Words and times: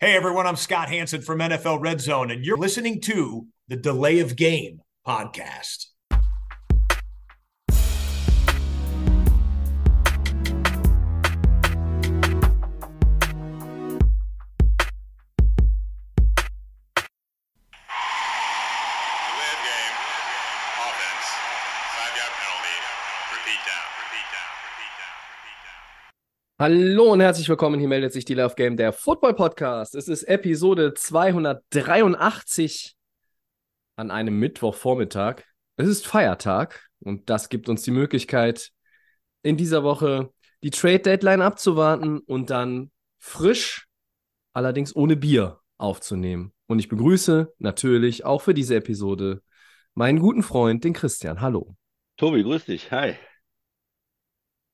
Hey 0.00 0.14
everyone, 0.14 0.46
I'm 0.46 0.54
Scott 0.54 0.90
Hanson 0.90 1.22
from 1.22 1.40
NFL 1.40 1.80
Red 1.80 2.00
Zone, 2.00 2.30
and 2.30 2.44
you're 2.44 2.56
listening 2.56 3.00
to 3.00 3.48
the 3.66 3.74
Delay 3.74 4.20
of 4.20 4.36
Game 4.36 4.80
podcast. 5.04 5.86
Hallo 26.60 27.12
und 27.12 27.20
herzlich 27.20 27.48
willkommen. 27.48 27.78
Hier 27.78 27.86
meldet 27.86 28.12
sich 28.12 28.24
die 28.24 28.34
Love 28.34 28.56
Game, 28.56 28.76
der 28.76 28.92
Football 28.92 29.34
Podcast. 29.34 29.94
Es 29.94 30.08
ist 30.08 30.24
Episode 30.24 30.92
283 30.92 32.96
an 33.94 34.10
einem 34.10 34.40
Mittwochvormittag. 34.40 35.44
Es 35.76 35.86
ist 35.86 36.04
Feiertag 36.04 36.88
und 36.98 37.30
das 37.30 37.48
gibt 37.48 37.68
uns 37.68 37.82
die 37.82 37.92
Möglichkeit, 37.92 38.72
in 39.42 39.56
dieser 39.56 39.84
Woche 39.84 40.32
die 40.64 40.70
Trade 40.70 40.98
Deadline 40.98 41.42
abzuwarten 41.42 42.18
und 42.18 42.50
dann 42.50 42.90
frisch, 43.20 43.86
allerdings 44.52 44.96
ohne 44.96 45.14
Bier, 45.14 45.60
aufzunehmen. 45.76 46.52
Und 46.66 46.80
ich 46.80 46.88
begrüße 46.88 47.54
natürlich 47.58 48.24
auch 48.24 48.42
für 48.42 48.52
diese 48.52 48.74
Episode 48.74 49.42
meinen 49.94 50.18
guten 50.18 50.42
Freund, 50.42 50.82
den 50.82 50.92
Christian. 50.92 51.40
Hallo. 51.40 51.76
Tobi, 52.16 52.42
grüß 52.42 52.64
dich. 52.64 52.90
Hi. 52.90 53.14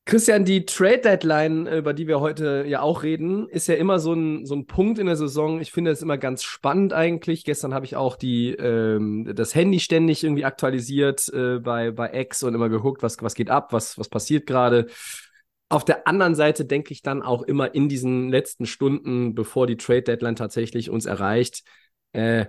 Christian, 0.06 0.44
die 0.44 0.66
Trade 0.66 0.98
Deadline, 0.98 1.66
äh, 1.66 1.78
über 1.78 1.94
die 1.94 2.06
wir 2.06 2.20
heute 2.20 2.64
ja 2.68 2.82
auch 2.82 3.02
reden, 3.02 3.48
ist 3.48 3.68
ja 3.68 3.74
immer 3.74 3.98
so 3.98 4.12
ein, 4.12 4.44
so 4.44 4.54
ein 4.54 4.66
Punkt 4.66 4.98
in 4.98 5.06
der 5.06 5.16
Saison. 5.16 5.60
Ich 5.60 5.72
finde 5.72 5.92
es 5.92 6.02
immer 6.02 6.18
ganz 6.18 6.42
spannend 6.42 6.92
eigentlich. 6.92 7.44
Gestern 7.44 7.72
habe 7.72 7.86
ich 7.86 7.96
auch 7.96 8.16
die, 8.16 8.50
ähm, 8.50 9.32
das 9.34 9.54
Handy 9.54 9.80
ständig 9.80 10.22
irgendwie 10.22 10.44
aktualisiert 10.44 11.32
äh, 11.32 11.58
bei, 11.58 11.90
bei 11.90 12.12
X 12.20 12.42
und 12.42 12.54
immer 12.54 12.68
geguckt, 12.68 13.02
was, 13.02 13.22
was 13.22 13.34
geht 13.34 13.48
ab, 13.48 13.72
was, 13.72 13.98
was 13.98 14.10
passiert 14.10 14.46
gerade. 14.46 14.88
Auf 15.70 15.86
der 15.86 16.06
anderen 16.06 16.34
Seite 16.34 16.66
denke 16.66 16.92
ich 16.92 17.00
dann 17.00 17.22
auch 17.22 17.42
immer 17.42 17.74
in 17.74 17.88
diesen 17.88 18.28
letzten 18.28 18.66
Stunden, 18.66 19.34
bevor 19.34 19.66
die 19.66 19.78
Trade 19.78 20.02
Deadline 20.02 20.36
tatsächlich 20.36 20.90
uns 20.90 21.06
erreicht, 21.06 21.62
äh, 22.12 22.46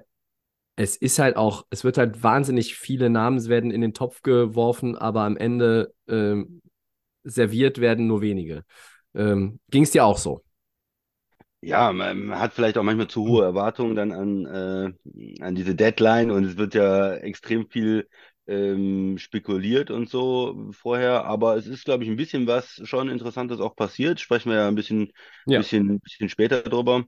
es 0.75 0.97
ist 0.97 1.19
halt 1.19 1.37
auch, 1.37 1.65
es 1.69 1.85
wird 1.85 1.97
halt 1.97 2.21
wahnsinnig 2.21 2.75
viele 2.75 3.09
Namen 3.09 3.47
werden 3.47 3.71
in 3.71 3.79
den 3.79 3.93
Topf 3.93 4.23
geworfen, 4.23 4.97
aber 4.97 5.21
am 5.21 5.37
Ende 5.37 5.93
ähm, 6.09 6.61
serviert 7.25 7.81
werden 7.81 8.07
nur 8.07 8.21
wenige. 8.21 8.65
Ähm, 9.15 9.59
Ging 9.69 9.83
es 9.83 9.91
dir 9.91 10.05
auch 10.05 10.17
so? 10.17 10.43
Ja, 11.61 11.91
man 11.91 12.37
hat 12.37 12.53
vielleicht 12.53 12.77
auch 12.77 12.83
manchmal 12.83 13.07
zu 13.07 13.25
hohe 13.27 13.43
Erwartungen 13.43 13.95
dann 13.95 14.11
an, 14.11 14.45
äh, 14.45 15.43
an 15.43 15.55
diese 15.55 15.73
Deadline 15.75 16.29
und 16.29 16.43
es 16.45 16.57
wird 16.57 16.75
ja 16.75 17.15
extrem 17.15 17.67
viel 17.69 18.07
ähm, 18.45 19.17
spekuliert 19.17 19.89
und 19.89 20.07
so 20.09 20.69
vorher, 20.71 21.25
aber 21.25 21.55
es 21.57 21.65
ist, 21.65 21.85
glaube 21.85 22.03
ich, 22.03 22.09
ein 22.09 22.17
bisschen 22.17 22.45
was 22.45 22.79
schon 22.83 23.09
Interessantes 23.09 23.59
auch 23.59 23.75
passiert. 23.75 24.19
Sprechen 24.19 24.51
wir 24.51 24.57
ja 24.59 24.67
ein 24.67 24.75
bisschen, 24.75 25.11
Ja. 25.45 25.65
bisschen, 25.65 25.99
bisschen 26.01 26.29
später 26.29 26.61
drüber. 26.61 27.05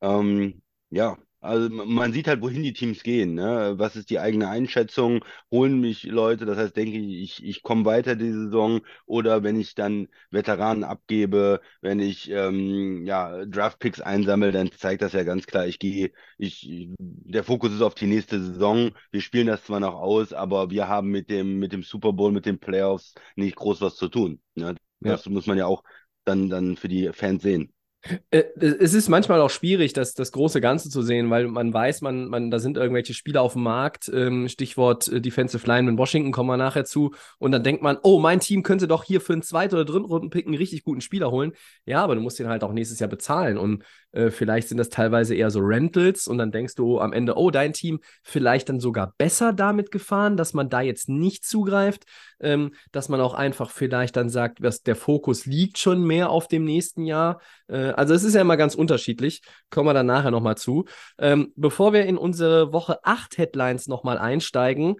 Ähm, 0.00 0.62
ja, 0.90 1.18
also 1.40 1.68
man 1.70 2.12
sieht 2.12 2.26
halt, 2.26 2.42
wohin 2.42 2.62
die 2.64 2.72
Teams 2.72 3.02
gehen, 3.02 3.34
ne? 3.34 3.74
Was 3.76 3.94
ist 3.94 4.10
die 4.10 4.18
eigene 4.18 4.48
Einschätzung? 4.48 5.24
Holen 5.52 5.80
mich 5.80 6.02
Leute, 6.04 6.46
das 6.46 6.58
heißt, 6.58 6.76
denke 6.76 6.98
ich, 6.98 7.38
ich, 7.40 7.44
ich 7.44 7.62
komme 7.62 7.84
weiter 7.84 8.16
diese 8.16 8.44
Saison 8.46 8.80
oder 9.06 9.42
wenn 9.44 9.58
ich 9.58 9.74
dann 9.76 10.08
Veteranen 10.30 10.82
abgebe, 10.82 11.60
wenn 11.80 12.00
ich 12.00 12.28
ähm, 12.30 13.04
ja, 13.06 13.44
Draftpicks 13.46 14.00
einsammle, 14.00 14.50
dann 14.50 14.72
zeigt 14.72 15.02
das 15.02 15.12
ja 15.12 15.22
ganz 15.22 15.46
klar, 15.46 15.66
ich 15.66 15.78
gehe, 15.78 16.12
ich, 16.38 16.88
der 16.98 17.44
Fokus 17.44 17.72
ist 17.72 17.82
auf 17.82 17.94
die 17.94 18.06
nächste 18.06 18.40
Saison. 18.42 18.90
Wir 19.12 19.20
spielen 19.20 19.46
das 19.46 19.64
zwar 19.64 19.80
noch 19.80 19.94
aus, 19.94 20.32
aber 20.32 20.70
wir 20.70 20.88
haben 20.88 21.08
mit 21.10 21.30
dem, 21.30 21.58
mit 21.60 21.72
dem 21.72 21.82
Super 21.84 22.12
Bowl, 22.12 22.32
mit 22.32 22.46
den 22.46 22.58
Playoffs 22.58 23.14
nicht 23.36 23.54
groß 23.56 23.80
was 23.80 23.96
zu 23.96 24.08
tun. 24.08 24.40
Ne? 24.56 24.74
Ja. 25.00 25.12
Das 25.12 25.26
muss 25.26 25.46
man 25.46 25.56
ja 25.58 25.66
auch 25.66 25.84
dann, 26.24 26.48
dann 26.50 26.76
für 26.76 26.88
die 26.88 27.10
Fans 27.12 27.42
sehen. 27.42 27.72
Äh, 28.30 28.44
Es 28.60 28.94
ist 28.94 29.08
manchmal 29.08 29.40
auch 29.40 29.50
schwierig, 29.50 29.92
das, 29.92 30.14
das 30.14 30.32
große 30.32 30.60
Ganze 30.60 30.88
zu 30.88 31.02
sehen, 31.02 31.30
weil 31.30 31.48
man 31.48 31.74
weiß, 31.74 32.00
man, 32.00 32.28
man, 32.28 32.50
da 32.50 32.58
sind 32.58 32.76
irgendwelche 32.76 33.12
Spieler 33.12 33.42
auf 33.42 33.54
dem 33.54 33.62
Markt, 33.62 34.10
ähm, 34.14 34.48
Stichwort 34.48 35.08
äh, 35.08 35.20
Defensive 35.20 35.66
Line 35.66 35.90
in 35.90 35.98
Washington, 35.98 36.30
kommen 36.32 36.48
wir 36.48 36.56
nachher 36.56 36.84
zu, 36.84 37.12
und 37.38 37.52
dann 37.52 37.64
denkt 37.64 37.82
man, 37.82 37.98
oh, 38.02 38.20
mein 38.20 38.40
Team 38.40 38.62
könnte 38.62 38.86
doch 38.88 39.04
hier 39.04 39.20
für 39.20 39.32
einen 39.32 39.42
Zweit- 39.42 39.72
oder 39.74 39.84
Drittrunden-Pick 39.84 40.46
einen 40.46 40.56
richtig 40.56 40.84
guten 40.84 41.00
Spieler 41.00 41.30
holen. 41.30 41.52
Ja, 41.86 42.02
aber 42.04 42.14
du 42.14 42.20
musst 42.20 42.38
den 42.38 42.48
halt 42.48 42.62
auch 42.62 42.72
nächstes 42.72 43.00
Jahr 43.00 43.10
bezahlen. 43.10 43.58
Und 43.58 43.84
äh, 44.12 44.30
vielleicht 44.30 44.68
sind 44.68 44.78
das 44.78 44.88
teilweise 44.88 45.34
eher 45.34 45.50
so 45.50 45.60
Rentals. 45.60 46.28
Und 46.28 46.38
dann 46.38 46.52
denkst 46.52 46.76
du 46.76 47.00
am 47.00 47.12
Ende, 47.12 47.36
oh, 47.36 47.50
dein 47.50 47.72
Team 47.72 48.00
vielleicht 48.22 48.68
dann 48.68 48.80
sogar 48.80 49.14
besser 49.18 49.52
damit 49.52 49.90
gefahren, 49.90 50.36
dass 50.36 50.54
man 50.54 50.70
da 50.70 50.80
jetzt 50.80 51.08
nicht 51.08 51.44
zugreift, 51.44 52.04
ähm, 52.40 52.72
dass 52.92 53.08
man 53.08 53.20
auch 53.20 53.34
einfach 53.34 53.70
vielleicht 53.70 54.16
dann 54.16 54.28
sagt, 54.28 54.64
dass 54.64 54.82
der 54.82 54.96
Fokus 54.96 55.46
liegt 55.46 55.78
schon 55.78 56.04
mehr 56.04 56.30
auf 56.30 56.48
dem 56.48 56.64
nächsten 56.64 57.04
Jahr. 57.04 57.40
Äh, 57.68 57.90
also 57.90 58.14
es 58.14 58.24
ist 58.24 58.34
ja 58.34 58.40
immer 58.40 58.56
ganz 58.56 58.74
unterschiedlich. 58.74 59.42
Kommen 59.70 59.88
wir 59.88 59.94
dann 59.94 60.06
nachher 60.06 60.30
nochmal 60.30 60.56
zu. 60.56 60.84
Ähm, 61.18 61.52
bevor 61.56 61.92
wir 61.92 62.06
in 62.06 62.18
unsere 62.18 62.72
Woche 62.72 62.98
8 63.04 63.38
Headlines 63.38 63.88
nochmal 63.88 64.18
einsteigen, 64.18 64.96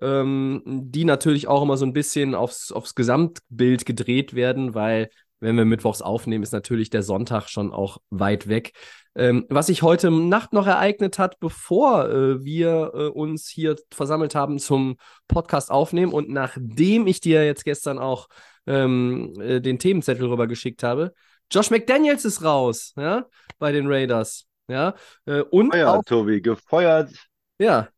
ähm, 0.00 0.62
die 0.66 1.04
natürlich 1.04 1.48
auch 1.48 1.62
immer 1.62 1.76
so 1.76 1.86
ein 1.86 1.92
bisschen 1.92 2.34
aufs, 2.34 2.72
aufs 2.72 2.94
Gesamtbild 2.94 3.86
gedreht 3.86 4.34
werden, 4.34 4.74
weil 4.74 5.10
wenn 5.40 5.56
wir 5.56 5.64
mittwochs 5.64 6.02
aufnehmen, 6.02 6.44
ist 6.44 6.52
natürlich 6.52 6.88
der 6.88 7.02
Sonntag 7.02 7.48
schon 7.48 7.72
auch 7.72 7.98
weit 8.10 8.48
weg. 8.48 8.72
Ähm, 9.14 9.44
was 9.50 9.66
sich 9.66 9.82
heute 9.82 10.10
Nacht 10.10 10.54
noch 10.54 10.66
ereignet 10.66 11.18
hat, 11.18 11.38
bevor 11.38 12.08
äh, 12.08 12.44
wir 12.44 12.92
äh, 12.94 13.06
uns 13.08 13.48
hier 13.48 13.76
versammelt 13.92 14.34
haben 14.34 14.58
zum 14.58 14.96
Podcast 15.28 15.70
aufnehmen 15.70 16.12
und 16.12 16.30
nachdem 16.30 17.06
ich 17.06 17.20
dir 17.20 17.44
jetzt 17.44 17.64
gestern 17.64 17.98
auch 17.98 18.28
ähm, 18.66 19.34
äh, 19.38 19.60
den 19.60 19.78
Themenzettel 19.78 20.26
rübergeschickt 20.26 20.82
habe, 20.82 21.12
Josh 21.50 21.70
McDaniels 21.70 22.24
ist 22.24 22.42
raus, 22.42 22.94
ja, 22.96 23.26
bei 23.58 23.70
den 23.72 23.86
Raiders, 23.86 24.46
ja, 24.68 24.94
äh, 25.26 25.40
und 25.42 25.72
Gefeuert, 25.72 25.88
auch, 25.88 26.04
Tobi, 26.04 26.40
gefeuert, 26.40 27.10
ja, 27.58 27.88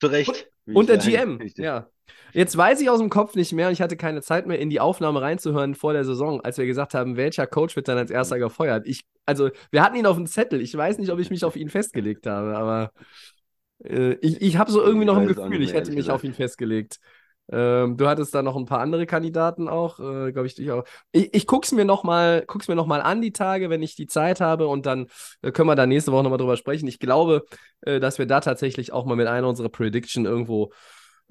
zu 0.00 0.08
Recht. 0.08 0.48
und 0.66 0.90
ich 0.90 0.98
der 0.98 0.98
GM, 0.98 1.36
möchte. 1.36 1.62
ja. 1.62 1.88
Jetzt 2.32 2.56
weiß 2.56 2.80
ich 2.80 2.90
aus 2.90 2.98
dem 2.98 3.10
Kopf 3.10 3.34
nicht 3.34 3.52
mehr 3.52 3.68
und 3.68 3.72
ich 3.72 3.80
hatte 3.80 3.96
keine 3.96 4.22
Zeit 4.22 4.46
mehr 4.46 4.58
in 4.58 4.70
die 4.70 4.80
Aufnahme 4.80 5.22
reinzuhören 5.22 5.74
vor 5.74 5.92
der 5.92 6.04
Saison, 6.04 6.40
als 6.40 6.58
wir 6.58 6.66
gesagt 6.66 6.94
haben, 6.94 7.16
welcher 7.16 7.46
Coach 7.46 7.76
wird 7.76 7.88
dann 7.88 7.98
als 7.98 8.10
erster 8.10 8.38
gefeuert. 8.38 8.86
Ich, 8.86 9.04
also, 9.24 9.50
wir 9.70 9.82
hatten 9.82 9.96
ihn 9.96 10.06
auf 10.06 10.16
dem 10.16 10.26
Zettel. 10.26 10.60
Ich 10.60 10.76
weiß 10.76 10.98
nicht, 10.98 11.10
ob 11.10 11.18
ich 11.18 11.30
mich 11.30 11.44
auf 11.44 11.56
ihn 11.56 11.68
festgelegt 11.68 12.26
habe, 12.26 12.56
aber 12.56 12.92
äh, 13.84 14.14
ich, 14.20 14.40
ich 14.42 14.56
habe 14.58 14.70
so 14.70 14.82
irgendwie 14.82 15.04
Ich 15.04 15.06
noch 15.06 15.16
ein 15.16 15.28
Gefühl, 15.28 15.62
ich 15.62 15.72
hätte 15.72 15.92
mich 15.92 16.10
auf 16.10 16.24
ihn 16.24 16.34
festgelegt. 16.34 16.98
Ähm, 17.52 17.98
du 17.98 18.08
hattest 18.08 18.34
da 18.34 18.42
noch 18.42 18.56
ein 18.56 18.64
paar 18.64 18.80
andere 18.80 19.04
Kandidaten 19.04 19.68
auch, 19.68 20.00
äh, 20.00 20.32
glaube 20.32 20.46
ich, 20.46 20.54
dich 20.54 20.70
auch. 20.70 20.84
Ich, 21.12 21.34
ich 21.34 21.46
guck's 21.46 21.72
mir 21.72 21.84
noch 21.84 22.02
mal, 22.02 22.42
guck's 22.46 22.68
mir 22.68 22.74
noch 22.74 22.86
mal 22.86 23.02
an 23.02 23.20
die 23.20 23.32
Tage, 23.32 23.68
wenn 23.68 23.82
ich 23.82 23.96
die 23.96 24.06
Zeit 24.06 24.40
habe 24.40 24.66
und 24.66 24.86
dann 24.86 25.08
äh, 25.42 25.52
können 25.52 25.68
wir 25.68 25.74
da 25.74 25.86
nächste 25.86 26.10
Woche 26.10 26.22
noch 26.22 26.30
mal 26.30 26.38
drüber 26.38 26.56
sprechen. 26.56 26.88
Ich 26.88 26.98
glaube, 26.98 27.44
äh, 27.82 28.00
dass 28.00 28.18
wir 28.18 28.26
da 28.26 28.40
tatsächlich 28.40 28.92
auch 28.92 29.04
mal 29.04 29.16
mit 29.16 29.26
einer 29.26 29.46
unserer 29.46 29.68
Prediction 29.68 30.24
irgendwo 30.24 30.72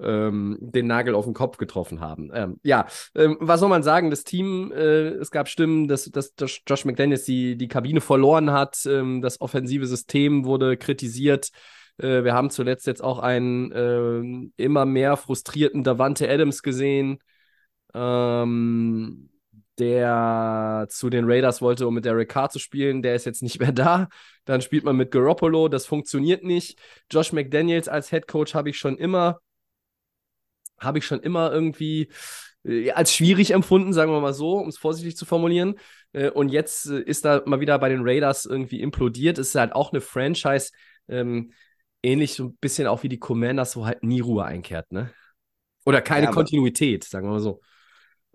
ähm, 0.00 0.58
den 0.60 0.86
Nagel 0.86 1.14
auf 1.14 1.24
den 1.24 1.34
Kopf 1.34 1.56
getroffen 1.56 2.00
haben. 2.00 2.30
Ähm, 2.34 2.58
ja, 2.62 2.86
ähm, 3.14 3.36
was 3.40 3.60
soll 3.60 3.68
man 3.68 3.82
sagen? 3.82 4.10
Das 4.10 4.24
Team, 4.24 4.72
äh, 4.72 5.08
es 5.08 5.30
gab 5.30 5.48
Stimmen, 5.48 5.88
dass, 5.88 6.10
dass 6.10 6.34
Josh, 6.36 6.84
McDaniels 6.84 7.24
die, 7.24 7.56
die 7.56 7.68
Kabine 7.68 8.00
verloren 8.00 8.50
hat. 8.50 8.84
Ähm, 8.86 9.22
das 9.22 9.40
offensive 9.40 9.86
System 9.86 10.44
wurde 10.44 10.76
kritisiert. 10.76 11.50
Äh, 11.98 12.24
wir 12.24 12.34
haben 12.34 12.50
zuletzt 12.50 12.86
jetzt 12.86 13.02
auch 13.02 13.20
einen 13.20 13.72
ähm, 13.74 14.52
immer 14.56 14.84
mehr 14.84 15.16
frustrierten 15.16 15.84
Davante 15.84 16.28
Adams 16.28 16.62
gesehen, 16.62 17.18
ähm, 17.94 19.30
der 19.78 20.86
zu 20.88 21.10
den 21.10 21.24
Raiders 21.26 21.60
wollte, 21.60 21.86
um 21.86 21.94
mit 21.94 22.04
Derek 22.04 22.28
Carr 22.28 22.50
zu 22.50 22.58
spielen. 22.58 23.02
Der 23.02 23.14
ist 23.14 23.26
jetzt 23.26 23.42
nicht 23.42 23.60
mehr 23.60 23.72
da. 23.72 24.08
Dann 24.44 24.60
spielt 24.60 24.84
man 24.84 24.96
mit 24.96 25.10
Garoppolo. 25.12 25.68
Das 25.68 25.86
funktioniert 25.86 26.42
nicht. 26.42 26.78
Josh 27.10 27.32
McDaniels 27.32 27.88
als 27.88 28.10
Head 28.10 28.26
Coach 28.26 28.54
habe 28.54 28.70
ich 28.70 28.78
schon 28.78 28.96
immer 28.96 29.40
habe 30.78 30.98
ich 30.98 31.06
schon 31.06 31.20
immer 31.20 31.52
irgendwie 31.52 32.08
äh, 32.64 32.90
als 32.92 33.12
schwierig 33.14 33.52
empfunden, 33.52 33.92
sagen 33.92 34.12
wir 34.12 34.20
mal 34.20 34.32
so, 34.34 34.58
um 34.58 34.68
es 34.68 34.78
vorsichtig 34.78 35.16
zu 35.16 35.24
formulieren. 35.26 35.76
Äh, 36.12 36.30
und 36.30 36.48
jetzt 36.50 36.86
äh, 36.86 37.00
ist 37.00 37.24
da 37.24 37.42
mal 37.46 37.60
wieder 37.60 37.78
bei 37.78 37.88
den 37.88 38.02
Raiders 38.02 38.44
irgendwie 38.46 38.80
implodiert. 38.80 39.38
Es 39.38 39.48
ist 39.48 39.54
halt 39.56 39.72
auch 39.74 39.92
eine 39.92 40.00
Franchise, 40.00 40.70
ähm, 41.08 41.52
ähnlich 42.02 42.34
so 42.34 42.44
ein 42.46 42.56
bisschen 42.56 42.86
auch 42.86 43.02
wie 43.02 43.08
die 43.08 43.18
Commanders, 43.18 43.76
wo 43.76 43.86
halt 43.86 44.02
nie 44.02 44.20
Ruhe 44.20 44.44
einkehrt, 44.44 44.92
ne? 44.92 45.10
Oder 45.86 46.00
keine 46.02 46.28
Ja, 46.28 46.30
Kontinuität, 46.30 47.04
sagen 47.04 47.26
wir 47.28 47.32
mal 47.32 47.40
so. 47.40 47.60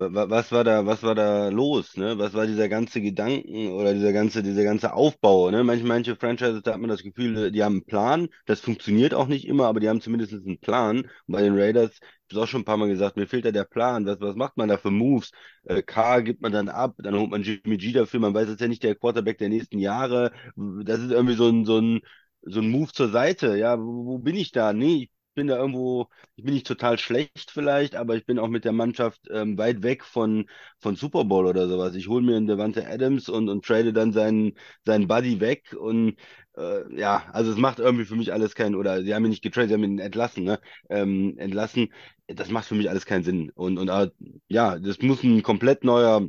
Wa- 0.00 0.08
wa- 0.14 0.30
Was 0.30 0.50
war 0.50 0.64
da, 0.64 0.86
was 0.86 1.02
war 1.02 1.14
da 1.14 1.48
los, 1.50 1.96
ne? 1.96 2.16
Was 2.18 2.32
war 2.32 2.46
dieser 2.46 2.68
ganze 2.70 3.02
Gedanken 3.02 3.68
oder 3.72 3.92
dieser 3.92 4.12
ganze, 4.14 4.42
dieser 4.42 4.64
ganze 4.64 4.94
Aufbau, 4.94 5.50
ne? 5.50 5.62
Manche, 5.62 5.84
manche 5.84 6.16
Franchises, 6.16 6.62
da 6.62 6.72
hat 6.72 6.80
man 6.80 6.88
das 6.88 7.02
Gefühl, 7.02 7.50
die 7.52 7.62
haben 7.62 7.74
einen 7.74 7.84
Plan. 7.84 8.28
Das 8.46 8.60
funktioniert 8.60 9.12
auch 9.12 9.26
nicht 9.28 9.46
immer, 9.46 9.66
aber 9.66 9.78
die 9.80 9.88
haben 9.90 10.00
zumindest 10.00 10.32
einen 10.32 10.58
Plan. 10.58 11.00
Und 11.02 11.10
bei 11.26 11.42
den 11.42 11.54
Raiders 11.58 12.00
es 12.30 12.36
auch 12.38 12.46
schon 12.46 12.62
ein 12.62 12.64
paar 12.64 12.76
Mal 12.78 12.88
gesagt, 12.88 13.16
mir 13.16 13.26
fehlt 13.26 13.44
da 13.44 13.50
der 13.50 13.64
Plan. 13.64 14.06
Was, 14.06 14.20
was 14.20 14.36
macht 14.36 14.56
man 14.56 14.68
da 14.68 14.78
für 14.78 14.90
Moves? 14.90 15.32
Äh, 15.64 15.82
K 15.82 16.20
gibt 16.20 16.40
man 16.40 16.52
dann 16.52 16.68
ab, 16.70 16.94
dann 16.98 17.14
holt 17.18 17.30
man 17.30 17.42
Jimmy 17.42 17.76
G 17.76 17.92
dafür. 17.92 18.20
Man 18.20 18.32
weiß 18.34 18.48
jetzt 18.48 18.60
ja 18.60 18.68
nicht 18.68 18.82
der 18.84 18.94
Quarterback 18.94 19.36
der 19.38 19.48
nächsten 19.50 19.78
Jahre. 19.78 20.32
Das 20.56 21.00
ist 21.00 21.10
irgendwie 21.10 21.34
so 21.34 21.48
ein, 21.48 21.64
so 21.66 21.78
ein, 21.78 22.00
so 22.42 22.60
ein 22.60 22.70
Move 22.70 22.92
zur 22.92 23.10
Seite. 23.10 23.56
Ja, 23.56 23.78
wo, 23.78 24.06
wo 24.06 24.18
bin 24.18 24.36
ich 24.36 24.52
da? 24.52 24.72
Nee, 24.72 24.94
ich 25.04 25.10
bin 25.34 25.46
da 25.46 25.56
irgendwo, 25.58 26.08
ich 26.36 26.44
bin 26.44 26.54
nicht 26.54 26.66
total 26.66 26.98
schlecht 26.98 27.50
vielleicht, 27.50 27.96
aber 27.96 28.16
ich 28.16 28.26
bin 28.26 28.38
auch 28.38 28.48
mit 28.48 28.64
der 28.64 28.72
Mannschaft 28.72 29.20
ähm, 29.30 29.56
weit 29.58 29.82
weg 29.82 30.04
von, 30.04 30.48
von 30.78 30.96
Super 30.96 31.24
Bowl 31.24 31.46
oder 31.46 31.68
sowas. 31.68 31.94
Ich 31.94 32.08
hole 32.08 32.22
mir 32.22 32.36
einen 32.36 32.46
Devante 32.46 32.86
Adams 32.86 33.28
und, 33.28 33.48
und 33.48 33.64
trade 33.64 33.92
dann 33.92 34.12
seinen, 34.12 34.52
seinen 34.84 35.08
Buddy 35.08 35.40
weg 35.40 35.74
und 35.78 36.16
äh, 36.56 36.98
ja, 36.98 37.24
also 37.32 37.52
es 37.52 37.58
macht 37.58 37.78
irgendwie 37.78 38.04
für 38.04 38.16
mich 38.16 38.32
alles 38.32 38.54
keinen, 38.54 38.74
oder 38.74 39.02
sie 39.02 39.14
haben 39.14 39.24
ihn 39.24 39.30
nicht 39.30 39.42
getradet, 39.42 39.68
sie 39.70 39.74
haben 39.74 39.84
ihn 39.84 39.98
entlassen, 39.98 40.44
ne? 40.44 40.60
Ähm, 40.88 41.36
entlassen. 41.38 41.92
Das 42.26 42.50
macht 42.50 42.66
für 42.66 42.74
mich 42.74 42.88
alles 42.90 43.06
keinen 43.06 43.24
Sinn. 43.24 43.50
Und, 43.54 43.78
und 43.78 43.88
äh, 43.88 44.10
ja, 44.48 44.78
das 44.78 45.00
muss 45.00 45.22
ein 45.22 45.42
komplett 45.42 45.84
neuer, 45.84 46.28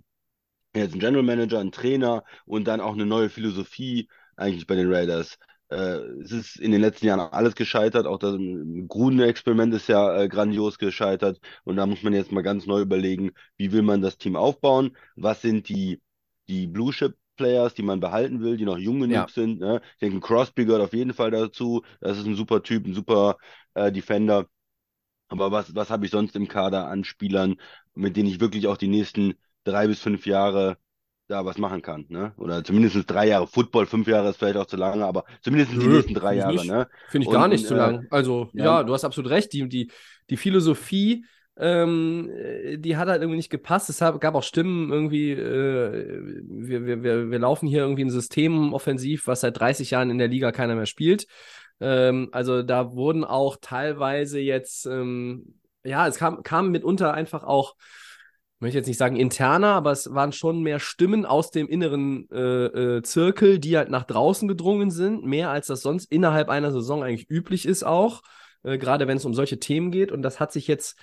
jetzt 0.75 0.93
ein 0.95 0.99
General 0.99 1.23
Manager, 1.23 1.59
ein 1.59 1.71
Trainer 1.71 2.23
und 2.45 2.65
dann 2.67 2.81
auch 2.81 2.93
eine 2.93 3.05
neue 3.05 3.29
Philosophie 3.29 4.09
eigentlich 4.35 4.67
bei 4.67 4.75
den 4.75 4.91
Raiders. 4.93 5.37
Äh, 5.71 5.99
es 6.21 6.31
ist 6.31 6.57
in 6.57 6.71
den 6.71 6.81
letzten 6.81 7.05
Jahren 7.07 7.19
alles 7.21 7.55
gescheitert. 7.55 8.05
Auch 8.05 8.19
das 8.19 8.35
Gruden-Experiment 8.87 9.73
ist 9.73 9.87
ja 9.87 10.15
äh, 10.21 10.27
grandios 10.27 10.77
gescheitert. 10.77 11.39
Und 11.63 11.77
da 11.77 11.85
muss 11.85 12.03
man 12.03 12.13
jetzt 12.13 12.31
mal 12.31 12.43
ganz 12.43 12.65
neu 12.67 12.81
überlegen, 12.81 13.31
wie 13.57 13.71
will 13.71 13.81
man 13.81 14.01
das 14.01 14.17
Team 14.17 14.35
aufbauen? 14.35 14.97
Was 15.15 15.41
sind 15.41 15.69
die, 15.69 16.01
die 16.49 16.67
Blue 16.67 16.91
Chip 16.91 17.15
Players, 17.37 17.73
die 17.73 17.83
man 17.83 17.99
behalten 17.99 18.41
will, 18.41 18.57
die 18.57 18.65
noch 18.65 18.77
jung 18.77 18.99
genug 18.99 19.15
ja. 19.15 19.27
sind. 19.27 19.59
Ne? 19.59 19.81
Ich 19.93 19.99
denke, 19.99 20.19
Crosby 20.19 20.65
gehört 20.65 20.83
auf 20.83 20.93
jeden 20.93 21.13
Fall 21.13 21.31
dazu. 21.31 21.83
Das 21.99 22.17
ist 22.17 22.25
ein 22.27 22.35
super 22.35 22.61
Typ, 22.63 22.85
ein 22.85 22.93
super 22.93 23.37
äh, 23.73 23.91
Defender. 23.91 24.47
Aber 25.29 25.51
was, 25.51 25.73
was 25.75 25.89
habe 25.89 26.05
ich 26.05 26.11
sonst 26.11 26.35
im 26.35 26.47
Kader 26.47 26.87
an 26.87 27.03
Spielern, 27.03 27.55
mit 27.95 28.17
denen 28.17 28.29
ich 28.29 28.39
wirklich 28.41 28.67
auch 28.67 28.77
die 28.77 28.89
nächsten 28.89 29.35
drei 29.63 29.87
bis 29.87 30.01
fünf 30.01 30.25
Jahre 30.25 30.77
da 31.31 31.45
was 31.45 31.57
machen 31.57 31.81
kann, 31.81 32.05
ne? 32.09 32.33
Oder 32.37 32.63
zumindest 32.63 33.09
drei 33.09 33.27
Jahre. 33.27 33.47
Football, 33.47 33.85
fünf 33.85 34.07
Jahre 34.07 34.29
ist 34.29 34.37
vielleicht 34.37 34.57
auch 34.57 34.65
zu 34.65 34.77
lange, 34.77 35.05
aber 35.05 35.23
zumindest 35.41 35.71
die 35.71 35.87
nächsten 35.87 36.13
drei 36.13 36.35
Jahre, 36.35 36.53
nicht. 36.53 36.65
ne? 36.69 36.87
Finde 37.09 37.27
ich 37.27 37.33
gar 37.33 37.47
nicht 37.47 37.61
und, 37.61 37.67
zu 37.67 37.73
äh, 37.75 37.77
lang. 37.77 38.07
Also, 38.11 38.49
ja. 38.53 38.65
ja, 38.65 38.83
du 38.83 38.93
hast 38.93 39.03
absolut 39.03 39.31
recht. 39.31 39.53
Die, 39.53 39.67
die, 39.67 39.91
die 40.29 40.37
Philosophie, 40.37 41.25
ähm, 41.57 42.29
die 42.77 42.97
hat 42.97 43.07
halt 43.07 43.21
irgendwie 43.21 43.37
nicht 43.37 43.49
gepasst. 43.49 43.89
Es 43.89 43.99
gab 43.99 44.35
auch 44.35 44.43
Stimmen 44.43 44.91
irgendwie, 44.91 45.31
äh, 45.31 46.21
wir, 46.47 46.85
wir, 46.85 47.03
wir, 47.03 47.31
wir 47.31 47.39
laufen 47.39 47.67
hier 47.67 47.81
irgendwie 47.81 48.05
ein 48.05 48.09
System 48.09 48.73
offensiv, 48.73 49.27
was 49.27 49.41
seit 49.41 49.59
30 49.59 49.91
Jahren 49.91 50.09
in 50.09 50.17
der 50.17 50.27
Liga 50.27 50.51
keiner 50.51 50.75
mehr 50.75 50.85
spielt. 50.85 51.27
Ähm, 51.79 52.29
also 52.31 52.61
da 52.61 52.93
wurden 52.93 53.23
auch 53.23 53.57
teilweise 53.59 54.39
jetzt, 54.39 54.85
ähm, 54.85 55.55
ja, 55.83 56.07
es 56.07 56.17
kam, 56.17 56.43
kam 56.43 56.71
mitunter 56.71 57.13
einfach 57.13 57.43
auch 57.43 57.75
möchte 58.61 58.77
jetzt 58.77 58.87
nicht 58.87 58.97
sagen 58.97 59.15
interner, 59.15 59.73
aber 59.73 59.91
es 59.91 60.13
waren 60.13 60.31
schon 60.31 60.61
mehr 60.61 60.79
Stimmen 60.79 61.25
aus 61.25 61.51
dem 61.51 61.67
inneren 61.67 62.29
äh, 62.31 62.97
äh, 62.97 63.01
Zirkel, 63.03 63.59
die 63.59 63.77
halt 63.77 63.89
nach 63.89 64.03
draußen 64.03 64.47
gedrungen 64.47 64.91
sind, 64.91 65.25
mehr 65.25 65.49
als 65.49 65.67
das 65.67 65.81
sonst 65.81 66.11
innerhalb 66.11 66.49
einer 66.49 66.71
Saison 66.71 67.03
eigentlich 67.03 67.29
üblich 67.29 67.65
ist 67.65 67.83
auch, 67.83 68.21
äh, 68.63 68.77
gerade 68.77 69.07
wenn 69.07 69.17
es 69.17 69.25
um 69.25 69.33
solche 69.33 69.59
Themen 69.59 69.91
geht. 69.91 70.11
Und 70.11 70.21
das 70.21 70.39
hat 70.39 70.51
sich 70.51 70.67
jetzt 70.67 70.97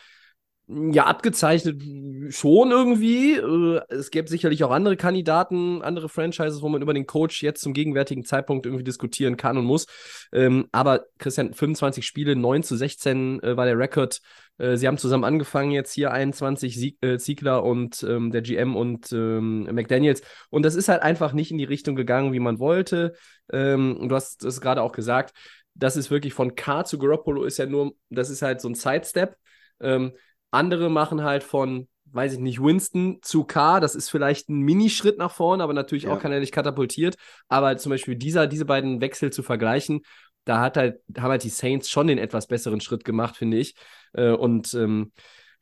ja 0.69 1.07
abgezeichnet 1.07 1.83
schon 2.29 2.71
irgendwie. 2.71 3.37
Äh, 3.37 3.81
es 3.89 4.11
gäbe 4.11 4.29
sicherlich 4.29 4.65
auch 4.65 4.71
andere 4.71 4.97
Kandidaten, 4.97 5.83
andere 5.83 6.09
Franchises, 6.09 6.63
wo 6.63 6.69
man 6.69 6.83
über 6.83 6.95
den 6.95 7.07
Coach 7.07 7.43
jetzt 7.43 7.63
zum 7.63 7.73
gegenwärtigen 7.73 8.25
Zeitpunkt 8.25 8.67
irgendwie 8.67 8.85
diskutieren 8.85 9.37
kann 9.37 9.57
und 9.57 9.65
muss. 9.65 9.87
Ähm, 10.33 10.69
aber 10.73 11.07
Christian, 11.19 11.55
25 11.55 12.07
Spiele, 12.07 12.37
9 12.37 12.63
zu 12.63 12.77
16 12.77 13.43
äh, 13.43 13.57
war 13.57 13.65
der 13.65 13.79
Rekord 13.79 14.21
äh, 14.59 14.77
sie 14.77 14.89
haben 14.89 14.99
zusammen 14.99 15.25
angefangen, 15.25 15.71
jetzt 15.71 15.93
hier 15.93 16.11
21 16.11 16.77
Sieg, 16.77 16.99
äh, 17.01 17.17
Ziegler 17.19 17.63
und 17.63 18.03
ähm, 18.03 18.33
der 18.33 18.43
GM 18.43 18.77
und 18.77 19.13
ähm, 19.13 19.69
McDaniels. 19.73 20.21
Und 20.51 20.65
das 20.65 20.75
ist 20.75 20.89
halt 20.89 21.01
einfach 21.01 21.33
nicht 21.33 21.53
in 21.53 21.59
die 21.59 21.65
Richtung 21.65 21.95
gegangen, 21.95 22.33
wie 22.33 22.41
man 22.41 22.59
wollte. 22.59 23.15
Du 23.51 24.09
hast 24.11 24.45
es 24.45 24.61
gerade 24.61 24.83
auch 24.83 24.93
gesagt, 24.93 25.33
das 25.73 25.97
ist 25.97 26.11
wirklich 26.11 26.35
von 26.35 26.55
K 26.55 26.85
zu 26.85 26.99
Garoppolo 26.99 27.45
ist 27.45 27.57
ja 27.57 27.65
nur, 27.65 27.95
das 28.11 28.29
ist 28.29 28.43
halt 28.43 28.61
so 28.61 28.69
ein 28.69 28.75
Sidestep. 28.75 29.37
Ähm, 29.81 30.13
andere 30.51 30.91
machen 30.91 31.23
halt 31.23 31.43
von, 31.43 31.89
weiß 32.07 32.35
ich 32.35 32.39
nicht, 32.39 32.63
Winston 32.63 33.19
zu 33.23 33.45
K, 33.45 33.81
das 33.81 33.95
ist 33.95 34.09
vielleicht 34.09 34.49
ein 34.49 34.61
Minischritt 34.61 35.19
nach 35.19 35.33
vorne, 35.33 35.63
aber 35.63 35.75
natürlich 35.75 36.05
ja. 36.05 36.13
auch 36.13 36.21
kann 36.21 36.33
er 36.33 36.41
nicht 36.41 36.53
katapultiert. 36.53 37.17
Aber 37.49 37.77
zum 37.77 37.91
Beispiel 37.91 38.17
dieser, 38.17 38.47
diese 38.47 38.65
beiden 38.65 39.01
Wechsel 39.01 39.31
zu 39.33 39.43
vergleichen, 39.43 40.03
da 40.45 40.61
hat 40.61 40.77
halt, 40.77 41.01
haben 41.19 41.31
halt 41.31 41.45
die 41.45 41.51
Saints 41.51 41.91
schon 41.91 42.07
den 42.07 42.19
etwas 42.19 42.47
besseren 42.47 42.81
Schritt 42.81 43.05
gemacht, 43.05 43.37
finde 43.37 43.59
ich. 43.59 43.75
Äh, 44.15 44.31
und 44.31 44.73
ähm, 44.75 45.13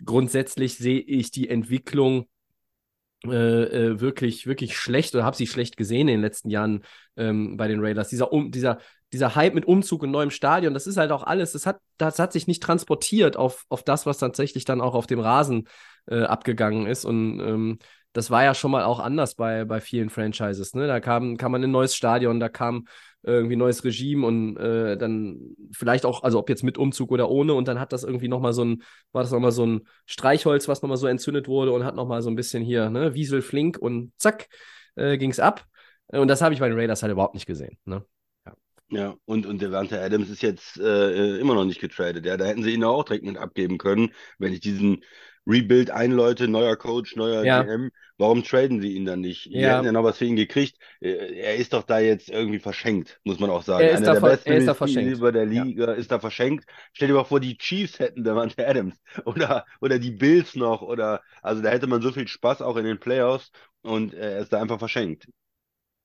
grundsätzlich 0.04 0.76
sehe 0.76 1.00
ich 1.00 1.30
die 1.30 1.48
Entwicklung 1.48 2.28
äh, 3.24 3.64
äh, 3.64 4.00
wirklich, 4.00 4.46
wirklich 4.46 4.76
schlecht 4.76 5.14
oder 5.14 5.24
habe 5.24 5.36
sie 5.36 5.46
schlecht 5.46 5.76
gesehen 5.76 6.08
in 6.08 6.18
den 6.18 6.20
letzten 6.20 6.50
Jahren 6.50 6.84
ähm, 7.16 7.56
bei 7.56 7.66
den 7.66 7.80
Raiders. 7.80 8.08
Dieser, 8.08 8.32
um, 8.32 8.50
dieser, 8.50 8.78
dieser 9.12 9.34
Hype 9.34 9.54
mit 9.54 9.66
Umzug 9.66 10.02
und 10.02 10.10
neuem 10.10 10.30
Stadion, 10.30 10.74
das 10.74 10.86
ist 10.86 10.96
halt 10.96 11.12
auch 11.12 11.22
alles, 11.22 11.52
das 11.52 11.66
hat, 11.66 11.78
das 11.96 12.18
hat 12.18 12.32
sich 12.32 12.46
nicht 12.46 12.62
transportiert 12.62 13.36
auf, 13.36 13.64
auf 13.68 13.82
das, 13.82 14.06
was 14.06 14.18
tatsächlich 14.18 14.64
dann 14.64 14.80
auch 14.80 14.94
auf 14.94 15.06
dem 15.06 15.20
Rasen 15.20 15.68
äh, 16.06 16.22
abgegangen 16.22 16.86
ist. 16.86 17.04
Und 17.04 17.40
ähm, 17.40 17.78
das 18.12 18.30
war 18.30 18.44
ja 18.44 18.54
schon 18.54 18.70
mal 18.70 18.84
auch 18.84 18.98
anders 18.98 19.34
bei, 19.34 19.64
bei 19.64 19.80
vielen 19.80 20.10
Franchises. 20.10 20.74
Ne? 20.74 20.86
Da 20.86 21.00
kam, 21.00 21.36
kam 21.36 21.52
man 21.52 21.62
in 21.62 21.68
ein 21.68 21.72
neues 21.72 21.94
Stadion, 21.94 22.40
da 22.40 22.48
kam 22.48 22.86
irgendwie 23.22 23.56
neues 23.56 23.84
Regime 23.84 24.26
und 24.26 24.56
äh, 24.56 24.96
dann 24.96 25.56
vielleicht 25.72 26.06
auch, 26.06 26.22
also 26.22 26.38
ob 26.38 26.48
jetzt 26.48 26.62
mit 26.62 26.78
Umzug 26.78 27.10
oder 27.10 27.28
ohne, 27.28 27.54
und 27.54 27.66
dann 27.68 27.80
hat 27.80 27.92
das 27.92 28.04
irgendwie 28.04 28.28
nochmal 28.28 28.52
so 28.52 28.64
ein, 28.64 28.82
war 29.12 29.22
das 29.22 29.32
nochmal 29.32 29.52
so 29.52 29.66
ein 29.66 29.82
Streichholz, 30.06 30.68
was 30.68 30.82
nochmal 30.82 30.96
so 30.96 31.08
entzündet 31.08 31.48
wurde 31.48 31.72
und 31.72 31.84
hat 31.84 31.96
nochmal 31.96 32.22
so 32.22 32.30
ein 32.30 32.36
bisschen 32.36 32.62
hier, 32.62 32.88
ne, 32.88 33.14
Wiesel 33.14 33.42
flink 33.42 33.78
und 33.78 34.12
zack, 34.16 34.46
äh, 34.94 35.18
ging 35.18 35.30
es 35.30 35.40
ab. 35.40 35.66
Und 36.08 36.28
das 36.28 36.40
habe 36.40 36.54
ich 36.54 36.60
bei 36.60 36.68
den 36.68 36.78
Raiders 36.78 37.02
halt 37.02 37.12
überhaupt 37.12 37.34
nicht 37.34 37.46
gesehen. 37.46 37.78
Ne? 37.84 38.04
Ja, 38.88 39.16
und, 39.24 39.46
und 39.46 39.60
der 39.60 39.72
Wante 39.72 40.00
Adams 40.00 40.30
ist 40.30 40.42
jetzt 40.42 40.78
äh, 40.78 41.38
immer 41.38 41.54
noch 41.54 41.64
nicht 41.64 41.80
getradet. 41.80 42.24
Ja, 42.24 42.36
da 42.36 42.44
hätten 42.44 42.62
sie 42.62 42.72
ihn 42.72 42.84
auch 42.84 43.04
direkt 43.04 43.24
mit 43.24 43.36
abgeben 43.36 43.78
können, 43.78 44.12
wenn 44.38 44.52
ich 44.52 44.60
diesen 44.60 45.02
Rebuild 45.46 45.90
einläute, 45.90 46.48
neuer 46.48 46.76
Coach, 46.76 47.16
neuer 47.16 47.44
ja. 47.44 47.62
GM. 47.62 47.90
Warum 48.18 48.42
traden 48.42 48.80
sie 48.80 48.94
ihn 48.94 49.04
dann 49.04 49.20
nicht? 49.20 49.46
Die 49.46 49.58
ja. 49.58 49.76
hätten 49.76 49.86
ja 49.86 49.92
noch 49.92 50.02
was 50.02 50.18
für 50.18 50.24
ihn 50.24 50.36
gekriegt. 50.36 50.76
Äh, 51.00 51.36
er 51.38 51.56
ist 51.56 51.72
doch 51.72 51.82
da 51.82 51.98
jetzt 51.98 52.28
irgendwie 52.30 52.58
verschenkt, 52.58 53.20
muss 53.24 53.38
man 53.38 53.50
auch 53.50 53.62
sagen. 53.62 53.84
Er 53.84 53.92
ist 53.92 53.98
Einer 53.98 54.06
da, 54.06 54.12
der 54.14 54.20
besten 54.20 54.50
er 54.50 54.56
ist 54.58 54.66
da 54.66 54.74
verschenkt. 54.74 55.22
der 55.22 55.46
Liga 55.46 55.86
ja. 55.86 55.92
ist 55.92 56.10
da 56.10 56.18
verschenkt. 56.18 56.64
Stell 56.92 57.08
dir 57.08 57.14
mal 57.14 57.24
vor, 57.24 57.40
die 57.40 57.58
Chiefs 57.58 57.98
hätten 57.98 58.24
der 58.24 58.34
Wante 58.36 58.66
Adams 58.66 58.96
oder, 59.24 59.66
oder 59.80 59.98
die 59.98 60.12
Bills 60.12 60.56
noch 60.56 60.82
oder 60.82 61.22
also 61.42 61.62
da 61.62 61.70
hätte 61.70 61.86
man 61.86 62.02
so 62.02 62.10
viel 62.10 62.26
Spaß 62.26 62.62
auch 62.62 62.76
in 62.76 62.84
den 62.84 62.98
Playoffs 62.98 63.50
und 63.82 64.14
er 64.14 64.38
ist 64.38 64.52
da 64.52 64.60
einfach 64.60 64.78
verschenkt. 64.78 65.26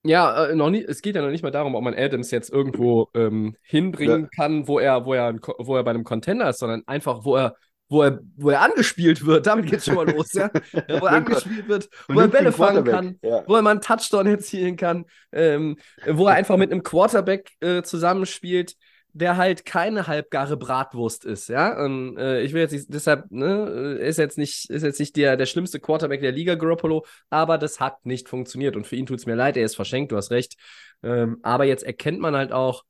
Ja, 0.04 0.48
äh, 0.48 0.56
noch 0.56 0.70
nie, 0.70 0.84
es 0.84 1.02
geht 1.02 1.16
ja 1.16 1.22
noch 1.22 1.30
nicht 1.30 1.44
mal 1.44 1.52
darum, 1.52 1.76
ob 1.76 1.84
man 1.84 1.94
Adams 1.94 2.32
jetzt 2.32 2.52
irgendwo 2.52 3.10
ähm, 3.14 3.56
hinbringen 3.62 4.24
ja. 4.24 4.30
kann, 4.36 4.68
wo 4.68 4.80
er, 4.80 5.06
wo, 5.06 5.14
er, 5.14 5.36
wo 5.60 5.76
er 5.76 5.84
bei 5.84 5.92
einem 5.92 6.04
Contender 6.04 6.50
ist, 6.50 6.60
sondern 6.60 6.82
einfach, 6.88 7.24
wo 7.24 7.36
er, 7.36 7.56
wo 7.88 8.04
er, 8.04 8.20
wo 8.36 8.50
er 8.50 8.62
angespielt 8.62 9.26
wird. 9.26 9.46
Damit 9.46 9.70
geht's 9.70 9.86
schon 9.86 9.96
mal 9.96 10.10
los, 10.10 10.34
ja. 10.34 10.50
ja 10.88 11.02
wo 11.02 11.06
er 11.06 11.14
angespielt 11.14 11.68
wird, 11.68 11.90
wo 12.08 12.20
er 12.20 12.30
Bälle 12.30 12.52
fangen 12.52 12.84
kann, 12.84 13.20
ja. 13.22 13.44
wo 13.46 13.56
er 13.56 13.62
mal 13.62 13.72
einen 13.72 13.82
Touchdown 13.82 14.26
erzielen 14.28 14.76
kann, 14.76 15.06
ähm, 15.32 15.78
wo 16.08 16.28
er 16.28 16.36
einfach 16.36 16.58
mit 16.58 16.72
einem 16.72 16.82
Quarterback 16.82 17.52
äh, 17.60 17.84
zusammenspielt, 17.84 18.76
der 19.14 19.38
halt 19.38 19.66
keine 19.66 20.08
halbgare 20.08 20.58
Bratwurst 20.58 21.26
ist, 21.26 21.50
ja. 21.50 21.84
Und 21.84 22.18
äh, 22.18 22.42
ich 22.42 22.54
will 22.54 22.62
jetzt 22.62 22.72
nicht, 22.72 22.86
deshalb, 22.90 23.30
ne, 23.32 23.98
ist 24.00 24.18
jetzt 24.18 24.38
nicht, 24.38 24.70
ist 24.70 24.84
jetzt 24.84 25.00
nicht 25.00 25.16
der, 25.16 25.38
der 25.38 25.46
schlimmste 25.46 25.80
Quarterback 25.80 26.22
der 26.22 26.32
Liga, 26.32 26.56
Garoppolo, 26.56 27.06
aber 27.30 27.58
das 27.58 27.80
hat 27.80 28.06
nicht 28.06 28.30
funktioniert. 28.30 28.76
Und 28.76 28.88
für 28.88 28.96
ihn 28.96 29.06
tut 29.06 29.20
es 29.20 29.26
mir 29.26 29.36
leid, 29.36 29.58
er 29.58 29.66
ist 29.66 29.76
verschenkt, 29.76 30.12
du 30.12 30.18
hast 30.18 30.32
recht. 30.32 30.56
Ähm, 31.04 31.40
aber 31.44 31.66
jetzt 31.66 31.84
erkennt 31.84 32.20
man 32.20 32.36
halt 32.36 32.52
auch, 32.52 32.84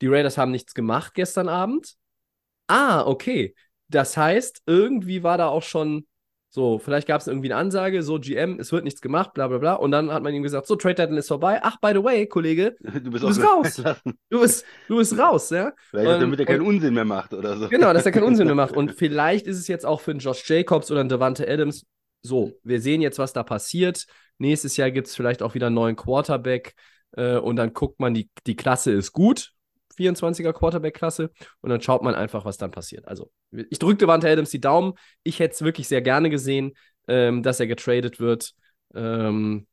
die 0.00 0.08
Raiders 0.08 0.38
haben 0.38 0.50
nichts 0.50 0.74
gemacht 0.74 1.14
gestern 1.14 1.48
Abend. 1.48 1.94
Ah, 2.66 3.02
okay. 3.06 3.54
Das 3.88 4.16
heißt, 4.16 4.62
irgendwie 4.66 5.22
war 5.22 5.38
da 5.38 5.48
auch 5.48 5.62
schon 5.62 6.06
so, 6.56 6.78
vielleicht 6.78 7.06
gab 7.06 7.20
es 7.20 7.26
irgendwie 7.26 7.52
eine 7.52 7.60
Ansage, 7.60 8.02
so 8.02 8.18
GM, 8.18 8.58
es 8.58 8.72
wird 8.72 8.84
nichts 8.84 9.02
gemacht, 9.02 9.34
bla 9.34 9.46
bla 9.46 9.58
bla. 9.58 9.74
Und 9.74 9.90
dann 9.90 10.10
hat 10.10 10.22
man 10.22 10.32
ihm 10.32 10.42
gesagt, 10.42 10.66
so, 10.66 10.74
Trade 10.74 10.94
Deadline 10.94 11.18
ist 11.18 11.28
vorbei. 11.28 11.60
Ach, 11.62 11.76
by 11.82 11.90
the 11.92 12.02
way, 12.02 12.26
Kollege, 12.26 12.76
du 12.80 13.10
bist, 13.10 13.22
du 13.22 13.28
bist 13.28 13.44
raus. 13.44 13.82
Du 14.30 14.40
bist, 14.40 14.64
du 14.88 14.96
bist 14.96 15.18
raus, 15.18 15.50
ja. 15.50 15.74
Vielleicht 15.90 16.14
und, 16.14 16.20
damit 16.22 16.40
er 16.40 16.46
keinen 16.46 16.62
Unsinn 16.62 16.94
mehr 16.94 17.04
macht 17.04 17.34
oder 17.34 17.58
so. 17.58 17.68
Genau, 17.68 17.92
dass 17.92 18.06
er 18.06 18.12
keinen 18.12 18.24
Unsinn 18.24 18.46
mehr 18.46 18.54
macht. 18.54 18.74
Und 18.76 18.92
vielleicht 18.92 19.46
ist 19.46 19.58
es 19.58 19.68
jetzt 19.68 19.84
auch 19.84 20.00
für 20.00 20.12
einen 20.12 20.20
Josh 20.20 20.48
Jacobs 20.48 20.90
oder 20.90 21.00
einen 21.00 21.10
Devante 21.10 21.46
Adams 21.46 21.84
so, 22.22 22.58
wir 22.64 22.80
sehen 22.80 23.02
jetzt, 23.02 23.18
was 23.18 23.34
da 23.34 23.42
passiert. 23.42 24.06
Nächstes 24.38 24.78
Jahr 24.78 24.90
gibt 24.90 25.08
es 25.08 25.14
vielleicht 25.14 25.42
auch 25.42 25.54
wieder 25.54 25.66
einen 25.66 25.76
neuen 25.76 25.96
Quarterback. 25.96 26.74
Äh, 27.12 27.36
und 27.36 27.56
dann 27.56 27.74
guckt 27.74 28.00
man, 28.00 28.14
die, 28.14 28.30
die 28.46 28.56
Klasse 28.56 28.92
ist 28.92 29.12
gut. 29.12 29.52
24er 29.96 30.52
Quarterback-Klasse 30.52 31.30
und 31.60 31.70
dann 31.70 31.80
schaut 31.80 32.02
man 32.02 32.14
einfach, 32.14 32.44
was 32.44 32.56
dann 32.56 32.70
passiert. 32.70 33.06
Also, 33.08 33.30
ich 33.50 33.78
drückte 33.78 34.06
Wante 34.06 34.28
Adams 34.28 34.50
die 34.50 34.60
Daumen. 34.60 34.94
Ich 35.22 35.38
hätte 35.38 35.54
es 35.54 35.62
wirklich 35.62 35.88
sehr 35.88 36.02
gerne 36.02 36.30
gesehen, 36.30 36.72
ähm, 37.08 37.42
dass 37.42 37.60
er 37.60 37.66
getradet 37.66 38.20
wird. 38.20 38.52
Ähm, 38.94 39.66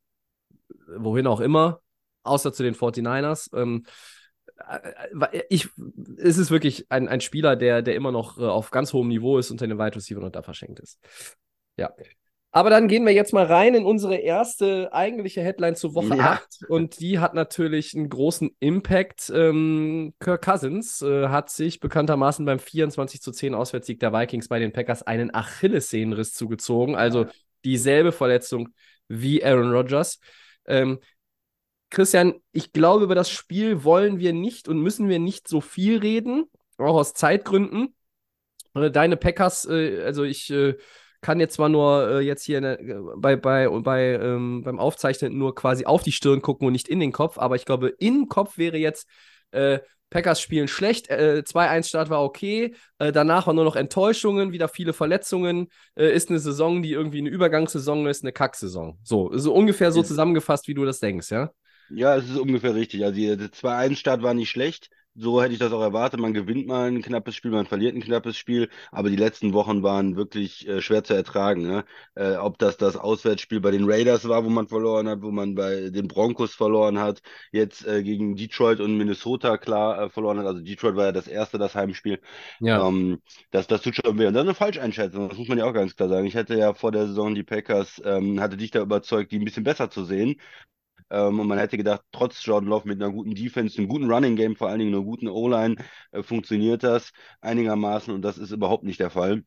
wohin 0.96 1.26
auch 1.26 1.40
immer, 1.40 1.80
außer 2.22 2.52
zu 2.52 2.62
den 2.62 2.74
49ers. 2.74 3.50
Ähm, 3.56 3.84
äh, 4.68 5.42
ich, 5.48 5.68
es 6.16 6.38
ist 6.38 6.50
wirklich 6.50 6.86
ein, 6.90 7.08
ein 7.08 7.20
Spieler, 7.20 7.56
der, 7.56 7.82
der 7.82 7.94
immer 7.94 8.12
noch 8.12 8.38
äh, 8.38 8.42
auf 8.42 8.70
ganz 8.70 8.92
hohem 8.92 9.08
Niveau 9.08 9.38
ist 9.38 9.50
und 9.50 9.58
seine 9.58 9.78
Wide 9.78 9.96
Receiver 9.96 10.20
noch 10.20 10.30
da 10.30 10.42
verschenkt 10.42 10.80
ist. 10.80 10.98
Ja. 11.76 11.92
Aber 12.56 12.70
dann 12.70 12.86
gehen 12.86 13.04
wir 13.04 13.12
jetzt 13.12 13.32
mal 13.32 13.46
rein 13.46 13.74
in 13.74 13.84
unsere 13.84 14.14
erste 14.14 14.92
eigentliche 14.92 15.42
Headline 15.42 15.74
zur 15.74 15.96
Woche 15.96 16.16
ja. 16.16 16.34
8. 16.34 16.66
Und 16.68 17.00
die 17.00 17.18
hat 17.18 17.34
natürlich 17.34 17.96
einen 17.96 18.08
großen 18.08 18.54
Impact. 18.60 19.28
Ähm, 19.34 20.14
Kirk 20.20 20.44
Cousins 20.44 21.02
äh, 21.02 21.26
hat 21.30 21.50
sich 21.50 21.80
bekanntermaßen 21.80 22.46
beim 22.46 22.60
24 22.60 23.20
zu 23.20 23.32
10 23.32 23.56
Auswärtssieg 23.56 23.98
der 23.98 24.12
Vikings 24.12 24.46
bei 24.46 24.60
den 24.60 24.72
Packers 24.72 25.02
einen 25.02 25.34
Achillessehnenriss 25.34 26.32
zugezogen. 26.32 26.94
Also 26.94 27.26
dieselbe 27.64 28.12
Verletzung 28.12 28.68
wie 29.08 29.44
Aaron 29.44 29.72
Rodgers. 29.72 30.20
Ähm, 30.64 31.00
Christian, 31.90 32.34
ich 32.52 32.72
glaube, 32.72 33.02
über 33.02 33.16
das 33.16 33.30
Spiel 33.30 33.82
wollen 33.82 34.20
wir 34.20 34.32
nicht 34.32 34.68
und 34.68 34.78
müssen 34.78 35.08
wir 35.08 35.18
nicht 35.18 35.48
so 35.48 35.60
viel 35.60 35.98
reden, 35.98 36.44
auch 36.78 36.94
aus 36.94 37.14
Zeitgründen. 37.14 37.96
Äh, 38.74 38.92
deine 38.92 39.16
Packers, 39.16 39.64
äh, 39.68 40.04
also 40.04 40.22
ich 40.22 40.50
äh, 40.50 40.76
kann 41.24 41.40
jetzt 41.40 41.54
zwar 41.54 41.70
nur 41.70 42.08
äh, 42.08 42.20
jetzt 42.20 42.44
hier 42.44 42.60
der, 42.60 42.78
äh, 42.78 43.00
bei, 43.16 43.34
bei, 43.34 43.66
bei, 43.66 44.12
ähm, 44.12 44.62
beim 44.62 44.78
Aufzeichnen 44.78 45.36
nur 45.38 45.54
quasi 45.54 45.86
auf 45.86 46.02
die 46.02 46.12
Stirn 46.12 46.42
gucken 46.42 46.66
und 46.66 46.74
nicht 46.74 46.86
in 46.86 47.00
den 47.00 47.12
Kopf, 47.12 47.38
aber 47.38 47.56
ich 47.56 47.64
glaube, 47.64 47.94
im 47.98 48.28
Kopf 48.28 48.58
wäre 48.58 48.76
jetzt 48.76 49.08
äh, 49.50 49.78
Packers 50.10 50.42
spielen 50.42 50.68
schlecht, 50.68 51.08
äh, 51.08 51.42
2-1-Start 51.44 52.10
war 52.10 52.22
okay, 52.22 52.74
äh, 52.98 53.10
danach 53.10 53.46
waren 53.46 53.56
nur 53.56 53.64
noch 53.64 53.74
Enttäuschungen, 53.74 54.52
wieder 54.52 54.68
viele 54.68 54.92
Verletzungen, 54.92 55.68
äh, 55.96 56.14
ist 56.14 56.28
eine 56.28 56.40
Saison, 56.40 56.82
die 56.82 56.92
irgendwie 56.92 57.18
eine 57.18 57.30
Übergangssaison 57.30 58.06
ist, 58.06 58.22
eine 58.22 58.32
Kacksaison. 58.32 58.98
So, 59.02 59.30
so 59.36 59.54
ungefähr 59.54 59.92
so 59.92 60.02
zusammengefasst, 60.02 60.68
wie 60.68 60.74
du 60.74 60.84
das 60.84 61.00
denkst, 61.00 61.30
ja? 61.30 61.50
Ja, 61.88 62.16
es 62.16 62.28
ist 62.28 62.36
ungefähr 62.36 62.74
richtig. 62.74 63.02
Also 63.02 63.18
der 63.18 63.50
2-1-Start 63.50 64.22
war 64.22 64.34
nicht 64.34 64.50
schlecht. 64.50 64.90
So 65.16 65.40
hätte 65.40 65.52
ich 65.52 65.60
das 65.60 65.72
auch 65.72 65.80
erwartet. 65.80 66.18
Man 66.18 66.34
gewinnt 66.34 66.66
mal 66.66 66.88
ein 66.90 67.00
knappes 67.00 67.36
Spiel, 67.36 67.52
man 67.52 67.66
verliert 67.66 67.94
ein 67.94 68.02
knappes 68.02 68.36
Spiel, 68.36 68.68
aber 68.90 69.10
die 69.10 69.16
letzten 69.16 69.52
Wochen 69.52 69.84
waren 69.84 70.16
wirklich 70.16 70.66
äh, 70.66 70.82
schwer 70.82 71.04
zu 71.04 71.14
ertragen. 71.14 71.62
Ne? 71.62 71.84
Äh, 72.16 72.34
ob 72.34 72.58
das 72.58 72.76
das 72.78 72.96
Auswärtsspiel 72.96 73.60
bei 73.60 73.70
den 73.70 73.88
Raiders 73.88 74.28
war, 74.28 74.44
wo 74.44 74.48
man 74.48 74.66
verloren 74.66 75.08
hat, 75.08 75.22
wo 75.22 75.30
man 75.30 75.54
bei 75.54 75.90
den 75.90 76.08
Broncos 76.08 76.54
verloren 76.56 76.98
hat, 76.98 77.22
jetzt 77.52 77.86
äh, 77.86 78.02
gegen 78.02 78.34
Detroit 78.34 78.80
und 78.80 78.96
Minnesota 78.96 79.56
klar 79.56 80.02
äh, 80.02 80.10
verloren 80.10 80.38
hat. 80.40 80.46
Also 80.46 80.60
Detroit 80.62 80.96
war 80.96 81.04
ja 81.06 81.12
das 81.12 81.28
erste, 81.28 81.58
das 81.58 81.76
Heimspiel. 81.76 82.20
Ja. 82.58 82.88
Ähm, 82.88 83.20
das, 83.52 83.68
das 83.68 83.82
tut 83.82 83.94
schon 83.94 84.18
weh. 84.18 84.26
Und 84.26 84.34
das 84.34 84.42
ist 84.42 84.48
eine 84.48 84.54
Falscheinschätzung, 84.56 85.28
das 85.28 85.38
muss 85.38 85.46
man 85.46 85.58
ja 85.58 85.64
auch 85.66 85.72
ganz 85.72 85.94
klar 85.94 86.08
sagen. 86.08 86.26
Ich 86.26 86.34
hätte 86.34 86.58
ja 86.58 86.74
vor 86.74 86.90
der 86.90 87.06
Saison 87.06 87.36
die 87.36 87.44
Packers, 87.44 88.02
ähm, 88.04 88.40
hatte 88.40 88.56
dich 88.56 88.72
da 88.72 88.80
überzeugt, 88.82 89.30
die 89.30 89.38
ein 89.38 89.44
bisschen 89.44 89.62
besser 89.64 89.90
zu 89.90 90.04
sehen. 90.04 90.36
Ähm, 91.10 91.40
und 91.40 91.46
man 91.46 91.58
hätte 91.58 91.76
gedacht, 91.76 92.02
trotz 92.12 92.44
Jordan 92.44 92.68
Love 92.68 92.88
mit 92.88 93.02
einer 93.02 93.12
guten 93.12 93.34
Defense, 93.34 93.78
einem 93.78 93.88
guten 93.88 94.10
Running 94.10 94.36
Game, 94.36 94.56
vor 94.56 94.68
allen 94.68 94.78
Dingen 94.78 94.94
einer 94.94 95.04
guten 95.04 95.28
O-Line, 95.28 95.76
äh, 96.12 96.22
funktioniert 96.22 96.82
das 96.82 97.12
einigermaßen 97.40 98.12
und 98.14 98.22
das 98.22 98.38
ist 98.38 98.50
überhaupt 98.50 98.84
nicht 98.84 99.00
der 99.00 99.10
Fall. 99.10 99.44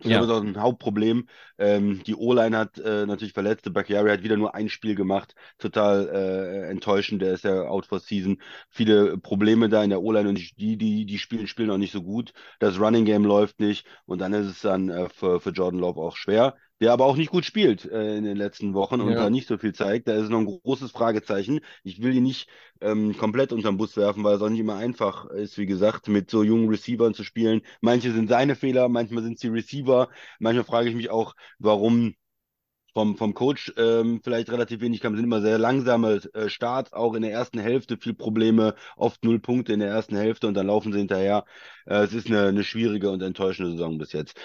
Das 0.00 0.12
ja. 0.12 0.22
ist 0.22 0.30
auch 0.30 0.42
ein 0.42 0.58
Hauptproblem. 0.58 1.28
Ähm, 1.58 2.02
die 2.04 2.14
O-Line 2.14 2.56
hat 2.56 2.78
äh, 2.78 3.04
natürlich 3.04 3.34
verletzte. 3.34 3.70
Bakhtiari 3.70 4.08
hat 4.08 4.22
wieder 4.22 4.38
nur 4.38 4.54
ein 4.54 4.70
Spiel 4.70 4.94
gemacht. 4.94 5.34
Total 5.58 6.08
äh, 6.08 6.70
enttäuschend. 6.70 7.20
Der 7.20 7.34
ist 7.34 7.44
ja 7.44 7.64
out 7.64 7.84
for 7.84 8.00
season. 8.00 8.40
Viele 8.70 9.18
Probleme 9.18 9.68
da 9.68 9.84
in 9.84 9.90
der 9.90 10.00
O-Line 10.00 10.30
und 10.30 10.38
die, 10.58 10.78
die, 10.78 11.04
die 11.04 11.18
spielen, 11.18 11.46
spielen 11.46 11.70
auch 11.70 11.76
nicht 11.76 11.92
so 11.92 12.02
gut. 12.02 12.32
Das 12.60 12.80
Running 12.80 13.04
Game 13.04 13.24
läuft 13.24 13.60
nicht 13.60 13.86
und 14.06 14.20
dann 14.20 14.32
ist 14.32 14.46
es 14.46 14.62
dann 14.62 14.88
äh, 14.88 15.10
für, 15.10 15.38
für 15.38 15.50
Jordan 15.50 15.80
Love 15.80 16.00
auch 16.00 16.16
schwer 16.16 16.56
der 16.80 16.92
aber 16.92 17.04
auch 17.04 17.16
nicht 17.16 17.30
gut 17.30 17.44
spielt 17.44 17.84
äh, 17.84 18.16
in 18.16 18.24
den 18.24 18.36
letzten 18.36 18.74
Wochen 18.74 19.00
und 19.00 19.12
ja. 19.12 19.16
da 19.16 19.30
nicht 19.30 19.46
so 19.46 19.58
viel 19.58 19.74
zeigt. 19.74 20.08
Da 20.08 20.14
ist 20.14 20.30
noch 20.30 20.38
ein 20.38 20.46
großes 20.46 20.90
Fragezeichen. 20.90 21.60
Ich 21.84 22.02
will 22.02 22.14
ihn 22.14 22.22
nicht 22.22 22.48
ähm, 22.80 23.16
komplett 23.16 23.52
unterm 23.52 23.76
Bus 23.76 23.96
werfen, 23.96 24.24
weil 24.24 24.36
es 24.36 24.42
auch 24.42 24.48
nicht 24.48 24.60
immer 24.60 24.76
einfach 24.76 25.26
ist, 25.26 25.58
wie 25.58 25.66
gesagt, 25.66 26.08
mit 26.08 26.30
so 26.30 26.42
jungen 26.42 26.68
Receivern 26.68 27.14
zu 27.14 27.24
spielen. 27.24 27.62
Manche 27.80 28.12
sind 28.12 28.28
seine 28.28 28.56
Fehler, 28.56 28.88
manchmal 28.88 29.22
sind 29.22 29.34
es 29.34 29.40
die 29.40 29.48
Receiver. 29.48 30.08
Manchmal 30.38 30.64
frage 30.64 30.88
ich 30.88 30.94
mich 30.94 31.10
auch, 31.10 31.34
warum 31.58 32.14
vom, 32.94 33.16
vom 33.16 33.34
Coach 33.34 33.72
ähm, 33.76 34.20
vielleicht 34.22 34.50
relativ 34.50 34.80
wenig 34.80 35.00
kam, 35.00 35.14
sind 35.14 35.24
immer 35.24 35.40
sehr 35.40 35.58
langsame 35.58 36.20
äh, 36.34 36.48
Starts, 36.48 36.92
auch 36.92 37.14
in 37.14 37.22
der 37.22 37.30
ersten 37.30 37.58
Hälfte 37.58 37.96
viel 37.96 38.14
Probleme, 38.14 38.74
oft 38.96 39.24
null 39.24 39.38
Punkte 39.38 39.72
in 39.72 39.80
der 39.80 39.90
ersten 39.90 40.16
Hälfte 40.16 40.48
und 40.48 40.54
dann 40.54 40.66
laufen 40.66 40.92
sie 40.92 40.98
hinterher. 40.98 41.44
Äh, 41.86 42.02
es 42.04 42.12
ist 42.12 42.26
eine, 42.26 42.48
eine 42.48 42.64
schwierige 42.64 43.10
und 43.10 43.22
enttäuschende 43.22 43.72
Saison 43.72 43.98
bis 43.98 44.12
jetzt. 44.12 44.36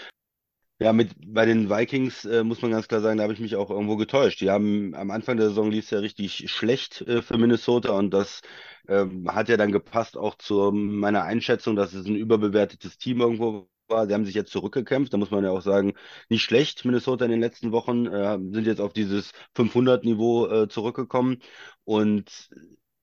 Ja, 0.77 0.91
mit 0.91 1.13
bei 1.25 1.45
den 1.45 1.69
Vikings 1.69 2.25
äh, 2.25 2.43
muss 2.43 2.61
man 2.61 2.71
ganz 2.71 2.87
klar 2.89 2.99
sagen, 2.99 3.17
da 3.17 3.23
habe 3.23 3.31
ich 3.33 3.39
mich 3.39 3.55
auch 3.55 3.69
irgendwo 3.69 3.95
getäuscht. 3.95 4.41
Die 4.41 4.49
haben 4.49 4.93
am 4.93 5.09
Anfang 5.09 5.37
der 5.37 5.47
Saison 5.47 5.71
lief 5.71 5.85
es 5.85 5.91
ja 5.91 5.99
richtig 5.99 6.51
schlecht 6.51 6.99
äh, 7.01 7.21
für 7.21 7.37
Minnesota 7.37 7.91
und 7.97 8.11
das 8.13 8.41
ähm, 8.89 9.33
hat 9.33 9.47
ja 9.47 9.55
dann 9.55 9.71
gepasst 9.71 10.17
auch 10.17 10.35
zu 10.35 10.71
meiner 10.73 11.23
Einschätzung, 11.23 11.77
dass 11.77 11.93
es 11.93 12.05
ein 12.05 12.15
überbewertetes 12.15 12.97
Team 12.97 13.21
irgendwo 13.21 13.69
war. 13.87 14.05
Sie 14.07 14.13
haben 14.13 14.25
sich 14.25 14.35
jetzt 14.35 14.51
zurückgekämpft, 14.51 15.13
da 15.13 15.17
muss 15.17 15.31
man 15.31 15.45
ja 15.45 15.51
auch 15.51 15.61
sagen, 15.61 15.93
nicht 16.27 16.43
schlecht. 16.43 16.83
Minnesota 16.83 17.23
in 17.23 17.31
den 17.31 17.39
letzten 17.39 17.71
Wochen 17.71 18.05
äh, 18.07 18.37
sind 18.51 18.67
jetzt 18.67 18.81
auf 18.81 18.91
dieses 18.91 19.31
500-Niveau 19.53 20.47
äh, 20.47 20.67
zurückgekommen 20.67 21.37
und 21.85 22.49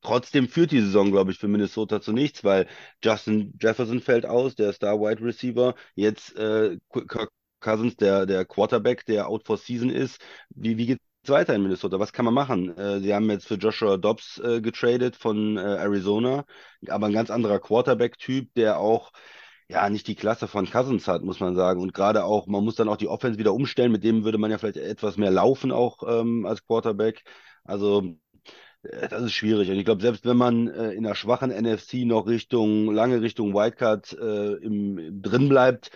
Trotzdem 0.05 0.49
führt 0.49 0.73
die 0.73 0.81
Saison, 0.81 1.13
glaube 1.13 1.31
ich, 1.31 1.39
für 1.39 1.47
Minnesota 1.47 2.01
zu 2.01 2.13
nichts, 2.13 2.43
weil 2.43 2.67
Justin 3.05 3.55
Jefferson 3.61 4.01
fällt 4.01 4.27
aus, 4.27 4.57
der 4.57 4.73
Star 4.73 4.99
Wide 5.01 5.23
Receiver. 5.25 5.77
Jetzt 5.95 6.35
äh, 6.37 6.79
Kirk 6.91 7.31
Cousins, 7.63 7.97
der, 7.97 8.27
der 8.27 8.45
Quarterback, 8.45 9.07
der 9.07 9.29
out 9.29 9.47
for 9.47 9.57
season 9.57 9.91
ist. 9.91 10.21
Wie, 10.51 10.77
wie 10.77 10.87
geht 10.87 11.01
es 11.25 11.31
weiter 11.31 11.55
in 11.55 11.63
Minnesota? 11.63 11.99
Was 11.99 12.13
kann 12.13 12.25
man 12.27 12.35
machen? 12.35 12.77
Äh, 12.77 13.01
sie 13.01 13.15
haben 13.15 13.31
jetzt 13.31 13.47
für 13.47 13.55
Joshua 13.55 13.97
Dobbs 13.97 14.39
äh, 14.39 14.61
getradet 14.61 15.17
von 15.17 15.57
äh, 15.57 15.61
Arizona, 15.61 16.45
aber 16.89 17.07
ein 17.07 17.13
ganz 17.13 17.31
anderer 17.31 17.61
Quarterback-Typ, 17.61 18.53
der 18.55 18.79
auch 18.79 19.13
ja 19.69 19.89
nicht 19.89 20.07
die 20.07 20.15
Klasse 20.15 20.49
von 20.49 20.69
Cousins 20.71 21.09
hat, 21.09 21.23
muss 21.23 21.41
man 21.41 21.55
sagen. 21.55 21.81
Und 21.81 21.95
gerade 21.95 22.25
auch, 22.25 22.47
man 22.47 22.65
muss 22.65 22.75
dann 22.77 22.89
auch 22.89 22.97
die 22.97 23.09
Offense 23.09 23.39
wieder 23.39 23.55
umstellen. 23.55 23.93
Mit 23.93 24.05
dem 24.05 24.25
würde 24.25 24.39
man 24.39 24.51
ja 24.51 24.59
vielleicht 24.59 24.77
etwas 24.77 25.17
mehr 25.17 25.31
laufen 25.31 25.73
auch 25.73 26.03
ähm, 26.07 26.47
als 26.47 26.65
Quarterback. 26.67 27.23
Also 27.65 28.17
äh, 28.83 29.09
das 29.09 29.23
ist 29.23 29.33
schwierig. 29.33 29.71
Und 29.71 29.77
ich 29.77 29.85
glaube, 29.85 30.03
selbst 30.03 30.25
wenn 30.27 30.37
man 30.37 30.69
äh, 30.69 30.93
in 30.93 31.07
einer 31.07 31.15
schwachen 31.15 31.51
NFC 31.51 32.05
noch 32.05 32.27
Richtung, 32.27 32.93
lange 32.93 33.21
Richtung 33.23 33.55
Wildcard 33.55 34.13
äh, 34.13 34.55
im, 34.55 35.23
drin 35.23 35.49
bleibt, 35.49 35.91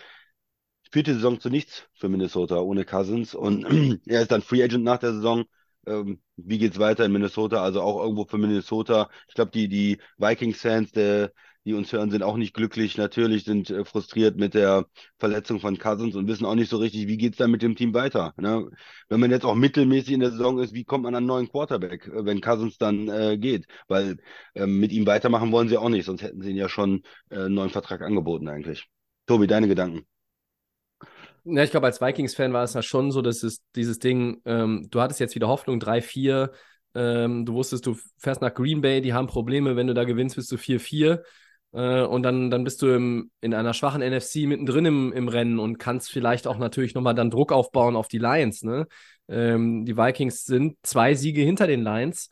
führt 0.91 1.07
die 1.07 1.13
Saison 1.13 1.39
zu 1.39 1.49
nichts 1.49 1.87
für 1.93 2.09
Minnesota 2.09 2.59
ohne 2.59 2.85
Cousins 2.85 3.35
und 3.35 3.65
er 4.07 4.21
ist 4.21 4.31
dann 4.31 4.41
Free 4.41 4.63
Agent 4.63 4.83
nach 4.83 4.99
der 4.99 5.13
Saison. 5.13 5.45
Ähm, 5.85 6.21
wie 6.35 6.57
geht's 6.57 6.79
weiter 6.79 7.05
in 7.05 7.11
Minnesota? 7.13 7.63
Also 7.63 7.81
auch 7.81 8.01
irgendwo 8.01 8.25
für 8.25 8.37
Minnesota. 8.37 9.09
Ich 9.27 9.35
glaube, 9.35 9.51
die, 9.51 9.69
die 9.69 9.99
Vikings-Fans, 10.17 10.91
die 11.67 11.73
uns 11.73 11.91
hören, 11.91 12.09
sind 12.09 12.23
auch 12.23 12.37
nicht 12.37 12.53
glücklich. 12.53 12.97
Natürlich 12.97 13.43
sind 13.43 13.69
äh, 13.69 13.83
frustriert 13.83 14.37
mit 14.37 14.53
der 14.53 14.85
Verletzung 15.19 15.59
von 15.59 15.77
Cousins 15.77 16.15
und 16.15 16.27
wissen 16.27 16.45
auch 16.45 16.55
nicht 16.55 16.69
so 16.69 16.77
richtig, 16.77 17.07
wie 17.07 17.17
geht's 17.17 17.37
dann 17.37 17.51
mit 17.51 17.61
dem 17.61 17.75
Team 17.75 17.93
weiter. 17.93 18.33
Ne? 18.37 18.69
Wenn 19.09 19.19
man 19.19 19.31
jetzt 19.31 19.45
auch 19.45 19.53
mittelmäßig 19.53 20.13
in 20.13 20.21
der 20.21 20.31
Saison 20.31 20.59
ist, 20.59 20.73
wie 20.73 20.85
kommt 20.85 21.03
man 21.03 21.13
an 21.13 21.17
einen 21.17 21.27
neuen 21.27 21.49
Quarterback, 21.49 22.07
äh, 22.07 22.25
wenn 22.25 22.39
Cousins 22.39 22.77
dann 22.77 23.09
äh, 23.09 23.37
geht? 23.37 23.67
Weil 23.89 24.17
ähm, 24.55 24.79
mit 24.79 24.93
ihm 24.93 25.05
weitermachen 25.05 25.51
wollen 25.51 25.67
sie 25.67 25.77
auch 25.77 25.89
nicht, 25.89 26.05
sonst 26.05 26.21
hätten 26.21 26.41
sie 26.41 26.51
ihn 26.51 26.57
ja 26.57 26.69
schon 26.69 27.03
äh, 27.29 27.35
einen 27.35 27.55
neuen 27.55 27.69
Vertrag 27.69 28.01
angeboten 28.01 28.47
eigentlich. 28.47 28.87
Tobi, 29.25 29.47
deine 29.47 29.67
Gedanken? 29.67 30.05
Ja, 31.49 31.63
ich 31.63 31.71
glaube, 31.71 31.85
als 31.87 32.01
Vikings-Fan 32.01 32.51
war 32.51 32.63
es 32.63 32.73
ja 32.73 32.81
schon 32.81 33.11
so, 33.11 33.21
dass 33.21 33.41
es 33.41 33.61
dieses 33.75 33.99
Ding, 33.99 34.41
ähm, 34.45 34.87
du 34.89 34.99
hattest 34.99 35.19
jetzt 35.21 35.33
wieder 35.35 35.47
Hoffnung, 35.47 35.79
3-4, 35.79 36.51
ähm, 36.93 37.45
du 37.45 37.53
wusstest, 37.53 37.85
du 37.85 37.95
fährst 38.17 38.41
nach 38.41 38.53
Green 38.53 38.81
Bay, 38.81 38.99
die 39.01 39.13
haben 39.13 39.27
Probleme, 39.27 39.75
wenn 39.77 39.87
du 39.87 39.93
da 39.93 40.03
gewinnst, 40.03 40.35
bist 40.35 40.51
du 40.51 40.57
4-4. 40.57 41.23
Äh, 41.71 42.01
und 42.01 42.23
dann, 42.23 42.49
dann 42.49 42.63
bist 42.65 42.81
du 42.81 42.87
im, 42.87 43.31
in 43.39 43.53
einer 43.53 43.73
schwachen 43.73 44.01
NFC 44.01 44.45
mittendrin 44.47 44.85
im, 44.85 45.13
im 45.13 45.27
Rennen 45.29 45.59
und 45.59 45.77
kannst 45.77 46.11
vielleicht 46.11 46.47
auch 46.47 46.57
natürlich 46.57 46.95
nochmal 46.95 47.15
dann 47.15 47.29
Druck 47.29 47.53
aufbauen 47.53 47.95
auf 47.95 48.07
die 48.09 48.17
Lions. 48.19 48.63
Ne? 48.63 48.87
Ähm, 49.29 49.85
die 49.85 49.95
Vikings 49.95 50.43
sind 50.45 50.77
zwei 50.83 51.13
Siege 51.13 51.41
hinter 51.41 51.67
den 51.67 51.81
Lions. 51.81 52.29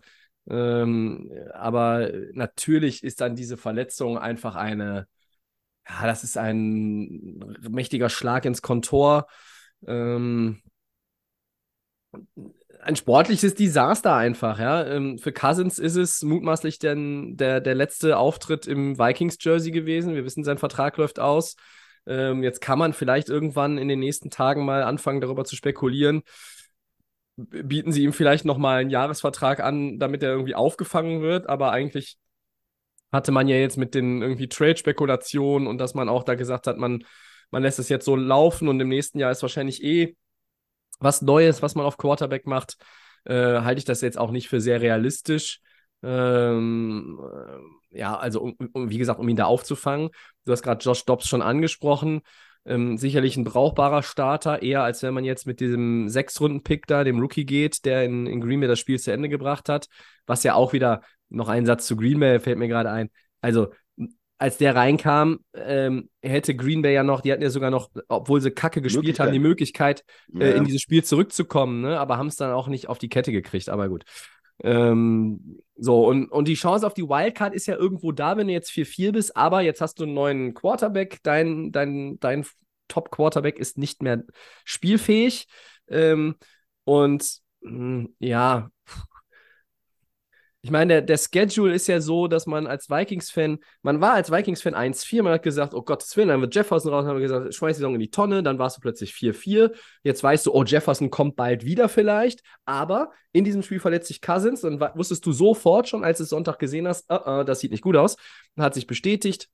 Ähm, 0.50 1.32
aber 1.54 2.12
natürlich 2.34 3.04
ist 3.04 3.22
dann 3.22 3.36
diese 3.36 3.56
Verletzung 3.58 4.18
einfach 4.18 4.56
eine, 4.56 5.08
ja, 5.88 6.08
das 6.08 6.24
ist 6.24 6.38
ein 6.38 7.40
mächtiger 7.70 8.10
Schlag 8.10 8.46
ins 8.46 8.62
Kontor. 8.62 9.28
Ähm, 9.88 10.62
ein 12.82 12.96
sportliches 12.96 13.56
Desaster 13.56 14.16
einfach, 14.16 14.60
ja. 14.60 14.86
Ähm, 14.86 15.18
für 15.18 15.32
Cousins 15.32 15.80
ist 15.80 15.96
es 15.96 16.22
mutmaßlich 16.22 16.80
denn 16.80 17.36
der, 17.36 17.60
der 17.62 17.76
letzte 17.76 18.18
Auftritt 18.18 18.68
im 18.68 18.98
Vikings-Jersey 18.98 19.72
gewesen. 19.72 20.16
Wir 20.16 20.26
wissen, 20.26 20.44
sein 20.44 20.58
Vertrag 20.58 20.98
läuft 20.98 21.20
aus. 21.20 21.56
Ähm, 22.08 22.44
jetzt 22.44 22.62
kann 22.62 22.78
man 22.80 22.94
vielleicht 22.94 23.30
irgendwann 23.30 23.78
in 23.78 23.88
den 23.88 24.00
nächsten 24.00 24.30
Tagen 24.30 24.66
mal 24.66 24.84
anfangen, 24.84 25.22
darüber 25.22 25.46
zu 25.46 25.56
spekulieren. 25.56 26.22
Bieten 27.38 27.92
sie 27.92 28.04
ihm 28.04 28.14
vielleicht 28.14 28.46
nochmal 28.46 28.82
einen 28.82 28.92
Jahresvertrag 28.92 29.60
an, 29.60 30.00
damit 30.00 30.24
er 30.24 30.30
irgendwie 30.30 30.56
aufgefangen 30.56 31.22
wird, 31.22 31.50
aber 31.50 31.72
eigentlich 31.72 32.18
hatte 33.16 33.32
man 33.32 33.48
ja 33.48 33.56
jetzt 33.56 33.78
mit 33.78 33.96
den 33.96 34.22
irgendwie 34.22 34.48
Trade-Spekulationen 34.50 35.68
und 35.68 35.80
dass 35.80 35.96
man 35.96 36.10
auch 36.10 36.24
da 36.24 36.36
gesagt 36.36 36.68
hat, 36.68 36.78
man, 36.78 37.04
man 37.52 37.64
lässt 37.64 37.80
es 37.80 37.90
jetzt 37.90 38.06
so 38.06 38.16
laufen 38.16 38.68
und 38.68 38.80
im 38.80 38.90
nächsten 38.90 39.20
Jahr 39.20 39.32
ist 39.32 39.42
wahrscheinlich 39.42 39.84
eh 39.84 40.16
was 41.00 41.22
Neues, 41.22 41.62
was 41.62 41.76
man 41.76 41.86
auf 41.86 41.98
Quarterback 41.98 42.46
macht, 42.48 42.78
äh, 43.26 43.34
halte 43.34 43.80
ich 43.80 43.86
das 43.86 44.02
jetzt 44.02 44.18
auch 44.18 44.32
nicht 44.32 44.48
für 44.48 44.62
sehr 44.62 44.82
realistisch. 44.82 45.62
Ähm, 46.04 47.20
äh, 47.92 48.00
ja, 48.00 48.18
also 48.18 48.42
um, 48.42 48.56
um, 48.74 48.90
wie 48.90 48.98
gesagt, 48.98 49.20
um 49.20 49.28
ihn 49.28 49.36
da 49.36 49.46
aufzufangen. 49.46 50.10
Du 50.46 50.52
hast 50.52 50.62
gerade 50.62 50.84
Josh 50.84 51.06
Dobbs 51.06 51.28
schon 51.28 51.42
angesprochen. 51.42 52.22
Ähm, 52.66 52.98
sicherlich 52.98 53.38
ein 53.38 53.44
brauchbarer 53.44 54.02
Starter, 54.02 54.62
eher 54.62 54.84
als 54.84 55.04
wenn 55.04 55.14
man 55.14 55.24
jetzt 55.24 55.46
mit 55.46 55.60
diesem 55.60 56.10
Sechs-Runden-Pick 56.10 56.88
da, 56.88 57.04
dem 57.04 57.20
Rookie 57.20 57.46
geht, 57.46 57.86
der 57.86 58.04
in, 58.04 58.26
in 58.26 58.42
Green 58.42 58.60
Bay 58.60 58.68
das 58.68 58.80
Spiel 58.80 59.00
zu 59.00 59.12
Ende 59.12 59.30
gebracht 59.30 59.70
hat. 59.70 59.88
Was 60.26 60.44
ja 60.44 60.56
auch 60.56 60.74
wieder, 60.74 61.02
noch 61.30 61.50
ein 61.50 61.66
Satz 61.66 61.86
zu 61.86 61.96
Green 61.96 62.20
Bay 62.20 62.40
fällt 62.40 62.58
mir 62.58 62.68
gerade 62.68 62.90
ein. 62.90 63.10
Also, 63.42 63.68
als 64.38 64.58
der 64.58 64.76
reinkam, 64.76 65.40
ähm, 65.54 66.10
hätte 66.22 66.56
Green 66.56 66.82
Bay 66.82 66.94
ja 66.94 67.04
noch, 67.04 67.22
die 67.22 67.32
hatten 67.32 67.42
ja 67.42 67.50
sogar 67.50 67.72
noch, 67.72 67.90
obwohl 68.10 68.42
sie 68.42 68.52
Kacke 68.52 68.82
gespielt 68.82 69.20
haben, 69.20 69.32
die 69.32 69.40
Möglichkeit, 69.40 70.04
äh, 70.38 70.50
ja. 70.50 70.56
in 70.56 70.66
dieses 70.66 70.82
Spiel 70.82 71.04
zurückzukommen, 71.04 71.82
ne? 71.82 72.00
aber 72.00 72.18
haben 72.18 72.28
es 72.28 72.36
dann 72.36 72.52
auch 72.52 72.68
nicht 72.68 72.90
auf 72.90 72.98
die 72.98 73.10
Kette 73.10 73.32
gekriegt. 73.32 73.70
Aber 73.70 73.88
gut. 73.88 74.04
Ähm, 74.64 75.60
so, 75.76 76.08
und, 76.08 76.28
und 76.32 76.48
die 76.48 76.54
Chance 76.56 76.88
auf 76.88 76.94
die 76.94 77.04
Wildcard 77.08 77.54
ist 77.54 77.66
ja 77.68 77.76
irgendwo 77.76 78.12
da, 78.12 78.38
wenn 78.38 78.48
du 78.48 78.54
jetzt 78.54 78.72
4-4 78.72 79.12
bist, 79.12 79.36
aber 79.36 79.62
jetzt 79.62 79.82
hast 79.82 80.00
du 80.00 80.04
einen 80.04 80.14
neuen 80.14 80.54
Quarterback, 80.54 81.20
dein, 81.24 81.72
dein, 81.72 82.20
dein 82.20 82.46
Top-Quarterback 82.88 83.60
ist 83.60 83.78
nicht 83.78 84.02
mehr 84.02 84.24
spielfähig. 84.64 85.48
Ähm, 85.88 86.36
und 86.84 87.40
mh, 87.62 87.70
hm, 87.72 88.16
ja, 88.20 88.70
ich 90.66 90.72
meine, 90.72 90.94
der, 90.94 91.02
der 91.04 91.20
Schedule 91.20 91.76
ist 91.76 91.86
ja 91.86 92.02
so, 92.02 92.28
dass 92.28 92.48
man 92.48 92.66
als 92.66 92.90
Vikings-Fan, 92.90 93.60
man 93.84 94.02
war 94.02 94.14
als 94.14 94.32
Vikings-Fan 94.32 94.74
1-4, 94.74 95.22
man 95.22 95.34
hat 95.34 95.44
gesagt, 95.44 95.76
oh 95.76 95.84
Gottes 95.84 96.18
Willen, 96.18 96.30
dann 96.30 96.42
wird 96.42 96.56
Jefferson 96.56 96.92
raus, 96.92 97.04
dann 97.04 97.10
haben 97.12 97.20
wir 97.20 97.28
gesagt, 97.28 97.54
schmeiß 97.54 97.76
die 97.76 97.82
Saison 97.82 97.94
in 97.94 98.00
die 98.00 98.10
Tonne, 98.10 98.42
dann 98.42 98.58
warst 98.58 98.78
du 98.78 98.82
plötzlich 98.82 99.12
4-4. 99.12 99.70
Jetzt 100.02 100.24
weißt 100.24 100.44
du, 100.48 100.56
oh, 100.56 100.64
Jefferson 100.64 101.12
kommt 101.12 101.36
bald 101.36 101.66
wieder 101.66 101.88
vielleicht, 101.88 102.42
aber 102.66 103.12
in 103.32 103.44
diesem 103.44 103.62
Spiel 103.62 103.80
verletzt 103.80 104.08
sich 104.08 104.24
Cousins, 104.24 104.62
dann 104.62 104.80
wusstest 104.96 105.24
du 105.28 105.34
sofort 105.34 105.88
schon, 105.88 106.04
als 106.04 106.18
du 106.18 106.24
es 106.24 106.32
Sonntag 106.32 106.58
gesehen 106.58 106.88
hast, 106.88 107.12
uh 107.12 107.14
-uh, 107.14 107.44
das 107.44 107.60
sieht 107.60 107.70
nicht 107.70 107.84
gut 107.84 107.96
aus, 107.96 108.18
hat 108.58 108.74
sich 108.74 108.88
bestätigt, 108.88 109.50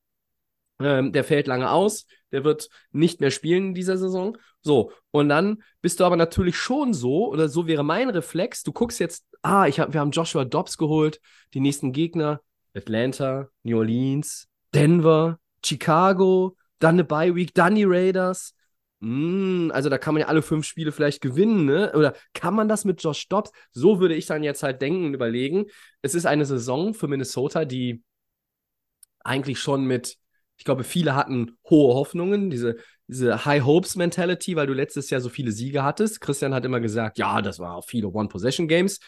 ähm, 0.83 1.11
der 1.11 1.23
fällt 1.23 1.47
lange 1.47 1.69
aus, 1.69 2.05
der 2.31 2.43
wird 2.43 2.69
nicht 2.91 3.21
mehr 3.21 3.31
spielen 3.31 3.67
in 3.67 3.73
dieser 3.73 3.97
Saison. 3.97 4.37
So, 4.61 4.91
und 5.11 5.29
dann 5.29 5.63
bist 5.81 5.99
du 5.99 6.05
aber 6.05 6.15
natürlich 6.15 6.57
schon 6.57 6.93
so, 6.93 7.29
oder 7.29 7.49
so 7.49 7.67
wäre 7.67 7.83
mein 7.83 8.09
Reflex, 8.09 8.63
du 8.63 8.71
guckst 8.71 8.99
jetzt, 8.99 9.25
ah, 9.41 9.67
ich 9.67 9.79
hab, 9.79 9.93
wir 9.93 9.99
haben 9.99 10.11
Joshua 10.11 10.45
Dobbs 10.45 10.77
geholt, 10.77 11.19
die 11.53 11.59
nächsten 11.59 11.91
Gegner, 11.91 12.41
Atlanta, 12.75 13.49
New 13.63 13.77
Orleans, 13.77 14.47
Denver, 14.73 15.39
Chicago, 15.65 16.55
dann 16.79 16.95
eine 16.95 17.03
Bye 17.03 17.35
Week, 17.35 17.53
dann 17.53 17.75
die 17.75 17.83
Raiders. 17.85 18.53
Mm, 18.99 19.71
also 19.71 19.89
da 19.89 19.97
kann 19.97 20.13
man 20.13 20.21
ja 20.21 20.27
alle 20.27 20.41
fünf 20.41 20.65
Spiele 20.65 20.91
vielleicht 20.91 21.21
gewinnen, 21.21 21.65
ne? 21.65 21.91
Oder 21.95 22.13
kann 22.33 22.53
man 22.53 22.67
das 22.67 22.85
mit 22.85 23.01
Josh 23.01 23.27
Dobbs? 23.27 23.51
So 23.71 23.99
würde 23.99 24.15
ich 24.15 24.25
dann 24.27 24.43
jetzt 24.43 24.63
halt 24.63 24.81
denken 24.81 25.05
und 25.05 25.13
überlegen. 25.13 25.65
Es 26.01 26.15
ist 26.15 26.25
eine 26.25 26.45
Saison 26.45 26.93
für 26.93 27.07
Minnesota, 27.07 27.65
die 27.65 28.03
eigentlich 29.23 29.59
schon 29.59 29.85
mit 29.85 30.17
ich 30.61 30.65
glaube, 30.65 30.83
viele 30.83 31.15
hatten 31.15 31.57
hohe 31.71 31.95
Hoffnungen, 31.95 32.51
diese, 32.51 32.75
diese 33.07 33.45
High 33.45 33.63
Hopes 33.63 33.95
Mentality, 33.95 34.55
weil 34.55 34.67
du 34.67 34.73
letztes 34.73 35.09
Jahr 35.09 35.19
so 35.19 35.27
viele 35.27 35.51
Siege 35.51 35.81
hattest. 35.81 36.21
Christian 36.21 36.53
hat 36.53 36.63
immer 36.63 36.79
gesagt, 36.79 37.17
ja, 37.17 37.41
das 37.41 37.57
war 37.57 37.77
auch 37.77 37.83
viele 37.83 38.09
One-Possession-Games. 38.09 38.99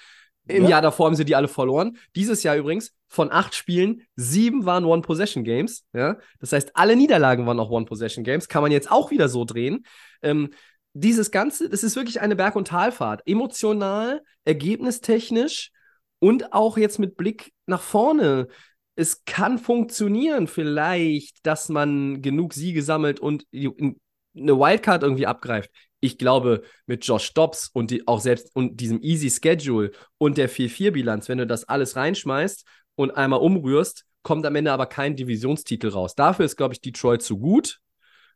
Im 0.47 0.63
ja. 0.63 0.69
Jahr 0.71 0.81
davor 0.81 1.05
haben 1.05 1.15
sie 1.15 1.25
die 1.25 1.35
alle 1.35 1.47
verloren. 1.47 1.97
Dieses 2.15 2.41
Jahr 2.41 2.55
übrigens 2.55 2.95
von 3.07 3.31
acht 3.31 3.53
Spielen, 3.53 4.01
sieben 4.15 4.65
waren 4.65 4.83
One-Possession-Games. 4.83 5.85
Ja? 5.93 6.17
Das 6.39 6.53
heißt, 6.53 6.71
alle 6.73 6.95
Niederlagen 6.95 7.45
waren 7.45 7.59
auch 7.59 7.69
One-Possession-Games. 7.69 8.47
Kann 8.47 8.63
man 8.63 8.71
jetzt 8.71 8.89
auch 8.89 9.11
wieder 9.11 9.29
so 9.29 9.45
drehen. 9.45 9.85
Ähm, 10.23 10.49
dieses 10.93 11.29
Ganze, 11.29 11.69
das 11.69 11.83
ist 11.83 11.95
wirklich 11.95 12.19
eine 12.19 12.35
Berg- 12.35 12.55
und 12.55 12.67
Talfahrt. 12.67 13.21
Emotional, 13.27 14.23
ergebnistechnisch 14.43 15.69
und 16.17 16.51
auch 16.51 16.77
jetzt 16.77 16.97
mit 16.97 17.15
Blick 17.15 17.53
nach 17.67 17.81
vorne 17.81 18.47
es 18.95 19.25
kann 19.25 19.57
funktionieren, 19.57 20.47
vielleicht, 20.47 21.45
dass 21.45 21.69
man 21.69 22.21
genug 22.21 22.53
Siege 22.53 22.83
sammelt 22.83 23.19
und 23.19 23.45
eine 23.51 23.95
Wildcard 24.35 25.03
irgendwie 25.03 25.25
abgreift. 25.25 25.71
Ich 25.99 26.17
glaube, 26.17 26.63
mit 26.85 27.05
Josh 27.05 27.33
Dobbs 27.33 27.69
und 27.73 27.91
die, 27.91 28.07
auch 28.07 28.19
selbst 28.19 28.49
und 28.55 28.79
diesem 28.79 29.01
Easy 29.01 29.29
Schedule 29.29 29.91
und 30.17 30.37
der 30.37 30.49
4-4-Bilanz, 30.49 31.29
wenn 31.29 31.37
du 31.37 31.47
das 31.47 31.67
alles 31.67 31.95
reinschmeißt 31.95 32.65
und 32.95 33.11
einmal 33.11 33.39
umrührst, 33.39 34.05
kommt 34.21 34.45
am 34.45 34.55
Ende 34.55 34.71
aber 34.71 34.85
kein 34.85 35.15
Divisionstitel 35.15 35.89
raus. 35.89 36.15
Dafür 36.15 36.45
ist, 36.45 36.57
glaube 36.57 36.73
ich, 36.73 36.81
Detroit 36.81 37.21
zu 37.21 37.39
gut. 37.39 37.79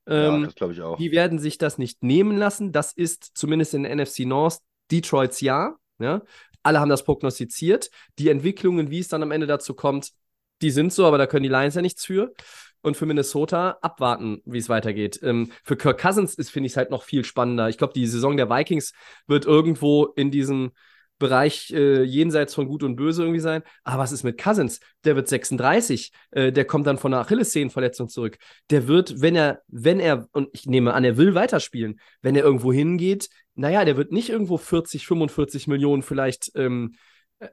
Ähm, 0.06 0.42
ja, 0.42 0.46
das 0.46 0.56
glaube 0.56 0.74
ich 0.74 0.82
auch. 0.82 0.98
Die 0.98 1.12
werden 1.12 1.40
sich 1.40 1.58
das 1.58 1.78
nicht 1.78 2.04
nehmen 2.04 2.38
lassen. 2.38 2.72
Das 2.72 2.94
ist 2.94 3.32
zumindest 3.36 3.74
in 3.74 3.84
der 3.84 3.96
NFC 3.96 4.20
North 4.20 4.60
Detroits 4.92 5.42
Jahr. 5.42 5.78
Ja? 6.00 6.22
Alle 6.64 6.80
haben 6.80 6.90
das 6.90 7.04
prognostiziert. 7.04 7.90
Die 8.18 8.30
Entwicklungen, 8.30 8.90
wie 8.90 9.00
es 9.00 9.08
dann 9.08 9.24
am 9.24 9.32
Ende 9.32 9.48
dazu 9.48 9.74
kommt, 9.74 10.12
die 10.62 10.72
sind 10.72 10.94
so, 10.94 11.06
aber 11.06 11.18
da 11.18 11.28
können 11.28 11.44
die 11.44 11.50
Lions 11.50 11.76
ja 11.76 11.82
nichts 11.82 12.06
für. 12.06 12.34
Und 12.82 12.96
für 12.96 13.08
Minnesota 13.08 13.80
abwarten, 13.82 14.42
wie 14.46 14.60
es 14.60 14.70
weitergeht. 14.70 15.20
Ähm, 15.24 15.52
für 15.64 15.76
Kirk 15.76 16.00
Cousins 16.00 16.36
ist, 16.36 16.52
finde 16.52 16.68
ich 16.68 16.74
es 16.74 16.78
halt 16.78 16.92
noch 16.92 17.04
viel 17.04 17.26
spannender. 17.26 17.70
Ich 17.70 17.78
glaube, 17.78 17.94
die 17.94 18.06
Saison 18.06 18.38
der 18.38 18.50
Vikings 18.50 18.94
wird 19.26 19.46
irgendwo 19.46 20.06
in 20.06 20.32
diesem 20.32 20.72
Bereich 21.20 21.72
äh, 21.72 22.04
jenseits 22.04 22.54
von 22.54 22.68
Gut 22.68 22.84
und 22.84 22.96
Böse 22.96 23.24
irgendwie 23.24 23.40
sein. 23.40 23.64
Aber 23.84 24.04
was 24.04 24.12
ist 24.12 24.24
mit 24.24 24.42
Cousins? 24.42 24.80
Der 25.04 25.16
wird 25.16 25.28
36, 25.28 26.12
äh, 26.32 26.52
der 26.52 26.66
kommt 26.66 26.86
dann 26.86 26.98
von 26.98 27.14
einer 27.14 27.22
Achillessehnenverletzung 27.22 28.08
zurück. 28.10 28.38
Der 28.70 28.88
wird, 28.88 29.22
wenn 29.22 29.36
er, 29.36 29.62
wenn 29.68 30.00
er, 30.00 30.28
und 30.32 30.50
ich 30.54 30.68
nehme 30.68 30.94
an, 30.94 31.04
er 31.04 31.18
will 31.18 31.34
weiterspielen, 31.34 32.00
wenn 32.22 32.36
er 32.36 32.44
irgendwo 32.44 32.72
hingeht, 32.72 33.30
naja, 33.56 33.84
der 33.86 33.98
wird 33.98 34.12
nicht 34.12 34.30
irgendwo 34.30 34.58
40, 34.58 35.08
45 35.08 35.68
Millionen 35.68 36.04
vielleicht 36.04 36.52
ähm, 36.56 36.94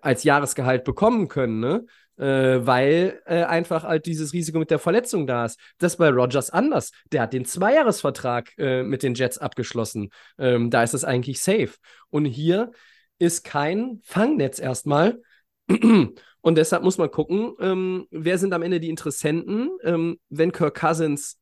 als 0.00 0.24
Jahresgehalt 0.24 0.84
bekommen 0.84 1.28
können, 1.28 1.60
ne? 1.60 1.84
Äh, 2.16 2.64
weil 2.64 3.20
äh, 3.26 3.42
einfach 3.42 3.82
halt 3.82 4.06
dieses 4.06 4.32
Risiko 4.32 4.60
mit 4.60 4.70
der 4.70 4.78
Verletzung 4.78 5.26
da 5.26 5.46
ist. 5.46 5.58
Das 5.78 5.94
ist 5.94 5.98
bei 5.98 6.10
Rogers 6.10 6.48
anders. 6.50 6.92
Der 7.10 7.22
hat 7.22 7.32
den 7.32 7.44
Zweijahresvertrag 7.44 8.56
äh, 8.56 8.84
mit 8.84 9.02
den 9.02 9.14
Jets 9.14 9.38
abgeschlossen. 9.38 10.10
Ähm, 10.38 10.70
da 10.70 10.84
ist 10.84 10.94
es 10.94 11.02
eigentlich 11.04 11.40
safe. 11.40 11.70
Und 12.10 12.24
hier 12.26 12.70
ist 13.18 13.42
kein 13.42 14.00
Fangnetz 14.04 14.60
erstmal. 14.60 15.20
Und 15.66 16.58
deshalb 16.58 16.82
muss 16.82 16.98
man 16.98 17.10
gucken, 17.10 17.54
ähm, 17.58 18.06
wer 18.10 18.38
sind 18.38 18.52
am 18.52 18.62
Ende 18.62 18.78
die 18.78 18.90
Interessenten, 18.90 19.70
ähm, 19.82 20.18
wenn 20.28 20.52
Kirk 20.52 20.78
Cousins 20.78 21.40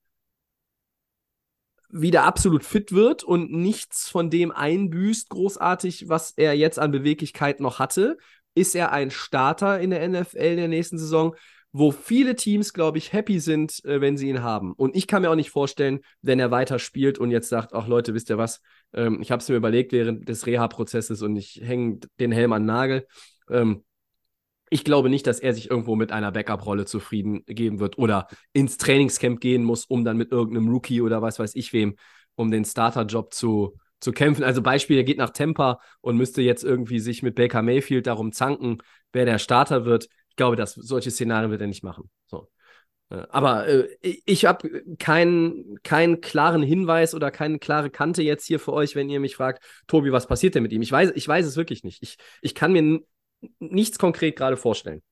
wieder 1.92 2.24
absolut 2.24 2.64
fit 2.64 2.92
wird 2.92 3.22
und 3.22 3.52
nichts 3.52 4.08
von 4.08 4.30
dem 4.30 4.50
einbüßt, 4.50 5.28
großartig, 5.28 6.08
was 6.08 6.32
er 6.32 6.54
jetzt 6.54 6.78
an 6.78 6.90
Beweglichkeit 6.90 7.60
noch 7.60 7.78
hatte, 7.78 8.16
ist 8.54 8.74
er 8.74 8.92
ein 8.92 9.10
Starter 9.10 9.78
in 9.78 9.90
der 9.90 10.06
NFL 10.08 10.36
in 10.36 10.56
der 10.56 10.68
nächsten 10.68 10.98
Saison, 10.98 11.36
wo 11.70 11.90
viele 11.90 12.34
Teams, 12.34 12.72
glaube 12.72 12.98
ich, 12.98 13.12
happy 13.12 13.40
sind, 13.40 13.84
äh, 13.84 14.00
wenn 14.00 14.16
sie 14.16 14.28
ihn 14.28 14.42
haben. 14.42 14.72
Und 14.72 14.94
ich 14.96 15.06
kann 15.06 15.22
mir 15.22 15.30
auch 15.30 15.36
nicht 15.36 15.50
vorstellen, 15.50 16.00
wenn 16.20 16.38
er 16.38 16.50
weiter 16.50 16.78
spielt 16.78 17.18
und 17.18 17.30
jetzt 17.30 17.48
sagt, 17.48 17.72
ach 17.72 17.86
Leute, 17.86 18.14
wisst 18.14 18.30
ihr 18.30 18.38
was, 18.38 18.60
ähm, 18.92 19.20
ich 19.22 19.30
habe 19.30 19.40
es 19.40 19.48
mir 19.48 19.56
überlegt 19.56 19.92
während 19.92 20.28
des 20.28 20.46
Reha-Prozesses 20.46 21.22
und 21.22 21.36
ich 21.36 21.60
hänge 21.62 22.00
den 22.20 22.32
Helm 22.32 22.52
an 22.52 22.62
den 22.62 22.66
Nagel. 22.66 23.06
Ähm, 23.50 23.84
ich 24.72 24.84
glaube 24.84 25.10
nicht, 25.10 25.26
dass 25.26 25.38
er 25.38 25.52
sich 25.52 25.70
irgendwo 25.70 25.96
mit 25.96 26.12
einer 26.12 26.32
Backup-Rolle 26.32 26.86
zufrieden 26.86 27.44
geben 27.44 27.78
wird 27.78 27.98
oder 27.98 28.26
ins 28.54 28.78
Trainingscamp 28.78 29.38
gehen 29.38 29.64
muss, 29.64 29.84
um 29.84 30.02
dann 30.02 30.16
mit 30.16 30.32
irgendeinem 30.32 30.68
Rookie 30.68 31.02
oder 31.02 31.20
was 31.20 31.38
weiß 31.38 31.54
ich 31.56 31.74
wem, 31.74 31.96
um 32.36 32.50
den 32.50 32.64
Starter-Job 32.64 33.34
zu, 33.34 33.78
zu 34.00 34.12
kämpfen. 34.12 34.44
Also 34.44 34.62
Beispiel, 34.62 34.96
er 34.96 35.04
geht 35.04 35.18
nach 35.18 35.30
Tampa 35.30 35.78
und 36.00 36.16
müsste 36.16 36.40
jetzt 36.40 36.64
irgendwie 36.64 37.00
sich 37.00 37.22
mit 37.22 37.34
Baker 37.34 37.60
Mayfield 37.60 38.06
darum 38.06 38.32
zanken, 38.32 38.78
wer 39.12 39.26
der 39.26 39.38
Starter 39.38 39.84
wird. 39.84 40.08
Ich 40.30 40.36
glaube, 40.36 40.56
dass 40.56 40.72
solche 40.72 41.10
Szenarien 41.10 41.50
wird 41.50 41.60
er 41.60 41.66
nicht 41.66 41.84
machen. 41.84 42.08
So. 42.26 42.48
Äh, 43.10 43.26
aber 43.28 43.68
äh, 43.68 43.88
ich 44.00 44.46
habe 44.46 44.82
keinen, 44.98 45.78
keinen 45.82 46.22
klaren 46.22 46.62
Hinweis 46.62 47.14
oder 47.14 47.30
keine 47.30 47.58
klare 47.58 47.90
Kante 47.90 48.22
jetzt 48.22 48.46
hier 48.46 48.58
für 48.58 48.72
euch, 48.72 48.96
wenn 48.96 49.10
ihr 49.10 49.20
mich 49.20 49.36
fragt, 49.36 49.62
Tobi, 49.86 50.12
was 50.12 50.26
passiert 50.26 50.54
denn 50.54 50.62
mit 50.62 50.72
ihm? 50.72 50.80
Ich 50.80 50.92
weiß, 50.92 51.12
ich 51.14 51.28
weiß 51.28 51.44
es 51.44 51.56
wirklich 51.56 51.84
nicht. 51.84 52.02
Ich, 52.02 52.16
ich 52.40 52.54
kann 52.54 52.72
mir 52.72 53.00
nichts 53.58 53.98
konkret 53.98 54.36
gerade 54.36 54.56
vorstellen. 54.56 55.02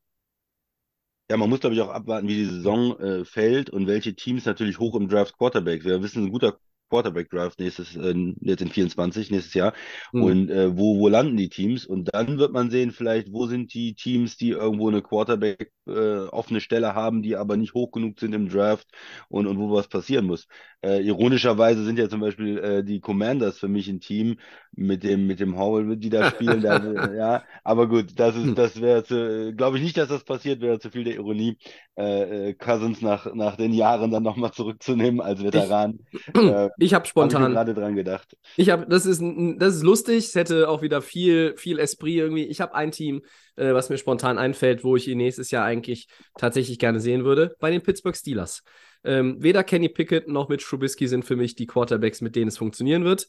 Ja, 1.30 1.36
man 1.36 1.48
muss, 1.48 1.60
glaube 1.60 1.76
ich, 1.76 1.80
auch 1.80 1.90
abwarten, 1.90 2.26
wie 2.26 2.34
die 2.34 2.44
Saison 2.46 2.98
äh, 2.98 3.24
fällt 3.24 3.70
und 3.70 3.86
welche 3.86 4.16
Teams 4.16 4.44
natürlich 4.46 4.80
hoch 4.80 4.96
im 4.96 5.08
Draft 5.08 5.38
Quarterback. 5.38 5.84
Wir 5.84 6.02
wissen, 6.02 6.24
ein 6.24 6.32
guter 6.32 6.58
Quarterback 6.90 7.30
Draft 7.30 7.58
nächstes, 7.60 7.96
äh, 7.96 8.14
jetzt 8.40 8.60
in 8.60 8.68
24, 8.68 9.30
nächstes 9.30 9.54
Jahr. 9.54 9.72
Mhm. 10.12 10.22
Und 10.22 10.50
äh, 10.50 10.76
wo, 10.76 10.98
wo 10.98 11.08
landen 11.08 11.36
die 11.36 11.48
Teams? 11.48 11.86
Und 11.86 12.12
dann 12.14 12.38
wird 12.38 12.52
man 12.52 12.70
sehen, 12.70 12.90
vielleicht, 12.90 13.32
wo 13.32 13.46
sind 13.46 13.72
die 13.72 13.94
Teams, 13.94 14.36
die 14.36 14.50
irgendwo 14.50 14.88
eine 14.88 15.00
Quarterback 15.00 15.72
äh, 15.86 16.26
offene 16.28 16.60
Stelle 16.60 16.94
haben, 16.94 17.22
die 17.22 17.36
aber 17.36 17.56
nicht 17.56 17.74
hoch 17.74 17.90
genug 17.92 18.18
sind 18.18 18.34
im 18.34 18.48
Draft 18.48 18.88
und, 19.28 19.46
und 19.46 19.58
wo 19.58 19.72
was 19.72 19.88
passieren 19.88 20.26
muss. 20.26 20.46
Äh, 20.82 21.02
ironischerweise 21.02 21.84
sind 21.84 21.98
ja 21.98 22.08
zum 22.08 22.20
Beispiel 22.20 22.58
äh, 22.58 22.84
die 22.84 23.00
Commanders 23.00 23.58
für 23.58 23.68
mich 23.68 23.88
ein 23.88 24.00
Team 24.00 24.38
mit 24.72 25.02
dem, 25.04 25.26
mit 25.26 25.40
dem 25.40 25.58
Howell, 25.58 25.96
die 25.96 26.10
da 26.10 26.30
spielen. 26.30 26.60
da, 26.62 27.12
ja, 27.14 27.44
aber 27.64 27.88
gut, 27.88 28.18
das 28.18 28.36
ist, 28.36 28.56
das 28.56 28.80
wäre, 28.80 29.54
glaube 29.54 29.78
ich 29.78 29.82
nicht, 29.82 29.96
dass 29.96 30.08
das 30.08 30.24
passiert, 30.24 30.60
wäre 30.60 30.78
zu 30.78 30.90
viel 30.90 31.04
der 31.04 31.14
Ironie. 31.14 31.56
Äh, 32.00 32.54
Cousins 32.54 33.00
nach, 33.02 33.32
nach 33.34 33.56
den 33.56 33.72
Jahren 33.72 34.10
dann 34.10 34.22
nochmal 34.22 34.52
zurückzunehmen 34.52 35.20
als 35.20 35.42
Veteran. 35.42 36.00
Äh, 36.34 36.68
Ich 36.78 36.94
habe 36.94 37.06
habe 37.06 37.06
ich 37.06 37.30
mir 37.30 37.30
spontan. 37.30 37.52
gerade 37.52 37.74
dran 37.74 37.94
gedacht. 37.94 38.36
Ich 38.56 38.70
habe, 38.70 38.86
das 38.88 39.06
ist, 39.06 39.22
das 39.58 39.76
ist 39.76 39.82
lustig. 39.82 40.26
Es 40.26 40.34
hätte 40.34 40.68
auch 40.68 40.82
wieder 40.82 41.02
viel, 41.02 41.54
viel 41.56 41.78
Esprit 41.78 42.16
irgendwie. 42.16 42.44
Ich 42.44 42.60
habe 42.60 42.74
ein 42.74 42.90
Team, 42.90 43.22
äh, 43.56 43.74
was 43.74 43.90
mir 43.90 43.98
spontan 43.98 44.38
einfällt, 44.38 44.84
wo 44.84 44.96
ich 44.96 45.08
ihn 45.08 45.18
nächstes 45.18 45.50
Jahr 45.50 45.64
eigentlich 45.64 46.08
tatsächlich 46.36 46.78
gerne 46.78 47.00
sehen 47.00 47.24
würde, 47.24 47.54
bei 47.60 47.70
den 47.70 47.82
Pittsburgh 47.82 48.16
Steelers. 48.16 48.62
Ähm, 49.04 49.36
weder 49.42 49.64
Kenny 49.64 49.88
Pickett 49.88 50.28
noch 50.28 50.48
Mitch 50.48 50.66
Trubisky 50.68 51.08
sind 51.08 51.24
für 51.24 51.36
mich 51.36 51.54
die 51.54 51.66
Quarterbacks, 51.66 52.20
mit 52.20 52.36
denen 52.36 52.48
es 52.48 52.58
funktionieren 52.58 53.04
wird. 53.04 53.28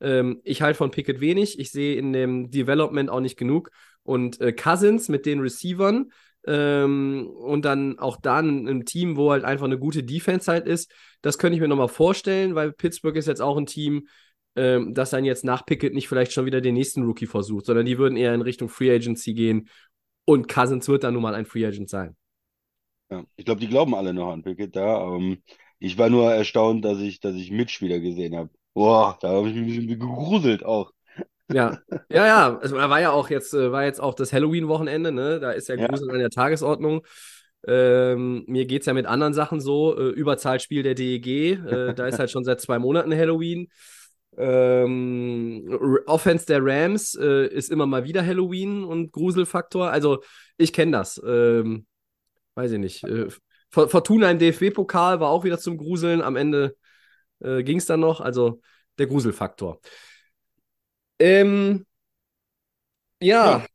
Ähm, 0.00 0.40
ich 0.44 0.62
halte 0.62 0.78
von 0.78 0.90
Pickett 0.90 1.20
wenig. 1.20 1.58
Ich 1.58 1.70
sehe 1.70 1.96
in 1.96 2.12
dem 2.12 2.50
Development 2.50 3.10
auch 3.10 3.20
nicht 3.20 3.36
genug. 3.36 3.70
Und 4.02 4.40
äh, 4.40 4.52
Cousins 4.52 5.08
mit 5.08 5.26
den 5.26 5.40
Receivern 5.40 6.10
ähm, 6.46 7.28
und 7.28 7.64
dann 7.64 7.98
auch 7.98 8.16
dann 8.16 8.66
ein 8.68 8.84
Team, 8.84 9.16
wo 9.16 9.30
halt 9.30 9.44
einfach 9.44 9.66
eine 9.66 9.78
gute 9.78 10.02
Defense 10.02 10.50
halt 10.50 10.66
ist, 10.66 10.92
das 11.22 11.38
könnte 11.38 11.54
ich 11.54 11.60
mir 11.60 11.68
nochmal 11.68 11.88
vorstellen, 11.88 12.54
weil 12.54 12.72
Pittsburgh 12.72 13.16
ist 13.16 13.28
jetzt 13.28 13.42
auch 13.42 13.56
ein 13.56 13.66
Team, 13.66 14.08
ähm, 14.56 14.94
dass 14.94 15.10
dann 15.10 15.24
jetzt 15.24 15.44
nach 15.44 15.64
Pickett 15.64 15.94
nicht 15.94 16.08
vielleicht 16.08 16.32
schon 16.32 16.46
wieder 16.46 16.60
den 16.60 16.74
nächsten 16.74 17.02
Rookie 17.04 17.26
versucht, 17.26 17.66
sondern 17.66 17.86
die 17.86 17.98
würden 17.98 18.16
eher 18.16 18.34
in 18.34 18.42
Richtung 18.42 18.68
Free 18.68 18.94
Agency 18.94 19.34
gehen 19.34 19.68
und 20.24 20.48
Cousins 20.48 20.88
wird 20.88 21.04
dann 21.04 21.14
nun 21.14 21.22
mal 21.22 21.34
ein 21.34 21.46
Free 21.46 21.66
Agent 21.66 21.88
sein. 21.88 22.16
Ja, 23.10 23.24
ich 23.36 23.44
glaube, 23.44 23.60
die 23.60 23.68
glauben 23.68 23.94
alle 23.94 24.14
noch 24.14 24.32
an 24.32 24.42
Pickett 24.42 24.74
da. 24.76 25.14
Ähm, 25.16 25.42
ich 25.78 25.98
war 25.98 26.08
nur 26.10 26.32
erstaunt, 26.32 26.84
dass 26.84 26.98
ich, 27.00 27.20
dass 27.20 27.34
ich 27.34 27.50
Mitch 27.50 27.84
wieder 27.84 28.00
gesehen 28.00 28.36
habe. 28.36 28.50
Boah, 28.74 29.18
da 29.20 29.30
habe 29.30 29.48
ich 29.48 29.54
mich 29.54 29.62
ein 29.62 29.66
bisschen 29.86 29.88
gegruselt 29.88 30.64
auch. 30.64 30.92
Ja, 31.50 31.78
ja, 32.10 32.26
ja. 32.26 32.58
Also, 32.58 32.76
da 32.76 32.88
war 32.88 33.00
ja 33.00 33.10
auch 33.10 33.28
jetzt, 33.30 33.52
äh, 33.54 33.72
war 33.72 33.84
jetzt 33.84 34.00
auch 34.00 34.14
das 34.14 34.32
Halloween-Wochenende, 34.32 35.12
ne? 35.12 35.40
Da 35.40 35.52
ist 35.52 35.68
ja 35.68 35.74
Ja. 35.74 35.86
Grusel 35.86 36.10
an 36.10 36.18
der 36.18 36.30
Tagesordnung. 36.30 37.02
Ähm, 37.66 38.44
mir 38.48 38.66
geht 38.66 38.82
es 38.82 38.86
ja 38.86 38.94
mit 38.94 39.06
anderen 39.06 39.34
Sachen 39.34 39.60
so. 39.60 39.96
Äh, 39.96 40.08
Überzahlspiel 40.10 40.82
der 40.82 40.94
DEG, 40.94 41.52
äh, 41.52 41.94
da 41.94 42.06
ist 42.06 42.18
halt 42.18 42.30
schon 42.30 42.44
seit 42.44 42.60
zwei 42.60 42.78
Monaten 42.78 43.14
Halloween. 43.14 43.68
Ähm, 44.36 45.78
Offense 46.06 46.46
der 46.46 46.60
Rams 46.64 47.14
äh, 47.14 47.46
ist 47.48 47.70
immer 47.70 47.86
mal 47.86 48.04
wieder 48.04 48.24
Halloween 48.24 48.82
und 48.84 49.12
Gruselfaktor. 49.12 49.90
Also, 49.90 50.22
ich 50.56 50.72
kenne 50.72 50.92
das. 50.92 51.20
Ähm, 51.24 51.86
weiß 52.54 52.72
ich 52.72 52.78
nicht. 52.78 53.04
Äh, 53.04 53.28
For- 53.70 53.88
Fortuna 53.88 54.30
im 54.30 54.38
DFB-Pokal 54.38 55.20
war 55.20 55.30
auch 55.30 55.44
wieder 55.44 55.58
zum 55.58 55.76
Gruseln. 55.78 56.22
Am 56.22 56.36
Ende 56.36 56.76
äh, 57.40 57.62
ging 57.62 57.78
es 57.78 57.86
dann 57.86 58.00
noch. 58.00 58.20
Also, 58.20 58.60
der 58.98 59.06
Gruselfaktor. 59.06 59.80
Ähm, 61.22 61.86
ja, 63.20 63.60
Ja. 63.60 63.66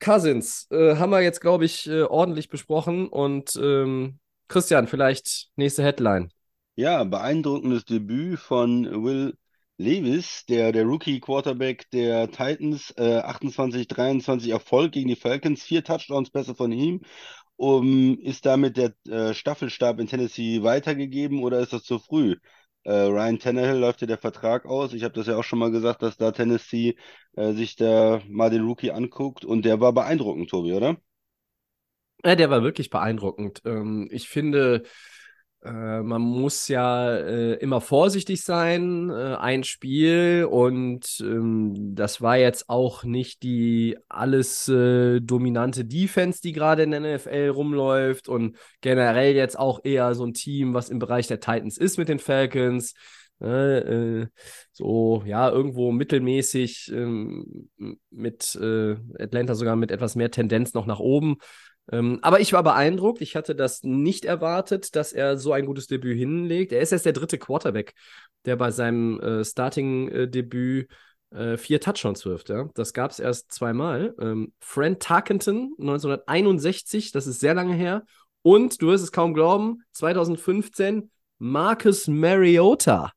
Cousins 0.00 0.66
äh, 0.70 0.96
haben 0.96 1.10
wir 1.10 1.22
jetzt, 1.22 1.40
glaube 1.40 1.64
ich, 1.64 1.88
äh, 1.88 2.02
ordentlich 2.02 2.48
besprochen. 2.48 3.08
Und 3.08 3.56
ähm, 3.56 4.20
Christian, 4.48 4.86
vielleicht 4.88 5.50
nächste 5.56 5.82
Headline. 5.84 6.32
Ja, 6.76 7.02
beeindruckendes 7.04 7.84
Debüt 7.84 8.38
von 8.38 8.84
Will 9.04 9.36
Levis, 9.78 10.44
der, 10.48 10.72
der 10.72 10.84
Rookie-Quarterback 10.84 11.90
der 11.90 12.30
Titans, 12.30 12.92
äh, 12.96 13.20
28-23 13.20 14.50
Erfolg 14.50 14.92
gegen 14.92 15.08
die 15.08 15.16
Falcons, 15.16 15.62
vier 15.62 15.84
Touchdowns-Pässe 15.84 16.54
von 16.54 16.72
ihm. 16.72 17.02
Um, 17.56 18.18
ist 18.20 18.46
damit 18.46 18.76
der 18.78 18.94
äh, 19.08 19.34
Staffelstab 19.34 20.00
in 20.00 20.08
Tennessee 20.08 20.62
weitergegeben 20.62 21.42
oder 21.42 21.60
ist 21.60 21.72
das 21.72 21.84
zu 21.84 21.98
früh? 21.98 22.36
Äh, 22.88 23.04
Ryan 23.06 23.38
Tannehill 23.38 23.76
läuft 23.78 24.00
ja 24.00 24.06
der 24.06 24.16
Vertrag 24.18 24.64
aus. 24.66 24.94
Ich 24.94 25.04
habe 25.04 25.12
das 25.14 25.26
ja 25.26 25.36
auch 25.36 25.44
schon 25.44 25.58
mal 25.58 25.70
gesagt, 25.70 26.00
dass 26.02 26.16
da 26.16 26.32
Tennessee 26.32 26.96
äh, 27.36 27.52
sich 27.52 27.76
da 27.76 28.22
mal 28.28 28.48
den 28.50 28.64
Rookie 28.64 28.92
anguckt 28.92 29.44
und 29.44 29.64
der 29.66 29.80
war 29.80 29.92
beeindruckend, 29.92 30.48
Tobi, 30.50 30.72
oder? 30.72 30.96
Ja, 32.24 32.34
der 32.34 32.50
war 32.50 32.62
wirklich 32.62 32.90
beeindruckend. 32.90 33.62
Ähm, 33.64 34.08
ich 34.10 34.28
finde, 34.28 34.82
äh, 35.64 36.02
man 36.02 36.22
muss 36.22 36.68
ja 36.68 37.16
äh, 37.16 37.54
immer 37.54 37.80
vorsichtig 37.80 38.42
sein, 38.42 39.10
äh, 39.10 39.34
ein 39.36 39.64
Spiel 39.64 40.46
und 40.48 41.18
ähm, 41.20 41.74
das 41.96 42.20
war 42.20 42.36
jetzt 42.36 42.68
auch 42.68 43.02
nicht 43.02 43.42
die 43.42 43.98
alles 44.08 44.68
äh, 44.68 45.20
dominante 45.20 45.84
Defense, 45.84 46.40
die 46.40 46.52
gerade 46.52 46.84
in 46.84 46.92
der 46.92 47.00
NFL 47.00 47.48
rumläuft 47.54 48.28
und 48.28 48.56
generell 48.80 49.34
jetzt 49.34 49.58
auch 49.58 49.80
eher 49.82 50.14
so 50.14 50.24
ein 50.24 50.34
Team, 50.34 50.74
was 50.74 50.90
im 50.90 51.00
Bereich 51.00 51.26
der 51.26 51.40
Titans 51.40 51.76
ist 51.76 51.98
mit 51.98 52.08
den 52.08 52.20
Falcons. 52.20 52.94
Äh, 53.40 53.78
äh, 53.78 54.26
so, 54.72 55.22
ja, 55.26 55.48
irgendwo 55.48 55.92
mittelmäßig 55.92 56.90
ähm, 56.92 57.68
mit 58.10 58.56
Atlanta 59.18 59.54
sogar 59.54 59.74
mit 59.76 59.90
etwas 59.90 60.14
mehr 60.14 60.30
Tendenz 60.30 60.72
noch 60.74 60.86
nach 60.86 61.00
oben. 61.00 61.38
Ähm, 61.90 62.18
aber 62.22 62.40
ich 62.40 62.52
war 62.52 62.62
beeindruckt. 62.62 63.20
Ich 63.20 63.36
hatte 63.36 63.54
das 63.54 63.82
nicht 63.82 64.24
erwartet, 64.24 64.94
dass 64.94 65.12
er 65.12 65.38
so 65.38 65.52
ein 65.52 65.66
gutes 65.66 65.86
Debüt 65.86 66.16
hinlegt. 66.18 66.72
Er 66.72 66.80
ist 66.80 66.92
erst 66.92 67.06
der 67.06 67.12
dritte 67.12 67.38
Quarterback, 67.38 67.94
der 68.44 68.56
bei 68.56 68.70
seinem 68.70 69.20
äh, 69.20 69.44
Starting-Debüt 69.44 70.88
äh, 71.30 71.56
vier 71.56 71.80
Touchdowns 71.80 72.24
wirft. 72.24 72.48
Ja? 72.50 72.68
Das 72.74 72.92
gab 72.92 73.10
es 73.10 73.18
erst 73.18 73.52
zweimal. 73.52 74.14
Ähm, 74.20 74.52
Fran 74.60 74.98
Tarkenton 74.98 75.74
1961, 75.78 77.12
das 77.12 77.26
ist 77.26 77.40
sehr 77.40 77.54
lange 77.54 77.74
her. 77.74 78.04
Und 78.42 78.80
du 78.80 78.88
wirst 78.88 79.04
es 79.04 79.12
kaum 79.12 79.34
glauben, 79.34 79.82
2015 79.92 81.10
Marcus 81.38 82.06
Mariota. 82.08 83.12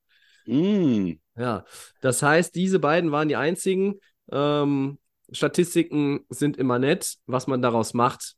Mm, 0.45 1.13
Ja, 1.35 1.65
das 2.01 2.21
heißt, 2.21 2.53
diese 2.55 2.79
beiden 2.79 3.11
waren 3.11 3.27
die 3.29 3.35
einzigen. 3.35 3.99
Ähm, 4.31 4.99
Statistiken 5.31 6.25
sind 6.29 6.57
immer 6.57 6.79
nett. 6.79 7.15
Was 7.25 7.47
man 7.47 7.61
daraus 7.61 7.93
macht, 7.93 8.35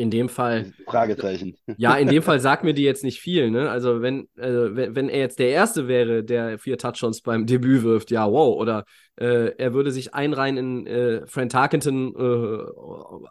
in 0.00 0.10
dem 0.10 0.28
Fall, 0.28 0.72
Fragezeichen. 0.86 1.56
ja, 1.76 1.94
in 1.96 2.08
dem 2.08 2.22
Fall 2.22 2.40
sagt 2.40 2.64
mir 2.64 2.72
die 2.72 2.82
jetzt 2.82 3.04
nicht 3.04 3.20
viel. 3.20 3.50
Ne? 3.50 3.70
Also, 3.70 4.00
wenn, 4.00 4.28
äh, 4.36 4.74
wenn, 4.74 4.96
wenn 4.96 5.08
er 5.08 5.20
jetzt 5.20 5.38
der 5.38 5.50
Erste 5.50 5.88
wäre, 5.88 6.24
der 6.24 6.58
vier 6.58 6.78
Touchdowns 6.78 7.20
beim 7.20 7.46
Debüt 7.46 7.82
wirft, 7.82 8.10
ja, 8.10 8.30
wow. 8.30 8.56
Oder 8.56 8.84
äh, 9.16 9.54
er 9.58 9.74
würde 9.74 9.90
sich 9.90 10.14
einreihen 10.14 10.56
in 10.56 10.86
äh, 10.86 11.26
Fran 11.26 11.50
Tarkenton, 11.50 12.14
äh, 12.16 12.64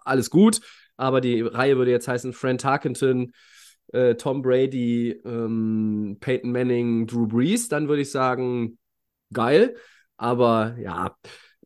alles 0.05 0.29
gut. 0.29 0.61
Aber 0.95 1.21
die 1.21 1.41
Reihe 1.41 1.77
würde 1.77 1.91
jetzt 1.91 2.07
heißen 2.07 2.33
Fran 2.33 2.57
Tarkenton, 2.57 3.31
äh, 3.91 4.15
Tom 4.15 4.41
Brady, 4.41 5.19
ähm, 5.25 6.17
Peyton 6.19 6.51
Manning, 6.51 7.07
Drew 7.07 7.27
Brees. 7.27 7.67
Dann 7.67 7.87
würde 7.87 8.03
ich 8.03 8.11
sagen, 8.11 8.77
geil. 9.33 9.75
Aber 10.17 10.75
ja, 10.79 11.15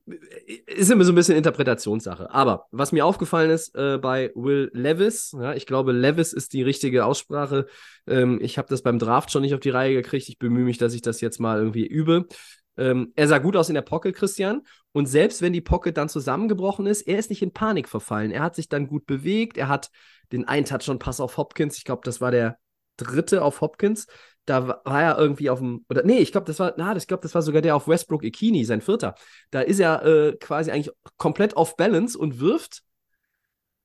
ist 0.05 0.91
immer 0.91 1.05
so 1.05 1.11
ein 1.13 1.15
bisschen 1.15 1.37
Interpretationssache. 1.37 2.29
Aber 2.31 2.65
was 2.71 2.91
mir 2.91 3.05
aufgefallen 3.05 3.51
ist 3.51 3.73
äh, 3.75 3.97
bei 3.97 4.31
Will 4.35 4.69
Levis, 4.73 5.33
ja, 5.39 5.53
ich 5.53 5.65
glaube, 5.65 5.93
Levis 5.93 6.33
ist 6.33 6.53
die 6.53 6.61
richtige 6.61 7.05
Aussprache. 7.05 7.67
Ähm, 8.07 8.39
ich 8.41 8.57
habe 8.57 8.67
das 8.67 8.81
beim 8.81 8.99
Draft 8.99 9.31
schon 9.31 9.43
nicht 9.43 9.53
auf 9.53 9.61
die 9.61 9.69
Reihe 9.69 9.93
gekriegt. 9.93 10.27
Ich 10.27 10.39
bemühe 10.39 10.65
mich, 10.65 10.77
dass 10.77 10.93
ich 10.93 11.01
das 11.01 11.21
jetzt 11.21 11.39
mal 11.39 11.57
irgendwie 11.57 11.87
übe. 11.87 12.27
Ähm, 12.75 13.13
er 13.15 13.27
sah 13.27 13.37
gut 13.37 13.55
aus 13.55 13.69
in 13.69 13.75
der 13.75 13.81
Pocket, 13.81 14.15
Christian. 14.15 14.63
Und 14.91 15.05
selbst 15.05 15.41
wenn 15.41 15.53
die 15.53 15.61
Pocket 15.61 15.95
dann 15.95 16.09
zusammengebrochen 16.09 16.85
ist, 16.85 17.03
er 17.03 17.19
ist 17.19 17.29
nicht 17.29 17.41
in 17.41 17.53
Panik 17.53 17.87
verfallen. 17.87 18.31
Er 18.31 18.43
hat 18.43 18.55
sich 18.55 18.67
dann 18.67 18.87
gut 18.87 19.05
bewegt. 19.05 19.57
Er 19.57 19.69
hat 19.69 19.89
den 20.31 20.47
einen 20.47 20.65
Touchdown-Pass 20.65 21.21
auf 21.21 21.37
Hopkins. 21.37 21.77
Ich 21.77 21.85
glaube, 21.85 22.01
das 22.03 22.19
war 22.19 22.31
der 22.31 22.57
dritte 22.97 23.41
auf 23.41 23.61
Hopkins. 23.61 24.07
Da 24.45 24.67
wa- 24.67 24.81
war 24.85 25.01
er 25.01 25.17
irgendwie 25.17 25.49
auf 25.49 25.59
dem, 25.59 25.85
oder 25.89 26.03
nee, 26.03 26.17
ich 26.19 26.31
glaube, 26.31 26.45
das 26.47 26.59
war, 26.59 26.73
na, 26.77 26.95
ich 26.95 27.07
glaube, 27.07 27.21
das 27.23 27.33
war 27.35 27.41
sogar 27.41 27.61
der 27.61 27.75
auf 27.75 27.87
Westbrook 27.87 28.23
Ikini, 28.23 28.65
sein 28.65 28.81
vierter. 28.81 29.15
Da 29.51 29.61
ist 29.61 29.79
er 29.79 30.03
äh, 30.05 30.35
quasi 30.37 30.71
eigentlich 30.71 30.93
komplett 31.17 31.55
off 31.55 31.77
balance 31.77 32.17
und 32.17 32.39
wirft 32.39 32.83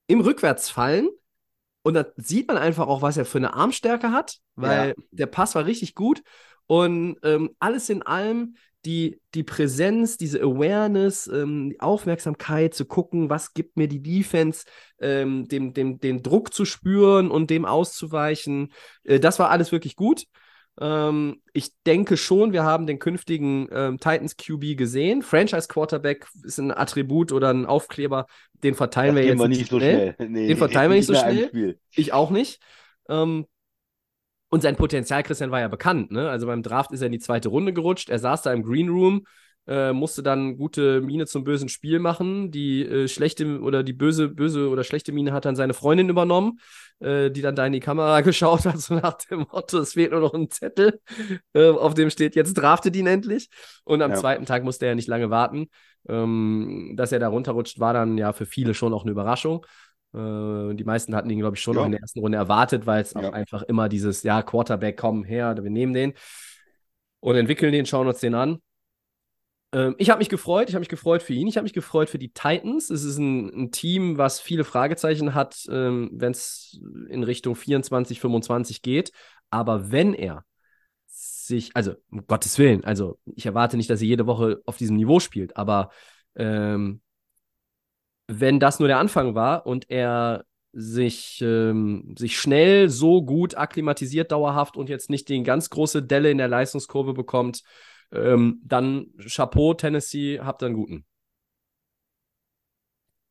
im 0.06 0.20
Rückwärtsfallen. 0.20 1.08
Und 1.82 1.94
da 1.94 2.06
sieht 2.16 2.48
man 2.48 2.58
einfach 2.58 2.88
auch, 2.88 3.02
was 3.02 3.16
er 3.16 3.24
für 3.24 3.38
eine 3.38 3.54
Armstärke 3.54 4.12
hat, 4.12 4.38
weil 4.56 4.90
Ja. 4.90 5.04
der 5.12 5.26
Pass 5.26 5.54
war 5.54 5.66
richtig 5.66 5.94
gut. 5.94 6.22
Und 6.66 7.18
ähm, 7.24 7.50
alles 7.60 7.88
in 7.90 8.02
allem, 8.02 8.56
die, 8.84 9.20
die 9.34 9.44
Präsenz, 9.44 10.16
diese 10.18 10.40
Awareness, 10.42 11.28
ähm, 11.28 11.70
die 11.70 11.80
Aufmerksamkeit 11.80 12.74
zu 12.74 12.86
gucken, 12.86 13.30
was 13.30 13.54
gibt 13.54 13.76
mir 13.76 13.88
die 13.88 14.02
Defense, 14.02 14.64
ähm, 15.00 15.48
dem, 15.48 15.74
dem, 15.74 16.00
den 16.00 16.22
Druck 16.22 16.54
zu 16.54 16.64
spüren 16.64 17.30
und 17.30 17.50
dem 17.50 17.64
auszuweichen, 17.64 18.72
äh, 19.04 19.20
das 19.20 19.38
war 19.38 19.50
alles 19.50 19.72
wirklich 19.72 19.96
gut. 19.96 20.24
Ähm, 20.80 21.42
ich 21.52 21.70
denke 21.86 22.16
schon, 22.16 22.52
wir 22.52 22.62
haben 22.62 22.86
den 22.86 22.98
künftigen 22.98 23.68
ähm, 23.72 23.98
Titans 23.98 24.36
QB 24.36 24.76
gesehen. 24.76 25.22
Franchise 25.22 25.68
Quarterback 25.68 26.26
ist 26.44 26.58
ein 26.58 26.70
Attribut 26.70 27.32
oder 27.32 27.50
ein 27.50 27.66
Aufkleber, 27.66 28.26
den 28.62 28.74
verteilen 28.74 29.14
Das 29.14 29.24
wir 29.24 29.30
jetzt 29.30 29.40
wir 29.40 29.48
nicht 29.48 29.70
so 29.70 29.78
schnell. 29.78 30.14
Nee, 30.28 30.48
Den 30.48 30.56
verteilen 30.58 30.90
wir 30.90 30.96
nicht 30.96 31.06
so 31.06 31.14
schnell. 31.14 31.78
Ich 31.90 32.12
auch 32.12 32.30
nicht. 32.30 32.60
Ähm, 33.08 33.46
und 34.50 34.62
sein 34.62 34.76
Potenzial, 34.76 35.22
Christian, 35.22 35.50
war 35.50 35.60
ja 35.60 35.68
bekannt. 35.68 36.10
Ne? 36.10 36.28
Also 36.30 36.46
beim 36.46 36.62
Draft 36.62 36.92
ist 36.92 37.00
er 37.02 37.06
in 37.06 37.12
die 37.12 37.18
zweite 37.18 37.48
Runde 37.48 37.72
gerutscht. 37.72 38.08
Er 38.08 38.18
saß 38.18 38.42
da 38.42 38.52
im 38.52 38.62
Green 38.62 38.88
Room, 38.88 39.26
äh, 39.68 39.92
musste 39.92 40.22
dann 40.22 40.56
gute 40.56 41.00
Miene 41.02 41.26
zum 41.26 41.44
bösen 41.44 41.68
Spiel 41.68 41.98
machen. 42.00 42.50
Die 42.50 42.82
äh, 42.84 43.06
schlechte 43.08 43.60
oder 43.60 43.82
die 43.84 43.92
böse, 43.92 44.28
böse 44.28 44.68
oder 44.70 44.82
schlechte 44.82 45.12
Miene 45.12 45.32
hat 45.32 45.44
dann 45.44 45.54
seine 45.56 45.74
Freundin 45.74 46.08
übernommen, 46.08 46.58
äh, 47.00 47.30
die 47.30 47.42
dann 47.42 47.54
da 47.54 47.66
in 47.66 47.72
die 47.74 47.80
Kamera 47.80 48.20
geschaut 48.22 48.64
hat, 48.64 48.78
so 48.80 48.94
nach 48.94 49.14
dem 49.14 49.40
Motto: 49.52 49.78
Es 49.78 49.92
fehlt 49.92 50.10
nur 50.12 50.20
noch 50.20 50.34
ein 50.34 50.50
Zettel, 50.50 51.00
äh, 51.52 51.68
auf 51.68 51.94
dem 51.94 52.10
steht, 52.10 52.34
jetzt 52.34 52.54
draftet 52.54 52.96
ihn 52.96 53.06
endlich. 53.06 53.48
Und 53.84 54.02
am 54.02 54.12
Ja. 54.12 54.16
zweiten 54.16 54.46
Tag 54.46 54.64
musste 54.64 54.86
er 54.86 54.94
nicht 54.94 55.08
lange 55.08 55.30
warten. 55.30 55.68
Ähm, 56.08 56.94
dass 56.96 57.12
er 57.12 57.18
da 57.18 57.28
runterrutscht, 57.28 57.80
war 57.80 57.92
dann 57.92 58.16
ja 58.16 58.32
für 58.32 58.46
viele 58.46 58.72
schon 58.72 58.94
auch 58.94 59.02
eine 59.02 59.10
Überraschung. 59.10 59.66
Äh, 60.14 60.74
die 60.74 60.84
meisten 60.84 61.14
hatten 61.14 61.28
ihn, 61.28 61.40
glaube 61.40 61.56
ich, 61.56 61.62
schon 61.62 61.74
Ja. 61.74 61.80
noch 61.80 61.86
in 61.86 61.92
der 61.92 62.00
ersten 62.00 62.20
Runde 62.20 62.38
erwartet, 62.38 62.86
weil 62.86 63.02
es 63.02 63.14
auch 63.14 63.22
Ja. 63.24 63.30
einfach 63.30 63.62
immer 63.64 63.90
dieses, 63.90 64.22
ja, 64.22 64.40
Quarterback, 64.42 64.96
komm 64.96 65.24
her, 65.24 65.54
wir 65.62 65.70
nehmen 65.70 65.92
den 65.92 66.14
und 67.20 67.36
entwickeln 67.36 67.72
den, 67.72 67.84
schauen 67.84 68.06
uns 68.06 68.20
den 68.20 68.34
an. 68.34 68.62
Ähm, 69.72 69.94
ich 69.98 70.10
habe 70.10 70.18
mich 70.18 70.28
gefreut, 70.28 70.68
ich 70.68 70.74
habe 70.74 70.80
mich 70.80 70.88
gefreut 70.88 71.22
für 71.22 71.34
ihn, 71.34 71.46
ich 71.46 71.56
habe 71.56 71.64
mich 71.64 71.72
gefreut 71.72 72.08
für 72.08 72.18
die 72.18 72.32
Titans. 72.32 72.90
Es 72.90 73.04
ist 73.04 73.18
ein, 73.18 73.48
ein 73.48 73.70
Team, 73.72 74.18
was 74.18 74.40
viele 74.40 74.64
Fragezeichen 74.64 75.34
hat, 75.34 75.66
ähm, 75.70 76.10
wenn 76.12 76.32
es 76.32 76.80
in 77.08 77.22
Richtung 77.22 77.54
24, 77.54 78.20
25 78.20 78.82
geht. 78.82 79.12
Aber 79.50 79.90
wenn 79.90 80.14
er 80.14 80.44
sich, 81.06 81.70
also 81.74 81.94
um 82.10 82.26
Gottes 82.26 82.58
Willen, 82.58 82.84
also 82.84 83.18
ich 83.34 83.46
erwarte 83.46 83.76
nicht, 83.76 83.90
dass 83.90 84.00
er 84.00 84.06
jede 84.06 84.26
Woche 84.26 84.62
auf 84.66 84.76
diesem 84.76 84.96
Niveau 84.96 85.20
spielt, 85.20 85.56
aber 85.56 85.90
ähm, 86.36 87.00
wenn 88.26 88.60
das 88.60 88.78
nur 88.78 88.88
der 88.88 88.98
Anfang 88.98 89.34
war 89.34 89.66
und 89.66 89.90
er 89.90 90.44
sich, 90.72 91.40
ähm, 91.42 92.14
sich 92.18 92.38
schnell 92.38 92.90
so 92.90 93.22
gut 93.22 93.56
akklimatisiert 93.56 94.30
dauerhaft 94.32 94.76
und 94.76 94.90
jetzt 94.90 95.08
nicht 95.08 95.28
die 95.28 95.42
ganz 95.42 95.70
große 95.70 96.02
Delle 96.02 96.30
in 96.30 96.38
der 96.38 96.48
Leistungskurve 96.48 97.14
bekommt, 97.14 97.62
ähm, 98.12 98.60
dann 98.64 99.08
Chapeau, 99.28 99.74
Tennessee, 99.74 100.40
habt 100.40 100.62
einen 100.62 100.74
guten. 100.74 101.04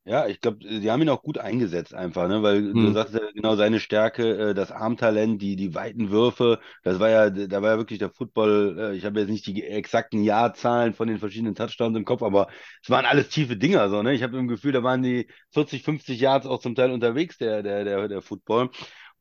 Ja, 0.05 0.25
ich 0.27 0.39
glaube, 0.39 0.59
sie 0.65 0.89
haben 0.89 1.01
ihn 1.01 1.09
auch 1.09 1.21
gut 1.21 1.37
eingesetzt 1.37 1.93
einfach, 1.93 2.29
ne? 2.29 2.41
Weil 2.41 2.77
du 2.77 2.91
Hm. 2.91 2.93
sagst 2.93 3.13
ja 3.13 3.19
genau 3.33 3.57
seine 3.57 3.81
Stärke, 3.81 4.51
äh, 4.51 4.53
das 4.53 4.71
Armtalent, 4.71 5.41
die, 5.41 5.57
die 5.57 5.75
weiten 5.75 6.11
Würfe, 6.11 6.61
das 6.83 6.97
war 7.01 7.09
ja, 7.09 7.29
da 7.29 7.61
war 7.61 7.71
ja 7.71 7.77
wirklich 7.77 7.99
der 7.99 8.09
Football, 8.09 8.77
äh, 8.93 8.95
ich 8.95 9.03
habe 9.03 9.19
jetzt 9.19 9.29
nicht 9.29 9.45
die 9.47 9.61
exakten 9.65 10.23
Jahrzahlen 10.23 10.93
von 10.93 11.09
den 11.09 11.19
verschiedenen 11.19 11.55
Touchdowns 11.55 11.97
im 11.97 12.05
Kopf, 12.05 12.21
aber 12.23 12.47
es 12.81 12.89
waren 12.89 13.03
alles 13.05 13.27
tiefe 13.27 13.57
Dinger, 13.57 13.89
so, 13.89 14.01
ne? 14.01 14.13
Ich 14.13 14.23
habe 14.23 14.37
im 14.37 14.47
Gefühl, 14.47 14.71
da 14.71 14.81
waren 14.81 15.03
die 15.03 15.27
40, 15.51 15.83
50 15.83 16.21
Yards 16.21 16.45
auch 16.47 16.61
zum 16.61 16.73
Teil 16.73 16.91
unterwegs, 16.91 17.37
der, 17.37 17.61
der, 17.61 17.83
der, 17.83 18.07
der 18.07 18.21
Football. 18.21 18.69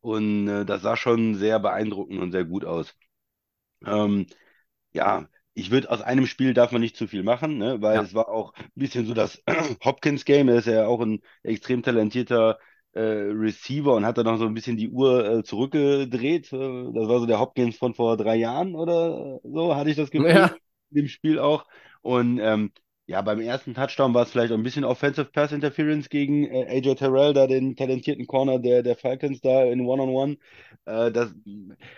Und 0.00 0.46
äh, 0.48 0.64
das 0.64 0.82
sah 0.82 0.96
schon 0.96 1.34
sehr 1.34 1.58
beeindruckend 1.58 2.20
und 2.20 2.30
sehr 2.30 2.44
gut 2.44 2.64
aus. 2.64 2.94
Ähm, 3.84 4.26
ja, 4.92 5.28
ich 5.56 5.70
würde 5.70 5.90
aus 5.90 6.02
einem 6.02 6.26
Spiel 6.26 6.54
darf 6.54 6.72
man 6.72 6.80
nicht 6.82 6.96
zu 6.96 7.08
viel 7.08 7.22
machen, 7.22 7.58
ne? 7.58 7.80
Weil 7.82 7.96
Ja. 7.96 8.02
es 8.02 8.14
war 8.14 8.28
auch 8.28 8.54
ein 8.56 8.70
bisschen 8.74 9.06
so 9.06 9.14
das 9.14 9.42
Hopkins-Game. 9.84 10.48
Er 10.48 10.56
ist 10.56 10.66
ja 10.66 10.86
auch 10.86 11.00
ein 11.00 11.20
extrem 11.42 11.82
talentierter 11.82 12.58
äh, 12.92 13.00
Receiver 13.00 13.94
und 13.94 14.04
hat 14.06 14.18
dann 14.18 14.26
noch 14.26 14.38
so 14.38 14.46
ein 14.46 14.54
bisschen 14.54 14.76
die 14.76 14.90
Uhr 14.90 15.26
äh, 15.40 15.42
zurückgedreht. 15.44 16.52
Äh, 16.52 16.58
das 16.92 17.08
war 17.08 17.20
so 17.20 17.26
der 17.26 17.40
Hopkins 17.40 17.76
von 17.78 17.94
vor 17.94 18.16
drei 18.18 18.36
Jahren 18.36 18.74
oder 18.74 19.40
so, 19.44 19.74
hatte 19.74 19.90
ich 19.90 19.96
das 19.96 20.10
Gefühl, 20.10 20.46
Ja. 20.46 20.56
in 20.90 20.96
dem 21.02 21.08
Spiel 21.08 21.38
auch. 21.38 21.66
Und 22.02 22.38
ähm, 22.40 22.72
ja, 23.06 23.22
beim 23.22 23.40
ersten 23.40 23.74
Touchdown 23.74 24.14
war 24.14 24.22
es 24.24 24.30
vielleicht 24.32 24.52
auch 24.52 24.56
ein 24.58 24.62
bisschen 24.62 24.84
Offensive 24.84 25.26
Pass 25.32 25.52
Interference 25.52 26.08
gegen 26.10 26.44
äh, 26.46 26.66
AJ 26.78 26.96
Terrell, 26.96 27.32
da 27.34 27.46
den 27.46 27.76
talentierten 27.76 28.26
Corner 28.26 28.58
der, 28.58 28.82
der 28.82 28.96
Falcons 28.96 29.40
da 29.40 29.64
in 29.64 29.80
One-on-One. 29.86 30.36
Äh, 30.86 31.12
das, 31.12 31.32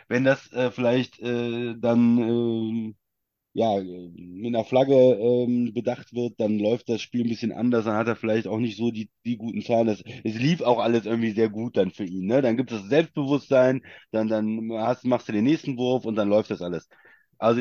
wenn 0.09 0.25
das 0.25 0.53
äh, 0.53 0.71
vielleicht 0.71 1.19
äh, 1.21 1.75
dann 1.79 2.19
ähm, 2.19 2.97
ja, 3.55 3.77
mit 3.81 4.47
einer 4.55 4.65
Flagge 4.65 4.95
ähm, 4.95 5.73
bedacht 5.75 6.15
wird, 6.15 6.39
dann 6.41 6.59
läuft 6.59 6.89
das 6.89 7.01
Spiel 7.03 7.23
ein 7.25 7.29
bisschen 7.29 7.53
anders, 7.53 7.85
dann 7.87 7.97
hat 7.97 8.07
er 8.07 8.17
vielleicht 8.17 8.47
auch 8.47 8.59
nicht 8.59 8.77
so 8.77 8.91
die, 8.91 9.11
die 9.25 9.37
guten 9.37 9.63
Zahlen. 9.63 9.87
Das, 9.89 10.03
es 10.25 10.35
lief 10.39 10.61
auch 10.63 10.79
alles 10.79 11.07
irgendwie 11.07 11.33
sehr 11.33 11.49
gut 11.49 11.77
dann 11.77 11.91
für 11.91 12.05
ihn. 12.05 12.27
Ne? 12.27 12.43
Dann 12.43 12.57
gibt 12.57 12.71
es 12.73 12.81
das 12.83 12.89
Selbstbewusstsein, 12.89 13.83
dann, 14.13 14.29
dann 14.29 14.71
hast, 14.75 15.05
machst 15.05 15.29
du 15.29 15.33
den 15.33 15.45
nächsten 15.45 15.77
Wurf 15.77 16.05
und 16.05 16.15
dann 16.17 16.29
läuft 16.29 16.51
das 16.51 16.63
alles. 16.63 16.89
Also 17.39 17.61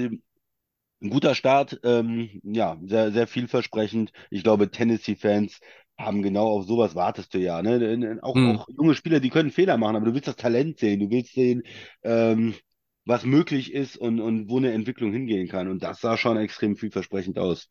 ein 1.02 1.10
guter 1.10 1.36
Start, 1.36 1.80
ähm, 1.84 2.40
ja, 2.44 2.78
sehr, 2.84 3.12
sehr 3.12 3.28
vielversprechend. 3.28 4.12
Ich 4.32 4.44
glaube, 4.44 4.72
Tennessee-Fans 4.72 5.60
haben 5.98 6.22
genau 6.24 6.48
auf 6.48 6.66
sowas 6.66 6.96
wartest 6.96 7.34
du 7.34 7.40
ja. 7.40 7.62
Ne? 7.62 8.20
Auch, 8.22 8.36
Hm. 8.36 8.56
auch 8.56 8.68
junge 8.70 8.96
Spieler, 8.96 9.20
die 9.20 9.30
können 9.30 9.52
Fehler 9.52 9.78
machen, 9.78 9.96
aber 9.96 10.06
du 10.06 10.14
willst 10.14 10.28
das 10.28 10.36
Talent 10.36 10.80
sehen, 10.80 11.00
du 11.00 11.10
willst 11.10 11.34
sehen, 11.34 11.64
ähm, 12.04 12.56
was 13.08 13.26
möglich 13.26 13.74
ist 13.74 13.98
und, 13.98 14.20
und 14.20 14.50
wo 14.50 14.58
eine 14.58 14.72
Entwicklung 14.74 15.12
hingehen 15.12 15.48
kann. 15.48 15.68
Und 15.70 15.82
das 15.82 16.02
sah 16.02 16.18
schon 16.18 16.38
extrem 16.38 16.76
vielversprechend 16.76 17.40
aus 17.40 17.68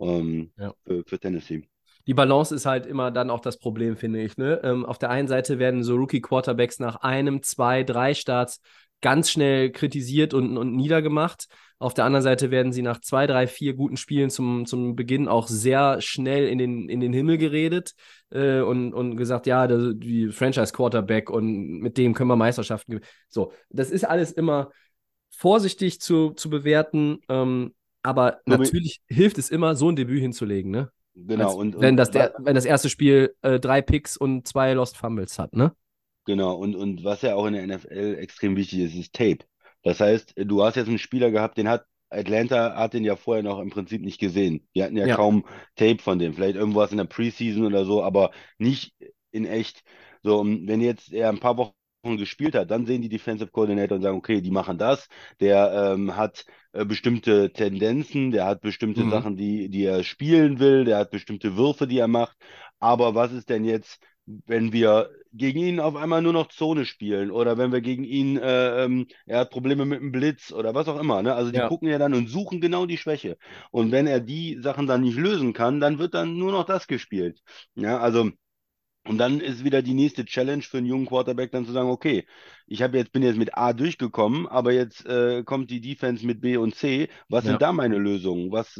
ähm, 0.00 0.52
Ja. 0.58 0.74
für, 0.84 1.04
für 1.06 1.18
Tennessee. 1.18 1.68
Die 2.06 2.14
Balance 2.14 2.52
ist 2.52 2.66
halt 2.66 2.86
immer 2.86 3.12
dann 3.12 3.30
auch 3.30 3.40
das 3.40 3.58
Problem, 3.58 3.96
finde 3.96 4.22
ich. 4.22 4.36
Ne? 4.36 4.60
Ähm, 4.64 4.84
auf 4.84 4.98
der 4.98 5.10
einen 5.10 5.28
Seite 5.28 5.60
werden 5.60 5.84
so 5.84 5.94
Rookie-Quarterbacks 5.94 6.80
nach 6.80 6.96
einem, 6.96 7.42
zwei, 7.42 7.84
drei 7.84 8.12
Starts 8.14 8.60
ganz 9.02 9.30
schnell 9.30 9.70
kritisiert 9.70 10.32
und, 10.32 10.56
und 10.56 10.74
niedergemacht. 10.74 11.46
Auf 11.78 11.92
der 11.92 12.04
anderen 12.04 12.22
Seite 12.22 12.50
werden 12.50 12.72
sie 12.72 12.82
nach 12.82 13.00
zwei, 13.00 13.26
drei, 13.26 13.48
vier 13.48 13.74
guten 13.74 13.96
Spielen 13.96 14.30
zum, 14.30 14.64
zum 14.66 14.94
Beginn 14.94 15.26
auch 15.28 15.48
sehr 15.48 16.00
schnell 16.00 16.46
in 16.46 16.56
den, 16.56 16.88
in 16.88 17.00
den 17.00 17.12
Himmel 17.12 17.38
geredet 17.38 17.94
äh, 18.30 18.60
und, 18.60 18.94
und 18.94 19.16
gesagt, 19.16 19.46
ja, 19.46 19.66
das, 19.66 19.92
die 19.96 20.28
Franchise-Quarterback 20.28 21.28
und 21.28 21.80
mit 21.80 21.98
dem 21.98 22.14
können 22.14 22.30
wir 22.30 22.36
Meisterschaften 22.36 22.92
gewinnen. 22.92 23.08
So, 23.28 23.52
das 23.68 23.90
ist 23.90 24.04
alles 24.04 24.30
immer 24.30 24.70
vorsichtig 25.30 26.00
zu, 26.00 26.30
zu 26.30 26.48
bewerten, 26.48 27.18
ähm, 27.28 27.74
aber 28.04 28.40
mit- 28.46 28.60
natürlich 28.60 29.00
hilft 29.08 29.38
es 29.38 29.50
immer, 29.50 29.74
so 29.74 29.88
ein 29.88 29.96
Debüt 29.96 30.20
hinzulegen, 30.20 30.70
ne? 30.70 30.90
Genau. 31.14 31.48
Als 31.48 31.54
und, 31.56 31.80
wenn, 31.80 31.90
und 31.90 31.96
das 31.96 32.10
der, 32.10 32.34
wenn 32.38 32.54
das 32.54 32.64
erste 32.64 32.88
Spiel 32.88 33.34
äh, 33.42 33.58
drei 33.58 33.82
Picks 33.82 34.16
und 34.16 34.46
zwei 34.46 34.72
Lost 34.72 34.96
Fumbles 34.96 35.38
hat, 35.38 35.54
ne? 35.54 35.72
Genau, 36.24 36.54
und, 36.54 36.76
und 36.76 37.02
was 37.04 37.22
ja 37.22 37.34
auch 37.34 37.46
in 37.46 37.54
der 37.54 37.62
NFL 37.64 38.16
extrem 38.20 38.56
wichtig 38.56 38.80
ist, 38.80 38.94
ist 38.94 39.12
Tape. 39.14 39.38
Das 39.82 39.98
heißt, 40.00 40.34
du 40.36 40.62
hast 40.62 40.76
jetzt 40.76 40.88
einen 40.88 40.98
Spieler 40.98 41.30
gehabt, 41.30 41.58
den 41.58 41.68
hat 41.68 41.84
Atlanta 42.10 42.76
hat 42.76 42.92
den 42.92 43.04
ja 43.04 43.16
vorher 43.16 43.42
noch 43.42 43.58
im 43.58 43.70
Prinzip 43.70 44.02
nicht 44.02 44.20
gesehen. 44.20 44.68
Die 44.74 44.82
hatten 44.84 44.96
ja, 44.98 45.08
Ja. 45.08 45.08
kaum 45.08 45.46
Tape 45.76 45.98
von 46.02 46.18
dem. 46.18 46.34
Vielleicht 46.34 46.56
irgendwas 46.56 46.92
in 46.92 46.98
der 46.98 47.04
Preseason 47.06 47.64
oder 47.64 47.84
so, 47.86 48.02
aber 48.04 48.32
nicht 48.58 48.94
in 49.30 49.46
echt. 49.46 49.82
So, 50.22 50.44
wenn 50.44 50.80
jetzt 50.82 51.10
er 51.12 51.30
ein 51.30 51.40
paar 51.40 51.56
Wochen 51.56 51.72
gespielt 52.18 52.54
hat, 52.54 52.70
dann 52.70 52.84
sehen 52.86 53.00
die 53.02 53.08
Defensive 53.08 53.50
Coordinator 53.50 53.96
und 53.96 54.02
sagen, 54.02 54.18
okay, 54.18 54.40
die 54.42 54.50
machen 54.50 54.76
das. 54.78 55.08
Der 55.40 55.94
ähm, 55.94 56.14
hat 56.16 56.44
äh, 56.72 56.84
bestimmte 56.84 57.50
Tendenzen, 57.52 58.30
der 58.30 58.44
hat 58.44 58.60
bestimmte 58.60 59.06
Mhm. 59.06 59.08
Sachen, 59.08 59.36
die, 59.36 59.68
die 59.70 59.84
er 59.84 60.04
spielen 60.04 60.58
will, 60.58 60.84
der 60.84 60.98
hat 60.98 61.10
bestimmte 61.10 61.56
Würfe, 61.56 61.86
die 61.86 61.98
er 61.98 62.08
macht. 62.08 62.36
Aber 62.80 63.14
was 63.14 63.32
ist 63.32 63.48
denn 63.48 63.64
jetzt, 63.64 64.00
wenn 64.26 64.72
wir 64.72 65.10
gegen 65.32 65.60
ihn 65.60 65.80
auf 65.80 65.96
einmal 65.96 66.22
nur 66.22 66.32
noch 66.32 66.48
Zone 66.48 66.84
spielen 66.84 67.30
oder 67.30 67.58
wenn 67.58 67.72
wir 67.72 67.80
gegen 67.80 68.04
ihn, 68.04 68.36
äh, 68.36 68.84
ähm, 68.84 69.06
er 69.26 69.40
hat 69.40 69.50
Probleme 69.50 69.84
mit 69.84 70.00
dem 70.00 70.12
Blitz 70.12 70.52
oder 70.52 70.74
was 70.74 70.88
auch 70.88 70.98
immer. 71.00 71.22
Ne? 71.22 71.34
Also 71.34 71.50
die 71.50 71.60
Ja. 71.60 71.64
gucken 71.64 71.88
ja 71.88 71.98
dann 71.98 72.14
und 72.14 72.28
suchen 72.28 72.60
genau 72.60 72.86
die 72.86 72.98
Schwäche. 72.98 73.38
Und 73.70 73.90
wenn 73.92 74.06
er 74.06 74.20
die 74.20 74.58
Sachen 74.60 74.86
dann 74.86 75.02
nicht 75.02 75.16
lösen 75.16 75.52
kann, 75.52 75.80
dann 75.80 75.98
wird 75.98 76.14
dann 76.14 76.36
nur 76.38 76.52
noch 76.52 76.64
das 76.64 76.86
gespielt. 76.86 77.40
Ja, 77.74 77.98
also 77.98 78.30
und 79.04 79.18
dann 79.18 79.40
ist 79.40 79.64
wieder 79.64 79.82
die 79.82 79.94
nächste 79.94 80.24
Challenge 80.24 80.62
für 80.62 80.78
einen 80.78 80.86
jungen 80.86 81.06
Quarterback, 81.06 81.50
dann 81.52 81.66
zu 81.66 81.72
sagen, 81.72 81.90
okay, 81.90 82.26
ich 82.66 82.82
habe 82.82 82.98
jetzt, 82.98 83.12
bin 83.12 83.22
jetzt 83.22 83.36
mit 83.38 83.56
A 83.56 83.72
durchgekommen, 83.72 84.46
aber 84.48 84.72
jetzt 84.72 85.04
äh, 85.06 85.42
kommt 85.44 85.70
die 85.70 85.80
Defense 85.80 86.24
mit 86.26 86.40
B 86.40 86.56
und 86.56 86.74
C. 86.76 87.08
Was 87.28 87.44
Ja. 87.44 87.46
sind 87.46 87.62
da 87.62 87.72
meine 87.72 87.98
Lösungen? 87.98 88.52
Was, 88.52 88.76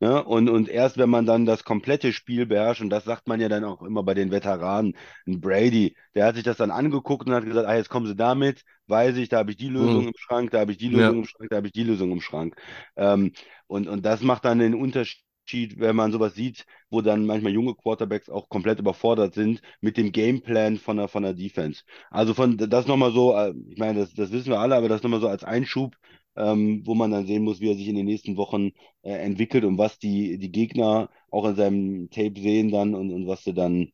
ne? 0.00 0.24
Und, 0.24 0.48
und 0.48 0.68
erst 0.68 0.98
wenn 0.98 1.10
man 1.10 1.26
dann 1.26 1.46
das 1.46 1.64
komplette 1.64 2.12
Spiel 2.12 2.46
beherrscht, 2.46 2.80
und 2.82 2.90
das 2.90 3.04
sagt 3.04 3.28
man 3.28 3.40
ja 3.40 3.48
dann 3.48 3.64
auch 3.64 3.82
immer 3.82 4.02
bei 4.02 4.14
den 4.14 4.30
Veteranen, 4.30 4.96
ein 5.26 5.40
Brady, 5.40 5.96
der 6.14 6.26
hat 6.26 6.34
sich 6.34 6.44
das 6.44 6.56
dann 6.56 6.70
angeguckt 6.70 7.26
und 7.28 7.34
hat 7.34 7.44
gesagt, 7.44 7.68
ah, 7.68 7.76
jetzt 7.76 7.88
kommen 7.90 8.06
sie 8.06 8.16
damit, 8.16 8.64
weiß 8.86 9.16
ich, 9.16 9.28
da 9.28 9.38
habe 9.38 9.50
ich 9.50 9.56
die 9.56 9.68
Lösung 9.68 10.06
Mhm. 10.06 10.08
im 10.08 10.14
Schrank, 10.16 10.50
da 10.50 10.60
habe 10.60 10.72
ich 10.72 10.78
die 10.78 10.88
Ja. 10.90 11.12
Lösung 11.12 11.18
im 11.18 11.24
Schrank, 11.26 11.50
da 11.50 11.56
habe 11.56 11.66
ich 11.68 11.72
die 11.72 11.84
Lösung 11.84 12.10
im 12.12 12.20
Schrank. 12.20 12.56
Ähm, 12.96 13.32
und, 13.66 13.88
und 13.88 14.04
das 14.04 14.22
macht 14.22 14.44
dann 14.44 14.58
den 14.58 14.74
Unterschied, 14.74 15.22
wenn 15.52 15.96
man 15.96 16.12
sowas 16.12 16.34
sieht, 16.34 16.66
wo 16.90 17.00
dann 17.00 17.26
manchmal 17.26 17.52
junge 17.52 17.74
Quarterbacks 17.74 18.28
auch 18.28 18.48
komplett 18.48 18.78
überfordert 18.78 19.34
sind 19.34 19.62
mit 19.80 19.96
dem 19.96 20.12
Gameplan 20.12 20.78
von 20.78 20.96
der, 20.96 21.08
von 21.08 21.22
der 21.22 21.34
Defense. 21.34 21.82
Also 22.10 22.34
von 22.34 22.56
das 22.56 22.86
nochmal 22.86 23.12
so, 23.12 23.34
äh, 23.34 23.54
ich 23.68 23.78
meine, 23.78 24.00
das, 24.00 24.14
das 24.14 24.32
wissen 24.32 24.50
wir 24.50 24.60
alle, 24.60 24.76
aber 24.76 24.88
das 24.88 25.02
nochmal 25.02 25.20
so 25.20 25.28
als 25.28 25.44
Einschub, 25.44 25.96
ähm, 26.36 26.82
wo 26.84 26.94
man 26.94 27.10
dann 27.10 27.26
sehen 27.26 27.44
muss, 27.44 27.60
wie 27.60 27.70
er 27.70 27.76
sich 27.76 27.88
in 27.88 27.96
den 27.96 28.06
nächsten 28.06 28.36
Wochen 28.36 28.70
äh, 29.02 29.12
entwickelt 29.12 29.64
und 29.64 29.78
was 29.78 29.98
die, 29.98 30.38
die 30.38 30.52
Gegner 30.52 31.10
auch 31.30 31.46
in 31.46 31.56
seinem 31.56 32.10
Tape 32.10 32.40
sehen 32.40 32.70
dann 32.70 32.94
und, 32.94 33.12
und 33.12 33.26
was 33.26 33.44
sie 33.44 33.54
dann 33.54 33.92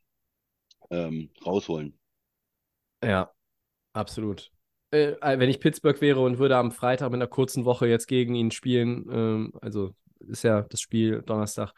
ähm, 0.90 1.31
rausholen. 1.45 1.99
Ja, 3.03 3.31
absolut. 3.93 4.51
Äh, 4.90 5.17
wenn 5.21 5.51
ich 5.51 5.61
Pittsburgh 5.61 6.01
wäre 6.01 6.21
und 6.21 6.38
würde 6.38 6.57
am 6.57 6.71
Freitag 6.71 7.11
mit 7.11 7.19
einer 7.19 7.27
kurzen 7.27 7.64
Woche 7.64 7.88
jetzt 7.88 8.07
gegen 8.07 8.35
ihn 8.35 8.51
spielen, 8.51 9.09
ähm, 9.11 9.53
also 9.61 9.95
ist 10.29 10.45
ja 10.45 10.63
das 10.63 10.81
Spiel 10.81 11.23
Donnerstag, 11.23 11.73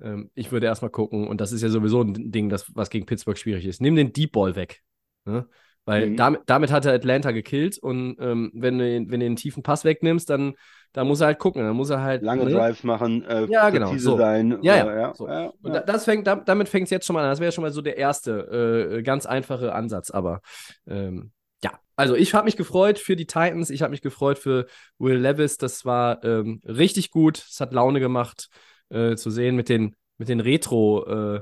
ähm, 0.00 0.30
ich 0.34 0.52
würde 0.52 0.66
erstmal 0.66 0.90
gucken, 0.90 1.26
und 1.26 1.40
das 1.40 1.52
ist 1.52 1.62
ja 1.62 1.68
sowieso 1.68 2.02
ein 2.02 2.30
Ding, 2.32 2.48
das, 2.48 2.66
was 2.74 2.90
gegen 2.90 3.06
Pittsburgh 3.06 3.38
schwierig 3.38 3.66
ist. 3.66 3.80
Nimm 3.80 3.96
den 3.96 4.12
Deep 4.12 4.32
Ball 4.32 4.56
weg. 4.56 4.82
Ne? 5.24 5.46
Weil 5.84 6.10
Mhm. 6.10 6.16
damit, 6.16 6.40
damit 6.46 6.72
hat 6.72 6.84
er 6.84 6.94
Atlanta 6.94 7.30
gekillt 7.30 7.78
und 7.78 8.16
ähm, 8.20 8.50
wenn, 8.54 8.78
du, 8.78 8.84
den- 8.84 9.10
wenn 9.10 9.20
du 9.20 9.26
den 9.26 9.36
tiefen 9.36 9.62
Pass 9.62 9.84
wegnimmst, 9.84 10.28
dann, 10.28 10.54
dann 10.92 11.06
muss 11.06 11.20
er 11.20 11.28
halt 11.28 11.38
gucken. 11.38 11.62
Dann 11.62 11.76
muss 11.76 11.90
er 11.90 12.02
halt. 12.02 12.22
Lange 12.22 12.44
ne? 12.44 12.50
Drives 12.50 12.82
machen, 12.82 13.22
äh, 13.24 13.46
Ja, 13.46 13.70
genau, 13.70 13.96
so. 13.96 14.16
sein. 14.16 14.58
Ja, 14.62 14.76
ja, 14.76 14.96
ja, 14.98 15.14
so. 15.14 15.28
ja, 15.28 15.52
Und 15.62 15.74
ja. 15.74 15.80
da, 15.80 15.80
das 15.80 16.04
fängt, 16.04 16.26
da, 16.26 16.36
damit 16.36 16.68
fängt 16.68 16.84
es 16.86 16.90
jetzt 16.90 17.06
schon 17.06 17.14
mal 17.14 17.22
an. 17.22 17.30
Das 17.30 17.38
wäre 17.40 17.52
schon 17.52 17.62
mal 17.62 17.70
so 17.70 17.82
der 17.82 17.96
erste, 17.98 18.96
äh, 18.98 19.02
ganz 19.02 19.26
einfache 19.26 19.72
Ansatz. 19.74 20.10
Aber 20.10 20.40
ähm, 20.88 21.30
ja, 21.64 21.78
also 21.96 22.14
ich 22.14 22.34
habe 22.34 22.44
mich 22.44 22.56
gefreut 22.56 22.98
für 22.98 23.16
die 23.16 23.26
Titans. 23.26 23.70
Ich 23.70 23.82
habe 23.82 23.90
mich 23.90 24.02
gefreut 24.02 24.38
für 24.38 24.66
Will 24.98 25.16
Levis. 25.16 25.56
Das 25.58 25.84
war 25.84 26.22
ähm, 26.24 26.60
richtig 26.64 27.10
gut. 27.10 27.38
Es 27.38 27.60
hat 27.60 27.72
Laune 27.72 28.00
gemacht 28.00 28.48
äh, 28.90 29.16
zu 29.16 29.30
sehen 29.30 29.56
mit 29.56 29.68
den, 29.68 29.96
mit 30.18 30.28
den 30.28 30.40
Retro- 30.40 31.36
äh, 31.36 31.40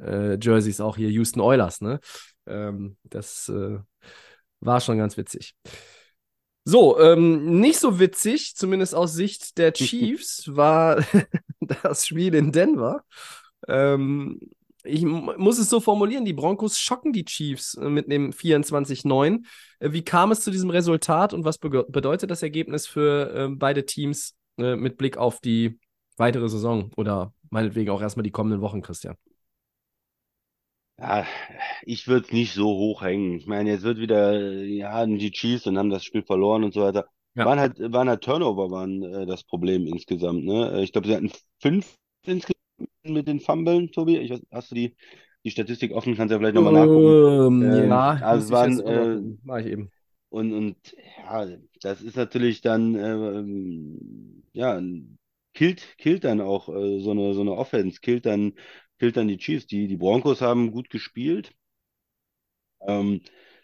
äh, 0.00 0.38
Jerseys 0.40 0.80
auch 0.80 0.96
hier 0.96 1.08
Houston 1.10 1.40
Oilers, 1.40 1.80
ne? 1.80 2.00
Ähm, 2.46 2.96
das 3.04 3.48
äh, 3.48 3.78
war 4.60 4.80
schon 4.80 4.98
ganz 4.98 5.16
witzig. 5.16 5.54
So, 6.64 6.98
ähm, 6.98 7.60
nicht 7.60 7.78
so 7.78 7.98
witzig, 8.00 8.54
zumindest 8.56 8.94
aus 8.94 9.12
Sicht 9.12 9.58
der 9.58 9.72
Chiefs, 9.74 10.54
war 10.54 11.04
das 11.60 12.06
Spiel 12.06 12.34
in 12.34 12.52
Denver. 12.52 13.04
Ähm, 13.68 14.40
ich 14.84 15.02
muss 15.04 15.58
es 15.58 15.70
so 15.70 15.80
formulieren, 15.80 16.24
die 16.24 16.34
Broncos 16.34 16.78
schocken 16.78 17.12
die 17.12 17.24
Chiefs 17.24 17.74
äh, 17.74 17.88
mit 17.88 18.10
dem 18.10 18.32
24-9. 18.32 19.44
Äh, 19.80 19.92
wie 19.92 20.02
kam 20.02 20.30
es 20.30 20.40
zu 20.40 20.50
diesem 20.50 20.70
Resultat 20.70 21.32
und 21.32 21.44
was 21.44 21.58
be 21.58 21.84
bedeutet 21.88 22.30
das 22.30 22.42
Ergebnis 22.42 22.86
für 22.86 23.34
äh, 23.34 23.48
beide 23.48 23.86
Teams 23.86 24.36
äh, 24.58 24.76
mit 24.76 24.98
Blick 24.98 25.16
auf 25.16 25.40
die 25.40 25.78
weitere 26.16 26.48
Saison 26.48 26.90
oder 26.96 27.32
meinetwegen 27.50 27.90
auch 27.90 28.02
erstmal 28.02 28.24
die 28.24 28.30
kommenden 28.30 28.60
Wochen, 28.60 28.82
Christian? 28.82 29.16
Ja, 30.98 31.26
ich 31.82 32.06
würde 32.06 32.26
es 32.26 32.32
nicht 32.32 32.52
so 32.52 32.66
hoch 32.66 33.02
hängen. 33.02 33.32
Ich 33.38 33.46
meine, 33.46 33.70
jetzt 33.70 33.82
wird 33.82 33.98
wieder, 33.98 34.38
ja, 34.64 35.04
die 35.06 35.32
Chiefs 35.32 35.66
und 35.66 35.76
haben 35.76 35.90
das 35.90 36.04
Spiel 36.04 36.22
verloren 36.22 36.62
und 36.62 36.72
so 36.72 36.82
weiter. 36.82 37.08
Ja. 37.34 37.46
Waren 37.46 37.58
halt, 37.58 37.78
waren 37.78 38.08
halt 38.08 38.22
Turnover, 38.22 38.70
waren 38.70 39.02
äh, 39.02 39.26
das 39.26 39.42
Problem 39.42 39.86
insgesamt, 39.88 40.44
ne? 40.44 40.82
Ich 40.82 40.92
glaube, 40.92 41.08
sie 41.08 41.16
hatten 41.16 41.32
fünf 41.58 41.96
insgesamt 42.24 42.54
mit 43.04 43.28
den 43.28 43.40
Fumblen, 43.40 43.90
Tobi. 43.92 44.18
Ich 44.18 44.30
weiß, 44.30 44.40
hast 44.50 44.70
du 44.70 44.74
die, 44.74 44.96
die 45.44 45.50
Statistik 45.50 45.92
offen? 45.92 46.16
Kannst 46.16 46.30
du 46.30 46.34
ja 46.34 46.38
vielleicht 46.38 46.54
nochmal 46.54 46.72
nachgucken. 46.72 47.62
Ähm, 47.62 47.62
Ähm, 47.62 47.88
ja, 47.88 48.18
also 48.20 48.52
waren, 48.52 48.80
äh. 48.80 49.20
Mach 49.44 49.58
ich 49.58 49.66
eben. 49.66 49.90
Und, 50.30 50.52
und 50.52 50.76
ja, 51.18 51.46
das 51.80 52.02
ist 52.02 52.16
natürlich 52.16 52.60
dann, 52.60 52.94
ähm, 52.96 54.42
ja, 54.52 54.80
killt, 55.54 55.96
killt 55.98 56.24
dann 56.24 56.40
auch 56.40 56.68
äh, 56.68 57.00
so 57.00 57.12
eine, 57.12 57.34
so 57.34 57.40
eine 57.42 57.52
Offense, 57.52 58.00
killt 58.00 58.26
dann, 58.26 58.54
killt 58.98 59.16
dann 59.16 59.28
die 59.28 59.38
Chiefs. 59.38 59.66
Die, 59.66 59.86
die 59.86 59.96
Broncos 59.96 60.40
haben 60.40 60.72
gut 60.72 60.90
gespielt. 60.90 61.52
Ähm, 62.86 63.20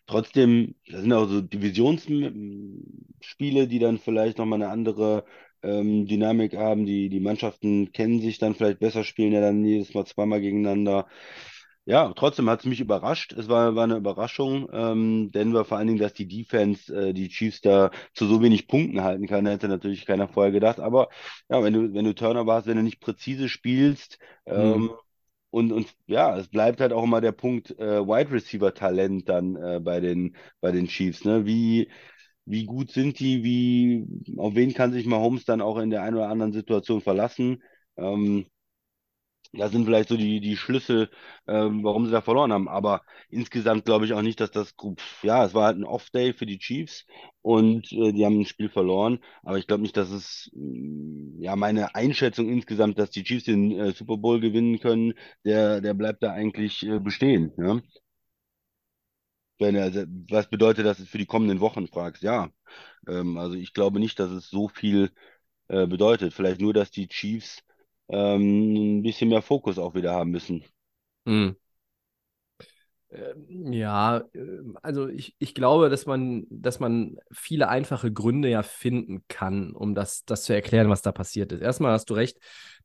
trotzdem, 0.06 0.74
das 0.86 1.02
sind 1.02 1.12
auch 1.12 1.28
so 1.28 1.40
Divisionsspiele, 1.40 3.68
die 3.68 3.78
dann 3.78 3.98
vielleicht 3.98 4.38
nochmal 4.38 4.62
eine 4.62 4.70
andere 4.70 5.24
ähm, 5.62 6.06
Dynamik 6.06 6.56
haben. 6.56 6.86
Die, 6.86 7.08
die 7.08 7.20
Mannschaften 7.20 7.92
kennen 7.92 8.20
sich 8.20 8.38
dann 8.38 8.54
vielleicht 8.54 8.80
besser, 8.80 9.04
spielen 9.04 9.32
ja 9.32 9.40
dann 9.40 9.64
jedes 9.64 9.94
Mal 9.94 10.06
zweimal 10.06 10.40
gegeneinander. 10.40 11.06
Ja, 11.86 12.12
trotzdem 12.14 12.48
hat 12.50 12.60
es 12.60 12.66
mich 12.66 12.80
überrascht. 12.80 13.32
Es 13.32 13.48
war, 13.48 13.74
war 13.74 13.84
eine 13.84 13.96
Überraschung. 13.96 14.68
Ähm, 14.72 15.30
Denver 15.32 15.64
vor 15.64 15.78
allen 15.78 15.88
Dingen, 15.88 15.98
dass 15.98 16.12
die 16.14 16.28
Defense 16.28 16.94
äh, 16.94 17.12
die 17.14 17.28
Chiefs 17.28 17.60
da 17.62 17.90
zu 18.14 18.26
so 18.26 18.42
wenig 18.42 18.68
Punkten 18.68 19.02
halten 19.02 19.26
kann, 19.26 19.46
hätte 19.46 19.68
natürlich 19.68 20.06
keiner 20.06 20.28
vorher 20.28 20.52
gedacht. 20.52 20.78
Aber 20.80 21.08
ja, 21.48 21.62
wenn 21.62 21.72
du, 21.72 21.94
wenn 21.94 22.04
du 22.04 22.14
Turnover 22.14 22.54
hast, 22.54 22.66
wenn 22.66 22.76
du 22.76 22.82
nicht 22.82 23.00
präzise 23.00 23.48
spielst, 23.48 24.18
ähm, 24.46 24.90
Mhm. 24.90 25.00
und, 25.50 25.72
und 25.72 25.88
ja, 26.06 26.36
es 26.38 26.48
bleibt 26.48 26.80
halt 26.80 26.92
auch 26.92 27.02
immer 27.04 27.20
der 27.20 27.32
Punkt 27.32 27.72
äh, 27.78 28.06
Wide 28.06 28.30
Receiver 28.30 28.72
Talent 28.72 29.28
dann 29.28 29.56
äh, 29.56 29.80
bei 29.82 29.98
den, 30.00 30.36
bei 30.60 30.70
den 30.70 30.86
Chiefs. 30.86 31.24
Ne? 31.24 31.44
Wie, 31.44 31.90
wie 32.46 32.64
gut 32.66 32.90
sind 32.92 33.18
die? 33.20 33.42
Wie, 33.44 34.36
auf 34.38 34.54
wen 34.54 34.74
kann 34.74 34.92
sich 34.92 35.06
Mahomes 35.06 35.44
dann 35.44 35.60
auch 35.60 35.78
in 35.78 35.90
der 35.90 36.02
einen 36.02 36.16
oder 36.16 36.28
anderen 36.28 36.52
Situation 36.52 37.00
verlassen? 37.00 37.62
Ähm, 37.96 38.46
das 39.52 39.72
sind 39.72 39.84
vielleicht 39.84 40.08
so 40.08 40.16
die, 40.16 40.40
die 40.40 40.56
Schlüssel, 40.56 41.10
ähm, 41.48 41.82
warum 41.82 42.06
sie 42.06 42.12
da 42.12 42.20
verloren 42.20 42.52
haben. 42.52 42.68
Aber 42.68 43.02
insgesamt 43.30 43.84
glaube 43.84 44.04
ich 44.04 44.12
auch 44.12 44.22
nicht, 44.22 44.38
dass 44.40 44.52
das, 44.52 44.74
ja, 45.22 45.44
es 45.44 45.54
war 45.54 45.64
halt 45.66 45.76
ein 45.76 45.84
Off-Day 45.84 46.32
für 46.34 46.46
die 46.46 46.58
Chiefs 46.60 47.04
und 47.42 47.90
äh, 47.92 48.12
die 48.12 48.24
haben 48.24 48.38
ein 48.40 48.44
Spiel 48.46 48.68
verloren. 48.68 49.18
Aber 49.42 49.58
ich 49.58 49.66
glaube 49.66 49.82
nicht, 49.82 49.96
dass 49.96 50.10
es, 50.10 50.50
mh, 50.54 51.42
ja, 51.44 51.56
meine 51.56 51.94
Einschätzung 51.96 52.48
insgesamt, 52.48 52.98
dass 53.00 53.10
die 53.10 53.24
Chiefs 53.24 53.44
den 53.44 53.72
äh, 53.72 53.90
Super 53.92 54.18
Bowl 54.18 54.38
gewinnen 54.40 54.78
können, 54.78 55.14
der, 55.44 55.80
der 55.80 55.94
bleibt 55.94 56.22
da 56.22 56.30
eigentlich 56.32 56.84
äh, 56.86 57.00
bestehen. 57.00 57.52
Ja? 57.58 57.80
Wenn, 59.60 59.76
also, 59.76 60.04
was 60.30 60.48
bedeutet 60.50 60.86
das 60.86 61.00
für 61.06 61.18
die 61.18 61.26
kommenden 61.26 61.60
Wochen, 61.60 61.88
fragst? 61.88 62.22
Ja, 62.24 62.50
ähm, 63.08 63.38
also 63.38 63.56
ich 63.56 63.74
glaube 63.74 64.00
nicht, 64.00 64.18
dass 64.20 64.30
es 64.30 64.50
so 64.50 64.68
viel 64.68 65.12
äh, 65.68 65.86
bedeutet. 65.86 66.34
Vielleicht 66.34 66.60
nur, 66.60 66.74
dass 66.74 66.90
die 66.92 67.08
Chiefs 67.08 67.62
ähm, 68.08 68.98
ein 69.00 69.02
bisschen 69.02 69.30
mehr 69.30 69.42
Fokus 69.42 69.78
auch 69.78 69.94
wieder 69.94 70.12
haben 70.14 70.30
müssen. 70.32 70.64
Mhm. 71.26 71.56
Ähm, 73.10 73.72
Ja, 73.72 74.22
ähm, 74.34 74.78
also 74.82 75.08
ich, 75.08 75.34
ich 75.38 75.54
glaube, 75.54 75.88
dass 75.90 76.06
man, 76.06 76.46
dass 76.50 76.80
man 76.80 77.16
viele 77.32 77.68
einfache 77.68 78.12
Gründe 78.12 78.48
ja 78.48 78.62
finden 78.62 79.24
kann, 79.28 79.72
um 79.74 79.94
das, 79.94 80.24
das 80.24 80.44
zu 80.44 80.52
erklären, 80.54 80.88
was 80.90 81.02
da 81.02 81.12
passiert 81.12 81.52
ist. 81.52 81.60
Erstmal 81.60 81.92
hast 81.92 82.08
du 82.10 82.14
recht, 82.14 82.38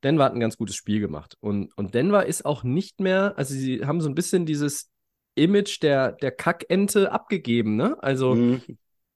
Denver 0.03 0.23
hat 0.25 0.33
ein 0.33 0.39
ganz 0.39 0.57
gutes 0.57 0.75
Spiel 0.75 0.99
gemacht. 0.99 1.37
Und, 1.39 1.75
und 1.77 1.93
Denver 1.93 2.25
ist 2.25 2.45
auch 2.45 2.63
nicht 2.63 2.99
mehr, 2.99 3.33
also 3.37 3.53
sie 3.53 3.85
haben 3.85 4.01
so 4.01 4.09
ein 4.09 4.15
bisschen 4.15 4.45
dieses 4.45 4.91
Image 5.35 5.81
der, 5.81 6.13
der 6.13 6.31
Kackente 6.31 7.11
abgegeben, 7.11 7.75
ne? 7.75 7.97
Also 8.01 8.35
Mhm. 8.35 8.61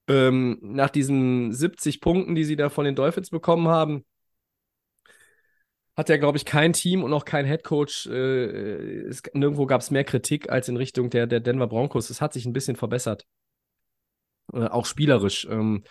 ähm, 0.07 0.59
nach 0.61 0.89
diesen 0.89 1.53
70 1.53 2.01
Punkten, 2.01 2.35
die 2.35 2.43
sie 2.43 2.55
da 2.55 2.69
von 2.69 2.85
den 2.85 2.95
Dolphins 2.95 3.29
bekommen 3.29 3.67
haben, 3.67 4.05
hat 5.95 6.09
ja, 6.09 6.17
glaube 6.17 6.37
ich, 6.37 6.45
kein 6.45 6.73
Team 6.73 7.03
und 7.03 7.13
auch 7.13 7.25
kein 7.25 7.45
Headcoach. 7.45 8.07
Äh, 8.09 9.01
es, 9.09 9.21
nirgendwo 9.33 9.65
gab 9.65 9.81
es 9.81 9.91
mehr 9.91 10.05
Kritik 10.05 10.49
als 10.49 10.69
in 10.69 10.77
Richtung 10.77 11.09
der, 11.09 11.27
der 11.27 11.41
Denver 11.41 11.67
Broncos. 11.67 12.09
Es 12.09 12.21
hat 12.21 12.33
sich 12.33 12.45
ein 12.45 12.53
bisschen 12.53 12.77
verbessert. 12.77 13.25
Äh, 14.53 14.65
auch 14.65 14.85
spielerisch. 14.85 15.45
Ähm, 15.49 15.83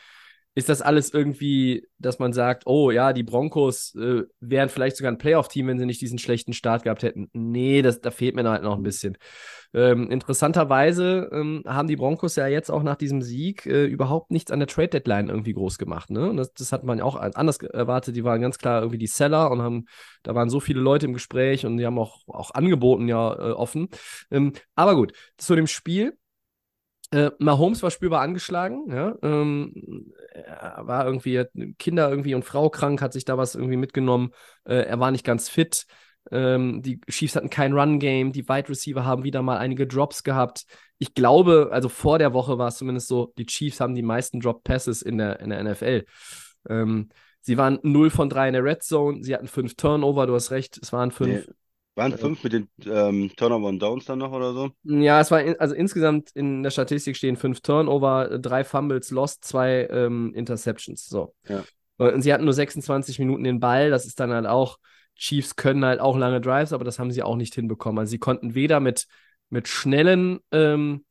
ist 0.58 0.68
das 0.68 0.82
alles 0.82 1.14
irgendwie, 1.14 1.86
dass 1.98 2.18
man 2.18 2.32
sagt, 2.32 2.64
oh 2.66 2.90
ja, 2.90 3.12
die 3.12 3.22
Broncos 3.22 3.94
äh, 3.94 4.24
wären 4.40 4.68
vielleicht 4.68 4.96
sogar 4.96 5.12
ein 5.12 5.18
Playoff-Team, 5.18 5.68
wenn 5.68 5.78
sie 5.78 5.86
nicht 5.86 6.00
diesen 6.00 6.18
schlechten 6.18 6.52
Start 6.52 6.82
gehabt 6.82 7.04
hätten? 7.04 7.30
Nee, 7.32 7.80
das, 7.80 8.00
da 8.00 8.10
fehlt 8.10 8.34
mir 8.34 8.42
halt 8.48 8.64
noch 8.64 8.76
ein 8.76 8.82
bisschen. 8.82 9.16
Ähm, 9.72 10.10
interessanterweise 10.10 11.30
ähm, 11.32 11.62
haben 11.64 11.86
die 11.86 11.94
Broncos 11.94 12.34
ja 12.34 12.48
jetzt 12.48 12.70
auch 12.70 12.82
nach 12.82 12.96
diesem 12.96 13.22
Sieg 13.22 13.66
äh, 13.66 13.84
überhaupt 13.84 14.32
nichts 14.32 14.50
an 14.50 14.58
der 14.58 14.66
Trade-Deadline 14.66 15.28
irgendwie 15.28 15.52
groß 15.52 15.78
gemacht. 15.78 16.10
Ne? 16.10 16.28
Und 16.28 16.38
das, 16.38 16.52
das 16.54 16.72
hat 16.72 16.82
man 16.82 16.98
ja 16.98 17.04
auch 17.04 17.14
anders 17.14 17.58
erwartet. 17.58 18.16
Die 18.16 18.24
waren 18.24 18.40
ganz 18.40 18.58
klar 18.58 18.80
irgendwie 18.80 18.98
die 18.98 19.06
Seller 19.06 19.52
und 19.52 19.62
haben, 19.62 19.84
da 20.24 20.34
waren 20.34 20.50
so 20.50 20.58
viele 20.58 20.80
Leute 20.80 21.06
im 21.06 21.12
Gespräch 21.12 21.64
und 21.66 21.76
die 21.76 21.86
haben 21.86 22.00
auch, 22.00 22.26
auch 22.26 22.50
angeboten 22.50 23.06
ja 23.06 23.32
äh, 23.32 23.52
offen. 23.52 23.90
Ähm, 24.32 24.54
aber 24.74 24.96
gut, 24.96 25.12
zu 25.36 25.54
dem 25.54 25.68
Spiel. 25.68 26.18
Äh, 27.10 27.30
Mahomes 27.38 27.82
war 27.82 27.90
spürbar 27.90 28.20
angeschlagen, 28.20 28.84
ja. 28.90 29.14
Ähm, 29.22 30.12
er 30.32 30.86
war 30.86 31.06
irgendwie, 31.06 31.44
Kinder 31.78 32.10
irgendwie 32.10 32.34
und 32.34 32.44
Frau 32.44 32.68
krank, 32.68 33.00
hat 33.00 33.12
sich 33.12 33.24
da 33.24 33.38
was 33.38 33.54
irgendwie 33.54 33.76
mitgenommen. 33.76 34.30
Äh, 34.64 34.82
er 34.82 35.00
war 35.00 35.10
nicht 35.10 35.24
ganz 35.24 35.48
fit. 35.48 35.86
Ähm, 36.30 36.82
die 36.82 37.00
Chiefs 37.08 37.36
hatten 37.36 37.50
kein 37.50 37.72
Run-Game. 37.72 38.32
Die 38.32 38.48
Wide 38.48 38.68
Receiver 38.68 39.04
haben 39.04 39.24
wieder 39.24 39.42
mal 39.42 39.56
einige 39.56 39.86
Drops 39.86 40.22
gehabt. 40.22 40.64
Ich 40.98 41.14
glaube, 41.14 41.70
also 41.72 41.88
vor 41.88 42.18
der 42.18 42.34
Woche 42.34 42.58
war 42.58 42.68
es 42.68 42.76
zumindest 42.76 43.08
so, 43.08 43.32
die 43.38 43.46
Chiefs 43.46 43.80
haben 43.80 43.94
die 43.94 44.02
meisten 44.02 44.40
Drop-Passes 44.40 45.02
in 45.02 45.16
der, 45.18 45.40
in 45.40 45.50
der 45.50 45.62
NFL. 45.64 46.04
Ähm, 46.68 47.08
sie 47.40 47.56
waren 47.56 47.78
0 47.82 48.10
von 48.10 48.28
3 48.28 48.48
in 48.48 48.54
der 48.54 48.64
Red 48.64 48.82
Zone. 48.82 49.22
Sie 49.22 49.34
hatten 49.34 49.46
fünf 49.46 49.76
Turnover, 49.76 50.26
du 50.26 50.34
hast 50.34 50.50
recht, 50.50 50.78
es 50.82 50.92
waren 50.92 51.10
fünf. 51.10 51.46
Nee. 51.46 51.54
Waren 51.98 52.16
fünf 52.16 52.44
mit 52.44 52.52
den 52.52 52.68
ähm, 52.86 53.32
Turnover 53.36 53.66
und 53.66 53.80
Downs 53.80 54.04
dann 54.04 54.20
noch 54.20 54.30
oder 54.30 54.52
so? 54.52 54.70
Ja, 54.84 55.20
es 55.20 55.32
war 55.32 55.42
in, 55.42 55.58
also 55.58 55.74
insgesamt 55.74 56.30
in 56.30 56.62
der 56.62 56.70
Statistik 56.70 57.16
stehen 57.16 57.36
fünf 57.36 57.60
Turnover, 57.60 58.38
drei 58.38 58.62
Fumbles, 58.62 59.10
Lost, 59.10 59.44
zwei 59.44 59.88
ähm, 59.90 60.32
Interceptions. 60.34 61.06
So. 61.06 61.34
Ja. 61.48 61.64
Und 61.96 62.22
sie 62.22 62.32
hatten 62.32 62.44
nur 62.44 62.54
26 62.54 63.18
Minuten 63.18 63.42
den 63.42 63.58
Ball. 63.58 63.90
Das 63.90 64.06
ist 64.06 64.20
dann 64.20 64.32
halt 64.32 64.46
auch, 64.46 64.78
Chiefs 65.16 65.56
können 65.56 65.84
halt 65.84 65.98
auch 65.98 66.16
lange 66.16 66.40
Drives, 66.40 66.72
aber 66.72 66.84
das 66.84 67.00
haben 67.00 67.10
sie 67.10 67.24
auch 67.24 67.34
nicht 67.34 67.56
hinbekommen. 67.56 67.98
Also 67.98 68.10
sie 68.10 68.18
konnten 68.18 68.54
weder 68.54 68.78
mit, 68.78 69.08
mit 69.50 69.66
schnellen, 69.66 70.38
ähm, 70.52 71.04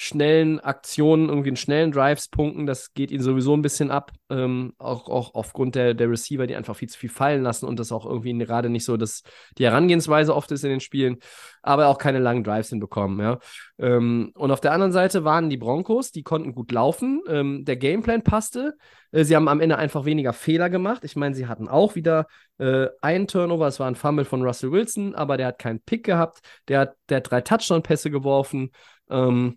schnellen 0.00 0.60
Aktionen, 0.60 1.28
irgendwie 1.28 1.48
in 1.48 1.56
schnellen 1.56 1.90
Drives 1.90 2.28
punkten. 2.28 2.66
Das 2.66 2.94
geht 2.94 3.10
ihnen 3.10 3.24
sowieso 3.24 3.56
ein 3.56 3.62
bisschen 3.62 3.90
ab. 3.90 4.12
Ähm, 4.30 4.72
auch, 4.78 5.08
auch 5.08 5.34
aufgrund 5.34 5.74
der, 5.74 5.92
der 5.92 6.08
Receiver, 6.08 6.46
die 6.46 6.54
einfach 6.54 6.76
viel 6.76 6.88
zu 6.88 6.96
viel 6.96 7.10
fallen 7.10 7.42
lassen 7.42 7.66
und 7.66 7.80
das 7.80 7.90
auch 7.90 8.06
irgendwie 8.06 8.32
gerade 8.38 8.68
nicht 8.68 8.84
so 8.84 8.96
das, 8.96 9.24
die 9.58 9.64
Herangehensweise 9.64 10.36
oft 10.36 10.52
ist 10.52 10.62
in 10.62 10.70
den 10.70 10.78
Spielen, 10.78 11.16
aber 11.62 11.88
auch 11.88 11.98
keine 11.98 12.20
langen 12.20 12.44
Drives 12.44 12.68
hinbekommen. 12.68 13.18
Ja. 13.18 13.40
Ähm, 13.76 14.30
und 14.36 14.52
auf 14.52 14.60
der 14.60 14.70
anderen 14.70 14.92
Seite 14.92 15.24
waren 15.24 15.50
die 15.50 15.56
Broncos, 15.56 16.12
die 16.12 16.22
konnten 16.22 16.54
gut 16.54 16.70
laufen. 16.70 17.20
Ähm, 17.26 17.64
der 17.64 17.76
Gameplan 17.76 18.22
passte. 18.22 18.76
Äh, 19.10 19.24
sie 19.24 19.34
haben 19.34 19.48
am 19.48 19.60
Ende 19.60 19.78
einfach 19.78 20.04
weniger 20.04 20.32
Fehler 20.32 20.70
gemacht. 20.70 21.02
Ich 21.02 21.16
meine, 21.16 21.34
sie 21.34 21.48
hatten 21.48 21.66
auch 21.66 21.96
wieder 21.96 22.28
äh, 22.58 22.86
einen 23.00 23.26
Turnover. 23.26 23.66
Es 23.66 23.80
war 23.80 23.88
ein 23.88 23.96
Fumble 23.96 24.24
von 24.24 24.44
Russell 24.44 24.70
Wilson, 24.70 25.16
aber 25.16 25.36
der 25.36 25.48
hat 25.48 25.58
keinen 25.58 25.80
Pick 25.80 26.04
gehabt. 26.04 26.38
Der 26.68 26.78
hat, 26.78 26.94
der 27.08 27.16
hat 27.16 27.30
drei 27.32 27.40
Touchdown-Pässe 27.40 28.12
geworfen. 28.12 28.70
Ähm, 29.10 29.56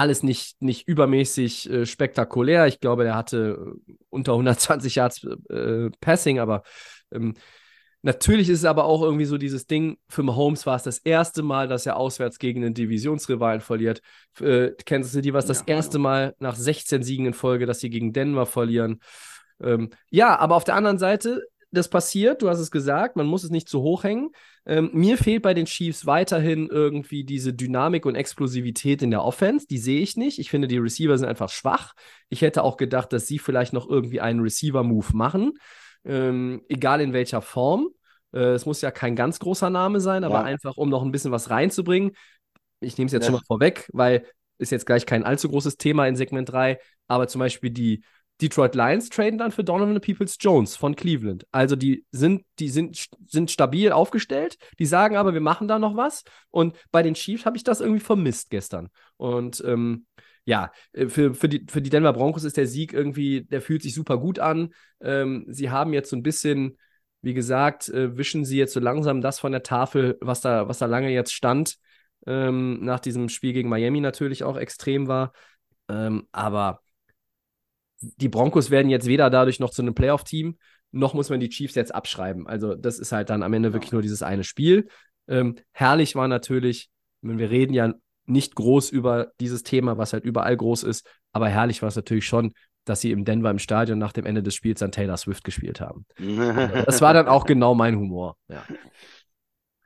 alles 0.00 0.22
nicht, 0.22 0.60
nicht 0.62 0.88
übermäßig 0.88 1.70
äh, 1.70 1.86
spektakulär. 1.86 2.66
Ich 2.66 2.80
glaube, 2.80 3.04
der 3.04 3.14
hatte 3.14 3.76
äh, 3.88 3.92
unter 4.08 4.32
120 4.32 4.94
Yards 4.96 5.24
äh, 5.50 5.90
Passing, 6.00 6.38
aber 6.40 6.62
ähm, 7.12 7.34
natürlich 8.02 8.48
ist 8.48 8.60
es 8.60 8.64
aber 8.64 8.84
auch 8.84 9.02
irgendwie 9.02 9.26
so 9.26 9.36
dieses 9.38 9.66
Ding, 9.66 9.98
für 10.08 10.22
Mahomes 10.22 10.66
war 10.66 10.76
es 10.76 10.82
das 10.82 10.98
erste 10.98 11.42
Mal, 11.42 11.68
dass 11.68 11.86
er 11.86 11.96
auswärts 11.96 12.38
gegen 12.38 12.64
einen 12.64 12.74
Divisionsrivalen 12.74 13.60
verliert. 13.60 14.00
Äh, 14.40 14.70
Kansas 14.86 15.12
City 15.12 15.32
war 15.32 15.40
es 15.40 15.46
das 15.46 15.60
Ja. 15.60 15.74
erste 15.76 15.98
Mal 15.98 16.34
nach 16.38 16.56
16 16.56 17.02
Siegen 17.02 17.26
in 17.26 17.34
Folge, 17.34 17.66
dass 17.66 17.80
sie 17.80 17.90
gegen 17.90 18.12
Denver 18.12 18.46
verlieren. 18.46 19.00
Ähm, 19.62 19.90
ja, 20.10 20.38
aber 20.38 20.56
auf 20.56 20.64
der 20.64 20.74
anderen 20.74 20.98
Seite, 20.98 21.42
das 21.72 21.88
passiert, 21.88 22.42
du 22.42 22.48
hast 22.48 22.58
es 22.58 22.70
gesagt, 22.70 23.14
man 23.16 23.26
muss 23.26 23.44
es 23.44 23.50
nicht 23.50 23.68
zu 23.68 23.80
hoch 23.82 24.02
hängen. 24.04 24.30
Ähm, 24.66 24.90
mir 24.92 25.16
fehlt 25.16 25.42
bei 25.42 25.54
den 25.54 25.66
Chiefs 25.66 26.04
weiterhin 26.04 26.68
irgendwie 26.68 27.22
diese 27.24 27.52
Dynamik 27.54 28.06
und 28.06 28.16
Explosivität 28.16 29.02
in 29.02 29.10
der 29.10 29.22
Offense. 29.24 29.66
Die 29.68 29.78
sehe 29.78 30.00
ich 30.00 30.16
nicht. 30.16 30.38
Ich 30.38 30.50
finde, 30.50 30.66
die 30.68 30.78
Receiver 30.78 31.16
sind 31.16 31.28
einfach 31.28 31.48
schwach. 31.48 31.94
Ich 32.28 32.42
hätte 32.42 32.64
auch 32.64 32.76
gedacht, 32.76 33.12
dass 33.12 33.26
sie 33.26 33.38
vielleicht 33.38 33.72
noch 33.72 33.88
irgendwie 33.88 34.20
einen 34.20 34.40
Receiver-Move 34.40 35.08
machen, 35.16 35.52
ähm, 36.04 36.62
egal 36.68 37.00
in 37.00 37.12
welcher 37.12 37.40
Form. 37.42 37.88
Äh, 38.32 38.52
es 38.54 38.66
muss 38.66 38.80
ja 38.80 38.90
kein 38.90 39.14
ganz 39.16 39.38
großer 39.38 39.70
Name 39.70 40.00
sein, 40.00 40.24
aber 40.24 40.36
Ja. 40.36 40.42
einfach, 40.42 40.76
um 40.76 40.88
noch 40.88 41.02
ein 41.02 41.12
bisschen 41.12 41.32
was 41.32 41.50
reinzubringen. 41.50 42.12
Ich 42.80 42.96
nehme 42.98 43.06
es 43.06 43.12
jetzt 43.12 43.22
Das- 43.22 43.26
schon 43.26 43.34
mal 43.34 43.44
vorweg, 43.46 43.88
weil 43.92 44.26
ist 44.58 44.72
jetzt 44.72 44.86
gleich 44.86 45.06
kein 45.06 45.24
allzu 45.24 45.48
großes 45.48 45.76
Thema 45.78 46.06
in 46.06 46.16
Segment 46.16 46.50
3, 46.50 46.78
aber 47.08 47.28
zum 47.28 47.38
Beispiel 47.38 47.70
die 47.70 48.02
Detroit 48.40 48.74
Lions 48.74 49.08
traden 49.08 49.38
dann 49.38 49.52
für 49.52 49.64
Donovan 49.64 50.00
Peoples 50.00 50.36
Jones 50.40 50.76
von 50.76 50.96
Cleveland. 50.96 51.46
Also 51.52 51.76
die 51.76 52.04
sind, 52.10 52.44
die 52.58 52.68
sind, 52.68 53.08
sind 53.26 53.50
stabil 53.50 53.92
aufgestellt, 53.92 54.56
die 54.78 54.86
sagen 54.86 55.16
aber, 55.16 55.34
wir 55.34 55.40
machen 55.40 55.68
da 55.68 55.78
noch 55.78 55.96
was. 55.96 56.24
Und 56.50 56.76
bei 56.90 57.02
den 57.02 57.14
Chiefs 57.14 57.46
habe 57.46 57.56
ich 57.56 57.64
das 57.64 57.80
irgendwie 57.80 58.00
vermisst 58.00 58.50
gestern. 58.50 58.88
Und 59.16 59.62
ähm, 59.66 60.06
ja, 60.44 60.72
äh, 60.92 61.08
für, 61.08 61.34
für, 61.34 61.48
die, 61.48 61.66
für 61.68 61.82
die 61.82 61.90
Denver 61.90 62.12
Broncos 62.12 62.44
ist 62.44 62.56
der 62.56 62.66
Sieg 62.66 62.92
irgendwie, 62.92 63.42
der 63.42 63.60
fühlt 63.60 63.82
sich 63.82 63.94
super 63.94 64.18
gut 64.18 64.38
an. 64.38 64.72
Ähm, 65.00 65.44
sie 65.48 65.70
haben 65.70 65.92
jetzt 65.92 66.10
so 66.10 66.16
ein 66.16 66.22
bisschen, 66.22 66.78
wie 67.22 67.34
gesagt, 67.34 67.88
äh, 67.88 68.16
wischen 68.16 68.44
sie 68.44 68.58
jetzt 68.58 68.72
so 68.72 68.80
langsam 68.80 69.20
das 69.20 69.38
von 69.38 69.52
der 69.52 69.62
Tafel, 69.62 70.16
was 70.20 70.40
da, 70.40 70.68
was 70.68 70.78
da 70.78 70.86
lange 70.86 71.10
jetzt 71.10 71.32
stand. 71.32 71.76
Ähm, 72.26 72.84
nach 72.84 73.00
diesem 73.00 73.28
Spiel 73.28 73.52
gegen 73.52 73.68
Miami 73.68 74.00
natürlich 74.00 74.44
auch 74.44 74.56
extrem 74.56 75.08
war. 75.08 75.32
Ähm, 75.88 76.26
aber 76.32 76.82
die 78.00 78.28
Broncos 78.28 78.70
werden 78.70 78.90
jetzt 78.90 79.06
weder 79.06 79.30
dadurch 79.30 79.60
noch 79.60 79.70
zu 79.70 79.82
einem 79.82 79.94
Playoff-Team, 79.94 80.56
noch 80.92 81.14
muss 81.14 81.30
man 81.30 81.40
die 81.40 81.48
Chiefs 81.48 81.74
jetzt 81.74 81.94
abschreiben. 81.94 82.46
Also, 82.46 82.74
das 82.74 82.98
ist 82.98 83.12
halt 83.12 83.30
dann 83.30 83.42
am 83.42 83.52
Ende 83.52 83.72
wirklich 83.72 83.92
nur 83.92 84.02
dieses 84.02 84.22
eine 84.22 84.44
Spiel. 84.44 84.88
Ähm, 85.28 85.56
herrlich 85.72 86.16
war 86.16 86.28
natürlich, 86.28 86.90
wenn 87.22 87.38
wir 87.38 87.50
reden 87.50 87.74
ja 87.74 87.92
nicht 88.26 88.54
groß 88.54 88.90
über 88.90 89.32
dieses 89.40 89.62
Thema, 89.62 89.98
was 89.98 90.12
halt 90.12 90.24
überall 90.24 90.56
groß 90.56 90.84
ist, 90.84 91.06
aber 91.32 91.48
herrlich 91.48 91.82
war 91.82 91.88
es 91.88 91.96
natürlich 91.96 92.26
schon, 92.26 92.52
dass 92.84 93.00
sie 93.00 93.12
im 93.12 93.24
Denver 93.24 93.50
im 93.50 93.58
Stadion 93.58 93.98
nach 93.98 94.12
dem 94.12 94.26
Ende 94.26 94.42
des 94.42 94.54
Spiels 94.54 94.80
dann 94.80 94.92
Taylor 94.92 95.16
Swift 95.16 95.44
gespielt 95.44 95.80
haben. 95.80 96.06
Also, 96.18 96.84
das 96.84 97.00
war 97.00 97.14
dann 97.14 97.28
auch 97.28 97.44
genau 97.44 97.74
mein 97.74 97.96
Humor. 97.96 98.36
Ja. 98.48 98.64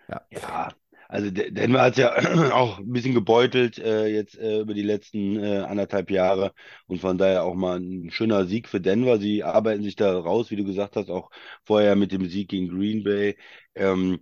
Ja, 0.09 0.71
also 1.09 1.31
De- 1.31 1.51
Denver 1.51 1.83
hat 1.83 1.97
ja 1.97 2.15
auch 2.53 2.79
ein 2.79 2.93
bisschen 2.93 3.15
gebeutelt 3.15 3.79
äh, 3.79 4.07
jetzt 4.09 4.37
äh, 4.39 4.61
über 4.61 4.75
die 4.75 4.83
letzten 4.83 5.37
äh, 5.43 5.59
anderthalb 5.61 6.11
Jahre 6.11 6.53
und 6.87 7.01
von 7.01 7.19
daher 7.19 7.45
auch 7.45 7.55
mal 7.55 7.79
ein 7.81 8.11
schöner 8.11 8.47
Sieg 8.47 8.69
für 8.69 8.81
Denver. 8.81 9.19
Sie 9.19 9.43
arbeiten 9.45 9.83
sich 9.83 9.97
da 9.97 10.19
raus, 10.19 10.51
wie 10.51 10.57
du 10.57 10.65
gesagt 10.65 10.97
hast, 10.97 11.11
auch 11.11 11.31
vorher 11.65 11.97
mit 11.97 12.13
dem 12.13 12.29
Sieg 12.29 12.49
gegen 12.51 12.69
Green 12.69 13.05
Bay. 13.05 13.37
Ähm, 13.75 14.21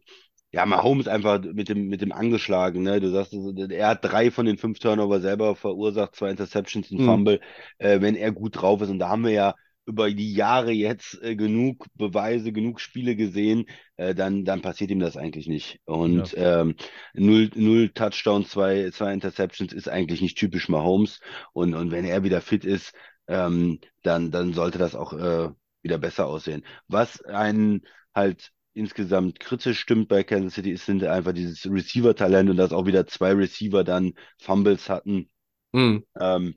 ja, 0.52 0.66
Mahomes 0.66 1.08
einfach 1.08 1.40
mit 1.42 1.68
dem, 1.70 1.88
mit 1.88 2.02
dem 2.02 2.12
angeschlagen, 2.12 2.82
ne? 2.82 3.00
Du 3.00 3.10
sagst, 3.10 3.32
also, 3.32 3.52
er 3.70 3.88
hat 3.88 4.04
drei 4.04 4.30
von 4.30 4.44
den 4.46 4.58
fünf 4.58 4.78
Turnover 4.78 5.20
selber 5.20 5.56
verursacht, 5.56 6.14
zwei 6.14 6.30
Interceptions, 6.30 6.90
ein 6.90 6.98
Mhm. 6.98 7.00
Fumble, 7.00 7.40
äh, 7.78 8.00
wenn 8.02 8.14
er 8.16 8.32
gut 8.32 8.60
drauf 8.60 8.82
ist. 8.82 8.90
Und 8.90 8.98
da 8.98 9.08
haben 9.08 9.24
wir 9.24 9.30
ja 9.32 9.54
über 9.84 10.10
die 10.10 10.32
Jahre 10.34 10.70
jetzt 10.72 11.20
äh, 11.22 11.34
genug 11.34 11.86
Beweise, 11.94 12.52
genug 12.52 12.80
Spiele 12.80 13.16
gesehen, 13.16 13.66
äh, 13.96 14.14
dann, 14.14 14.44
dann 14.44 14.62
passiert 14.62 14.90
ihm 14.90 15.00
das 15.00 15.16
eigentlich 15.16 15.48
nicht. 15.48 15.80
Und 15.84 16.34
ähm, 16.36 16.76
null, 17.14 17.50
null 17.54 17.88
Touchdowns, 17.90 18.50
zwei, 18.50 18.90
zwei 18.90 19.12
Interceptions 19.12 19.72
ist 19.72 19.88
eigentlich 19.88 20.20
nicht 20.20 20.38
typisch 20.38 20.68
Mahomes. 20.68 21.20
Und, 21.52 21.74
und 21.74 21.90
wenn 21.90 22.04
er 22.04 22.22
wieder 22.22 22.40
fit 22.40 22.64
ist, 22.64 22.92
ähm, 23.26 23.80
dann, 24.02 24.30
dann 24.30 24.52
sollte 24.52 24.78
das 24.78 24.94
auch 24.94 25.12
äh, 25.12 25.50
wieder 25.82 25.98
besser 25.98 26.26
aussehen. 26.26 26.64
Was 26.88 27.20
einen 27.22 27.82
halt 28.14 28.52
insgesamt 28.74 29.40
kritisch 29.40 29.80
stimmt 29.80 30.08
bei 30.08 30.22
Kansas 30.22 30.54
City, 30.54 30.70
ist 30.70 30.86
sind 30.86 31.04
einfach 31.04 31.32
dieses 31.32 31.66
Receiver-Talent 31.66 32.50
und 32.50 32.56
dass 32.56 32.72
auch 32.72 32.86
wieder 32.86 33.06
zwei 33.06 33.32
Receiver 33.32 33.84
dann 33.84 34.14
Fumbles 34.38 34.88
hatten. 34.88 35.28
Mhm. 35.72 36.04
Ähm, 36.18 36.54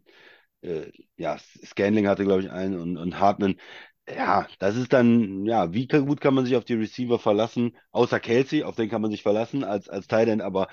äh, 0.66 0.92
ja, 1.18 1.38
Scanling 1.66 2.08
hatte, 2.08 2.24
glaube 2.26 2.42
ich, 2.42 2.52
einen 2.52 2.80
und, 2.80 2.98
und 2.98 3.20
Hartman. 3.20 3.56
Ja, 4.08 4.48
das 4.60 4.76
ist 4.76 4.94
dann, 4.94 5.46
ja, 5.46 5.74
wie 5.74 5.88
gut 5.88 6.22
kann 6.22 6.34
man 6.36 6.46
sich 6.46 6.56
auf 6.56 6.66
die 6.66 6.76
Receiver 6.76 7.20
verlassen? 7.20 7.76
Außer 7.92 8.20
Kelsey, 8.20 8.64
auf 8.64 8.76
den 8.76 8.90
kann 8.90 9.02
man 9.02 9.12
sich 9.12 9.24
verlassen 9.24 9.64
als, 9.64 9.90
als 9.90 10.08
End, 10.08 10.42
aber 10.42 10.68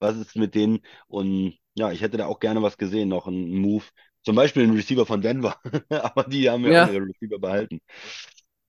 was 0.00 0.16
ist 0.16 0.36
mit 0.36 0.54
denen? 0.54 0.80
Und 1.08 1.56
ja, 1.74 1.92
ich 1.92 2.00
hätte 2.02 2.16
da 2.18 2.26
auch 2.26 2.40
gerne 2.40 2.62
was 2.62 2.78
gesehen, 2.78 3.08
noch 3.08 3.26
einen 3.26 3.50
Move. 3.60 3.84
Zum 4.24 4.36
Beispiel 4.36 4.64
einen 4.64 4.76
Receiver 4.76 5.06
von 5.06 5.22
Denver, 5.22 5.56
aber 5.90 6.24
die 6.24 6.50
haben 6.50 6.64
ja, 6.66 6.72
Ja. 6.72 6.74
auch 6.74 6.88
ihre 6.88 7.02
Receiver 7.06 7.38
behalten. 7.40 7.80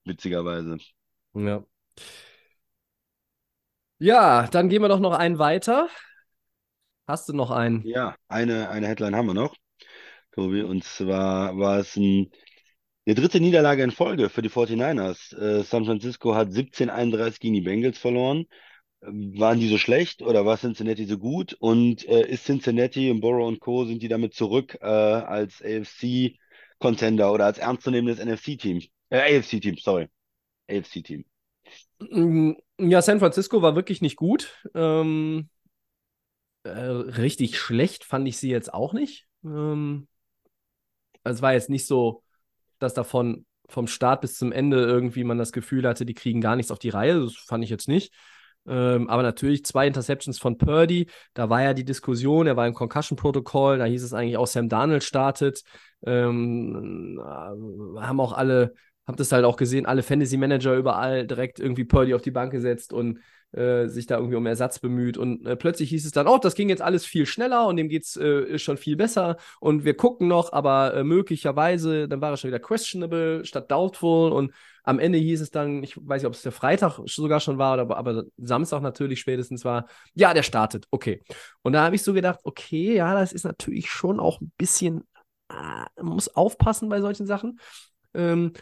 Witzigerweise. 0.05 0.77
Ja. 1.33 1.63
Ja, 3.99 4.47
dann 4.47 4.67
gehen 4.69 4.81
wir 4.81 4.87
doch 4.89 4.99
noch 4.99 5.13
einen 5.13 5.39
weiter. 5.39 5.89
Hast 7.07 7.27
du 7.27 7.33
noch 7.33 7.51
einen? 7.51 7.83
Ja, 7.83 8.15
eine, 8.29 8.69
eine 8.69 8.87
Headline 8.87 9.15
haben 9.15 9.27
wir 9.27 9.33
noch, 9.33 9.55
Tobi, 10.31 10.61
und 10.63 10.83
zwar 10.83 11.57
war 11.57 11.79
es 11.79 11.95
ein, 11.95 12.31
eine 13.05 13.15
dritte 13.15 13.39
Niederlage 13.41 13.83
in 13.83 13.91
Folge 13.91 14.29
für 14.29 14.41
die 14.41 14.49
49ers. 14.49 15.33
Äh, 15.33 15.63
San 15.63 15.85
Francisco 15.85 16.35
hat 16.35 16.51
17:31 16.53 17.39
gegen 17.41 17.55
die 17.55 17.61
Bengals 17.61 17.97
verloren. 17.99 18.45
Ähm, 19.03 19.39
Waren 19.39 19.59
die 19.59 19.69
so 19.69 19.77
schlecht 19.79 20.21
oder 20.23 20.45
war 20.45 20.57
Cincinnati 20.57 21.05
so 21.05 21.17
gut? 21.19 21.55
Und 21.59 22.07
äh, 22.07 22.27
ist 22.27 22.45
Cincinnati 22.45 23.11
und 23.11 23.21
Burrow 23.21 23.47
und 23.47 23.59
Co. 23.61 23.85
sind 23.85 24.03
die 24.03 24.09
damit 24.09 24.33
zurück 24.35 24.77
äh, 24.81 24.85
als 24.87 25.61
AFC-Contender 25.63 27.33
oder 27.33 27.45
als 27.45 27.59
ernstzunehmendes 27.59 28.19
NFC-Team? 28.19 28.81
Äh, 29.11 29.37
AFC-Team, 29.37 29.77
sorry. 29.77 30.09
AFC-Team. 30.69 31.25
Mm, 31.99 32.53
Ja, 32.79 33.01
San 33.01 33.19
Francisco 33.19 33.61
war 33.61 33.75
wirklich 33.75 34.01
nicht 34.01 34.15
gut. 34.15 34.63
Ähm, 34.73 35.49
äh, 36.63 36.69
richtig 36.71 37.57
schlecht 37.59 38.03
fand 38.03 38.27
ich 38.27 38.37
sie 38.37 38.49
jetzt 38.49 38.73
auch 38.73 38.93
nicht. 38.93 39.27
Ähm, 39.43 40.07
also 41.29 41.37
es 41.37 41.41
war 41.41 41.53
jetzt 41.53 41.69
nicht 41.69 41.85
so, 41.85 42.23
dass 42.79 42.93
davon 42.93 43.45
vom 43.67 43.87
Start 43.87 44.21
bis 44.21 44.35
zum 44.35 44.51
Ende 44.51 44.79
irgendwie 44.79 45.23
man 45.23 45.37
das 45.37 45.51
Gefühl 45.51 45.87
hatte, 45.87 46.05
die 46.05 46.15
kriegen 46.15 46.41
gar 46.41 46.55
nichts 46.55 46.71
auf 46.71 46.79
die 46.79 46.89
Reihe. 46.89 47.19
Das 47.21 47.35
fand 47.35 47.63
ich 47.63 47.69
jetzt 47.69 47.87
nicht. 47.87 48.13
Ähm, 48.67 49.09
aber 49.09 49.21
natürlich 49.21 49.63
zwei 49.63 49.87
Interceptions 49.87 50.39
von 50.39 50.57
Purdy. 50.57 51.07
Da 51.35 51.49
war 51.49 51.61
ja 51.61 51.73
die 51.73 51.85
Diskussion, 51.85 52.47
er 52.47 52.57
war 52.57 52.67
im 52.67 52.73
Concussion-Protokoll. 52.73 53.77
Da 53.77 53.85
hieß 53.85 54.03
es 54.03 54.13
eigentlich 54.13 54.37
auch, 54.37 54.47
Sam 54.47 54.69
Darnold 54.69 55.03
startet. 55.03 55.61
Ähm, 56.03 57.19
äh, 57.19 58.01
haben 58.01 58.19
auch 58.19 58.33
alle, 58.33 58.73
habt 59.05 59.19
es 59.19 59.31
halt 59.31 59.45
auch 59.45 59.55
gesehen, 59.55 59.85
alle 59.85 60.01
Fantasy-Manager 60.01 60.75
überall 60.75 61.27
direkt 61.27 61.59
irgendwie 61.59 61.85
Purdy 61.85 62.15
auf 62.15 62.21
die 62.23 62.31
Bank 62.31 62.51
gesetzt 62.51 62.91
und 62.91 63.19
äh, 63.51 63.87
sich 63.87 64.05
da 64.05 64.17
irgendwie 64.17 64.35
um 64.35 64.45
Ersatz 64.45 64.79
bemüht. 64.79 65.17
Und 65.17 65.45
äh, 65.45 65.55
plötzlich 65.55 65.89
hieß 65.89 66.05
es 66.05 66.11
dann, 66.11 66.27
oh, 66.27 66.37
das 66.37 66.55
ging 66.55 66.69
jetzt 66.69 66.81
alles 66.81 67.05
viel 67.05 67.25
schneller 67.25 67.67
und 67.67 67.77
dem 67.77 67.89
geht 67.89 68.03
es 68.03 68.15
äh, 68.17 68.59
schon 68.59 68.77
viel 68.77 68.95
besser. 68.95 69.37
Und 69.59 69.85
wir 69.85 69.95
gucken 69.95 70.27
noch, 70.27 70.53
aber 70.53 70.93
äh, 70.93 71.03
möglicherweise, 71.03 72.07
dann 72.07 72.21
war 72.21 72.31
er 72.31 72.37
schon 72.37 72.49
wieder 72.49 72.59
questionable 72.59 73.43
statt 73.45 73.71
doubtful. 73.71 74.31
Und 74.31 74.53
am 74.83 74.99
Ende 74.99 75.17
hieß 75.17 75.41
es 75.41 75.51
dann, 75.51 75.83
ich 75.83 75.97
weiß 75.97 76.21
nicht, 76.21 76.27
ob 76.27 76.33
es 76.33 76.41
der 76.41 76.51
Freitag 76.51 76.99
sogar 77.05 77.39
schon 77.39 77.57
war, 77.57 77.73
oder, 77.73 77.95
aber 77.95 78.23
Samstag 78.37 78.81
natürlich 78.81 79.19
spätestens 79.19 79.65
war, 79.65 79.87
ja, 80.13 80.33
der 80.33 80.43
startet, 80.43 80.85
okay. 80.91 81.23
Und 81.61 81.73
da 81.73 81.83
habe 81.83 81.95
ich 81.95 82.03
so 82.03 82.13
gedacht, 82.13 82.39
okay, 82.43 82.95
ja, 82.95 83.13
das 83.13 83.33
ist 83.33 83.45
natürlich 83.45 83.89
schon 83.89 84.19
auch 84.19 84.41
ein 84.41 84.51
bisschen, 84.57 85.03
ah, 85.49 85.85
man 85.97 86.13
muss 86.13 86.35
aufpassen 86.35 86.89
bei 86.89 87.01
solchen 87.01 87.25
Sachen. 87.27 87.59
Ähm, 88.13 88.53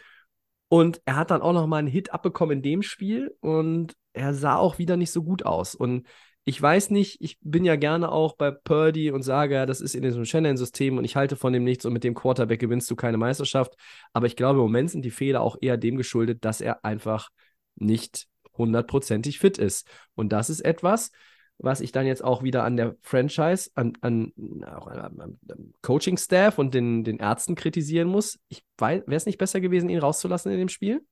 und 0.68 1.00
er 1.04 1.16
hat 1.16 1.30
dann 1.30 1.42
auch 1.42 1.52
noch 1.52 1.66
mal 1.66 1.78
einen 1.78 1.88
Hit 1.88 2.12
abbekommen 2.12 2.58
in 2.58 2.62
dem 2.62 2.82
Spiel 2.82 3.34
und 3.40 3.94
er 4.12 4.34
sah 4.34 4.56
auch 4.56 4.78
wieder 4.78 4.96
nicht 4.96 5.12
so 5.12 5.22
gut 5.22 5.44
aus. 5.44 5.74
Und 5.74 6.06
ich 6.44 6.60
weiß 6.60 6.90
nicht, 6.90 7.20
ich 7.20 7.38
bin 7.40 7.64
ja 7.64 7.76
gerne 7.76 8.10
auch 8.10 8.36
bei 8.36 8.50
Purdy 8.50 9.10
und 9.10 9.22
sage, 9.22 9.54
ja, 9.54 9.66
das 9.66 9.80
ist 9.80 9.94
in 9.94 10.02
diesem 10.02 10.24
Shannon-System 10.24 10.96
und 10.96 11.04
ich 11.04 11.14
halte 11.14 11.36
von 11.36 11.52
dem 11.52 11.64
nichts 11.64 11.84
und 11.84 11.92
mit 11.92 12.04
dem 12.04 12.14
Quarterback 12.14 12.58
gewinnst 12.58 12.90
du 12.90 12.96
keine 12.96 13.18
Meisterschaft. 13.18 13.74
Aber 14.12 14.26
ich 14.26 14.36
glaube, 14.36 14.58
im 14.58 14.62
Moment 14.62 14.90
sind 14.90 15.04
die 15.04 15.10
Fehler 15.10 15.42
auch 15.42 15.56
eher 15.60 15.76
dem 15.76 15.96
geschuldet, 15.96 16.44
dass 16.44 16.60
er 16.60 16.84
einfach 16.84 17.28
nicht 17.76 18.26
hundertprozentig 18.56 19.38
fit 19.38 19.58
ist. 19.58 19.86
Und 20.14 20.32
das 20.32 20.50
ist 20.50 20.60
etwas, 20.60 21.10
was 21.58 21.80
ich 21.80 21.92
dann 21.92 22.06
jetzt 22.06 22.22
auch 22.22 22.42
wieder 22.42 22.64
an 22.64 22.76
der 22.76 22.96
Franchise, 23.02 23.70
an, 23.74 23.94
an, 24.00 24.32
auch 24.66 24.86
an, 24.86 25.20
an, 25.20 25.38
an 25.48 25.72
Coaching-Staff 25.82 26.58
und 26.58 26.74
den, 26.74 27.04
den 27.04 27.18
Ärzten 27.18 27.54
kritisieren 27.54 28.08
muss. 28.08 28.38
Ich 28.48 28.62
wäre 28.78 29.02
es 29.08 29.26
nicht 29.26 29.38
besser 29.38 29.60
gewesen, 29.60 29.88
ihn 29.90 29.98
rauszulassen 29.98 30.52
in 30.52 30.58
dem 30.58 30.68
Spiel? 30.68 31.04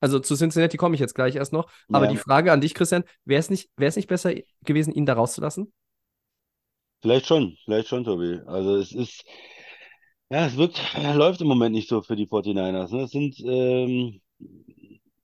Also 0.00 0.18
zu 0.18 0.34
Cincinnati 0.34 0.76
komme 0.76 0.96
ich 0.96 1.00
jetzt 1.00 1.14
gleich 1.14 1.36
erst 1.36 1.52
noch. 1.52 1.70
Aber 1.92 2.06
Ja. 2.06 2.10
die 2.10 2.16
Frage 2.16 2.50
an 2.52 2.60
dich, 2.60 2.74
Christian, 2.74 3.04
wäre 3.24 3.38
es 3.38 3.50
nicht, 3.50 3.70
wär's 3.76 3.94
nicht 3.94 4.08
besser 4.08 4.34
gewesen, 4.64 4.92
ihn 4.92 5.06
da 5.06 5.14
rauszulassen? 5.14 5.72
Vielleicht 7.00 7.26
schon, 7.26 7.56
vielleicht 7.64 7.88
schon, 7.88 8.04
Tobi. 8.04 8.40
Also 8.46 8.76
es 8.76 8.92
ist, 8.92 9.24
ja, 10.30 10.46
es 10.46 10.56
wirkt, 10.56 10.80
läuft 11.14 11.40
im 11.40 11.46
Moment 11.46 11.74
nicht 11.74 11.88
so 11.88 12.02
für 12.02 12.16
die 12.16 12.26
49ers. 12.26 12.92
Ne? 12.92 13.02
Es 13.02 13.10
sind, 13.10 13.38
ähm, 13.44 14.20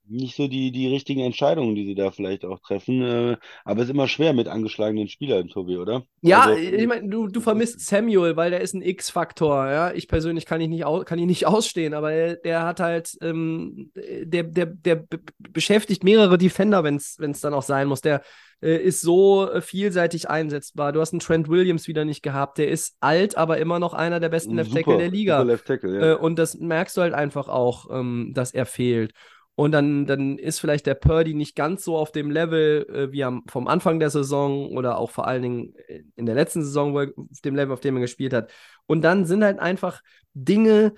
nicht 0.09 0.35
so 0.35 0.47
die, 0.47 0.71
die 0.71 0.87
richtigen 0.87 1.21
Entscheidungen, 1.21 1.75
die 1.75 1.85
sie 1.85 1.95
da 1.95 2.11
vielleicht 2.11 2.43
auch 2.45 2.59
treffen. 2.59 3.01
Äh, 3.01 3.37
aber 3.63 3.81
es 3.81 3.85
ist 3.85 3.93
immer 3.93 4.07
schwer 4.07 4.33
mit 4.33 4.47
angeschlagenen 4.47 5.07
Spielern, 5.07 5.47
Tobi, 5.47 5.77
oder? 5.77 6.03
Ja, 6.21 6.41
Also, 6.43 6.55
ich 6.59 6.87
meine, 6.87 7.07
du, 7.07 7.27
du 7.27 7.39
vermisst 7.41 7.79
Samuel, 7.85 8.35
weil 8.35 8.51
der 8.51 8.61
ist 8.61 8.73
ein 8.73 8.81
X-Faktor. 8.81 9.67
Ja? 9.69 9.91
Ich 9.93 10.07
persönlich 10.07 10.45
kann 10.45 10.61
ihn 10.61 10.71
nicht, 10.71 10.85
kann 11.05 11.19
ihn 11.19 11.27
nicht 11.27 11.45
ausstehen, 11.47 11.93
aber 11.93 12.11
der, 12.11 12.35
der 12.37 12.63
hat 12.63 12.79
halt, 12.79 13.17
ähm, 13.21 13.91
der, 13.95 14.43
der, 14.43 14.65
der 14.65 14.95
be- 14.95 15.19
beschäftigt 15.37 16.03
mehrere 16.03 16.37
Defender, 16.37 16.83
wenn 16.83 16.95
es 16.95 17.41
dann 17.41 17.53
auch 17.53 17.63
sein 17.63 17.87
muss. 17.87 18.01
Der 18.01 18.21
äh, 18.61 18.75
ist 18.77 19.01
so 19.01 19.49
äh, 19.49 19.61
vielseitig 19.61 20.29
einsetzbar. 20.29 20.91
Du 20.91 20.99
hast 20.99 21.13
einen 21.13 21.21
Trent 21.21 21.47
Williams 21.49 21.87
wieder 21.87 22.03
nicht 22.03 22.21
gehabt. 22.23 22.57
Der 22.57 22.69
ist 22.69 22.95
alt, 22.99 23.37
aber 23.37 23.57
immer 23.57 23.79
noch 23.79 23.93
einer 23.93 24.19
der 24.19 24.29
besten 24.29 24.55
Left 24.55 24.73
Tackle 24.73 24.97
der 24.97 25.09
Liga. 25.11 25.37
Super 25.37 25.45
Left 25.51 25.65
Tackle, 25.65 25.95
ja. 25.99 26.11
Äh, 26.11 26.15
und 26.15 26.37
das 26.37 26.57
merkst 26.57 26.97
du 26.97 27.01
halt 27.01 27.13
einfach 27.13 27.47
auch, 27.47 27.87
ähm, 27.91 28.31
dass 28.33 28.51
er 28.51 28.65
fehlt. 28.65 29.13
Und 29.59 29.73
dann, 29.73 30.05
dann 30.05 30.37
ist 30.37 30.59
vielleicht 30.59 30.85
der 30.85 30.93
Purdy 30.93 31.33
nicht 31.33 31.53
ganz 31.53 31.83
so 31.83 31.97
auf 31.97 32.13
dem 32.13 32.31
Level 32.31 32.87
äh, 32.93 33.11
wie 33.11 33.25
am, 33.25 33.43
vom 33.49 33.67
Anfang 33.67 33.99
der 33.99 34.09
Saison 34.09 34.69
oder 34.69 34.97
auch 34.97 35.11
vor 35.11 35.27
allen 35.27 35.41
Dingen 35.41 35.75
äh, 35.89 36.03
in 36.15 36.25
der 36.25 36.33
letzten 36.33 36.63
Saison, 36.63 36.93
wo 36.93 37.01
er, 37.01 37.11
auf 37.17 37.41
dem 37.43 37.55
Level, 37.57 37.73
auf 37.73 37.81
dem 37.81 37.97
er 37.97 37.99
gespielt 37.99 38.31
hat. 38.31 38.51
Und 38.85 39.01
dann 39.01 39.25
sind 39.25 39.43
halt 39.43 39.59
einfach 39.59 40.01
Dinge 40.33 40.93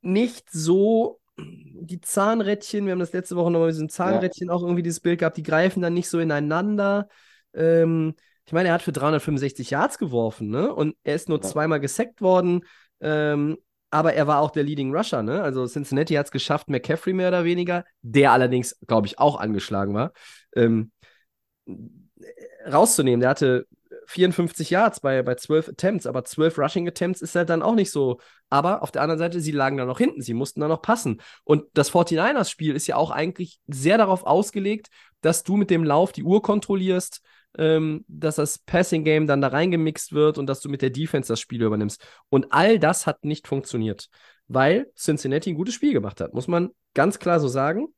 nicht 0.00 0.48
so, 0.48 1.18
die 1.38 2.00
Zahnrädchen, 2.00 2.84
wir 2.84 2.92
haben 2.92 3.00
das 3.00 3.12
letzte 3.12 3.34
Woche 3.34 3.50
nochmal 3.50 3.66
mit 3.66 3.74
diesem 3.74 3.88
Zahnrädchen 3.88 4.48
auch 4.48 4.62
irgendwie 4.62 4.84
dieses 4.84 5.00
Bild 5.00 5.18
gehabt, 5.18 5.36
die 5.36 5.42
greifen 5.42 5.82
dann 5.82 5.94
nicht 5.94 6.08
so 6.08 6.20
ineinander. 6.20 7.08
Ähm, 7.52 8.14
ich 8.46 8.52
meine, 8.52 8.68
er 8.68 8.74
hat 8.74 8.82
für 8.82 8.92
365 8.92 9.70
Yards 9.70 9.98
geworfen, 9.98 10.50
ne? 10.50 10.72
Und 10.72 10.94
er 11.02 11.16
ist 11.16 11.28
nur 11.28 11.38
Ja. 11.38 11.48
zweimal 11.48 11.80
gesackt 11.80 12.22
worden. 12.22 12.64
Ähm, 13.00 13.58
aber 13.90 14.14
er 14.14 14.26
war 14.26 14.40
auch 14.40 14.50
der 14.50 14.64
Leading 14.64 14.94
Rusher, 14.94 15.22
ne? 15.22 15.42
Also 15.42 15.66
Cincinnati 15.66 16.14
hat 16.14 16.26
es 16.26 16.32
geschafft, 16.32 16.68
McCaffrey 16.68 17.12
mehr 17.12 17.28
oder 17.28 17.44
weniger, 17.44 17.84
der 18.02 18.32
allerdings, 18.32 18.78
glaube 18.86 19.06
ich, 19.06 19.18
auch 19.18 19.38
angeschlagen 19.38 19.94
war, 19.94 20.12
ähm, 20.54 20.92
rauszunehmen. 22.70 23.20
Der 23.20 23.30
hatte 23.30 23.66
54 24.06 24.70
Yards 24.70 25.00
bei, 25.00 25.22
bei 25.22 25.34
12 25.34 25.68
Attempts, 25.70 26.06
aber 26.06 26.24
12 26.24 26.58
Rushing 26.58 26.88
Attempts 26.88 27.20
ist 27.22 27.34
halt 27.34 27.50
dann 27.50 27.62
auch 27.62 27.74
nicht 27.74 27.90
so. 27.90 28.20
Aber 28.48 28.82
auf 28.82 28.90
der 28.90 29.02
anderen 29.02 29.18
Seite, 29.18 29.40
sie 29.40 29.52
lagen 29.52 29.76
da 29.76 29.84
noch 29.84 29.98
hinten, 29.98 30.22
sie 30.22 30.34
mussten 30.34 30.60
da 30.60 30.68
noch 30.68 30.82
passen. 30.82 31.20
Und 31.44 31.64
das 31.74 31.90
49ers-Spiel 31.90 32.74
ist 32.74 32.86
ja 32.86 32.96
auch 32.96 33.10
eigentlich 33.10 33.60
sehr 33.66 33.98
darauf 33.98 34.24
ausgelegt, 34.24 34.88
dass 35.20 35.42
du 35.42 35.56
mit 35.56 35.70
dem 35.70 35.84
Lauf 35.84 36.12
die 36.12 36.22
Uhr 36.22 36.42
kontrollierst, 36.42 37.20
ähm, 37.56 38.04
dass 38.08 38.36
das 38.36 38.58
Passing-Game 38.58 39.26
dann 39.26 39.40
da 39.40 39.48
reingemixt 39.48 40.12
wird 40.12 40.38
und 40.38 40.46
dass 40.46 40.60
du 40.60 40.68
mit 40.68 40.82
der 40.82 40.90
Defense 40.90 41.32
das 41.32 41.40
Spiel 41.40 41.62
übernimmst. 41.62 42.04
Und 42.28 42.52
all 42.52 42.78
das 42.78 43.06
hat 43.06 43.24
nicht 43.24 43.48
funktioniert, 43.48 44.08
weil 44.48 44.90
Cincinnati 44.96 45.50
ein 45.50 45.56
gutes 45.56 45.74
Spiel 45.74 45.92
gemacht 45.92 46.20
hat, 46.20 46.34
muss 46.34 46.48
man 46.48 46.70
ganz 46.94 47.18
klar 47.18 47.40
so 47.40 47.48
sagen. 47.48 47.88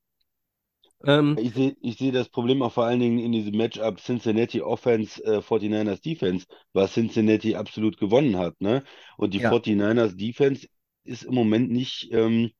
Ähm, 1.05 1.36
Ich 1.38 1.55
sehe 1.55 1.76
ich 1.80 1.96
sehe 1.96 2.12
das 2.12 2.28
Problem 2.28 2.62
auch 2.62 2.72
vor 2.72 2.84
allen 2.84 3.01
Dingen 3.01 3.18
in 3.18 3.32
diesem 3.32 3.57
Matchup 3.57 4.01
Cincinnati 4.01 4.61
Offense, 4.61 5.22
äh, 5.24 5.40
49ers 5.40 6.01
Defense, 6.01 6.46
was 6.72 6.92
Cincinnati 6.94 7.55
absolut 7.55 7.98
gewonnen 7.98 8.36
hat, 8.36 8.61
ne? 8.61 8.82
Und 9.16 9.32
die 9.34 9.40
Ja. 9.40 9.51
49ers 9.51 10.16
Defense 10.16 10.66
ist 11.05 11.22
im 11.24 11.34
Moment 11.34 11.70
nicht, 11.70 12.09
ähm, 12.12 12.51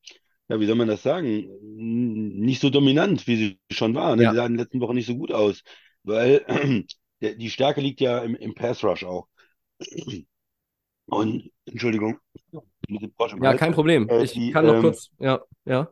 ja, 0.49 0.59
wie 0.59 0.65
soll 0.65 0.75
man 0.75 0.87
das 0.87 1.03
sagen, 1.03 1.45
nicht 1.61 2.61
so 2.61 2.69
dominant, 2.69 3.27
wie 3.27 3.35
sie 3.37 3.59
schon 3.71 3.95
war, 3.95 4.15
ne? 4.15 4.23
Ja. 4.23 4.31
Die 4.31 4.35
sahen 4.35 4.47
in 4.53 4.53
den 4.57 4.59
letzten 4.65 4.81
Wochen 4.81 4.95
nicht 4.95 5.07
so 5.07 5.15
gut 5.17 5.31
aus, 5.31 5.63
weil 6.03 6.45
die 7.21 7.49
Stärke 7.49 7.81
liegt 7.81 8.01
ja 8.01 8.19
im, 8.19 8.35
im 8.35 8.53
Pass 8.53 8.83
Rush 8.83 9.03
auch. 9.03 9.27
Und, 11.07 11.51
Entschuldigung, 11.65 12.19
ja, 13.41 13.53
kein 13.55 13.73
Problem. 13.73 14.07
Äh, 14.07 14.23
Ich 14.23 14.33
die, 14.33 14.51
kann 14.51 14.65
noch 14.65 14.75
ähm, 14.75 14.81
kurz, 14.81 15.09
ja, 15.19 15.41
ja. 15.65 15.89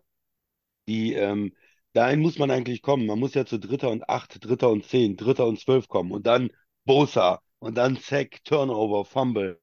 Die, 0.87 1.13
ähm, 1.13 1.53
dahin 1.93 2.19
muss 2.19 2.37
man 2.37 2.51
eigentlich 2.51 2.81
kommen. 2.81 3.05
Man 3.05 3.19
muss 3.19 3.33
ja 3.33 3.45
zu 3.45 3.59
Dritter 3.59 3.89
und 3.89 4.09
Acht, 4.09 4.43
Dritter 4.43 4.69
und 4.69 4.85
Zehn, 4.85 5.17
Dritter 5.17 5.45
und 5.45 5.59
Zwölf 5.59 5.87
kommen 5.87 6.11
und 6.11 6.25
dann 6.25 6.51
Bosa 6.85 7.41
und 7.59 7.75
dann 7.77 7.97
Sack, 7.97 8.43
Turnover, 8.43 9.05
Fumble. 9.05 9.59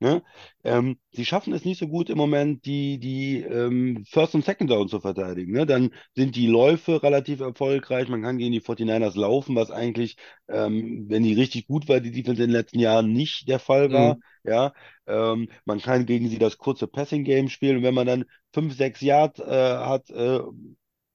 Ne? 0.00 0.22
Ähm, 0.62 0.98
sie 1.10 1.24
schaffen 1.24 1.52
es 1.52 1.64
nicht 1.64 1.78
so 1.78 1.88
gut 1.88 2.08
im 2.08 2.18
Moment, 2.18 2.64
die, 2.66 2.98
die 3.00 3.40
ähm, 3.40 4.04
First 4.08 4.34
und 4.36 4.44
Second 4.44 4.70
Down 4.70 4.88
zu 4.88 5.00
verteidigen. 5.00 5.52
Ne? 5.52 5.66
Dann 5.66 5.90
sind 6.14 6.36
die 6.36 6.46
Läufe 6.46 7.02
relativ 7.02 7.40
erfolgreich. 7.40 8.08
Man 8.08 8.22
kann 8.22 8.38
gegen 8.38 8.52
die 8.52 8.60
49ers 8.60 9.16
laufen, 9.18 9.56
was 9.56 9.72
eigentlich, 9.72 10.16
ähm, 10.48 11.06
wenn 11.08 11.24
die 11.24 11.34
richtig 11.34 11.66
gut 11.66 11.88
war, 11.88 11.98
die 11.98 12.12
Defense 12.12 12.42
in 12.42 12.50
den 12.50 12.56
letzten 12.56 12.78
Jahren 12.78 13.12
nicht 13.12 13.48
der 13.48 13.58
Fall 13.58 13.92
war. 13.92 14.14
Mhm. 14.14 14.22
Ja, 14.44 14.72
ähm, 15.06 15.48
man 15.64 15.80
kann 15.80 16.06
gegen 16.06 16.28
sie 16.28 16.38
das 16.38 16.58
kurze 16.58 16.86
Passing-Game 16.86 17.48
spielen. 17.48 17.78
Und 17.78 17.82
wenn 17.82 17.94
man 17.94 18.06
dann 18.06 18.24
5, 18.52 18.76
6 18.76 19.00
Yard 19.00 19.40
äh, 19.40 19.44
hat, 19.44 20.10
äh, 20.10 20.40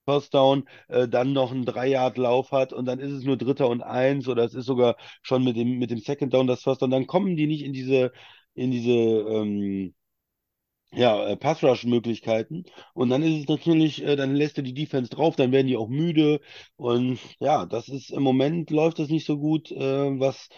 First 0.05 0.33
Down, 0.33 0.67
äh, 0.89 1.07
dann 1.07 1.31
noch 1.33 1.51
einen 1.51 1.65
3-Yard-Lauf 1.65 2.51
hat 2.51 2.73
und 2.73 2.85
dann 2.85 2.99
ist 2.99 3.11
es 3.11 3.23
nur 3.23 3.37
Dritter 3.37 3.69
und 3.69 3.81
Eins 3.81 4.27
oder 4.27 4.43
es 4.43 4.53
ist 4.53 4.65
sogar 4.65 4.97
schon 5.21 5.43
mit 5.45 5.55
dem, 5.55 5.79
mit 5.79 5.91
dem 5.91 5.99
Second 5.99 6.33
Down 6.33 6.47
das 6.47 6.61
First 6.63 6.81
Down, 6.81 6.91
dann 6.91 7.07
kommen 7.07 7.37
die 7.37 7.47
nicht 7.47 7.63
in 7.63 7.71
diese, 7.73 8.11
in 8.55 8.71
diese 8.71 8.91
ähm, 8.91 9.93
ja, 10.91 11.27
äh, 11.27 11.37
Pass-Rush-Möglichkeiten. 11.37 12.65
Und 12.93 13.09
dann 13.09 13.23
ist 13.23 13.41
es 13.41 13.47
natürlich, 13.47 14.03
äh, 14.03 14.15
dann 14.15 14.35
lässt 14.35 14.57
du 14.57 14.63
die 14.63 14.73
Defense 14.73 15.09
drauf, 15.09 15.35
dann 15.35 15.51
werden 15.51 15.67
die 15.67 15.77
auch 15.77 15.89
müde. 15.89 16.39
Und 16.75 17.19
ja, 17.39 17.65
das 17.65 17.89
ist 17.89 18.11
im 18.11 18.23
Moment 18.23 18.69
läuft 18.71 18.99
das 18.99 19.09
nicht 19.09 19.25
so 19.25 19.37
gut, 19.39 19.71
äh, 19.71 20.19
was 20.19 20.49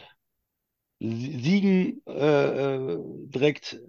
Sie- 0.99 1.39
Siegen 1.41 2.01
äh, 2.07 2.93
äh, 2.93 2.99
direkt 3.27 3.79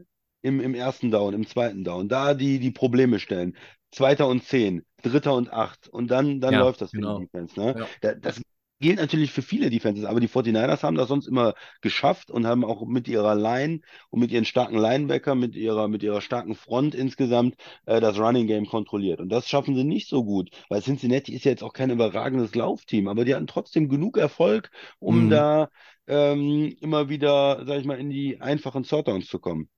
im, 0.42 0.60
im 0.60 0.74
ersten 0.74 1.10
Down, 1.10 1.34
im 1.34 1.46
zweiten 1.46 1.84
Down, 1.84 2.08
da 2.08 2.34
die, 2.34 2.58
die 2.58 2.70
Probleme 2.72 3.20
stellen. 3.20 3.56
Zweiter 3.92 4.28
und 4.28 4.42
zehn, 4.44 4.84
dritter 5.02 5.34
und 5.34 5.52
acht. 5.52 5.88
Und 5.88 6.08
dann, 6.10 6.40
dann 6.40 6.54
Ja, 6.54 6.56
läuft 6.56 6.80
das 6.80 6.92
für 6.92 7.02
genau. 7.02 7.14
die 7.14 7.26
Defense. 7.26 7.58
Ne? 7.58 7.76
Ja. 7.76 7.90
Da, 8.00 8.14
das 8.14 8.42
gilt 8.80 8.98
natürlich 8.98 9.32
für 9.32 9.42
viele 9.42 9.70
Defenses, 9.70 10.04
aber 10.04 10.20
die 10.20 10.28
49ers 10.28 10.82
haben 10.82 10.96
das 10.96 11.08
sonst 11.08 11.26
immer 11.26 11.54
geschafft 11.80 12.30
und 12.30 12.46
haben 12.46 12.64
auch 12.64 12.84
mit 12.86 13.08
ihrer 13.08 13.34
Line 13.34 13.80
und 14.10 14.20
mit 14.20 14.30
ihren 14.32 14.44
starken 14.44 14.76
Linebacker, 14.78 15.34
mit 15.34 15.54
ihrer, 15.56 15.88
mit 15.88 16.02
ihrer 16.02 16.20
starken 16.20 16.54
Front 16.54 16.94
insgesamt 16.94 17.56
äh, 17.86 18.00
das 18.00 18.18
Running 18.18 18.46
Game 18.46 18.66
kontrolliert. 18.66 19.20
Und 19.20 19.30
das 19.30 19.48
schaffen 19.48 19.74
sie 19.76 19.84
nicht 19.84 20.08
so 20.08 20.24
gut, 20.24 20.50
weil 20.68 20.82
Cincinnati 20.82 21.34
ist 21.34 21.44
ja 21.44 21.50
jetzt 21.52 21.62
auch 21.62 21.72
kein 21.72 21.90
überragendes 21.90 22.54
Laufteam, 22.54 23.08
aber 23.08 23.24
die 23.24 23.34
hatten 23.34 23.46
trotzdem 23.46 23.88
genug 23.88 24.16
Erfolg, 24.18 24.70
um 24.98 25.28
Mhm. 25.28 25.30
da 25.30 25.68
ähm, 26.06 26.74
immer 26.80 27.08
wieder, 27.08 27.64
sag 27.66 27.78
ich 27.80 27.84
mal, 27.86 27.98
in 27.98 28.10
die 28.10 28.40
einfachen 28.40 28.84
Sortdowns 28.84 29.26
zu 29.26 29.38
kommen. 29.38 29.68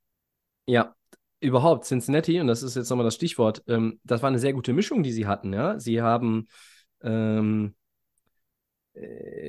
Ja, 0.67 0.95
überhaupt 1.41 1.85
Cincinnati, 1.87 2.41
und 2.41 2.47
das 2.47 2.63
ist 2.63 2.77
jetzt 2.77 2.91
nochmal 2.91 3.05
das 3.05 3.15
Stichwort, 3.15 3.63
ähm, 3.69 4.01
das 4.05 4.23
war 4.23 4.29
eine 4.29 4.39
sehr 4.39 4.53
gute 4.53 4.73
Mischung, 4.73 5.03
die 5.03 5.13
sie 5.13 5.27
hatten, 5.27 5.53
ja. 5.53 5.79
Sie 5.79 6.03
haben 6.03 6.49
ähm, 7.03 7.75
äh, 7.87 7.88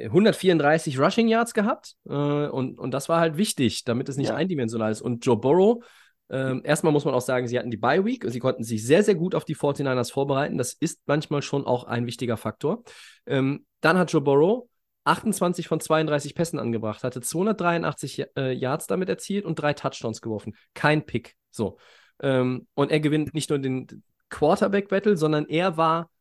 134 0.06 1.00
Rushing 1.00 1.28
Yards 1.28 1.54
gehabt 1.54 1.96
äh, 2.08 2.14
und, 2.14 2.78
und 2.80 2.92
das 2.92 3.10
war 3.10 3.20
halt 3.20 3.38
wichtig, 3.38 3.84
damit 3.84 4.10
es 4.10 4.18
nicht 4.18 4.30
Ja. 4.30 4.36
eindimensional 4.36 4.92
ist. 4.92 5.02
Und 5.02 5.26
Joe 5.26 5.38
Burrow, 5.38 5.84
ähm, 6.30 6.62
erstmal 6.64 6.94
muss 6.94 7.06
man 7.06 7.14
auch 7.14 7.22
sagen, 7.22 7.48
sie 7.48 7.58
hatten 7.58 7.72
die 7.72 7.78
Bye 7.78 8.06
Week 8.06 8.24
und 8.24 8.32
sie 8.32 8.40
konnten 8.40 8.64
sich 8.64 8.86
sehr, 8.86 9.04
sehr 9.04 9.16
gut 9.16 9.34
auf 9.36 9.46
die 9.46 9.56
49ers 9.56 10.12
vorbereiten. 10.12 10.58
Das 10.58 10.74
ist 10.74 11.02
manchmal 11.08 11.42
schon 11.42 11.66
auch 11.66 11.86
ein 11.86 12.06
wichtiger 12.06 12.38
Faktor. 12.38 12.84
Ähm, 13.26 13.66
dann 13.82 13.98
hat 13.98 14.12
Joe 14.12 14.22
Burrow 14.22 14.68
28 15.06 15.68
von 15.68 15.80
32 15.80 16.36
Pässen 16.36 16.60
angebracht, 16.60 17.04
hatte 17.04 17.22
283 17.22 18.26
äh, 18.38 18.52
Yards 18.52 18.86
damit 18.86 19.10
erzielt 19.10 19.46
und 19.46 19.56
drei 19.56 19.74
Touchdowns 19.74 20.22
geworfen. 20.22 20.56
Kein 20.76 21.06
Pick. 21.06 21.36
So. 21.50 21.78
Ähm, 22.22 22.68
und 22.76 22.92
er 22.92 23.00
gewinnt 23.00 23.34
nicht 23.34 23.50
nur 23.50 23.58
den 23.58 24.04
Quarterback-Battle, 24.30 25.18
sondern 25.18 25.48
er 25.48 25.78
war, 25.78 26.12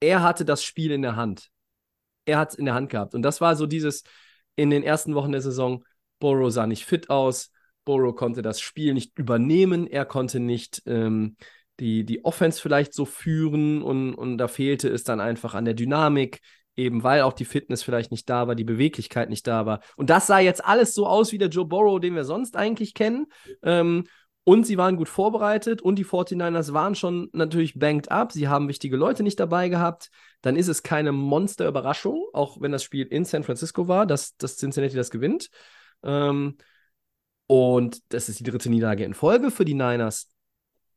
er 0.00 0.22
hatte 0.22 0.44
das 0.44 0.62
Spiel 0.62 0.90
in 0.90 1.00
der 1.02 1.16
Hand. 1.16 1.48
Er 2.30 2.38
hat 2.38 2.50
es 2.50 2.54
in 2.54 2.64
der 2.64 2.74
Hand 2.74 2.90
gehabt. 2.90 3.14
Und 3.14 3.22
das 3.22 3.40
war 3.40 3.56
so 3.56 3.66
dieses 3.66 4.04
in 4.56 4.70
den 4.70 4.82
ersten 4.82 5.14
Wochen 5.14 5.32
der 5.32 5.40
Saison, 5.40 5.84
Burrow 6.18 6.50
sah 6.52 6.66
nicht 6.66 6.84
fit 6.84 7.10
aus, 7.10 7.50
Burrow 7.84 8.14
konnte 8.14 8.42
das 8.42 8.60
Spiel 8.60 8.94
nicht 8.94 9.18
übernehmen, 9.18 9.86
er 9.86 10.04
konnte 10.04 10.38
nicht 10.38 10.82
ähm, 10.86 11.36
die, 11.80 12.04
die 12.04 12.24
Offense 12.24 12.60
vielleicht 12.60 12.94
so 12.94 13.04
führen 13.04 13.82
und, 13.82 14.14
und 14.14 14.38
da 14.38 14.48
fehlte 14.48 14.88
es 14.88 15.02
dann 15.02 15.20
einfach 15.20 15.54
an 15.54 15.64
der 15.64 15.74
Dynamik, 15.74 16.40
eben 16.76 17.02
weil 17.02 17.22
auch 17.22 17.32
die 17.32 17.44
Fitness 17.44 17.82
vielleicht 17.82 18.10
nicht 18.10 18.28
da 18.28 18.46
war, 18.46 18.54
die 18.54 18.64
Beweglichkeit 18.64 19.30
nicht 19.30 19.46
da 19.46 19.66
war. 19.66 19.80
Und 19.96 20.10
das 20.10 20.26
sah 20.26 20.38
jetzt 20.38 20.64
alles 20.64 20.94
so 20.94 21.06
aus 21.06 21.32
wie 21.32 21.38
der 21.38 21.48
Joe 21.48 21.64
Burrow, 21.64 21.98
den 21.98 22.14
wir 22.14 22.24
sonst 22.24 22.56
eigentlich 22.56 22.94
kennen. 22.94 23.26
Ähm, 23.62 24.04
und 24.44 24.66
sie 24.66 24.78
waren 24.78 24.96
gut 24.96 25.08
vorbereitet 25.08 25.82
und 25.82 25.96
die 25.96 26.04
49ers 26.04 26.72
waren 26.72 26.94
schon 26.94 27.28
natürlich 27.32 27.78
banked 27.78 28.10
up. 28.10 28.32
Sie 28.32 28.48
haben 28.48 28.68
wichtige 28.68 28.96
Leute 28.96 29.22
nicht 29.22 29.38
dabei 29.38 29.68
gehabt. 29.68 30.10
Dann 30.42 30.56
ist 30.56 30.68
es 30.68 30.82
keine 30.82 31.12
Monster-Überraschung, 31.12 32.24
auch 32.32 32.60
wenn 32.60 32.72
das 32.72 32.82
Spiel 32.82 33.06
in 33.06 33.24
San 33.24 33.44
Francisco 33.44 33.88
war, 33.88 34.06
dass, 34.06 34.36
dass 34.36 34.56
Cincinnati 34.56 34.96
das 34.96 35.10
gewinnt. 35.10 35.50
Ähm, 36.02 36.56
und 37.46 38.00
das 38.12 38.28
ist 38.28 38.40
die 38.40 38.44
dritte 38.44 38.70
Niederlage 38.70 39.04
in 39.04 39.14
Folge 39.14 39.50
für 39.50 39.64
die 39.64 39.74
Niners. 39.74 40.30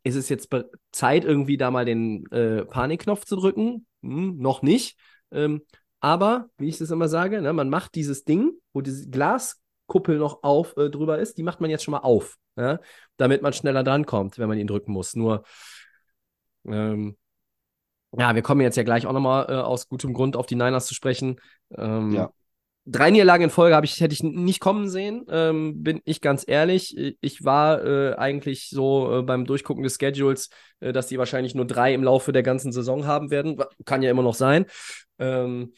Ist 0.03 0.15
es 0.15 0.29
jetzt 0.29 0.49
Zeit, 0.91 1.25
irgendwie 1.25 1.57
da 1.57 1.71
mal 1.71 1.85
den 1.85 2.25
äh, 2.31 2.65
Panikknopf 2.65 3.25
zu 3.25 3.35
drücken? 3.35 3.87
Hm, 4.01 4.37
noch 4.37 4.61
nicht. 4.61 4.97
Ähm, 5.31 5.63
aber, 5.99 6.49
wie 6.57 6.67
ich 6.67 6.77
das 6.77 6.91
immer 6.91 7.07
sage, 7.07 7.41
ne, 7.41 7.53
man 7.53 7.69
macht 7.69 7.95
dieses 7.95 8.25
Ding, 8.25 8.51
wo 8.73 8.81
diese 8.81 9.09
Glaskuppel 9.09 10.17
noch 10.17 10.43
auf 10.43 10.75
äh, 10.75 10.89
drüber 10.89 11.19
ist, 11.19 11.37
die 11.37 11.43
macht 11.43 11.61
man 11.61 11.69
jetzt 11.69 11.83
schon 11.83 11.93
mal 11.93 11.99
auf, 11.99 12.37
ja, 12.57 12.79
damit 13.15 13.41
man 13.41 13.53
schneller 13.53 13.83
drankommt, 13.83 14.37
wenn 14.37 14.49
man 14.49 14.57
ihn 14.57 14.67
drücken 14.67 14.91
muss. 14.91 15.15
Nur, 15.15 15.43
ähm, 16.65 17.17
Ja, 18.17 18.35
wir 18.35 18.41
kommen 18.41 18.61
jetzt 18.61 18.77
ja 18.77 18.83
gleich 18.83 19.05
auch 19.05 19.13
nochmal 19.13 19.47
äh, 19.49 19.53
aus 19.53 19.87
gutem 19.87 20.13
Grund 20.13 20.35
auf 20.35 20.45
die 20.45 20.55
Niners 20.55 20.85
zu 20.85 20.93
sprechen. 20.93 21.39
Ähm, 21.75 22.11
Ja. 22.11 22.31
Drei 22.85 23.11
Niederlagen 23.11 23.45
in 23.45 23.49
Folge 23.49 23.79
ich, 23.83 24.01
hätte 24.01 24.13
ich 24.13 24.23
nicht 24.23 24.59
kommen 24.59 24.89
sehen, 24.89 25.25
ähm, 25.29 25.83
bin 25.83 26.01
ich 26.03 26.19
ganz 26.19 26.43
ehrlich. 26.45 26.97
Ich 27.21 27.45
war 27.45 27.81
äh, 27.81 28.15
eigentlich 28.15 28.69
so 28.69 29.19
äh, 29.19 29.21
beim 29.21 29.45
Durchgucken 29.45 29.83
des 29.83 29.95
Schedules, 29.95 30.49
äh, 30.81 30.91
dass 30.91 31.07
die 31.07 31.17
wahrscheinlich 31.17 31.55
nur 31.55 31.65
drei 31.65 31.93
im 31.93 32.03
Laufe 32.03 32.33
der 32.33 32.43
ganzen 32.43 32.73
Saison 32.73 33.05
haben 33.05 33.31
werden. 33.31 33.57
Kann 33.85 34.03
ja 34.03 34.11
immer 34.11 34.21
noch 34.21 34.33
sein. 34.33 34.65
Ähm, 35.17 35.71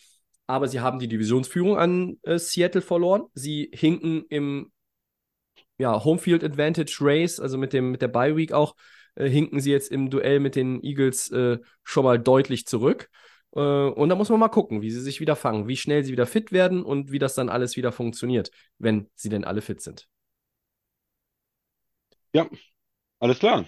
aber 0.47 0.67
sie 0.67 0.79
haben 0.79 0.97
die 0.97 1.07
Divisionsführung 1.07 1.77
an 1.77 2.17
äh, 2.23 2.39
Seattle 2.39 2.81
verloren. 2.81 3.25
Sie 3.35 3.69
hinken 3.71 4.25
im 4.29 4.71
ja, 5.77 6.03
Homefield 6.03 6.43
Advantage 6.43 6.97
Race, 7.01 7.39
also 7.39 7.59
mit, 7.59 7.71
dem, 7.71 7.91
mit 7.91 8.01
der 8.01 8.07
Bye 8.07 8.35
Week 8.35 8.51
auch, 8.51 8.75
äh, 9.15 9.27
hinken 9.27 9.59
sie 9.59 9.71
jetzt 9.71 9.91
im 9.91 10.09
Duell 10.09 10.39
mit 10.39 10.55
den 10.55 10.83
Eagles 10.83 11.31
äh, 11.31 11.59
schon 11.83 12.03
mal 12.05 12.19
deutlich 12.19 12.65
zurück. 12.65 13.09
Äh, 13.55 13.59
und 13.59 14.09
da 14.09 14.15
muss 14.15 14.29
man 14.29 14.39
mal 14.39 14.49
gucken, 14.49 14.81
wie 14.81 14.91
sie 14.91 15.01
sich 15.01 15.19
wieder 15.19 15.35
fangen, 15.35 15.67
wie 15.67 15.77
schnell 15.77 16.03
sie 16.03 16.11
wieder 16.11 16.25
fit 16.25 16.51
werden 16.51 16.83
und 16.83 17.11
wie 17.11 17.19
das 17.19 17.35
dann 17.35 17.49
alles 17.49 17.75
wieder 17.77 17.91
funktioniert, 17.91 18.51
wenn 18.77 19.09
sie 19.15 19.29
denn 19.29 19.43
alle 19.43 19.61
fit 19.61 19.81
sind. 19.81 20.07
Ja, 22.33 22.49
alles 23.19 23.39
klar. 23.39 23.65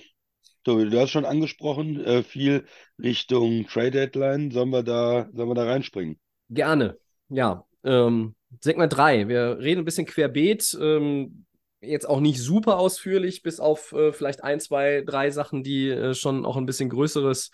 So, 0.65 0.83
du 0.83 0.99
hast 0.99 1.11
schon 1.11 1.23
angesprochen, 1.23 2.03
äh, 2.03 2.23
viel 2.23 2.65
Richtung 3.01 3.65
Trade 3.67 3.91
Deadline. 3.91 4.51
Sollen 4.51 4.69
wir 4.71 4.83
da, 4.83 5.29
sollen 5.33 5.49
wir 5.49 5.55
da 5.55 5.63
reinspringen? 5.63 6.19
Gerne, 6.49 6.97
ja. 7.29 7.65
Ähm, 7.85 8.35
Segment 8.59 8.91
3, 8.91 9.29
wir 9.29 9.59
reden 9.59 9.81
ein 9.81 9.85
bisschen 9.85 10.05
querbeet, 10.05 10.77
ähm, 10.81 11.45
jetzt 11.81 12.07
auch 12.07 12.19
nicht 12.19 12.41
super 12.41 12.77
ausführlich, 12.77 13.43
bis 13.43 13.59
auf 13.59 13.91
äh, 13.93 14.11
vielleicht 14.11 14.43
ein, 14.43 14.59
zwei, 14.59 15.03
drei 15.05 15.31
Sachen, 15.31 15.63
die 15.63 15.89
äh, 15.89 16.13
schon 16.13 16.45
auch 16.45 16.57
ein 16.57 16.65
bisschen 16.65 16.89
größeres, 16.89 17.51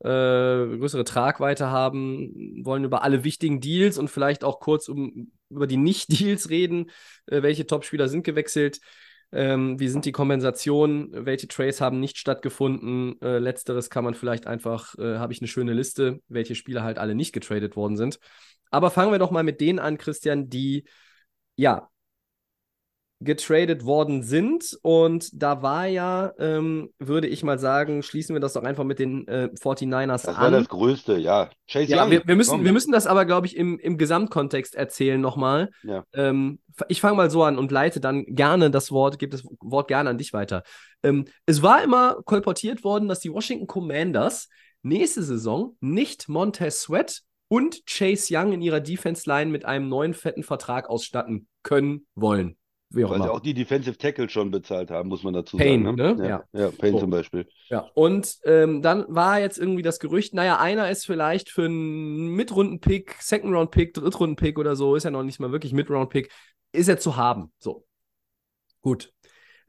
äh, 0.00 0.08
größere 0.08 1.04
Tragweite 1.04 1.70
haben, 1.70 2.62
wollen 2.64 2.84
über 2.84 3.02
alle 3.02 3.24
wichtigen 3.24 3.60
Deals 3.60 3.98
und 3.98 4.08
vielleicht 4.08 4.44
auch 4.44 4.60
kurz 4.60 4.88
um, 4.88 5.32
über 5.48 5.66
die 5.66 5.76
Nicht-Deals 5.76 6.50
reden. 6.50 6.90
Äh, 7.26 7.42
welche 7.42 7.66
Topspieler 7.66 8.08
sind 8.08 8.24
gewechselt? 8.24 8.80
Ähm, 9.34 9.80
wie 9.80 9.88
sind 9.88 10.04
die 10.04 10.12
Kompensationen? 10.12 11.24
Welche 11.24 11.48
Trades 11.48 11.80
haben 11.80 12.00
nicht 12.00 12.18
stattgefunden? 12.18 13.20
Äh, 13.22 13.38
letzteres 13.38 13.88
kann 13.88 14.04
man 14.04 14.14
vielleicht 14.14 14.46
einfach, 14.46 14.94
äh, 14.98 15.16
habe 15.18 15.32
ich 15.32 15.40
eine 15.40 15.48
schöne 15.48 15.72
Liste, 15.72 16.20
welche 16.28 16.54
Spieler 16.54 16.82
halt 16.82 16.98
alle 16.98 17.14
nicht 17.14 17.32
getradet 17.32 17.76
worden 17.76 17.96
sind. 17.96 18.18
Aber 18.70 18.90
fangen 18.90 19.12
wir 19.12 19.18
doch 19.18 19.30
mal 19.30 19.42
mit 19.42 19.60
denen 19.60 19.78
an, 19.78 19.98
Christian, 19.98 20.48
die 20.48 20.84
ja 21.56 21.88
getradet 23.24 23.84
worden 23.84 24.22
sind. 24.22 24.78
Und 24.82 25.30
da 25.32 25.62
war 25.62 25.86
ja, 25.86 26.32
ähm, 26.38 26.90
würde 26.98 27.26
ich 27.28 27.42
mal 27.42 27.58
sagen, 27.58 28.02
schließen 28.02 28.34
wir 28.34 28.40
das 28.40 28.52
doch 28.54 28.62
einfach 28.62 28.84
mit 28.84 28.98
den 28.98 29.26
äh, 29.28 29.48
49ers 29.60 30.26
Das 30.26 30.28
an. 30.28 30.42
war 30.42 30.50
das 30.50 30.68
Größte, 30.68 31.16
ja. 31.18 31.50
Chase 31.70 31.90
Ja, 31.90 32.04
Young, 32.04 32.10
wir, 32.10 32.22
wir, 32.26 32.36
müssen, 32.36 32.50
komm. 32.50 32.64
wir 32.64 32.72
müssen 32.72 32.92
das 32.92 33.06
aber, 33.06 33.24
glaube 33.24 33.46
ich, 33.46 33.56
im, 33.56 33.78
im 33.78 33.98
Gesamtkontext 33.98 34.74
erzählen 34.74 35.20
nochmal. 35.20 35.70
Ja. 35.82 36.04
Ähm, 36.12 36.60
ich 36.88 37.00
fange 37.00 37.16
mal 37.16 37.30
so 37.30 37.42
an 37.42 37.58
und 37.58 37.70
leite 37.70 38.00
dann 38.00 38.24
gerne 38.26 38.70
das 38.70 38.90
Wort, 38.90 39.18
gebe 39.18 39.30
das 39.36 39.44
Wort 39.60 39.88
gerne 39.88 40.10
an 40.10 40.18
dich 40.18 40.32
weiter. 40.32 40.62
Ähm, 41.02 41.26
es 41.46 41.62
war 41.62 41.82
immer 41.82 42.16
kolportiert 42.24 42.84
worden, 42.84 43.08
dass 43.08 43.20
die 43.20 43.32
Washington 43.32 43.66
Commanders 43.66 44.48
nächste 44.82 45.22
Saison 45.22 45.76
nicht 45.80 46.28
Montez 46.28 46.82
Sweat 46.82 47.22
und 47.48 47.84
Chase 47.86 48.34
Young 48.34 48.52
in 48.52 48.62
ihrer 48.62 48.80
Defense 48.80 49.28
Line 49.28 49.50
mit 49.50 49.64
einem 49.66 49.88
neuen 49.88 50.14
fetten 50.14 50.42
Vertrag 50.42 50.88
ausstatten 50.88 51.48
können 51.62 52.06
wollen. 52.14 52.56
Wie 52.94 53.04
auch 53.04 53.10
Weil 53.10 53.18
sie 53.18 53.24
immer. 53.24 53.32
auch 53.34 53.40
die 53.40 53.54
Defensive 53.54 53.96
Tackle 53.96 54.28
schon 54.28 54.50
bezahlt 54.50 54.90
haben, 54.90 55.08
muss 55.08 55.22
man 55.22 55.32
dazu 55.34 55.56
Payne, 55.56 55.84
sagen. 55.96 55.96
ne? 55.96 56.16
Ja, 56.18 56.44
Ja. 56.52 56.60
ja. 56.66 56.70
Payne 56.70 56.92
So. 56.92 56.98
zum 57.00 57.10
Beispiel. 57.10 57.48
Ja, 57.68 57.88
und 57.94 58.38
ähm, 58.44 58.82
dann 58.82 59.04
war 59.08 59.40
jetzt 59.40 59.58
irgendwie 59.58 59.82
das 59.82 59.98
Gerücht, 59.98 60.34
naja, 60.34 60.58
einer 60.58 60.90
ist 60.90 61.06
vielleicht 61.06 61.48
für 61.50 61.64
einen 61.64 62.28
Mitrunden-Pick, 62.34 63.16
Second-Round-Pick, 63.20 63.94
Drittrunden-Pick 63.94 64.58
oder 64.58 64.76
so, 64.76 64.94
ist 64.94 65.04
ja 65.04 65.10
noch 65.10 65.22
nicht 65.22 65.40
mal 65.40 65.52
wirklich 65.52 65.72
Mid-Round-Pick, 65.72 66.30
ist 66.72 66.88
er 66.88 66.98
zu 66.98 67.16
haben. 67.16 67.52
So. 67.58 67.86
Gut. 68.82 69.12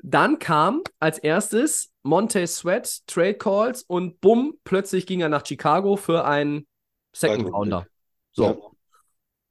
Dann 0.01 0.39
kam 0.39 0.81
als 0.99 1.17
erstes 1.17 1.93
Montez 2.01 2.57
Sweat, 2.57 3.07
Trade 3.07 3.35
Calls 3.35 3.83
und 3.83 4.19
bumm, 4.19 4.55
plötzlich 4.65 5.05
ging 5.05 5.21
er 5.21 5.29
nach 5.29 5.45
Chicago 5.45 5.95
für 5.95 6.25
einen 6.25 6.67
Second-Rounder. 7.13 7.87
So. 8.33 8.43
Ja. 8.43 8.57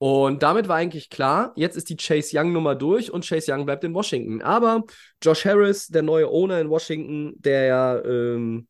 Und 0.03 0.43
damit 0.43 0.67
war 0.67 0.79
eigentlich 0.79 1.11
klar, 1.11 1.53
jetzt 1.55 1.77
ist 1.77 1.89
die 1.89 1.97
Chase 1.97 2.37
Young-Nummer 2.37 2.75
durch 2.75 3.13
und 3.13 3.25
Chase 3.25 3.53
Young 3.53 3.67
bleibt 3.67 3.85
in 3.85 3.95
Washington. 3.95 4.43
Aber 4.43 4.83
Josh 5.23 5.45
Harris, 5.45 5.87
der 5.87 6.03
neue 6.03 6.29
Owner 6.29 6.61
in 6.61 6.71
Washington, 6.71 7.35
der 7.37 7.67
ja 7.67 8.05
ähm, 8.05 8.67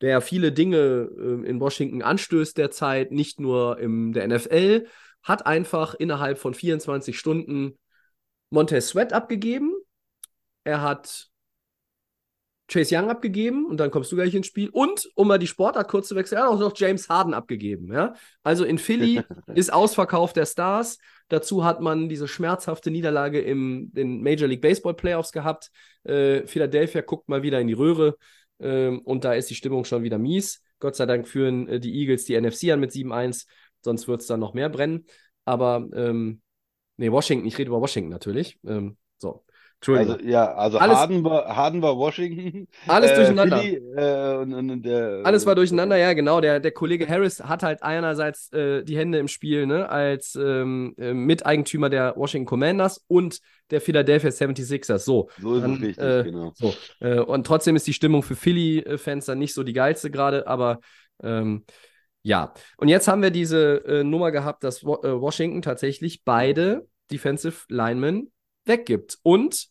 der 0.00 0.22
viele 0.22 0.50
Dinge 0.50 1.10
ähm, 1.18 1.44
in 1.44 1.60
Washington 1.60 2.00
anstößt 2.00 2.56
derzeit, 2.56 3.12
nicht 3.12 3.40
nur 3.40 3.78
in 3.78 4.14
der 4.14 4.26
NFL, 4.26 4.86
hat 5.22 5.44
einfach 5.44 5.92
innerhalb 5.92 6.38
von 6.38 6.54
24 6.54 7.18
Stunden 7.18 7.78
Montez 8.48 8.88
Sweat 8.88 9.12
abgegeben. 9.12 9.74
Er 10.64 10.80
hat 10.80 11.28
Chase 12.68 12.96
Young 12.96 13.10
abgegeben 13.10 13.66
und 13.66 13.78
dann 13.78 13.90
kommst 13.90 14.10
du 14.12 14.16
gleich 14.16 14.34
ins 14.34 14.46
Spiel. 14.46 14.70
Und, 14.70 15.10
um 15.14 15.28
mal 15.28 15.38
die 15.38 15.46
Sportart 15.46 15.88
kurz 15.88 16.08
zu 16.08 16.16
wechseln, 16.16 16.38
er 16.38 16.44
hat 16.44 16.50
auch 16.52 16.58
noch 16.58 16.72
James 16.74 17.08
Harden 17.08 17.34
abgegeben. 17.34 17.92
Ja? 17.92 18.14
Also 18.42 18.64
in 18.64 18.78
Philly 18.78 19.20
ist 19.54 19.72
Ausverkauf 19.72 20.32
der 20.32 20.46
Stars. 20.46 20.98
Dazu 21.28 21.64
hat 21.64 21.80
man 21.80 22.08
diese 22.08 22.28
schmerzhafte 22.28 22.90
Niederlage 22.90 23.40
in 23.40 23.92
den 23.92 24.22
Major 24.22 24.48
League 24.48 24.62
Baseball 24.62 24.94
Playoffs 24.94 25.32
gehabt. 25.32 25.70
Äh, 26.04 26.46
Philadelphia 26.46 27.02
guckt 27.02 27.28
mal 27.28 27.42
wieder 27.42 27.60
in 27.60 27.66
die 27.66 27.72
Röhre 27.74 28.16
ähm, 28.60 29.00
und 29.00 29.24
da 29.24 29.34
ist 29.34 29.50
die 29.50 29.54
Stimmung 29.54 29.84
schon 29.84 30.02
wieder 30.02 30.18
mies. 30.18 30.62
Gott 30.78 30.96
sei 30.96 31.06
Dank 31.06 31.28
führen 31.28 31.68
äh, 31.68 31.80
die 31.80 31.94
Eagles 31.94 32.24
die 32.24 32.40
NFC 32.40 32.70
an 32.70 32.80
mit 32.80 32.90
7-1, 32.90 33.46
sonst 33.82 34.08
wird 34.08 34.20
es 34.20 34.26
dann 34.26 34.40
noch 34.40 34.54
mehr 34.54 34.68
brennen. 34.68 35.06
Aber, 35.44 35.88
ähm, 35.94 36.40
nee, 36.96 37.10
Washington, 37.10 37.46
ich 37.46 37.58
rede 37.58 37.68
über 37.68 37.80
Washington 37.80 38.10
natürlich. 38.10 38.58
Ähm, 38.64 38.96
so, 39.18 39.44
Entschuldigung. 39.82 40.14
Also, 40.14 40.28
ja, 40.28 40.54
also 40.54 40.78
Alles- 40.78 40.96
Harden 40.96 41.24
war, 41.24 41.56
Harden 41.56 41.82
war 41.82 41.96
Washington. 41.98 42.68
Alles 42.86 43.10
äh, 43.10 43.16
durcheinander. 43.16 43.58
Philly, 43.58 43.76
äh, 43.96 44.36
und, 44.36 44.54
und, 44.70 44.82
der, 44.84 45.22
Alles 45.24 45.44
war 45.44 45.56
durcheinander, 45.56 45.96
ja, 45.96 46.12
genau. 46.12 46.40
Der, 46.40 46.60
der 46.60 46.70
Kollege 46.70 47.08
Harris 47.08 47.42
hat 47.42 47.64
halt 47.64 47.82
einerseits 47.82 48.52
äh, 48.52 48.84
die 48.84 48.96
Hände 48.96 49.18
im 49.18 49.26
Spiel, 49.26 49.66
ne, 49.66 49.88
als 49.88 50.36
ähm, 50.36 50.94
äh, 50.98 51.12
Miteigentümer 51.12 51.90
der 51.90 52.14
Washington 52.16 52.46
Commanders 52.46 53.04
und 53.08 53.40
der 53.72 53.80
Philadelphia 53.80 54.30
76ers. 54.30 54.98
So. 54.98 55.28
So 55.40 55.56
ist 55.56 55.62
Dann, 55.62 55.74
es 55.74 55.80
richtig, 55.82 56.04
äh, 56.04 56.22
genau. 56.22 56.52
So. 56.54 56.72
Äh, 57.00 57.18
und 57.18 57.44
trotzdem 57.44 57.74
ist 57.74 57.86
die 57.88 57.92
Stimmung 57.92 58.22
für 58.22 58.36
Philly-Fans 58.36 59.26
dann 59.26 59.40
nicht 59.40 59.52
so 59.52 59.64
die 59.64 59.72
geilste 59.72 60.12
gerade, 60.12 60.46
aber 60.46 60.78
ähm, 61.24 61.64
ja. 62.22 62.54
Und 62.76 62.86
jetzt 62.86 63.08
haben 63.08 63.20
wir 63.20 63.30
diese 63.32 63.84
äh, 63.84 64.04
Nummer 64.04 64.30
gehabt, 64.30 64.62
dass 64.62 64.84
Wa- 64.84 65.00
äh, 65.02 65.20
Washington 65.20 65.60
tatsächlich 65.60 66.22
beide 66.24 66.86
Defensive 67.10 67.64
Linemen 67.68 68.30
weggibt. 68.64 69.18
Und 69.22 69.68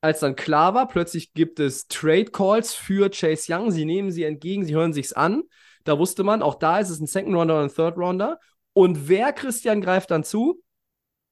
als 0.00 0.20
dann 0.20 0.36
klar 0.36 0.74
war, 0.74 0.86
plötzlich 0.88 1.32
gibt 1.32 1.60
es 1.60 1.86
Trade 1.88 2.26
Calls 2.26 2.74
für 2.74 3.10
Chase 3.10 3.52
Young. 3.52 3.70
Sie 3.70 3.84
nehmen 3.84 4.10
sie 4.10 4.24
entgegen, 4.24 4.64
sie 4.64 4.74
hören 4.74 4.92
sich's 4.92 5.12
an. 5.12 5.44
Da 5.84 5.98
wusste 5.98 6.24
man, 6.24 6.42
auch 6.42 6.56
da 6.56 6.78
ist 6.78 6.90
es 6.90 7.00
ein 7.00 7.06
Second 7.06 7.34
Rounder 7.34 7.58
und 7.58 7.70
ein 7.70 7.74
Third 7.74 7.96
Rounder. 7.96 8.38
Und 8.72 9.08
wer, 9.08 9.32
Christian, 9.32 9.80
greift 9.80 10.10
dann 10.10 10.24
zu? 10.24 10.62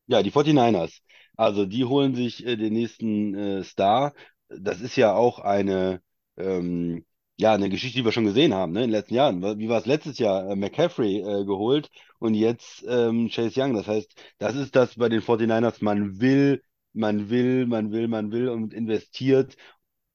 Ja, 0.06 0.22
die 0.22 0.30
49ers. 0.30 1.00
Also 1.36 1.66
die 1.66 1.84
holen 1.84 2.14
sich 2.14 2.46
äh, 2.46 2.56
den 2.56 2.74
nächsten 2.74 3.34
äh, 3.34 3.64
Star. 3.64 4.12
Das 4.48 4.80
ist 4.80 4.96
ja 4.96 5.14
auch 5.14 5.38
eine, 5.38 6.02
ähm, 6.36 7.04
ja, 7.38 7.54
eine 7.54 7.68
Geschichte, 7.70 7.98
die 7.98 8.04
wir 8.04 8.12
schon 8.12 8.26
gesehen 8.26 8.54
haben, 8.54 8.72
ne, 8.72 8.84
in 8.84 8.88
den 8.88 8.92
letzten 8.92 9.14
Jahren. 9.14 9.58
Wie 9.58 9.68
war 9.68 9.80
es 9.80 9.86
letztes 9.86 10.18
Jahr? 10.18 10.50
Äh, 10.50 10.56
McCaffrey 10.56 11.20
äh, 11.20 11.44
geholt 11.44 11.90
und 12.18 12.34
jetzt 12.34 12.84
ähm, 12.86 13.28
Chase 13.28 13.60
Young. 13.60 13.74
Das 13.74 13.88
heißt, 13.88 14.14
das 14.38 14.54
ist 14.54 14.76
das 14.76 14.94
bei 14.96 15.08
den 15.08 15.22
49ers. 15.22 15.82
Man 15.82 16.20
will, 16.20 16.62
man 16.92 17.30
will, 17.30 17.66
man 17.66 17.92
will, 17.92 18.08
man 18.08 18.32
will 18.32 18.48
und 18.48 18.74
investiert 18.74 19.56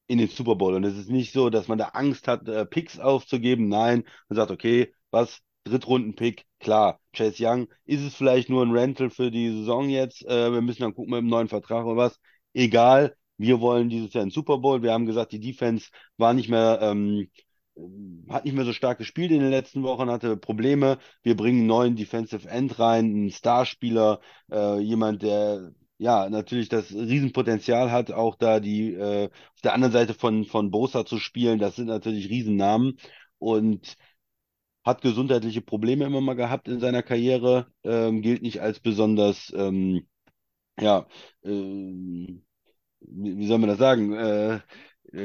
in 0.07 0.19
den 0.19 0.29
Super 0.29 0.55
Bowl. 0.55 0.73
Und 0.75 0.83
es 0.83 0.97
ist 0.97 1.09
nicht 1.09 1.33
so, 1.33 1.49
dass 1.49 1.67
man 1.67 1.77
da 1.77 1.89
Angst 1.89 2.27
hat, 2.27 2.47
äh, 2.47 2.65
Picks 2.65 2.99
aufzugeben. 2.99 3.67
Nein, 3.67 4.03
man 4.29 4.35
sagt, 4.37 4.51
okay, 4.51 4.93
was? 5.11 5.41
Drittrunden-Pick, 5.65 6.45
klar. 6.59 6.99
Chase 7.13 7.43
Young, 7.45 7.67
ist 7.85 8.01
es 8.01 8.15
vielleicht 8.15 8.49
nur 8.49 8.65
ein 8.65 8.71
Rental 8.71 9.09
für 9.09 9.31
die 9.31 9.49
Saison 9.49 9.89
jetzt? 9.89 10.25
Äh, 10.25 10.51
wir 10.51 10.61
müssen 10.61 10.81
dann 10.81 10.93
gucken 10.93 11.11
mit 11.11 11.19
dem 11.21 11.27
neuen 11.27 11.49
Vertrag 11.49 11.85
oder 11.85 11.97
was. 11.97 12.19
Egal, 12.53 13.15
wir 13.37 13.59
wollen 13.59 13.89
dieses 13.89 14.13
Jahr 14.13 14.21
einen 14.23 14.31
Super 14.31 14.57
Bowl. 14.59 14.81
Wir 14.81 14.93
haben 14.93 15.05
gesagt, 15.05 15.31
die 15.31 15.39
Defense 15.39 15.89
war 16.17 16.33
nicht 16.33 16.49
mehr, 16.49 16.79
ähm, 16.81 17.29
hat 18.29 18.45
nicht 18.45 18.55
mehr 18.55 18.65
so 18.65 18.73
stark 18.73 18.97
gespielt 18.97 19.31
in 19.31 19.41
den 19.41 19.51
letzten 19.51 19.83
Wochen, 19.83 20.09
hatte 20.09 20.37
Probleme. 20.37 20.97
Wir 21.21 21.35
bringen 21.35 21.59
einen 21.59 21.67
neuen 21.67 21.95
Defensive 21.95 22.47
End 22.49 22.79
rein, 22.79 23.05
einen 23.05 23.31
Starspieler, 23.31 24.19
äh, 24.51 24.79
jemand, 24.79 25.21
der 25.21 25.71
ja 25.97 26.29
natürlich 26.29 26.69
das 26.69 26.91
Riesenpotenzial 26.91 27.91
hat, 27.91 28.11
auch 28.11 28.35
da 28.35 28.59
die 28.59 28.93
äh, 28.93 29.25
auf 29.25 29.61
der 29.63 29.73
anderen 29.73 29.93
Seite 29.93 30.13
von, 30.13 30.45
von 30.45 30.71
Bosa 30.71 31.05
zu 31.05 31.19
spielen. 31.19 31.59
Das 31.59 31.75
sind 31.75 31.87
natürlich 31.87 32.29
Riesennamen 32.29 32.97
und 33.39 33.97
hat 34.83 35.01
gesundheitliche 35.01 35.61
Probleme 35.61 36.05
immer 36.05 36.21
mal 36.21 36.35
gehabt 36.35 36.67
in 36.67 36.79
seiner 36.79 37.03
Karriere, 37.03 37.67
ähm, 37.83 38.21
gilt 38.21 38.41
nicht 38.41 38.61
als 38.61 38.79
besonders, 38.79 39.51
ähm, 39.55 40.07
ja, 40.79 41.07
wie, 41.43 43.37
wie 43.37 43.47
soll 43.47 43.57
man 43.59 43.69
das 43.69 43.79
sagen, 43.79 44.13
äh, 44.13 44.59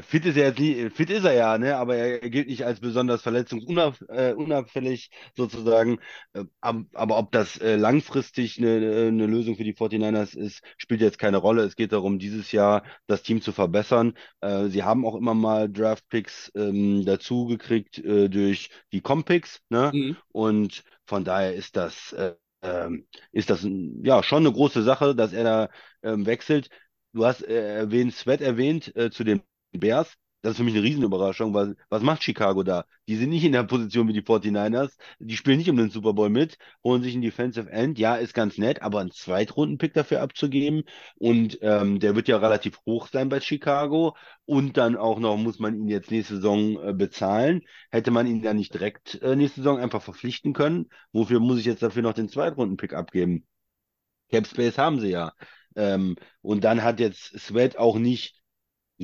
Fit 0.02 0.24
ist 0.26 0.36
er 0.36 0.48
jetzt 0.48 0.60
nie, 0.60 0.90
fit 0.90 1.10
ist 1.10 1.24
er 1.24 1.32
ja, 1.32 1.58
ne? 1.58 1.76
Aber 1.76 1.96
er 1.96 2.30
gilt 2.30 2.46
nicht 2.48 2.64
als 2.64 2.78
besonders 2.80 3.22
verletzungsunabfällig 3.22 5.10
sozusagen. 5.36 5.98
Äh, 6.34 6.44
aber, 6.60 6.84
aber 6.94 7.18
ob 7.18 7.32
das 7.32 7.56
äh, 7.58 7.76
langfristig 7.76 8.58
eine, 8.58 9.08
eine 9.08 9.26
Lösung 9.26 9.56
für 9.56 9.64
die 9.64 9.74
49ers 9.74 10.36
ist, 10.36 10.62
spielt 10.78 11.00
jetzt 11.00 11.18
keine 11.18 11.38
Rolle. 11.38 11.64
Es 11.64 11.74
geht 11.74 11.92
darum, 11.92 12.20
dieses 12.20 12.52
Jahr 12.52 12.84
das 13.08 13.22
Team 13.22 13.42
zu 13.42 13.50
verbessern. 13.52 14.14
Äh, 14.40 14.68
sie 14.68 14.84
haben 14.84 15.04
auch 15.04 15.16
immer 15.16 15.34
mal 15.34 15.68
Draft-Picks 15.68 16.52
ähm, 16.54 17.04
dazu 17.04 17.46
gekriegt 17.46 17.98
äh, 17.98 18.28
durch 18.28 18.70
die 18.92 19.00
Comp-Picks, 19.00 19.62
ne? 19.68 19.90
Mhm. 19.92 20.16
Und 20.28 20.84
von 21.06 21.24
daher 21.24 21.54
ist 21.54 21.76
das, 21.76 22.12
äh, 22.12 22.34
ähm, 22.62 23.06
ist 23.32 23.50
das 23.50 23.66
ja 24.02 24.22
schon 24.22 24.46
eine 24.46 24.52
große 24.52 24.82
Sache, 24.84 25.16
dass 25.16 25.32
er 25.32 25.44
da 25.44 25.68
ähm, 26.04 26.24
wechselt. 26.26 26.68
Du 27.12 27.26
hast 27.26 27.42
äh, 27.42 27.78
erwähnt, 27.78 28.14
Sweat 28.14 28.40
erwähnt 28.40 28.94
äh, 28.96 29.10
zu 29.10 29.24
den 29.24 29.42
Bears. 29.78 30.14
Das 30.42 30.52
ist 30.52 30.56
für 30.58 30.64
mich 30.64 30.74
eine 30.74 30.82
Riesenüberraschung, 30.82 31.54
weil 31.54 31.76
was 31.88 32.02
macht 32.02 32.24
Chicago 32.24 32.64
da? 32.64 32.84
Die 33.06 33.14
sind 33.14 33.30
nicht 33.30 33.44
in 33.44 33.52
der 33.52 33.62
Position 33.62 34.08
wie 34.08 34.12
die 34.12 34.22
49ers, 34.22 34.96
die 35.20 35.36
spielen 35.36 35.58
nicht 35.58 35.70
um 35.70 35.76
den 35.76 35.90
Super 35.90 36.14
Bowl 36.14 36.30
mit, 36.30 36.58
holen 36.82 37.00
sich 37.00 37.12
einen 37.14 37.22
Defensive 37.22 37.70
End, 37.70 37.96
ja, 37.96 38.16
ist 38.16 38.34
ganz 38.34 38.58
nett, 38.58 38.82
aber 38.82 38.98
einen 38.98 39.12
Zweitrunden-Pick 39.12 39.94
dafür 39.94 40.20
abzugeben 40.20 40.82
und 41.14 41.58
ähm, 41.62 42.00
der 42.00 42.16
wird 42.16 42.26
ja 42.26 42.38
relativ 42.38 42.76
hoch 42.86 43.06
sein 43.06 43.28
bei 43.28 43.40
Chicago 43.40 44.16
und 44.44 44.76
dann 44.76 44.96
auch 44.96 45.20
noch 45.20 45.36
muss 45.36 45.60
man 45.60 45.76
ihn 45.76 45.86
jetzt 45.88 46.10
nächste 46.10 46.34
Saison 46.36 46.88
äh, 46.88 46.92
bezahlen. 46.92 47.62
Hätte 47.92 48.10
man 48.10 48.26
ihn 48.26 48.42
dann 48.42 48.56
nicht 48.56 48.74
direkt 48.74 49.22
äh, 49.22 49.36
nächste 49.36 49.60
Saison 49.60 49.78
einfach 49.78 50.02
verpflichten 50.02 50.54
können? 50.54 50.88
Wofür 51.12 51.38
muss 51.38 51.60
ich 51.60 51.66
jetzt 51.66 51.84
dafür 51.84 52.02
noch 52.02 52.14
den 52.14 52.28
Zweitrunden-Pick 52.28 52.94
abgeben? 52.94 53.46
Cap 54.30 54.46
Space 54.46 54.78
haben 54.78 55.00
sie 55.00 55.10
ja. 55.10 55.32
Ähm, 55.76 56.16
und 56.40 56.64
dann 56.64 56.82
hat 56.82 57.00
jetzt 57.00 57.38
Sweat 57.38 57.76
auch 57.78 57.96
nicht 57.98 58.41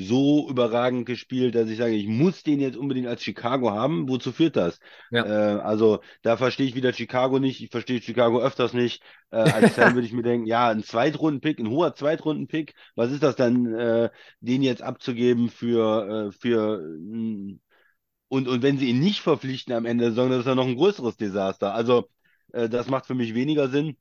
so 0.07 0.49
überragend 0.49 1.07
gespielt, 1.07 1.55
dass 1.55 1.69
ich 1.69 1.79
sage, 1.79 1.95
ich 1.95 2.07
muss 2.07 2.43
den 2.43 2.61
jetzt 2.61 2.77
unbedingt 2.77 3.07
als 3.07 3.23
Chicago 3.23 3.71
haben. 3.71 4.09
Wozu 4.09 4.33
führt 4.33 4.57
das? 4.57 4.79
Ja. 5.11 5.25
Äh, 5.25 5.61
also 5.61 6.01
da 6.23 6.37
verstehe 6.37 6.67
ich 6.67 6.75
wieder 6.75 6.93
Chicago 6.93 7.39
nicht. 7.39 7.63
Ich 7.63 7.71
verstehe 7.71 8.01
Chicago 8.01 8.41
öfters 8.41 8.73
nicht. 8.73 9.03
Äh, 9.31 9.39
als 9.39 9.75
Fan 9.75 9.95
würde 9.95 10.07
ich 10.07 10.13
mir 10.13 10.23
denken, 10.23 10.47
ja, 10.47 10.69
ein 10.69 10.83
Zweitrunden-Pick, 10.83 11.59
ein 11.59 11.71
hoher 11.71 11.95
Zweitrunden-Pick. 11.95 12.75
Was 12.95 13.13
ist 13.13 13.23
das 13.23 13.37
dann, 13.37 13.75
äh, 13.75 14.11
den 14.41 14.63
jetzt 14.63 14.83
abzugeben 14.83 15.49
für, 15.51 16.29
äh, 16.29 16.33
für 16.33 16.79
mm, 16.79 17.61
und, 18.29 18.49
und 18.49 18.63
wenn 18.63 18.79
sie 18.79 18.91
ihn 18.91 19.01
nicht 19.01 19.21
verpflichten 19.21 19.75
am 19.75 19.87
Ende 19.87 20.05
der 20.05 20.11
Saison, 20.13 20.31
das 20.31 20.41
ist 20.41 20.47
ja 20.47 20.55
noch 20.55 20.67
ein 20.67 20.77
größeres 20.77 21.17
Desaster. 21.17 21.75
Also 21.75 22.09
äh, 22.53 22.69
das 22.69 22.89
macht 22.89 23.07
für 23.07 23.15
mich 23.15 23.35
weniger 23.35 23.69
Sinn. 23.69 23.97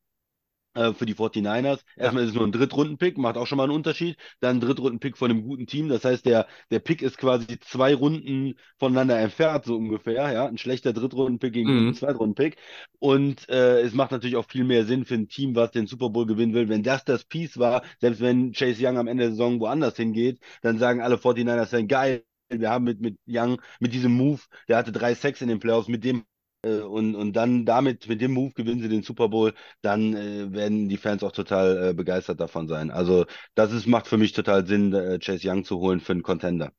Äh, 0.78 0.94
für 0.94 1.08
die 1.08 1.16
49ers. 1.16 1.80
Erstmal 1.96 2.24
ist 2.24 2.30
es 2.30 2.36
nur 2.36 2.46
ein 2.46 2.52
Drittrunden-Pick, 2.52 3.18
macht 3.18 3.36
auch 3.36 3.48
schon 3.48 3.58
mal 3.58 3.64
einen 3.64 3.74
Unterschied. 3.74 4.16
Dann 4.42 4.58
ein 4.58 4.60
Drittrunden-Pick 4.60 5.18
von 5.18 5.32
einem 5.32 5.42
guten 5.42 5.66
Team. 5.66 5.90
Das 5.90 6.06
heißt, 6.06 6.24
der, 6.24 6.46
der 6.70 6.78
Pick 6.78 7.02
ist 7.02 7.18
quasi 7.18 7.60
zwei 7.60 7.96
Runden 7.96 8.54
voneinander 8.78 9.18
entfernt, 9.18 9.66
so 9.66 9.76
ungefähr. 9.76 10.32
Ja, 10.32 10.46
ein 10.46 10.60
schlechter 10.60 10.94
Drittrunden-Pick 10.94 11.52
gegen 11.52 11.72
mhm. 11.72 11.78
einen 11.80 11.94
Zweitrunden-Pick. 11.96 12.58
Und 13.00 13.50
äh, 13.50 13.82
es 13.82 13.96
macht 13.96 14.12
natürlich 14.12 14.36
auch 14.36 14.48
viel 14.48 14.66
mehr 14.66 14.86
Sinn 14.86 15.06
für 15.06 15.16
ein 15.16 15.28
Team, 15.28 15.56
was 15.56 15.72
den 15.72 15.88
Super 15.88 16.12
Bowl 16.12 16.28
gewinnen 16.28 16.54
will. 16.54 16.70
Wenn 16.70 16.84
das 16.84 17.04
das 17.04 17.24
Piece 17.24 17.58
war, 17.58 17.82
selbst 18.00 18.22
wenn 18.22 18.52
Chase 18.52 18.86
Young 18.86 19.00
am 19.00 19.08
Ende 19.08 19.24
der 19.24 19.32
Saison 19.32 19.60
woanders 19.60 19.96
hingeht, 19.96 20.40
dann 20.62 20.78
sagen 20.78 21.02
alle 21.02 21.16
49ers, 21.16 21.72
dann 21.72 21.88
geil. 21.88 22.24
Wir 22.50 22.70
haben 22.70 22.86
mit, 22.86 23.02
mit 23.02 23.18
Young, 23.28 23.60
mit 23.80 23.94
diesem 23.94 24.14
Move, 24.14 24.42
der 24.68 24.78
hatte 24.78 24.92
drei 24.92 25.16
Sex 25.16 25.42
in 25.42 25.50
den 25.50 25.60
Playoffs, 25.60 25.88
mit 25.88 26.04
dem 26.04 26.24
äh, 26.68 26.82
und, 26.82 27.16
und 27.16 27.34
dann 27.34 27.66
damit, 27.66 28.08
mit 28.08 28.22
dem 28.22 28.34
Move 28.34 28.54
gewinnen 28.54 28.82
sie 28.82 28.90
den 28.90 29.04
Super 29.04 29.30
Bowl, 29.30 29.54
dann 29.82 30.14
äh, 30.14 30.52
werden 30.52 30.90
die 30.90 30.98
Fans 30.98 31.24
auch 31.24 31.32
total 31.32 31.90
äh, 31.90 31.94
begeistert 31.94 32.40
davon 32.40 32.68
sein. 32.68 32.92
Also 32.92 33.26
das 33.56 33.72
ist, 33.72 33.88
macht 33.88 34.08
für 34.08 34.18
mich 34.18 34.34
total 34.34 34.66
Sinn, 34.66 34.94
äh, 34.94 35.20
Chase 35.20 35.50
Young 35.50 35.64
zu 35.64 35.80
holen 35.80 36.00
für 36.00 36.14
einen 36.14 36.24
Contender. 36.24 36.72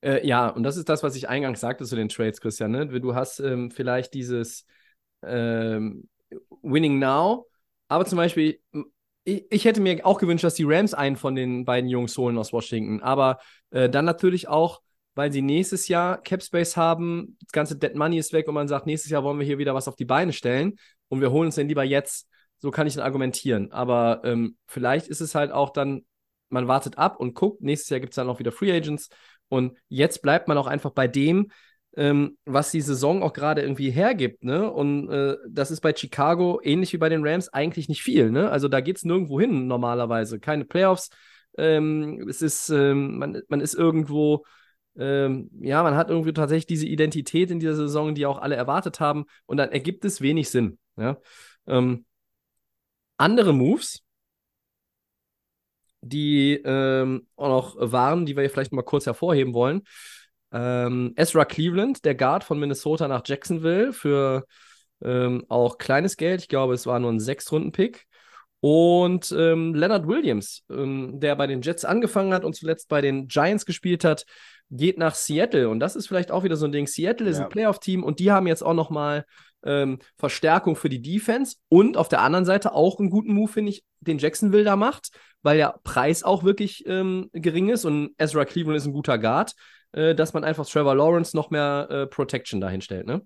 Äh, 0.00 0.26
ja, 0.26 0.48
und 0.48 0.62
das 0.62 0.76
ist 0.76 0.88
das, 0.88 1.02
was 1.02 1.16
ich 1.16 1.28
eingangs 1.28 1.60
sagte 1.60 1.84
zu 1.84 1.96
den 1.96 2.08
Trades, 2.08 2.40
Christian. 2.40 2.70
Ne? 2.72 3.00
Du 3.00 3.14
hast 3.14 3.40
ähm, 3.40 3.70
vielleicht 3.70 4.14
dieses 4.14 4.66
ähm, 5.22 6.08
Winning 6.62 6.98
Now, 6.98 7.46
aber 7.88 8.04
zum 8.04 8.16
Beispiel, 8.16 8.60
ich, 9.24 9.64
hätte 9.64 9.80
mir 9.80 10.04
auch 10.04 10.18
gewünscht, 10.18 10.44
dass 10.44 10.54
die 10.54 10.64
Rams 10.66 10.92
einen 10.92 11.16
von 11.16 11.34
den 11.34 11.64
beiden 11.64 11.88
Jungs 11.88 12.16
holen 12.18 12.36
aus 12.36 12.52
Washington, 12.52 13.00
aber 13.00 13.38
äh, 13.70 13.88
dann 13.88 14.04
natürlich 14.04 14.48
auch 14.48 14.82
weil 15.14 15.32
sie 15.32 15.42
nächstes 15.42 15.88
Jahr 15.88 16.20
Cap 16.22 16.42
Space 16.42 16.76
haben, 16.76 17.36
das 17.40 17.52
ganze 17.52 17.76
Dead 17.76 17.94
Money 17.94 18.18
ist 18.18 18.32
weg 18.32 18.48
und 18.48 18.54
man 18.54 18.68
sagt, 18.68 18.86
nächstes 18.86 19.10
Jahr 19.10 19.24
wollen 19.24 19.38
wir 19.38 19.46
hier 19.46 19.58
wieder 19.58 19.74
was 19.74 19.88
auf 19.88 19.96
die 19.96 20.04
Beine 20.04 20.32
stellen 20.32 20.76
und 21.08 21.20
wir 21.20 21.30
holen 21.30 21.46
uns 21.46 21.54
den 21.54 21.68
lieber 21.68 21.84
jetzt. 21.84 22.28
So 22.58 22.70
kann 22.70 22.86
ich 22.86 22.94
dann 22.94 23.04
argumentieren. 23.04 23.72
Aber 23.72 24.22
ähm, 24.24 24.56
vielleicht 24.66 25.08
ist 25.08 25.20
es 25.20 25.34
halt 25.34 25.52
auch 25.52 25.70
dann, 25.70 26.04
man 26.48 26.68
wartet 26.68 26.98
ab 26.98 27.20
und 27.20 27.34
guckt, 27.34 27.62
nächstes 27.62 27.90
Jahr 27.90 28.00
gibt 28.00 28.12
es 28.12 28.16
dann 28.16 28.28
auch 28.28 28.38
wieder 28.38 28.52
Free 28.52 28.72
Agents 28.72 29.08
und 29.48 29.76
jetzt 29.88 30.22
bleibt 30.22 30.48
man 30.48 30.58
auch 30.58 30.66
einfach 30.66 30.90
bei 30.90 31.06
dem, 31.06 31.50
ähm, 31.96 32.36
was 32.44 32.70
die 32.70 32.80
Saison 32.80 33.22
auch 33.22 33.32
gerade 33.32 33.62
irgendwie 33.62 33.90
hergibt. 33.90 34.42
Ne? 34.42 34.70
Und 34.70 35.10
äh, 35.10 35.36
das 35.48 35.70
ist 35.70 35.80
bei 35.80 35.94
Chicago 35.94 36.60
ähnlich 36.62 36.92
wie 36.92 36.98
bei 36.98 37.08
den 37.08 37.26
Rams 37.26 37.48
eigentlich 37.50 37.88
nicht 37.88 38.02
viel. 38.02 38.30
Ne? 38.30 38.50
Also 38.50 38.68
da 38.68 38.80
geht 38.80 38.96
es 38.96 39.04
nirgendwo 39.04 39.40
hin 39.40 39.66
normalerweise. 39.66 40.40
Keine 40.40 40.64
Playoffs. 40.64 41.10
Ähm, 41.56 42.26
es 42.28 42.42
ist, 42.42 42.68
ähm, 42.70 43.18
man, 43.18 43.42
man 43.48 43.60
ist 43.60 43.74
irgendwo 43.74 44.44
ähm, 44.98 45.50
ja, 45.60 45.82
man 45.82 45.96
hat 45.96 46.10
irgendwie 46.10 46.32
tatsächlich 46.32 46.66
diese 46.66 46.86
Identität 46.86 47.50
in 47.50 47.60
dieser 47.60 47.76
Saison, 47.76 48.14
die 48.14 48.26
auch 48.26 48.38
alle 48.38 48.54
erwartet 48.54 49.00
haben, 49.00 49.24
und 49.46 49.56
dann 49.56 49.72
ergibt 49.72 50.04
es 50.04 50.20
wenig 50.20 50.50
Sinn. 50.50 50.78
Ja? 50.96 51.18
Ähm, 51.66 52.04
andere 53.16 53.52
Moves, 53.52 54.02
die 56.00 56.60
ähm, 56.64 57.26
auch 57.36 57.48
noch 57.48 57.92
waren, 57.92 58.26
die 58.26 58.36
wir 58.36 58.48
vielleicht 58.50 58.72
mal 58.72 58.82
kurz 58.82 59.06
hervorheben 59.06 59.54
wollen. 59.54 59.82
Ähm, 60.52 61.14
Ezra 61.16 61.44
Cleveland, 61.44 62.04
der 62.04 62.14
Guard 62.14 62.44
von 62.44 62.60
Minnesota 62.60 63.08
nach 63.08 63.22
Jacksonville 63.24 63.92
für 63.92 64.44
ähm, 65.02 65.44
auch 65.48 65.78
kleines 65.78 66.16
Geld. 66.16 66.42
Ich 66.42 66.48
glaube, 66.48 66.74
es 66.74 66.86
war 66.86 66.98
nur 67.00 67.10
ein 67.10 67.20
Sechs-Runden-Pick. 67.20 68.06
Und 68.60 69.34
ähm, 69.36 69.74
Leonard 69.74 70.06
Williams, 70.06 70.64
der 70.68 71.36
bei 71.36 71.46
den 71.46 71.60
Jets 71.60 71.84
angefangen 71.84 72.32
hat 72.32 72.44
und 72.44 72.56
zuletzt 72.56 72.88
bei 72.88 73.02
den 73.02 73.28
Giants 73.28 73.66
gespielt 73.66 74.04
hat, 74.04 74.24
geht 74.70 74.98
nach 74.98 75.14
Seattle. 75.14 75.68
Und 75.68 75.80
das 75.80 75.96
ist 75.96 76.06
vielleicht 76.06 76.30
auch 76.30 76.44
wieder 76.44 76.56
so 76.56 76.66
ein 76.66 76.72
Ding. 76.72 76.86
Seattle 76.86 77.28
ist 77.28 77.40
ein 77.40 77.48
Playoff-Team 77.48 78.02
und 78.02 78.18
die 78.18 78.32
haben 78.32 78.46
jetzt 78.46 78.62
auch 78.62 78.74
noch 78.74 78.90
mal 78.90 79.24
ähm, 79.64 79.98
Verstärkung 80.16 80.76
für 80.76 80.88
die 80.88 81.02
Defense. 81.02 81.56
Und 81.68 81.96
auf 81.96 82.08
der 82.08 82.22
anderen 82.22 82.44
Seite 82.44 82.72
auch 82.72 82.98
einen 82.98 83.10
guten 83.10 83.34
Move, 83.34 83.50
finde 83.50 83.70
ich, 83.70 83.84
den 84.00 84.18
Jacksonville 84.18 84.64
da 84.64 84.76
macht, 84.76 85.10
weil 85.42 85.56
der 85.56 85.80
Preis 85.84 86.22
auch 86.22 86.44
wirklich 86.44 86.84
ähm, 86.86 87.30
gering 87.32 87.68
ist 87.68 87.84
und 87.84 88.14
Ezra 88.18 88.44
Cleveland 88.44 88.76
ist 88.76 88.86
ein 88.86 88.92
guter 88.92 89.18
Guard, 89.18 89.54
äh, 89.92 90.14
dass 90.14 90.34
man 90.34 90.44
einfach 90.44 90.66
Trevor 90.66 90.94
Lawrence 90.94 91.36
noch 91.36 91.50
mehr 91.50 91.88
äh, 91.90 92.06
Protection 92.06 92.60
dahin 92.60 92.80
stellt, 92.80 93.06
ne? 93.06 93.22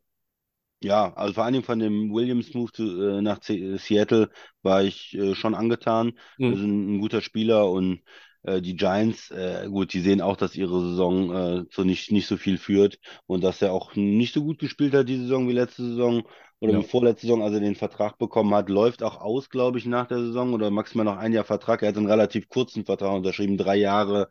Ja, 0.80 1.12
also 1.14 1.34
vor 1.34 1.45
allen 1.45 1.55
Dingen 1.55 1.64
von 1.64 1.80
dem 1.80 2.12
Williams-Move 2.12 2.70
äh, 3.18 3.20
nach 3.20 3.41
C 3.41 3.76
Seattle 3.78 4.30
war 4.62 4.84
ich 4.84 5.12
äh, 5.14 5.34
schon 5.34 5.57
angetan. 5.57 6.12
Mhm. 6.39 6.51
Das 6.51 6.61
ist 6.61 6.66
ein, 6.66 6.95
ein 6.95 7.01
guter 7.01 7.20
Spieler 7.20 7.68
und 7.68 8.03
die 8.45 8.76
Giants, 8.76 9.30
äh, 9.30 9.68
gut, 9.68 9.93
die 9.93 10.01
sehen 10.01 10.20
auch, 10.20 10.36
dass 10.36 10.57
ihre 10.57 10.80
Saison 10.80 11.34
äh, 11.34 11.64
so 11.70 11.84
nicht, 11.84 12.12
nicht 12.12 12.26
so 12.26 12.36
viel 12.36 12.59
führt 12.59 12.99
und 13.26 13.43
dass 13.43 13.62
er 13.62 13.72
auch 13.72 13.95
nicht 13.97 14.34
so 14.34 14.43
gut 14.43 14.59
gespielt 14.59 14.95
hat 14.95 15.09
diese 15.09 15.22
Saison 15.22 15.49
wie 15.49 15.53
letzte 15.53 15.82
Saison 15.82 16.22
oder 16.61 16.72
ja. 16.72 16.78
wie 16.80 16.84
vorletzte 16.84 17.26
Saison, 17.26 17.43
als 17.43 17.55
er 17.55 17.61
den 17.61 17.76
Vertrag 17.76 18.18
bekommen 18.18 18.55
hat, 18.55 18.68
läuft 18.68 19.03
auch 19.03 19.20
aus, 19.20 19.49
glaube 19.49 19.78
ich, 19.78 19.86
nach 19.86 20.07
der 20.07 20.18
Saison 20.18 20.53
oder 20.55 20.70
maximal 20.70 21.05
noch 21.05 21.16
ein 21.16 21.32
Jahr 21.32 21.45
Vertrag. 21.45 21.82
Er 21.82 21.89
hat 21.89 21.97
einen 21.97 22.11
relativ 22.11 22.49
kurzen 22.49 22.84
Vertrag 22.84 23.12
unterschrieben, 23.12 23.57
drei 23.57 23.76
Jahre, 23.76 24.28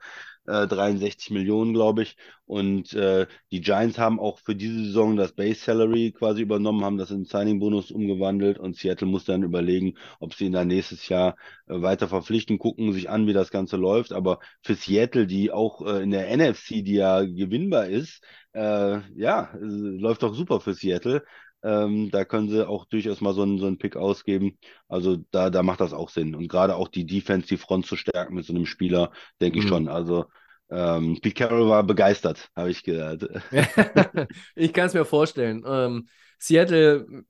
äh, 0.48 0.68
63 0.68 1.32
Millionen, 1.32 1.74
glaube 1.74 2.04
ich. 2.04 2.16
Und 2.46 2.94
äh, 2.94 3.28
die 3.52 3.62
Giants 3.62 3.98
haben 4.00 4.20
auch 4.20 4.40
für 4.40 4.56
diese 4.56 4.86
Saison 4.86 5.16
das 5.18 5.34
Base 5.34 5.60
Salary 5.60 6.12
quasi 6.14 6.42
übernommen, 6.42 6.84
haben 6.86 6.98
das 6.98 7.12
in 7.12 7.26
Signing-Bonus 7.26 7.92
umgewandelt 7.92 8.58
und 8.58 8.76
Seattle 8.78 9.08
muss 9.08 9.26
dann 9.26 9.44
überlegen, 9.44 9.96
ob 10.20 10.34
sie 10.34 10.46
ihn 10.46 10.54
dann 10.54 10.68
nächstes 10.70 11.10
Jahr 11.10 11.36
äh, 11.68 11.82
weiter 11.82 12.08
verpflichten, 12.08 12.58
gucken 12.60 12.94
sich 12.94 13.10
an, 13.10 13.28
wie 13.28 13.34
das 13.34 13.52
Ganze 13.52 13.78
läuft. 13.78 14.14
Aber 14.14 14.40
für 14.62 14.76
Seattle, 14.76 15.28
die 15.28 15.52
auch 15.52 15.86
äh, 15.86 16.02
in 16.04 16.12
der 16.12 16.32
NFC, 16.32 16.82
die 16.84 16.94
ja 16.96 17.22
gewinnbar 17.24 17.88
ist, 17.88 18.24
äh, 18.54 19.00
ja, 19.20 19.52
äh, 19.54 19.58
läuft 19.60 20.24
doch 20.24 20.34
super 20.34 20.60
für 20.60 20.74
Seattle. 20.74 21.24
Ähm, 21.64 22.12
da 22.12 22.24
können 22.24 22.50
sie 22.50 22.68
auch 22.68 22.86
durchaus 22.86 23.22
mal 23.22 23.34
so 23.34 23.42
einen, 23.42 23.58
so 23.58 23.66
einen 23.66 23.78
Pick 23.78 23.96
ausgeben. 23.96 24.58
Also 24.88 25.18
da, 25.32 25.50
da 25.50 25.64
macht 25.64 25.82
das 25.82 25.94
auch 25.94 26.10
Sinn. 26.10 26.36
Und 26.36 26.48
gerade 26.48 26.76
auch 26.76 26.88
die 26.88 27.06
Defense, 27.06 27.48
die 27.48 27.58
Front 27.58 27.86
zu 27.88 27.96
stärken 27.96 28.36
mit 28.36 28.46
so 28.46 28.54
einem 28.54 28.66
Spieler, 28.66 29.12
denke 29.42 29.58
mhm. 29.60 29.64
ich 29.64 29.70
schon. 29.70 29.88
Also 29.88 30.26
ähm, 30.70 31.20
Pete 31.22 31.36
Carroll 31.36 31.70
war 31.70 31.84
begeistert, 31.84 32.50
habe 32.56 32.70
ich 32.70 32.84
gehört. 32.84 33.28
ich 34.56 34.74
kann 34.74 34.88
es 34.88 34.94
mir 34.94 35.06
vorstellen. 35.06 35.64
Ähm, 35.66 36.08
Seattle 36.40 37.24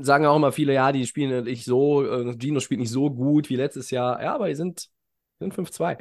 sagen 0.00 0.26
auch 0.26 0.36
immer 0.36 0.52
viele, 0.52 0.72
ja, 0.72 0.92
die 0.92 1.06
spielen 1.06 1.44
nicht 1.44 1.64
so, 1.64 2.04
äh, 2.04 2.36
Gino 2.38 2.60
spielt 2.60 2.80
nicht 2.80 2.90
so 2.90 3.10
gut 3.10 3.50
wie 3.50 3.56
letztes 3.56 3.90
Jahr. 3.90 4.22
Ja, 4.22 4.34
aber 4.34 4.48
die 4.48 4.54
sind, 4.54 4.88
sind 5.38 5.54
5-2. 5.54 5.98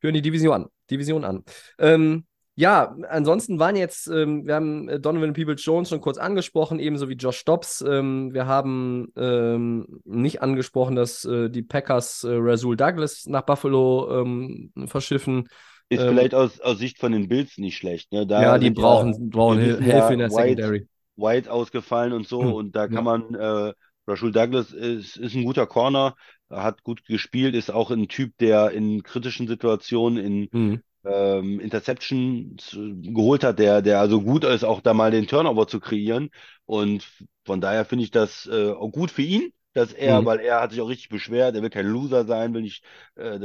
Führen 0.00 0.14
die 0.14 0.22
Division 0.22 0.54
an. 0.54 0.68
Division 0.90 1.24
an. 1.24 1.44
Ähm, 1.78 2.26
ja, 2.56 2.96
ansonsten 3.08 3.58
waren 3.58 3.74
jetzt, 3.76 4.06
ähm, 4.06 4.46
wir 4.46 4.54
haben 4.54 4.88
äh, 4.88 5.00
Donovan 5.00 5.32
Peoples-Jones 5.32 5.88
schon 5.88 6.00
kurz 6.00 6.18
angesprochen, 6.18 6.78
ebenso 6.78 7.08
wie 7.08 7.14
Josh 7.14 7.44
Dobbs. 7.44 7.82
Ähm, 7.86 8.32
wir 8.32 8.46
haben 8.46 9.08
ähm, 9.16 10.00
nicht 10.04 10.40
angesprochen, 10.42 10.94
dass 10.94 11.24
äh, 11.24 11.50
die 11.50 11.62
Packers 11.62 12.22
äh, 12.24 12.28
Razul 12.32 12.76
Douglas 12.76 13.26
nach 13.26 13.42
Buffalo 13.42 14.20
ähm, 14.22 14.72
verschiffen. 14.86 15.48
Ist 15.88 16.00
Ähm, 16.00 16.08
vielleicht 16.08 16.34
aus, 16.34 16.60
aus 16.60 16.78
Sicht 16.78 16.98
von 16.98 17.12
den 17.12 17.28
Bills 17.28 17.58
nicht 17.58 17.76
schlecht. 17.76 18.12
Ne? 18.12 18.26
Da 18.26 18.42
ja, 18.42 18.58
die 18.58 18.70
brauchen, 18.70 19.30
brauchen 19.30 19.58
Hil- 19.58 19.74
wissen 19.76 19.82
Hilfe 19.84 19.98
ja, 19.98 20.08
in 20.14 20.18
der 20.20 20.30
White- 20.30 20.62
Secondary. 20.62 20.88
White 21.16 21.52
ausgefallen 21.52 22.12
und 22.12 22.26
so. 22.26 22.40
Hm, 22.40 22.52
Und 22.54 22.74
da 22.76 22.88
ja. 22.88 22.94
kann 22.96 23.04
man, 23.04 23.34
äh, 23.34 23.72
Rashul 24.06 24.32
Douglas 24.32 24.72
ist, 24.72 25.16
ist 25.16 25.34
ein 25.34 25.44
guter 25.44 25.66
Corner, 25.66 26.14
hat 26.50 26.82
gut 26.82 27.04
gespielt, 27.06 27.54
ist 27.54 27.70
auch 27.70 27.90
ein 27.90 28.08
Typ, 28.08 28.36
der 28.38 28.70
in 28.72 29.02
kritischen 29.02 29.46
Situationen, 29.48 30.24
in 30.24 30.48
Mhm. 30.52 30.82
Ähm, 31.04 31.60
Interceptions 31.60 32.72
äh, 32.74 33.10
geholt 33.12 33.44
hat, 33.44 33.58
der, 33.58 33.82
der 33.82 34.00
also 34.00 34.22
gut 34.22 34.44
ist, 34.44 34.64
auch 34.64 34.80
da 34.80 34.94
mal 34.94 35.10
den 35.10 35.26
Turnover 35.26 35.66
zu 35.68 35.80
kreieren. 35.80 36.30
Und 36.66 37.06
von 37.44 37.60
daher 37.60 37.84
finde 37.84 38.04
ich 38.04 38.10
das 38.10 38.46
äh, 38.46 38.70
auch 38.72 38.90
gut 38.90 39.10
für 39.10 39.22
ihn, 39.22 39.52
dass 39.74 39.92
er, 39.92 40.24
Mhm. 40.24 40.26
weil 40.26 40.40
er 40.40 40.60
hat 40.60 40.70
sich 40.70 40.80
auch 40.80 40.88
richtig 40.88 41.08
beschwert, 41.08 41.54
er 41.56 41.62
will 41.62 41.70
kein 41.70 41.86
Loser 41.86 42.24
sein, 42.26 42.54
will 42.54 42.62
nicht 42.62 42.84
äh, 43.16 43.40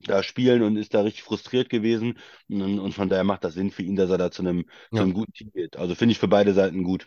da 0.00 0.22
spielen 0.22 0.62
und 0.62 0.76
ist 0.76 0.94
da 0.94 1.02
richtig 1.02 1.22
frustriert 1.22 1.68
gewesen. 1.70 2.18
Und, 2.48 2.78
und 2.80 2.92
von 2.92 3.08
daher 3.08 3.24
macht 3.24 3.44
das 3.44 3.54
Sinn 3.54 3.70
für 3.70 3.82
ihn, 3.82 3.96
dass 3.96 4.10
er 4.10 4.18
da 4.18 4.30
zu 4.30 4.42
einem, 4.42 4.64
Ja. 4.90 4.98
zu 4.98 5.02
einem 5.04 5.14
guten 5.14 5.32
Team 5.32 5.50
geht. 5.52 5.76
Also 5.76 5.94
finde 5.94 6.12
ich 6.12 6.18
für 6.18 6.28
beide 6.28 6.52
Seiten 6.54 6.82
gut. 6.84 7.06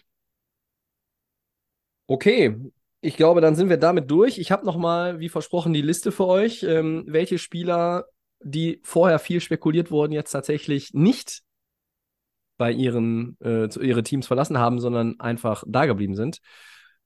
Okay, 2.08 2.56
ich 3.02 3.16
glaube, 3.18 3.41
dann 3.41 3.56
sind 3.56 3.70
wir 3.70 3.78
damit 3.78 4.12
durch. 4.12 4.38
Ich 4.38 4.52
habe 4.52 4.66
nochmal, 4.66 5.20
wie 5.20 5.30
versprochen, 5.30 5.74
die 5.74 5.82
Liste 5.82 6.12
für 6.12 6.28
euch, 6.28 6.64
ähm, 6.64 7.04
welche 7.08 7.38
Spieler, 7.38 8.06
die 8.44 8.80
vorher 8.84 9.20
viel 9.20 9.42
spekuliert 9.42 9.92
wurden, 9.92 10.14
jetzt 10.14 10.32
tatsächlich 10.32 10.94
nicht 10.94 11.42
bei 12.58 12.72
ihren 12.72 13.38
äh, 13.42 13.70
zu- 13.70 13.82
ihre 13.82 14.04
Teams 14.04 14.28
verlassen 14.28 14.58
haben, 14.58 14.80
sondern 14.80 15.20
einfach 15.20 15.64
da 15.68 15.86
geblieben 15.86 16.16
sind. 16.16 16.39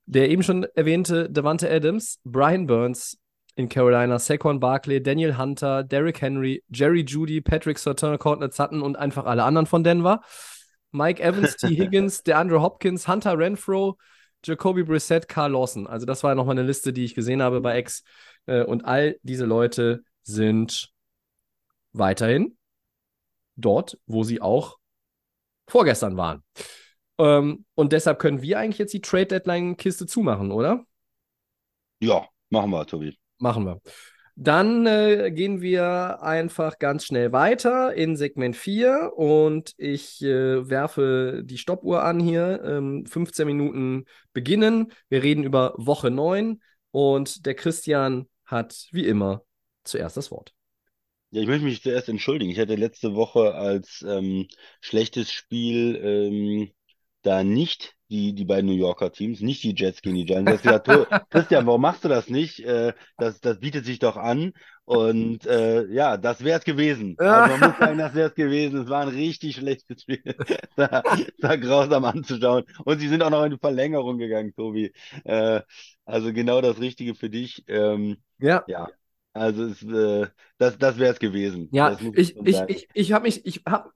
Der 0.06 0.30
eben 0.30 0.44
schon 0.44 0.64
erwähnte 0.76 1.30
Davante 1.30 1.70
Adams, 1.72 2.20
Brian 2.24 2.68
Burns 2.68 3.18
in 3.56 3.70
Carolina, 3.70 4.20
Saquon 4.20 4.60
Barkley, 4.60 5.02
Daniel 5.02 5.38
Hunter, 5.38 5.84
Derrick 5.84 6.22
Henry, 6.22 6.64
Jerry 6.70 7.06
Judy, 7.08 7.42
Patrick 7.42 7.80
Surtain, 7.80 8.20
Cortland 8.20 8.54
Sutton 8.54 8.82
und 8.82 8.98
einfach 8.98 9.26
alle 9.26 9.44
anderen 9.44 9.66
von 9.66 9.84
Denver. 9.84 10.22
Mike 10.92 11.24
Evans, 11.24 11.56
T. 11.56 11.68
Higgins, 11.78 12.24
DeAndre 12.24 12.62
Hopkins, 12.62 13.08
Hunter 13.08 13.38
Renfro, 13.38 13.98
Jacoby 14.44 14.84
Brissett, 14.84 15.28
Carl 15.28 15.54
Lawson. 15.54 15.88
Also 15.88 16.06
das 16.06 16.24
war 16.24 16.36
nochmal 16.36 16.58
eine 16.58 16.68
Liste, 16.68 16.94
die 16.94 17.06
ich 17.06 17.16
gesehen 17.16 17.42
habe 17.42 17.62
bei 17.62 17.80
X. 17.80 18.04
Äh, 18.46 18.64
Und 18.64 18.86
all 18.86 19.18
diese 19.24 19.46
Leute 19.46 20.04
sind 20.24 20.92
weiterhin 21.98 22.58
dort, 23.56 23.98
wo 24.06 24.24
sie 24.24 24.42
auch 24.42 24.78
vorgestern 25.68 26.18
waren. 26.18 26.44
Ähm, 27.18 27.66
und 27.76 27.94
deshalb 27.94 28.20
können 28.20 28.42
wir 28.42 28.60
eigentlich 28.60 28.78
jetzt 28.78 28.94
die 28.94 29.02
Trade 29.02 29.28
Deadline-Kiste 29.28 30.06
zumachen, 30.06 30.52
oder? 30.52 30.86
Ja, 32.00 32.28
machen 32.50 32.72
wir, 32.72 32.86
Tobi. 32.86 33.18
Machen 33.40 33.66
wir. 33.66 33.82
Dann 34.38 34.86
äh, 34.86 35.32
gehen 35.32 35.62
wir 35.62 36.22
einfach 36.22 36.78
ganz 36.78 37.06
schnell 37.06 37.32
weiter 37.32 37.94
in 37.94 38.18
Segment 38.18 38.58
4 38.58 39.14
und 39.16 39.74
ich 39.78 40.22
äh, 40.22 40.70
werfe 40.70 41.42
die 41.46 41.58
Stoppuhr 41.58 42.04
an 42.04 42.20
hier. 42.20 42.62
Ähm, 42.66 43.06
15 43.06 43.48
Minuten 43.48 44.04
beginnen. 44.34 44.92
Wir 45.08 45.24
reden 45.24 45.46
über 45.46 45.74
Woche 45.78 46.12
9 46.12 46.62
und 46.92 47.46
der 47.46 47.56
Christian 47.56 48.28
hat 48.46 48.90
wie 48.92 49.06
immer 49.06 49.44
zuerst 49.86 50.18
das 50.18 50.32
Wort. 50.32 50.54
Ja, 51.36 51.42
ich 51.42 51.48
möchte 51.48 51.66
mich 51.66 51.82
zuerst 51.82 52.08
entschuldigen. 52.10 52.52
Ich 52.52 52.60
hatte 52.60 52.76
letzte 52.76 53.14
Woche 53.16 53.54
als 53.56 54.04
ähm, 54.08 54.48
schlechtes 54.82 55.32
Spiel 55.34 55.98
ähm, 56.02 56.72
da 57.24 57.44
nicht 57.44 57.94
die, 58.10 58.34
die 58.34 58.46
beiden 58.46 58.68
New 58.70 58.76
Yorker 58.78 59.12
Teams, 59.12 59.42
nicht 59.42 59.64
die 59.64 59.74
Jets 59.76 60.02
gegen 60.02 60.16
die 60.16 60.26
Giants. 60.26 60.52
Ich 60.54 60.62
gesagt, 60.62 60.86
"To- 60.86 61.08
Christian, 61.30 61.66
warum 61.66 61.82
machst 61.82 62.04
du 62.06 62.08
das 62.08 62.30
nicht? 62.30 62.60
Äh, 62.62 62.94
das, 63.18 63.42
das 63.42 63.60
bietet 63.60 63.84
sich 63.86 64.00
doch 64.00 64.16
an. 64.16 64.54
Und 64.86 65.46
äh, 65.48 65.86
ja, 65.88 66.16
das 66.18 66.44
wäre 66.44 66.60
es 66.60 66.64
gewesen. 66.66 67.20
Also 67.26 67.50
man 67.50 67.60
muss 67.60 67.78
sagen, 67.80 67.98
das 67.98 68.14
wäre 68.14 68.30
es 68.30 68.36
gewesen. 68.36 68.84
Es 68.84 68.90
war 68.90 69.02
ein 69.02 69.10
richtig 69.10 69.56
schlechtes 69.58 70.04
Spiel. 70.04 70.22
Es 70.78 71.44
war 71.44 71.58
grausam 71.58 72.06
anzuschauen. 72.06 72.64
Und 72.86 73.00
sie 73.00 73.08
sind 73.10 73.22
auch 73.24 73.30
noch 73.30 73.44
in 73.46 73.52
die 73.52 73.58
Verlängerung 73.60 74.18
gegangen, 74.20 74.54
Tobi. 74.56 74.94
Äh, 75.26 75.62
also 76.06 76.34
genau 76.34 76.62
das 76.62 76.80
Richtige 76.80 77.16
für 77.16 77.30
dich. 77.30 77.64
Ähm, 77.68 78.18
Ja, 78.40 78.66
ja, 78.66 78.88
also 79.36 79.66
es, 79.66 79.84
äh, 79.84 80.28
das, 80.58 80.78
das 80.78 80.98
wäre 80.98 81.12
es 81.12 81.20
gewesen. 81.20 81.68
Ja, 81.74 81.98
ich, 82.14 82.38
ich, 82.38 82.56
sagen. 82.56 82.72
ich, 82.72 82.88
ich 82.94 83.12
habe 83.12 83.24
mich, 83.24 83.46
ich 83.46 83.64
hab, 83.68 83.92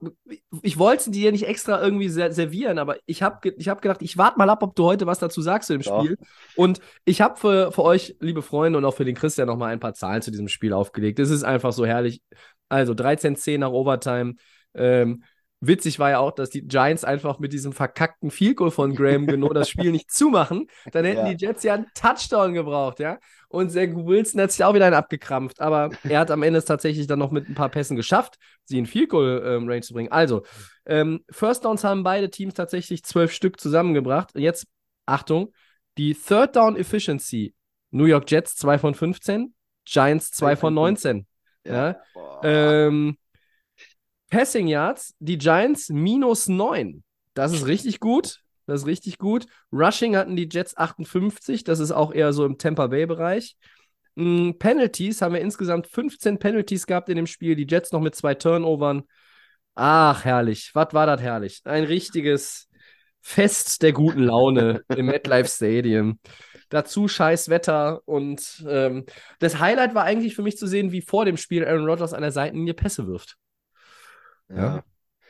ich 0.60 0.78
wollte 0.78 1.10
dir 1.10 1.32
nicht 1.32 1.46
extra 1.46 1.82
irgendwie 1.82 2.10
ser 2.10 2.30
servieren, 2.30 2.78
aber 2.78 2.98
ich 3.06 3.22
habe 3.22 3.50
ich 3.56 3.68
hab 3.70 3.80
gedacht, 3.80 4.02
ich 4.02 4.18
warte 4.18 4.38
mal 4.38 4.50
ab, 4.50 4.62
ob 4.62 4.76
du 4.76 4.84
heute 4.84 5.06
was 5.06 5.18
dazu 5.18 5.40
sagst 5.40 5.68
zu 5.68 5.72
dem 5.72 5.80
Doch. 5.80 6.04
Spiel. 6.04 6.18
Und 6.56 6.80
ich 7.06 7.22
habe 7.22 7.40
für, 7.40 7.72
für 7.72 7.82
euch, 7.84 8.16
liebe 8.20 8.42
Freunde, 8.42 8.76
und 8.76 8.84
auch 8.84 8.94
für 8.94 9.06
den 9.06 9.14
Christian 9.14 9.48
nochmal 9.48 9.72
ein 9.72 9.80
paar 9.80 9.94
Zahlen 9.94 10.20
zu 10.20 10.30
diesem 10.30 10.48
Spiel 10.48 10.74
aufgelegt. 10.74 11.18
Es 11.18 11.30
ist 11.30 11.42
einfach 11.42 11.72
so 11.72 11.86
herrlich. 11.86 12.20
Also 12.68 12.92
13-10 12.92 13.58
nach 13.58 13.70
Overtime. 13.70 14.34
Ähm, 14.74 15.24
witzig 15.60 15.98
war 15.98 16.10
ja 16.10 16.18
auch, 16.18 16.32
dass 16.32 16.50
die 16.50 16.62
Giants 16.66 17.04
einfach 17.04 17.38
mit 17.38 17.52
diesem 17.52 17.72
verkackten 17.72 18.30
Field 18.30 18.56
Goal 18.56 18.70
von 18.70 18.94
Graham 18.94 19.26
Geno 19.26 19.52
das 19.52 19.68
Spiel 19.68 19.92
nicht 19.92 20.10
zumachen. 20.10 20.68
Dann 20.92 21.04
hätten 21.04 21.26
Ja. 21.26 21.32
die 21.34 21.44
Jets 21.44 21.62
ja 21.62 21.74
einen 21.74 21.86
Touchdown 21.94 22.54
gebraucht, 22.54 22.98
ja. 22.98 23.18
Und 23.48 23.70
Zach 23.70 23.88
Wilson 23.94 24.40
hat 24.40 24.52
sich 24.52 24.64
auch 24.64 24.74
wieder 24.74 24.86
einen 24.86 24.94
abgekrampft. 24.94 25.60
Aber 25.60 25.90
er 26.04 26.20
hat 26.20 26.30
am 26.30 26.42
Ende 26.42 26.58
es 26.58 26.64
tatsächlich 26.64 27.06
dann 27.06 27.18
noch 27.18 27.30
mit 27.30 27.48
ein 27.48 27.54
paar 27.54 27.68
Pässen 27.68 27.96
geschafft, 27.96 28.36
sie 28.64 28.78
in 28.78 28.86
Field 28.86 29.10
Goal 29.10 29.42
ähm, 29.44 29.68
Range 29.68 29.82
zu 29.82 29.92
bringen. 29.92 30.10
Also, 30.12 30.42
ähm, 30.86 31.24
First 31.30 31.64
Downs 31.64 31.84
haben 31.84 32.02
beide 32.04 32.30
Teams 32.30 32.54
tatsächlich 32.54 33.02
zwölf 33.04 33.32
Stück 33.32 33.60
zusammengebracht. 33.60 34.34
Und 34.34 34.40
jetzt, 34.42 34.66
Achtung, 35.06 35.52
die 35.98 36.14
Third 36.14 36.56
Down 36.56 36.76
Efficiency. 36.76 37.54
New 37.92 38.04
York 38.04 38.30
Jets 38.30 38.54
2 38.56 38.78
von 38.78 38.94
15, 38.94 39.52
Giants 39.84 40.30
2 40.30 40.54
von 40.54 40.72
19. 40.72 41.26
Ja. 41.64 41.96
Boah. 42.14 42.40
Ähm, 42.44 43.16
Passing 44.30 44.68
Yards, 44.68 45.14
die 45.18 45.38
Giants 45.38 45.88
minus 45.90 46.48
9. 46.48 47.02
Das 47.34 47.52
ist 47.52 47.66
richtig 47.66 48.00
gut. 48.00 48.40
Das 48.66 48.82
ist 48.82 48.86
richtig 48.86 49.18
gut. 49.18 49.46
Rushing 49.72 50.16
hatten 50.16 50.36
die 50.36 50.48
Jets 50.50 50.76
58. 50.76 51.64
Das 51.64 51.80
ist 51.80 51.90
auch 51.90 52.12
eher 52.12 52.32
so 52.32 52.44
im 52.44 52.56
Tampa 52.56 52.86
Bay-Bereich. 52.86 53.56
Mm, 54.14 54.52
Penalties 54.58 55.22
haben 55.22 55.34
wir 55.34 55.40
insgesamt 55.40 55.88
15 55.88 56.38
Penalties 56.38 56.86
gehabt 56.86 57.08
in 57.08 57.16
dem 57.16 57.26
Spiel. 57.26 57.56
Die 57.56 57.66
Jets 57.68 57.92
noch 57.92 58.00
mit 58.00 58.14
zwei 58.14 58.34
Turnovern. 58.34 59.02
Ach, 59.74 60.24
herrlich. 60.24 60.70
Was 60.74 60.94
war 60.94 61.06
das 61.06 61.20
herrlich? 61.20 61.62
Ein 61.64 61.84
richtiges 61.84 62.68
Fest 63.20 63.82
der 63.82 63.92
guten 63.92 64.22
Laune 64.22 64.82
im 64.88 65.06
MetLife 65.06 65.48
Stadium. 65.48 66.18
Dazu 66.68 67.08
scheiß 67.08 67.48
Wetter 67.48 68.00
und 68.06 68.64
ähm, 68.68 69.04
das 69.40 69.58
Highlight 69.58 69.94
war 69.94 70.04
eigentlich 70.04 70.36
für 70.36 70.42
mich 70.42 70.56
zu 70.56 70.66
sehen, 70.66 70.92
wie 70.92 71.02
vor 71.02 71.24
dem 71.24 71.36
Spiel 71.36 71.64
Aaron 71.64 71.86
Rodgers 71.86 72.12
an 72.12 72.22
der 72.22 72.32
Seitenlinie 72.32 72.74
Pässe 72.74 73.06
wirft. 73.08 73.36
Ja. 74.54 74.82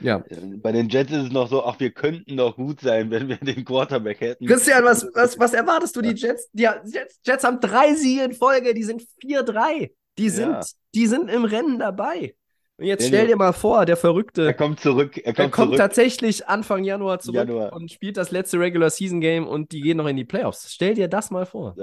Ja. 0.02 0.24
Bei 0.62 0.72
den 0.72 0.88
Jets 0.88 1.12
ist 1.12 1.24
es 1.24 1.30
noch 1.30 1.46
so, 1.50 1.62
ach, 1.62 1.78
wir 1.78 1.90
könnten 1.90 2.38
doch 2.38 2.56
gut 2.56 2.80
sein, 2.80 3.10
wenn 3.10 3.28
wir 3.28 3.36
den 3.36 3.66
Quarterback 3.66 4.20
hätten. 4.22 4.46
Christian, 4.46 4.82
was, 4.82 5.06
was, 5.14 5.38
was 5.38 5.52
erwartest 5.52 5.94
du? 5.94 6.00
Die 6.00 6.14
Jets, 6.14 6.48
die 6.52 6.62
Jets, 6.62 7.20
Jets 7.26 7.44
haben 7.44 7.60
drei 7.60 7.94
Siege 7.94 8.24
in 8.24 8.32
Folge, 8.32 8.72
die 8.72 8.82
sind 8.82 9.02
4-3. 9.22 9.90
Die 10.16 10.30
sind, 10.30 10.52
Ja. 10.52 10.60
die 10.94 11.06
sind 11.06 11.28
im 11.28 11.44
Rennen 11.44 11.78
dabei. 11.80 12.34
Und 12.78 12.86
jetzt 12.86 13.06
stell 13.08 13.26
dir 13.26 13.36
mal 13.36 13.52
vor, 13.52 13.84
der 13.84 13.98
Verrückte. 13.98 14.46
Er 14.46 14.54
kommt 14.54 14.80
zurück. 14.80 15.18
Er 15.18 15.26
Er 15.26 15.34
kommt, 15.34 15.52
kommt 15.52 15.66
zurück. 15.66 15.76
tatsächlich 15.78 16.48
Anfang 16.48 16.82
Januar 16.82 17.18
zurück 17.20 17.36
Januar. 17.36 17.74
und 17.74 17.92
spielt 17.92 18.16
das 18.16 18.30
letzte 18.30 18.58
Regular 18.58 18.88
Season 18.88 19.20
Game 19.20 19.46
und 19.46 19.70
die 19.72 19.82
gehen 19.82 19.98
noch 19.98 20.06
in 20.06 20.16
die 20.16 20.24
Playoffs. 20.24 20.72
Stell 20.72 20.94
dir 20.94 21.08
das 21.08 21.30
mal 21.30 21.44
vor. 21.44 21.76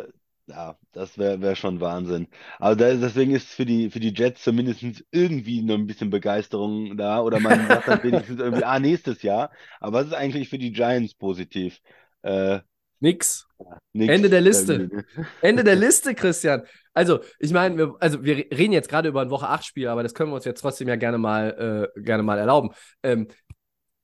Ja, 0.48 0.78
das 0.94 1.18
wäre 1.18 1.42
wär 1.42 1.56
schon 1.58 1.82
Wahnsinn. 1.82 2.28
Aber 2.58 2.78
da, 2.78 2.94
deswegen 2.94 3.36
ist 3.36 3.50
für 3.50 3.66
die, 3.66 3.90
für 3.90 4.00
die 4.00 4.14
Jets 4.14 4.44
zumindest 4.44 4.82
irgendwie 5.12 5.62
noch 5.62 5.76
ein 5.76 5.88
bisschen 5.88 6.10
Begeisterung 6.10 6.96
da. 6.96 7.22
Oder 7.22 7.42
man 7.42 7.68
sagt 7.68 7.88
dann 7.90 8.02
wenigstens 8.04 8.40
irgendwie, 8.40 8.64
ah, 8.64 8.80
nächstes 8.80 9.22
Jahr. 9.24 9.52
Aber 9.82 10.00
was 10.00 10.08
ist 10.08 10.14
eigentlich 10.14 10.48
für 10.48 10.58
die 10.58 10.72
Giants 10.72 11.16
positiv? 11.16 11.82
Äh, 12.22 12.60
Nix. 13.00 13.46
nix. 13.94 14.14
Ende 14.14 14.30
der 14.30 14.42
Liste. 14.42 14.74
Irgendwie. 14.74 15.04
Ende 15.42 15.64
der 15.64 15.76
Liste, 15.76 16.16
Christian. 16.16 16.64
Also, 16.94 17.20
ich 17.40 17.52
meine, 17.52 17.78
wir, 17.78 17.96
also 18.00 18.24
wir 18.24 18.38
reden 18.38 18.74
jetzt 18.74 18.90
gerade 18.90 19.10
über 19.10 19.22
ein 19.22 19.30
Woche 19.30 19.50
8 19.50 19.66
Spiel, 19.66 19.88
aber 19.88 20.02
das 20.02 20.14
können 20.14 20.32
wir 20.32 20.36
uns 20.36 20.46
jetzt 20.46 20.62
trotzdem 20.62 20.88
ja 20.88 20.96
gerne 20.96 21.18
mal, 21.18 21.92
äh, 21.96 22.02
gerne 22.02 22.24
mal 22.24 22.40
erlauben. 22.40 22.72
Ähm, 23.04 23.28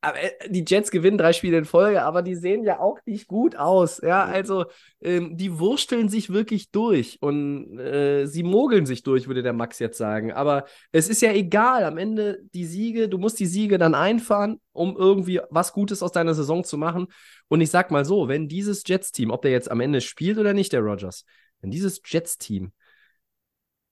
aber, 0.03 0.21
äh, 0.21 0.49
die 0.49 0.65
Jets 0.67 0.91
gewinnen 0.91 1.17
drei 1.17 1.33
Spiele 1.33 1.57
in 1.57 1.65
Folge, 1.65 2.03
aber 2.03 2.21
die 2.21 2.35
sehen 2.35 2.63
ja 2.63 2.79
auch 2.79 2.99
nicht 3.05 3.27
gut 3.27 3.55
aus. 3.55 4.01
Ja, 4.03 4.25
also 4.25 4.65
ähm, 5.01 5.37
die 5.37 5.59
wursteln 5.59 6.09
sich 6.09 6.31
wirklich 6.31 6.71
durch 6.71 7.17
und 7.21 7.79
äh, 7.79 8.25
sie 8.25 8.43
mogeln 8.43 8.85
sich 8.85 9.03
durch, 9.03 9.27
würde 9.27 9.43
der 9.43 9.53
Max 9.53 9.79
jetzt 9.79 9.97
sagen. 9.97 10.33
Aber 10.33 10.65
es 10.91 11.07
ist 11.07 11.21
ja 11.21 11.31
egal, 11.31 11.85
am 11.85 11.97
Ende 11.97 12.39
die 12.53 12.65
Siege, 12.65 13.07
du 13.07 13.17
musst 13.17 13.39
die 13.39 13.45
Siege 13.45 13.77
dann 13.77 13.95
einfahren, 13.95 14.59
um 14.73 14.97
irgendwie 14.97 15.39
was 15.49 15.71
Gutes 15.71 16.03
aus 16.03 16.11
deiner 16.11 16.33
Saison 16.33 16.63
zu 16.63 16.77
machen. 16.77 17.07
Und 17.47 17.61
ich 17.61 17.69
sag 17.69 17.89
mal 17.89 18.03
so, 18.03 18.27
wenn 18.27 18.49
dieses 18.49 18.83
Jets-Team, 18.85 19.31
ob 19.31 19.41
der 19.41 19.51
jetzt 19.51 19.71
am 19.71 19.79
Ende 19.79 20.01
spielt 20.01 20.37
oder 20.37 20.53
nicht, 20.53 20.73
der 20.73 20.81
Rogers, 20.81 21.23
wenn 21.61 21.71
dieses 21.71 22.01
Jets-Team, 22.05 22.73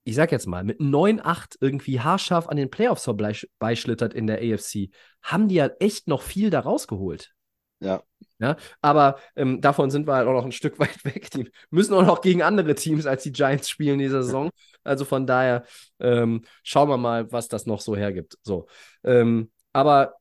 ich 0.04 0.14
sag 0.14 0.32
jetzt 0.32 0.46
mal, 0.46 0.64
mit 0.64 0.80
9-8 0.80 1.56
irgendwie 1.60 2.00
haarscharf 2.00 2.48
an 2.48 2.56
den 2.56 2.70
Playoffs 2.70 3.04
vorbeischlittert 3.04 4.14
in 4.14 4.26
der 4.26 4.38
AFC, 4.38 4.90
haben 5.22 5.48
die 5.48 5.56
ja 5.56 5.70
echt 5.78 6.08
noch 6.08 6.22
viel 6.22 6.50
da 6.50 6.60
rausgeholt. 6.60 7.32
Ja. 7.80 8.02
Ja, 8.38 8.56
aber 8.80 9.18
ähm, 9.36 9.60
davon 9.60 9.92
sind 9.92 10.08
wir 10.08 10.14
halt 10.14 10.26
auch 10.26 10.32
noch 10.32 10.44
ein 10.44 10.52
Stück 10.52 10.78
weit 10.80 11.04
weg. 11.04 11.30
Die 11.30 11.50
müssen 11.70 11.94
auch 11.94 12.04
noch 12.04 12.20
gegen 12.20 12.42
andere 12.42 12.74
Teams 12.74 13.06
als 13.06 13.22
die 13.22 13.32
Giants 13.32 13.70
spielen 13.70 13.94
in 13.94 14.06
dieser 14.06 14.24
Saison. 14.24 14.50
Also 14.82 15.04
von 15.04 15.26
daher 15.26 15.64
ähm, 16.00 16.42
schauen 16.64 16.88
wir 16.88 16.96
mal, 16.96 17.30
was 17.30 17.46
das 17.46 17.66
noch 17.66 17.80
so 17.80 17.94
hergibt. 17.94 18.36
So, 18.42 18.66
ähm, 19.04 19.52
aber 19.72 20.14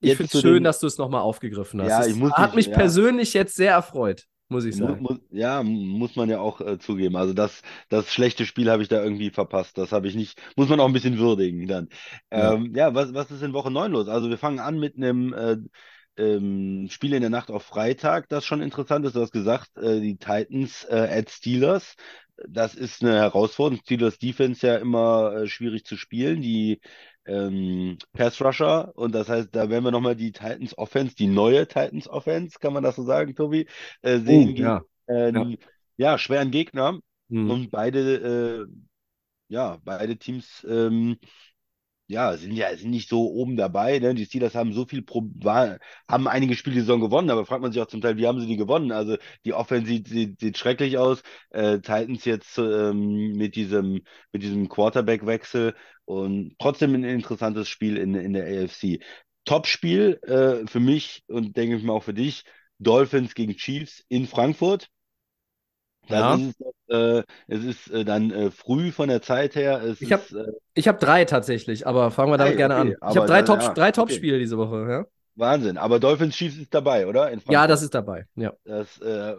ich 0.00 0.16
finde 0.16 0.30
es 0.32 0.40
schön, 0.40 0.54
den... 0.54 0.64
dass 0.64 0.80
du 0.80 0.86
es 0.86 0.96
nochmal 0.96 1.20
aufgegriffen 1.20 1.82
hast. 1.82 1.88
Ja, 1.90 2.06
ich 2.06 2.16
muss 2.16 2.32
hat 2.32 2.54
nicht, 2.54 2.56
mich 2.56 2.66
ja. 2.68 2.78
persönlich 2.78 3.34
jetzt 3.34 3.56
sehr 3.56 3.72
erfreut 3.72 4.26
muss 4.50 4.64
ich 4.64 4.76
sagen. 4.76 5.20
Ja, 5.30 5.62
muss 5.62 6.16
man 6.16 6.28
ja 6.28 6.40
auch 6.40 6.60
äh, 6.60 6.78
zugeben. 6.78 7.16
Also 7.16 7.32
das, 7.32 7.62
das 7.88 8.12
schlechte 8.12 8.44
Spiel 8.44 8.70
habe 8.70 8.82
ich 8.82 8.88
da 8.88 9.02
irgendwie 9.02 9.30
verpasst. 9.30 9.78
Das 9.78 9.92
habe 9.92 10.08
ich 10.08 10.14
nicht, 10.14 10.40
muss 10.56 10.68
man 10.68 10.80
auch 10.80 10.86
ein 10.86 10.92
bisschen 10.92 11.18
würdigen 11.18 11.66
dann. 11.66 11.88
Ja, 12.30 12.54
ähm, 12.54 12.72
ja 12.74 12.94
was, 12.94 13.14
was 13.14 13.30
ist 13.30 13.42
in 13.42 13.52
Woche 13.52 13.70
9 13.70 13.92
los? 13.92 14.08
Also 14.08 14.28
wir 14.28 14.38
fangen 14.38 14.58
an 14.58 14.78
mit 14.78 14.96
einem 14.96 15.32
äh, 15.32 15.56
ähm, 16.16 16.88
Spiel 16.90 17.14
in 17.14 17.20
der 17.20 17.30
Nacht 17.30 17.50
auf 17.50 17.62
Freitag, 17.62 18.28
das 18.28 18.44
schon 18.44 18.60
interessant 18.60 19.06
ist. 19.06 19.16
Du 19.16 19.20
hast 19.20 19.32
gesagt, 19.32 19.76
äh, 19.78 20.00
die 20.00 20.16
Titans 20.16 20.84
äh, 20.84 21.08
at 21.10 21.30
Steelers. 21.30 21.94
Das 22.48 22.74
ist 22.74 23.02
eine 23.02 23.18
Herausforderung. 23.18 23.82
Steelers 23.84 24.18
Defense 24.18 24.66
ja 24.66 24.76
immer 24.76 25.32
äh, 25.34 25.46
schwierig 25.46 25.84
zu 25.84 25.96
spielen. 25.96 26.40
Die 26.42 26.80
ähm, 27.30 27.98
Pass 28.12 28.40
Rusher 28.40 28.92
und 28.96 29.14
das 29.14 29.28
heißt, 29.28 29.48
da 29.52 29.70
werden 29.70 29.84
wir 29.84 29.90
nochmal 29.90 30.16
die 30.16 30.32
Titans 30.32 30.76
Offense, 30.76 31.14
die 31.14 31.28
neue 31.28 31.66
Titans 31.66 32.08
Offense, 32.08 32.58
kann 32.58 32.72
man 32.72 32.82
das 32.82 32.96
so 32.96 33.04
sagen, 33.04 33.34
Tobi, 33.34 33.66
äh, 34.02 34.18
sehen. 34.18 34.54
Oh, 34.56 34.60
ja. 34.60 34.82
Äh, 35.06 35.32
ja. 35.32 35.56
ja. 35.96 36.18
schweren 36.18 36.50
Gegner 36.50 36.98
hm. 37.28 37.50
und 37.50 37.70
beide, 37.70 38.66
äh, 38.68 38.72
ja, 39.48 39.78
beide 39.84 40.16
Teams 40.16 40.66
ähm, 40.68 41.16
ja, 42.10 42.36
sind 42.36 42.52
ja 42.56 42.76
sind 42.76 42.90
nicht 42.90 43.08
so 43.08 43.30
oben 43.30 43.56
dabei. 43.56 44.00
Ne? 44.00 44.14
Die 44.14 44.24
Steelers 44.24 44.56
haben 44.56 44.72
so 44.72 44.84
viel 44.84 45.02
Pro 45.02 45.22
war, 45.36 45.78
haben 46.08 46.26
einige 46.26 46.56
Spiele 46.56 46.74
die 46.74 46.80
Saison 46.80 47.00
gewonnen, 47.00 47.30
aber 47.30 47.46
fragt 47.46 47.62
man 47.62 47.70
sich 47.70 47.80
auch 47.80 47.86
zum 47.86 48.00
Teil, 48.00 48.16
wie 48.16 48.26
haben 48.26 48.40
sie 48.40 48.48
die 48.48 48.56
gewonnen? 48.56 48.90
Also 48.90 49.16
die 49.44 49.54
Offense 49.54 49.86
sieht, 49.86 50.08
sieht, 50.08 50.40
sieht 50.40 50.58
schrecklich 50.58 50.98
aus. 50.98 51.22
Äh, 51.50 51.78
Titans 51.78 52.24
jetzt 52.24 52.58
ähm, 52.58 53.34
mit 53.36 53.54
diesem 53.54 54.02
mit 54.32 54.42
diesem 54.42 54.68
Quarterback-Wechsel 54.68 55.74
und 56.04 56.56
trotzdem 56.58 56.94
ein 56.94 57.04
interessantes 57.04 57.68
Spiel 57.68 57.96
in, 57.96 58.14
in 58.16 58.32
der 58.32 58.64
AFC. 58.64 59.00
Top-Spiel 59.44 60.18
äh, 60.22 60.66
für 60.66 60.80
mich 60.80 61.22
und 61.28 61.56
denke 61.56 61.76
ich 61.76 61.82
mal 61.84 61.92
auch 61.92 62.02
für 62.02 62.14
dich. 62.14 62.44
Dolphins 62.80 63.34
gegen 63.34 63.56
Chiefs 63.56 64.04
in 64.08 64.26
Frankfurt. 64.26 64.88
Ja. 66.08 66.34
Ist 66.34 66.60
es, 66.60 66.94
äh, 66.94 67.22
es 67.46 67.64
ist 67.64 67.90
äh, 67.90 68.04
dann 68.04 68.30
äh, 68.30 68.50
früh 68.50 68.90
von 68.90 69.08
der 69.08 69.22
Zeit 69.22 69.54
her. 69.54 69.94
Ich 70.00 70.12
habe 70.12 70.56
äh, 70.74 70.82
hab 70.82 71.00
drei 71.00 71.24
tatsächlich, 71.24 71.86
aber 71.86 72.10
fangen 72.10 72.32
wir 72.32 72.38
damit 72.38 72.56
gerne 72.56 72.74
okay, 72.74 72.96
an. 73.00 73.10
Ich 73.10 73.16
habe 73.16 73.26
drei, 73.26 73.42
Top, 73.42 73.62
ja, 73.62 73.74
drei 73.74 73.92
Top-Spiele 73.92 74.34
okay. 74.34 74.42
diese 74.42 74.58
Woche. 74.58 74.86
Ja? 74.90 75.04
Wahnsinn. 75.36 75.78
Aber 75.78 76.00
Dolphins 76.00 76.34
Chiefs 76.34 76.56
ist 76.56 76.74
dabei, 76.74 77.06
oder? 77.06 77.32
ja, 77.48 77.66
das 77.66 77.82
ist 77.82 77.94
dabei. 77.94 78.26
Ja. 78.34 78.52
Das 78.64 79.00
äh, 79.00 79.32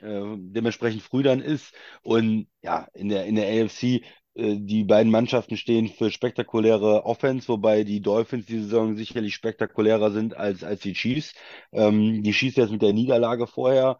äh, 0.00 0.36
dementsprechend 0.36 1.02
früh 1.02 1.22
dann 1.22 1.40
ist. 1.40 1.74
Und 2.02 2.46
ja, 2.62 2.86
in 2.92 3.08
der, 3.08 3.24
in 3.24 3.34
der 3.34 3.64
AFC 3.64 4.02
die 4.40 4.84
beiden 4.84 5.10
Mannschaften 5.10 5.56
stehen 5.56 5.88
für 5.88 6.12
spektakuläre 6.12 7.04
Offense, 7.04 7.48
wobei 7.48 7.82
die 7.82 8.00
Dolphins 8.00 8.46
diese 8.46 8.62
Saison 8.62 8.96
sicherlich 8.96 9.34
spektakulärer 9.34 10.12
sind 10.12 10.36
als, 10.36 10.62
als 10.62 10.80
die 10.80 10.92
Chiefs. 10.92 11.34
Ähm, 11.72 12.22
die 12.22 12.30
Chiefs 12.30 12.56
jetzt 12.56 12.70
mit 12.70 12.82
der 12.82 12.92
Niederlage 12.92 13.48
vorher. 13.48 13.98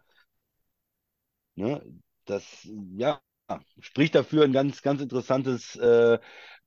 Ne? 1.55 1.81
Das 2.29 2.67
ja, 2.95 3.21
spricht 3.79 4.15
dafür, 4.15 4.43
ein 4.43 4.53
ganz, 4.53 4.81
ganz 4.81 5.01
interessantes 5.01 5.75
äh, 5.75 6.19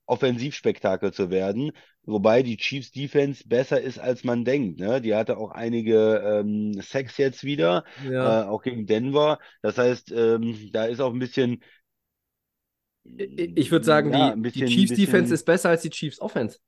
Offensivspektakel 0.07 1.13
zu 1.13 1.31
werden. 1.31 1.73
Wobei 2.05 2.43
die 2.43 2.57
Chiefs 2.57 2.91
Defense 2.91 3.47
besser 3.47 3.81
ist, 3.81 3.99
als 3.99 4.25
man 4.25 4.45
denkt. 4.45 4.81
Ne? 4.81 5.01
Die 5.01 5.15
hatte 5.15 5.37
auch 5.37 5.53
einige 5.53 6.17
ähm, 6.25 6.75
Sacks 6.83 7.17
jetzt 7.17 7.45
wieder, 7.45 7.85
ja. 8.05 8.43
äh, 8.43 8.45
auch 8.47 8.63
gegen 8.63 8.87
Denver. 8.87 9.39
Das 9.63 9.79
heißt, 9.79 10.11
ähm, 10.11 10.71
da 10.73 10.87
ist 10.87 11.01
auch 11.01 11.13
ein 11.13 11.21
bisschen. 11.21 11.63
Ich 13.05 13.71
würde 13.71 13.85
sagen, 13.85 14.13
ja, 14.13 14.35
die, 14.35 14.41
bisschen, 14.41 14.67
die, 14.67 14.75
Chiefs 14.75 14.91
bisschen, 14.91 15.07
Defense 15.07 15.35
ist 15.35 15.45
besser 15.45 15.71
als 15.71 15.83
die 15.83 15.91
Chiefs 15.91 16.21
Offense. 16.21 16.59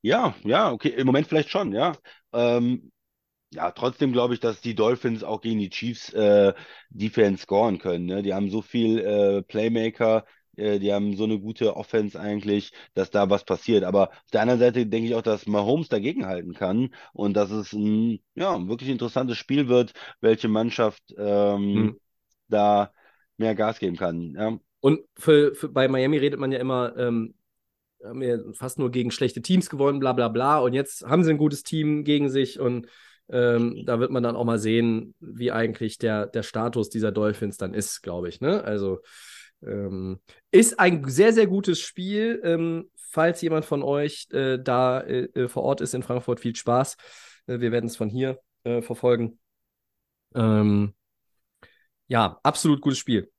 Ja, 0.00 0.34
ja, 0.44 0.72
okay, 0.72 0.88
im 0.88 1.06
Moment 1.06 1.26
vielleicht 1.26 1.50
schon, 1.50 1.72
ja. 1.72 1.96
Ähm, 2.32 2.90
ja, 3.56 3.70
trotzdem 3.70 4.12
glaube 4.12 4.34
ich, 4.34 4.40
dass 4.40 4.60
die 4.60 4.74
Dolphins 4.74 5.24
auch 5.24 5.40
gegen 5.40 5.58
die 5.58 5.70
Chiefs 5.70 6.12
äh, 6.12 6.52
Defense 6.90 7.42
scoren 7.42 7.78
können. 7.78 8.06
Ne? 8.06 8.22
Die 8.22 8.34
haben 8.34 8.50
so 8.50 8.62
viel 8.62 8.98
äh, 8.98 9.42
Playmaker, 9.42 10.24
äh, 10.56 10.78
die 10.78 10.92
haben 10.92 11.16
so 11.16 11.24
eine 11.24 11.40
gute 11.40 11.74
Offense 11.76 12.20
eigentlich, 12.20 12.72
dass 12.94 13.10
da 13.10 13.30
was 13.30 13.44
passiert. 13.44 13.84
Aber 13.84 14.10
auf 14.10 14.30
der 14.32 14.42
anderen 14.42 14.60
Seite 14.60 14.86
denke 14.86 15.08
ich 15.08 15.14
auch, 15.14 15.22
dass 15.22 15.46
Mahomes 15.46 15.88
dagegenhalten 15.88 16.52
kann 16.52 16.94
und 17.14 17.34
dass 17.34 17.50
es 17.50 17.72
ein 17.72 18.20
ja, 18.34 18.68
wirklich 18.68 18.90
interessantes 18.90 19.38
Spiel 19.38 19.68
wird, 19.68 19.92
welche 20.20 20.48
Mannschaft 20.48 21.02
ähm, 21.16 21.74
hm. 21.74 22.00
da 22.48 22.92
mehr 23.38 23.54
Gas 23.54 23.78
geben 23.78 23.96
kann. 23.96 24.34
Ja. 24.36 24.58
Und 24.80 25.00
für, 25.16 25.54
für, 25.54 25.70
bei 25.70 25.88
Miami 25.88 26.18
redet 26.18 26.38
man 26.38 26.52
ja 26.52 26.58
immer, 26.58 26.94
ähm, 26.98 27.34
haben 28.04 28.20
wir 28.20 28.44
fast 28.52 28.78
nur 28.78 28.90
gegen 28.90 29.10
schlechte 29.10 29.40
Teams 29.40 29.70
gewonnen, 29.70 29.98
bla 29.98 30.12
bla 30.12 30.28
bla. 30.28 30.58
Und 30.58 30.74
jetzt 30.74 31.06
haben 31.06 31.24
sie 31.24 31.30
ein 31.30 31.38
gutes 31.38 31.62
Team 31.62 32.04
gegen 32.04 32.28
sich 32.28 32.60
und 32.60 32.86
ähm, 33.28 33.82
da 33.86 33.98
wird 33.98 34.10
man 34.10 34.22
dann 34.22 34.36
auch 34.36 34.44
mal 34.44 34.58
sehen, 34.58 35.14
wie 35.20 35.52
eigentlich 35.52 35.98
der, 35.98 36.26
der 36.26 36.42
Status 36.42 36.88
dieser 36.88 37.12
Dolphins 37.12 37.56
dann 37.56 37.74
ist, 37.74 38.02
glaube 38.02 38.28
ich. 38.28 38.40
Ne? 38.40 38.62
Also 38.62 39.00
ähm, 39.62 40.20
ist 40.50 40.78
ein 40.78 41.08
sehr, 41.08 41.32
sehr 41.32 41.46
gutes 41.46 41.80
Spiel. 41.80 42.40
Ähm, 42.44 42.90
falls 42.96 43.40
jemand 43.42 43.64
von 43.64 43.82
euch 43.82 44.28
äh, 44.32 44.58
da 44.58 45.00
äh, 45.00 45.24
äh 45.34 45.48
vor 45.48 45.62
Ort 45.62 45.80
ist 45.80 45.94
in 45.94 46.02
Frankfurt, 46.02 46.40
viel 46.40 46.54
Spaß. 46.54 46.96
Äh, 47.46 47.60
wir 47.60 47.72
werden 47.72 47.86
es 47.86 47.96
von 47.96 48.10
hier 48.10 48.38
äh, 48.64 48.82
verfolgen. 48.82 49.38
Ähm, 50.34 50.94
ja, 52.08 52.38
absolut 52.42 52.80
gutes 52.80 52.98
Spiel. 52.98 53.30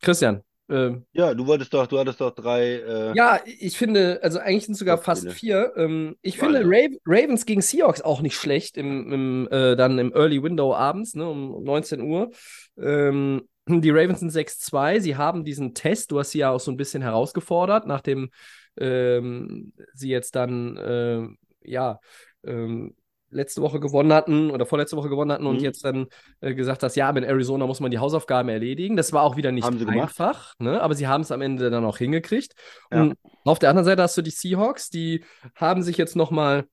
Christian, 0.00 0.42
ähm, 0.68 1.06
ja, 1.12 1.32
du 1.34 1.46
wolltest 1.46 1.72
doch, 1.72 1.86
du 1.86 1.98
hattest 1.98 2.20
doch 2.20 2.32
drei. 2.32 2.74
Äh, 2.74 3.16
ja, 3.16 3.40
ich 3.44 3.78
finde, 3.78 4.20
also 4.22 4.38
eigentlich 4.38 4.66
sind 4.66 4.74
sogar 4.74 4.98
fast 4.98 5.30
vier. 5.30 5.72
Ähm, 5.76 6.16
ich 6.22 6.38
finde 6.38 6.62
Rav 6.64 6.92
Ravens 7.06 7.46
gegen 7.46 7.62
Seahawks 7.62 8.02
auch 8.02 8.20
nicht 8.20 8.34
schlecht, 8.34 8.76
im, 8.76 9.12
im 9.12 9.48
äh, 9.50 9.76
dann 9.76 9.98
im 9.98 10.12
Early 10.12 10.42
Window 10.42 10.74
abends, 10.74 11.14
ne, 11.14 11.28
um 11.28 11.62
19 11.62 12.00
Uhr. 12.00 12.30
Ähm, 12.78 13.48
die 13.68 13.90
Ravens 13.90 14.20
sind 14.20 14.32
6-2. 14.32 15.00
Sie 15.00 15.16
haben 15.16 15.44
diesen 15.44 15.74
Test, 15.74 16.10
du 16.10 16.18
hast 16.18 16.30
sie 16.30 16.38
ja 16.38 16.50
auch 16.50 16.60
so 16.60 16.70
ein 16.70 16.76
bisschen 16.76 17.02
herausgefordert, 17.02 17.86
nachdem 17.86 18.30
ähm, 18.76 19.72
sie 19.94 20.08
jetzt 20.08 20.34
dann, 20.34 20.76
äh, 20.76 21.28
ja, 21.62 22.00
ähm, 22.44 22.94
letzte 23.30 23.62
Woche 23.62 23.80
gewonnen 23.80 24.12
hatten 24.12 24.50
oder 24.50 24.66
vorletzte 24.66 24.96
Woche 24.96 25.08
gewonnen 25.08 25.32
hatten 25.32 25.44
mhm. 25.44 25.50
und 25.50 25.62
jetzt 25.62 25.84
dann 25.84 26.06
äh, 26.40 26.54
gesagt 26.54 26.82
hast, 26.82 26.96
ja, 26.96 27.10
in 27.10 27.24
Arizona 27.24 27.66
muss 27.66 27.80
man 27.80 27.90
die 27.90 27.98
Hausaufgaben 27.98 28.48
erledigen. 28.48 28.96
Das 28.96 29.12
war 29.12 29.22
auch 29.22 29.36
wieder 29.36 29.52
nicht 29.52 29.66
einfach, 29.66 30.54
ne? 30.58 30.80
aber 30.80 30.94
sie 30.94 31.06
haben 31.06 31.22
es 31.22 31.32
am 31.32 31.42
Ende 31.42 31.70
dann 31.70 31.84
auch 31.84 31.98
hingekriegt. 31.98 32.54
Ja. 32.90 33.02
Und 33.02 33.18
auf 33.44 33.58
der 33.58 33.70
anderen 33.70 33.84
Seite 33.84 34.02
hast 34.02 34.16
du 34.16 34.22
die 34.22 34.30
Seahawks, 34.30 34.90
die 34.90 35.24
haben 35.54 35.82
sich 35.82 35.96
jetzt 35.96 36.16
nochmal 36.16 36.66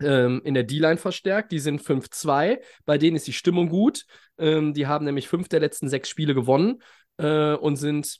ähm, 0.00 0.42
in 0.44 0.54
der 0.54 0.64
D-Line 0.64 0.96
verstärkt. 0.96 1.52
Die 1.52 1.58
sind 1.58 1.80
5-2, 1.80 2.60
bei 2.84 2.98
denen 2.98 3.16
ist 3.16 3.26
die 3.26 3.32
Stimmung 3.32 3.68
gut. 3.68 4.04
Ähm, 4.38 4.74
die 4.74 4.86
haben 4.86 5.04
nämlich 5.04 5.28
fünf 5.28 5.48
der 5.48 5.60
letzten 5.60 5.88
sechs 5.88 6.08
Spiele 6.08 6.34
gewonnen 6.34 6.82
äh, 7.18 7.54
und 7.54 7.76
sind 7.76 8.18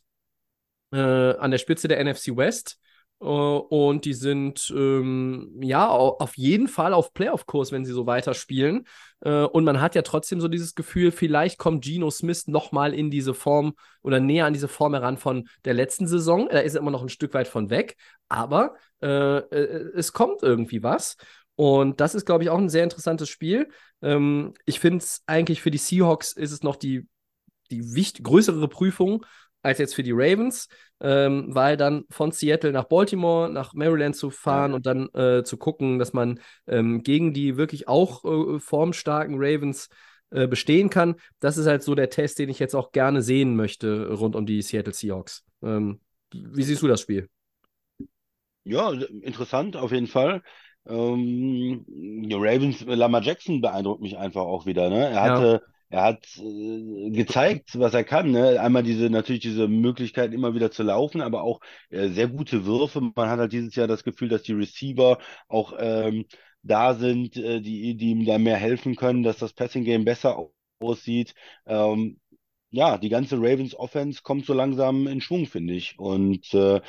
äh, 0.93 0.99
an 0.99 1.51
der 1.51 1.59
Spitze 1.59 1.89
der 1.89 2.03
NFC 2.03 2.37
West. 2.37 2.79
Äh, 3.21 3.25
und 3.25 4.05
die 4.05 4.15
sind 4.15 4.73
ähm, 4.77 5.59
ja 5.61 5.89
auf 5.89 6.37
jeden 6.37 6.69
Fall 6.69 6.93
auf 6.93 7.15
Playoff-Kurs, 7.15 7.73
wenn 7.73 7.85
sie 7.85 7.93
so 7.93 8.07
weiterspielen. 8.07 8.87
Äh, 9.21 9.45
und 9.45 9.65
man 9.65 9.81
hat 9.81 9.95
ja 9.95 10.03
trotzdem 10.03 10.41
so 10.41 10.49
dieses 10.49 10.75
Gefühl, 10.75 11.11
vielleicht 11.11 11.59
kommt 11.59 11.85
Geno 11.85 12.11
Smith 12.11 12.47
nochmal 12.47 12.95
in 12.95 13.11
diese 13.11 13.35
Form 13.35 13.75
oder 14.03 14.21
näher 14.21 14.47
an 14.47 14.53
diese 14.53 14.69
Form 14.69 14.95
heran 14.95 15.17
von 15.17 15.49
der 15.65 15.75
letzten 15.75 16.07
Saison. 16.07 16.49
Da 16.51 16.61
ist 16.61 16.75
er 16.75 16.81
immer 16.81 16.91
noch 16.91 17.03
ein 17.03 17.09
Stück 17.09 17.35
weit 17.35 17.49
von 17.49 17.71
weg, 17.71 17.97
aber 18.29 18.75
äh, 19.03 19.39
äh 19.39 19.91
es 19.95 20.13
kommt 20.13 20.43
irgendwie 20.43 20.83
was. 20.83 21.17
Und 21.57 22.01
das 22.01 22.15
ist, 22.15 22.27
glaube 22.27 22.45
ich, 22.45 22.51
auch 22.51 22.59
ein 22.59 22.69
sehr 22.69 22.85
interessantes 22.85 23.29
Spiel. 23.29 23.69
Ähm, 24.03 24.55
ich 24.67 24.81
finde 24.81 24.99
es 24.99 25.23
eigentlich 25.27 25.63
für 25.63 25.71
die 25.71 25.79
Seahawks 25.79 26.33
ist 26.33 26.53
es 26.53 26.63
noch 26.63 26.77
die, 26.77 27.07
die 27.71 27.95
wichtig 27.95 28.25
größere 28.25 28.69
Prüfung, 28.69 29.25
als 29.65 29.79
jetzt 29.79 29.95
für 29.95 30.03
die 30.03 30.13
Ravens, 30.13 30.69
ähm, 31.01 31.47
weil 31.49 31.77
dann 31.77 32.05
von 32.11 32.33
Seattle 32.33 32.71
nach 32.71 32.85
Baltimore, 32.85 33.51
nach 33.51 33.73
Maryland 33.73 34.15
zu 34.15 34.31
fahren 34.31 34.75
und 34.75 34.87
dann 34.87 35.09
äh, 35.15 35.43
zu 35.43 35.57
gucken, 35.57 35.99
dass 35.99 36.13
man 36.13 36.39
ähm, 36.67 37.03
gegen 37.03 37.33
die 37.33 37.57
wirklich 37.57 37.89
auch 37.89 38.25
äh, 38.25 38.61
formstarken 38.61 39.37
Ravens 39.39 39.89
äh, 40.31 40.47
bestehen 40.47 40.91
kann. 40.91 41.17
Das 41.41 41.57
ist 41.57 41.67
halt 41.67 41.83
so 41.83 41.95
der 41.95 42.11
Test, 42.11 42.39
den 42.39 42.51
ich 42.51 42.59
jetzt 42.59 42.75
auch 42.75 42.93
gerne 42.93 43.23
sehen 43.23 43.57
möchte 43.57 44.13
rund 44.13 44.37
um 44.37 44.45
die 44.45 44.61
Seattle 44.61 44.93
Seahawks. 44.93 45.45
Ähm, 45.63 46.01
wie 46.33 46.63
siehst 46.63 46.83
du 46.83 46.89
das 46.89 47.01
Spiel? 47.01 47.29
Ja, 48.65 48.93
interessant 48.93 49.77
auf 49.77 49.93
jeden 49.93 50.09
Fall. 50.09 50.43
Ähm, 50.87 51.87
Ravens, 52.31 52.85
Lama 52.87 53.21
Jackson 53.21 53.63
beeindruckt 53.63 54.03
mich 54.03 54.19
einfach 54.19 54.43
auch 54.43 54.67
wieder. 54.67 54.91
Ne? 54.91 55.09
Er 55.09 55.23
hatte 55.23 55.63
ja 55.63 55.74
er 55.91 56.03
hat 56.03 56.27
äh, 56.39 57.11
gezeigt, 57.11 57.79
was 57.79 57.95
er 57.95 58.05
kann. 58.05 58.31
Ne? 58.31 58.61
Einmal 58.61 58.83
diese, 58.83 59.11
natürlich 59.11 59.43
diese 59.43 59.69
Möglichkeit, 59.69 60.33
immer 60.33 60.55
wieder 60.55 60.71
zu 60.71 60.83
laufen, 60.83 61.21
aber 61.21 61.43
auch 61.43 61.61
äh, 61.91 62.09
sehr 62.09 62.29
gute 62.29 62.65
Würfe. 62.67 63.01
Man 63.01 63.29
hat 63.29 63.39
halt 63.39 63.53
dieses 63.53 63.75
Jahr 63.75 63.87
das 63.87 64.05
Gefühl, 64.05 64.29
dass 64.29 64.43
die 64.43 64.53
Receiver 64.53 65.19
auch 65.49 65.75
ähm, 65.79 66.25
da 66.63 66.95
sind, 66.95 67.37
äh, 67.37 67.61
die, 67.61 67.97
die 67.97 68.11
ihm 68.11 68.25
da 68.25 68.39
mehr 68.39 68.57
helfen 68.57 68.97
können, 68.97 69.23
dass 69.23 69.39
das 69.39 69.53
Passing 69.53 69.85
Game 69.85 70.05
besser 70.05 70.49
aussieht. 70.81 71.35
Ähm, 71.67 72.19
ja, 72.71 72.99
die 72.99 73.09
ganze 73.09 73.37
Ravens 73.37 73.75
Offense 73.75 74.21
kommt 74.23 74.47
so 74.47 74.55
langsam 74.55 75.07
in 75.07 75.21
Schwung, 75.21 75.47
finde 75.47 75.75
ich. 75.75 75.99
Und 75.99 76.53
äh, 76.55 76.81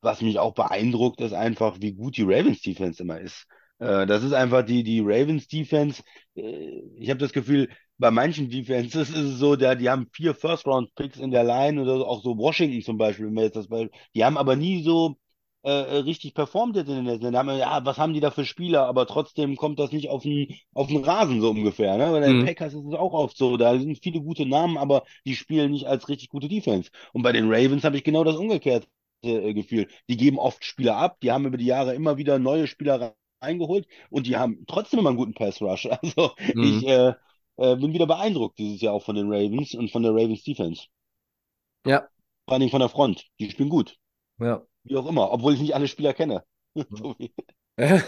was 0.00 0.22
mich 0.22 0.38
auch 0.38 0.54
beeindruckt, 0.54 1.20
ist 1.20 1.32
einfach, 1.32 1.78
wie 1.80 1.92
gut 1.92 2.16
die 2.16 2.22
Ravens 2.22 2.60
Defense 2.60 3.02
immer 3.02 3.20
ist. 3.20 3.46
Äh, 3.78 4.06
das 4.06 4.22
ist 4.22 4.32
einfach 4.32 4.64
die, 4.64 4.82
die 4.82 5.00
Ravens 5.00 5.48
Defense. 5.48 6.02
Äh, 6.34 6.80
ich 6.96 7.10
habe 7.10 7.18
das 7.20 7.32
Gefühl, 7.32 7.68
bei 7.98 8.10
manchen 8.10 8.50
Defenses 8.50 9.10
ist 9.10 9.16
es 9.16 9.38
so, 9.38 9.56
der, 9.56 9.74
die 9.76 9.88
haben 9.90 10.08
vier 10.12 10.34
First-Round-Picks 10.34 11.18
in 11.18 11.30
der 11.30 11.44
Line 11.44 11.80
oder 11.82 12.06
auch 12.06 12.22
so 12.22 12.36
Washington 12.38 12.82
zum 12.82 12.98
Beispiel, 12.98 13.26
wenn 13.26 13.34
wir 13.34 13.44
jetzt 13.44 13.56
das 13.56 13.68
Beispiel, 13.68 13.90
die 14.14 14.24
haben 14.24 14.36
aber 14.38 14.56
nie 14.56 14.82
so 14.82 15.16
äh, 15.62 15.70
richtig 15.70 16.34
performt 16.34 16.76
jetzt 16.76 16.88
in 16.88 16.96
den 16.96 17.04
letzten 17.06 17.32
Jahren. 17.32 17.58
Ja, 17.58 17.84
was 17.84 17.98
haben 17.98 18.14
die 18.14 18.20
da 18.20 18.30
für 18.30 18.44
Spieler, 18.44 18.86
aber 18.86 19.06
trotzdem 19.06 19.56
kommt 19.56 19.78
das 19.78 19.90
nicht 19.92 20.08
auf 20.10 20.22
den, 20.22 20.54
auf 20.74 20.88
den 20.88 21.04
Rasen 21.04 21.40
so 21.40 21.50
ungefähr. 21.50 21.96
Ne? 21.96 22.10
Bei 22.12 22.20
den 22.20 22.36
Mhm. 22.36 22.38
Packers 22.38 22.74
ist 22.74 22.84
es 22.86 22.94
auch 22.94 23.12
oft 23.12 23.36
so, 23.36 23.56
da 23.56 23.78
sind 23.78 23.98
viele 24.02 24.20
gute 24.20 24.46
Namen, 24.46 24.76
aber 24.78 25.02
die 25.24 25.34
spielen 25.36 25.72
nicht 25.72 25.86
als 25.86 26.08
richtig 26.08 26.28
gute 26.28 26.48
Defense. 26.48 26.90
Und 27.12 27.22
bei 27.22 27.32
den 27.32 27.46
Ravens 27.52 27.84
habe 27.84 27.96
ich 27.96 28.04
genau 28.04 28.22
das 28.24 28.36
umgekehrte 28.36 28.86
äh, 29.22 29.54
Gefühl. 29.54 29.88
Die 30.08 30.16
geben 30.16 30.38
oft 30.38 30.64
Spieler 30.64 30.96
ab, 30.96 31.18
die 31.22 31.32
haben 31.32 31.46
über 31.46 31.56
die 31.56 31.66
Jahre 31.66 31.94
immer 31.94 32.16
wieder 32.16 32.38
neue 32.38 32.66
Spieler 32.66 33.14
reingeholt 33.42 33.86
und 34.10 34.26
die 34.26 34.36
haben 34.36 34.64
trotzdem 34.66 35.00
immer 35.00 35.10
einen 35.10 35.18
guten 35.18 35.34
Pass 35.34 35.60
Rush. 35.60 35.86
Also 36.02 36.32
Mhm. 36.54 36.80
ich 36.80 36.86
äh, 36.86 37.12
äh, 37.56 37.76
bin 37.76 37.92
wieder 37.92 38.06
beeindruckt 38.06 38.58
dieses 38.58 38.80
Jahr 38.80 38.94
auch 38.94 39.04
von 39.04 39.16
den 39.16 39.32
Ravens 39.32 39.74
und 39.74 39.90
von 39.90 40.02
der 40.02 40.12
Ravens 40.12 40.42
Defense. 40.42 40.84
Ja, 41.86 42.08
Vor 42.44 42.54
allen 42.54 42.60
Dingen 42.60 42.70
von 42.70 42.80
der 42.80 42.88
Front. 42.88 43.26
Die 43.38 43.50
spielen 43.50 43.68
gut. 43.68 43.96
ja. 44.38 44.62
Wie 44.84 44.96
auch 44.96 45.06
immer. 45.06 45.32
Obwohl 45.32 45.54
ich 45.54 45.60
nicht 45.60 45.74
alle 45.74 45.88
Spieler 45.88 46.14
kenne. 46.14 46.44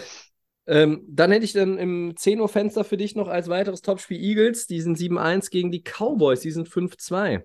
Ähm, 0.69 1.03
dann 1.07 1.31
hätte 1.31 1.45
ich 1.45 1.53
dann 1.53 1.79
im 1.79 2.13
10 2.15 2.39
Uhr 2.39 2.47
Fenster 2.47 2.83
für 2.83 2.95
dich 2.95 3.15
noch 3.15 3.27
als 3.27 3.49
weiteres 3.49 3.81
Topspiel 3.81 4.21
Eagles. 4.21 4.67
Die 4.67 4.81
sind 4.81 4.99
7-1 4.99 5.49
gegen 5.49 5.71
die 5.71 5.81
Cowboys, 5.81 6.41
die 6.41 6.51
sind 6.51 6.69
5-2. 6.69 7.43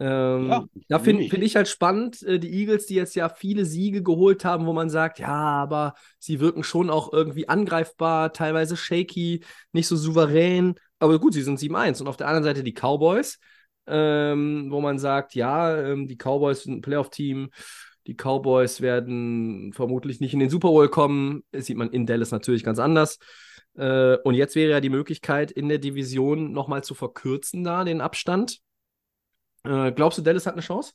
Ähm, 0.00 0.48
Ja, 0.48 0.64
da 0.88 0.98
finde 0.98 1.28
find 1.28 1.44
ich 1.44 1.54
halt 1.56 1.68
spannend, 1.68 2.22
äh, 2.22 2.38
die 2.38 2.52
Eagles, 2.52 2.86
die 2.86 2.94
jetzt 2.94 3.14
ja 3.14 3.28
viele 3.28 3.64
Siege 3.64 4.02
geholt 4.02 4.44
haben, 4.44 4.66
wo 4.66 4.72
man 4.72 4.90
sagt, 4.90 5.18
ja, 5.20 5.28
aber 5.28 5.94
sie 6.18 6.40
wirken 6.40 6.64
schon 6.64 6.90
auch 6.90 7.12
irgendwie 7.12 7.48
angreifbar, 7.48 8.32
teilweise 8.32 8.76
shaky, 8.76 9.44
nicht 9.72 9.86
so 9.86 9.96
souverän. 9.96 10.74
Aber 10.98 11.18
gut, 11.18 11.34
sie 11.34 11.42
sind 11.42 11.58
7-1. 11.60 12.00
Und 12.00 12.08
auf 12.08 12.16
der 12.16 12.26
anderen 12.26 12.44
Seite 12.44 12.64
die 12.64 12.74
Cowboys, 12.74 13.38
ähm, 13.86 14.68
wo 14.70 14.80
man 14.80 14.98
sagt, 14.98 15.34
ja, 15.34 15.76
ähm, 15.78 16.08
die 16.08 16.16
Cowboys 16.16 16.64
sind 16.64 16.78
ein 16.78 16.82
Playoff-Team, 16.82 17.50
die 18.06 18.14
Cowboys 18.14 18.80
werden 18.80 19.72
vermutlich 19.72 20.20
nicht 20.20 20.34
in 20.34 20.40
den 20.40 20.50
Super 20.50 20.68
Bowl 20.68 20.88
kommen. 20.88 21.42
Das 21.52 21.66
sieht 21.66 21.76
man 21.76 21.90
in 21.90 22.06
Dallas 22.06 22.32
natürlich 22.32 22.64
ganz 22.64 22.78
anders. 22.78 23.18
Äh, 23.76 24.16
und 24.24 24.34
jetzt 24.34 24.56
wäre 24.56 24.72
ja 24.72 24.80
die 24.80 24.90
Möglichkeit, 24.90 25.50
in 25.50 25.68
der 25.68 25.78
Division 25.78 26.52
nochmal 26.52 26.84
zu 26.84 26.94
verkürzen, 26.94 27.64
da 27.64 27.84
den 27.84 28.00
Abstand. 28.00 28.60
Äh, 29.64 29.92
glaubst 29.92 30.18
du, 30.18 30.22
Dallas 30.22 30.46
hat 30.46 30.54
eine 30.54 30.62
Chance? 30.62 30.92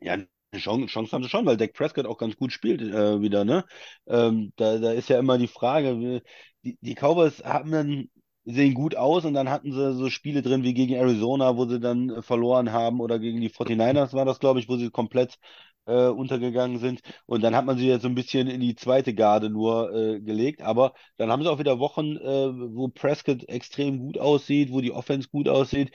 Ja, 0.00 0.18
Chance, 0.54 0.86
Chance 0.86 1.12
haben 1.12 1.22
sie 1.24 1.28
schon, 1.30 1.46
weil 1.46 1.56
Dak 1.56 1.72
Prescott 1.72 2.06
auch 2.06 2.18
ganz 2.18 2.36
gut 2.36 2.52
spielt 2.52 2.80
äh, 2.82 3.20
wieder, 3.20 3.44
ne? 3.44 3.64
Ähm, 4.06 4.52
da, 4.56 4.78
da 4.78 4.92
ist 4.92 5.08
ja 5.08 5.18
immer 5.18 5.38
die 5.38 5.48
Frage, 5.48 5.98
wie- 5.98 6.22
die, 6.62 6.78
die 6.80 6.94
Cowboys 6.94 7.42
haben 7.44 7.70
dann, 7.72 8.10
sehen 8.44 8.74
gut 8.74 8.94
aus 8.96 9.24
und 9.24 9.34
dann 9.34 9.48
hatten 9.50 9.72
sie 9.72 9.94
so 9.94 10.10
Spiele 10.10 10.42
drin 10.42 10.62
wie 10.62 10.74
gegen 10.74 10.94
Arizona, 10.94 11.56
wo 11.56 11.66
sie 11.66 11.80
dann 11.80 12.10
äh, 12.10 12.22
verloren 12.22 12.72
haben 12.72 13.00
oder 13.00 13.18
gegen 13.18 13.40
die 13.40 13.48
49ers 13.48 14.12
war 14.14 14.24
das, 14.26 14.38
glaube 14.38 14.60
ich, 14.60 14.68
wo 14.68 14.76
sie 14.76 14.90
komplett 14.90 15.38
äh, 15.86 16.06
untergegangen 16.08 16.78
sind. 16.78 17.00
Und 17.26 17.42
dann 17.42 17.54
hat 17.56 17.64
man 17.66 17.76
sie 17.78 17.88
jetzt 17.88 18.02
so 18.02 18.08
ein 18.08 18.14
bisschen 18.14 18.46
in 18.48 18.60
die 18.60 18.74
zweite 18.76 19.14
Garde 19.14 19.50
nur 19.50 19.92
äh, 19.94 20.20
gelegt. 20.20 20.62
Aber 20.62 20.92
dann 21.16 21.30
haben 21.30 21.42
sie 21.42 21.50
auch 21.50 21.58
wieder 21.58 21.78
Wochen, 21.78 22.16
äh, 22.16 22.52
wo 22.76 22.88
Prescott 22.88 23.48
extrem 23.48 23.98
gut 23.98 24.18
aussieht, 24.18 24.70
wo 24.72 24.80
die 24.80 24.92
Offense 24.92 25.28
gut 25.28 25.48
aussieht. 25.48 25.90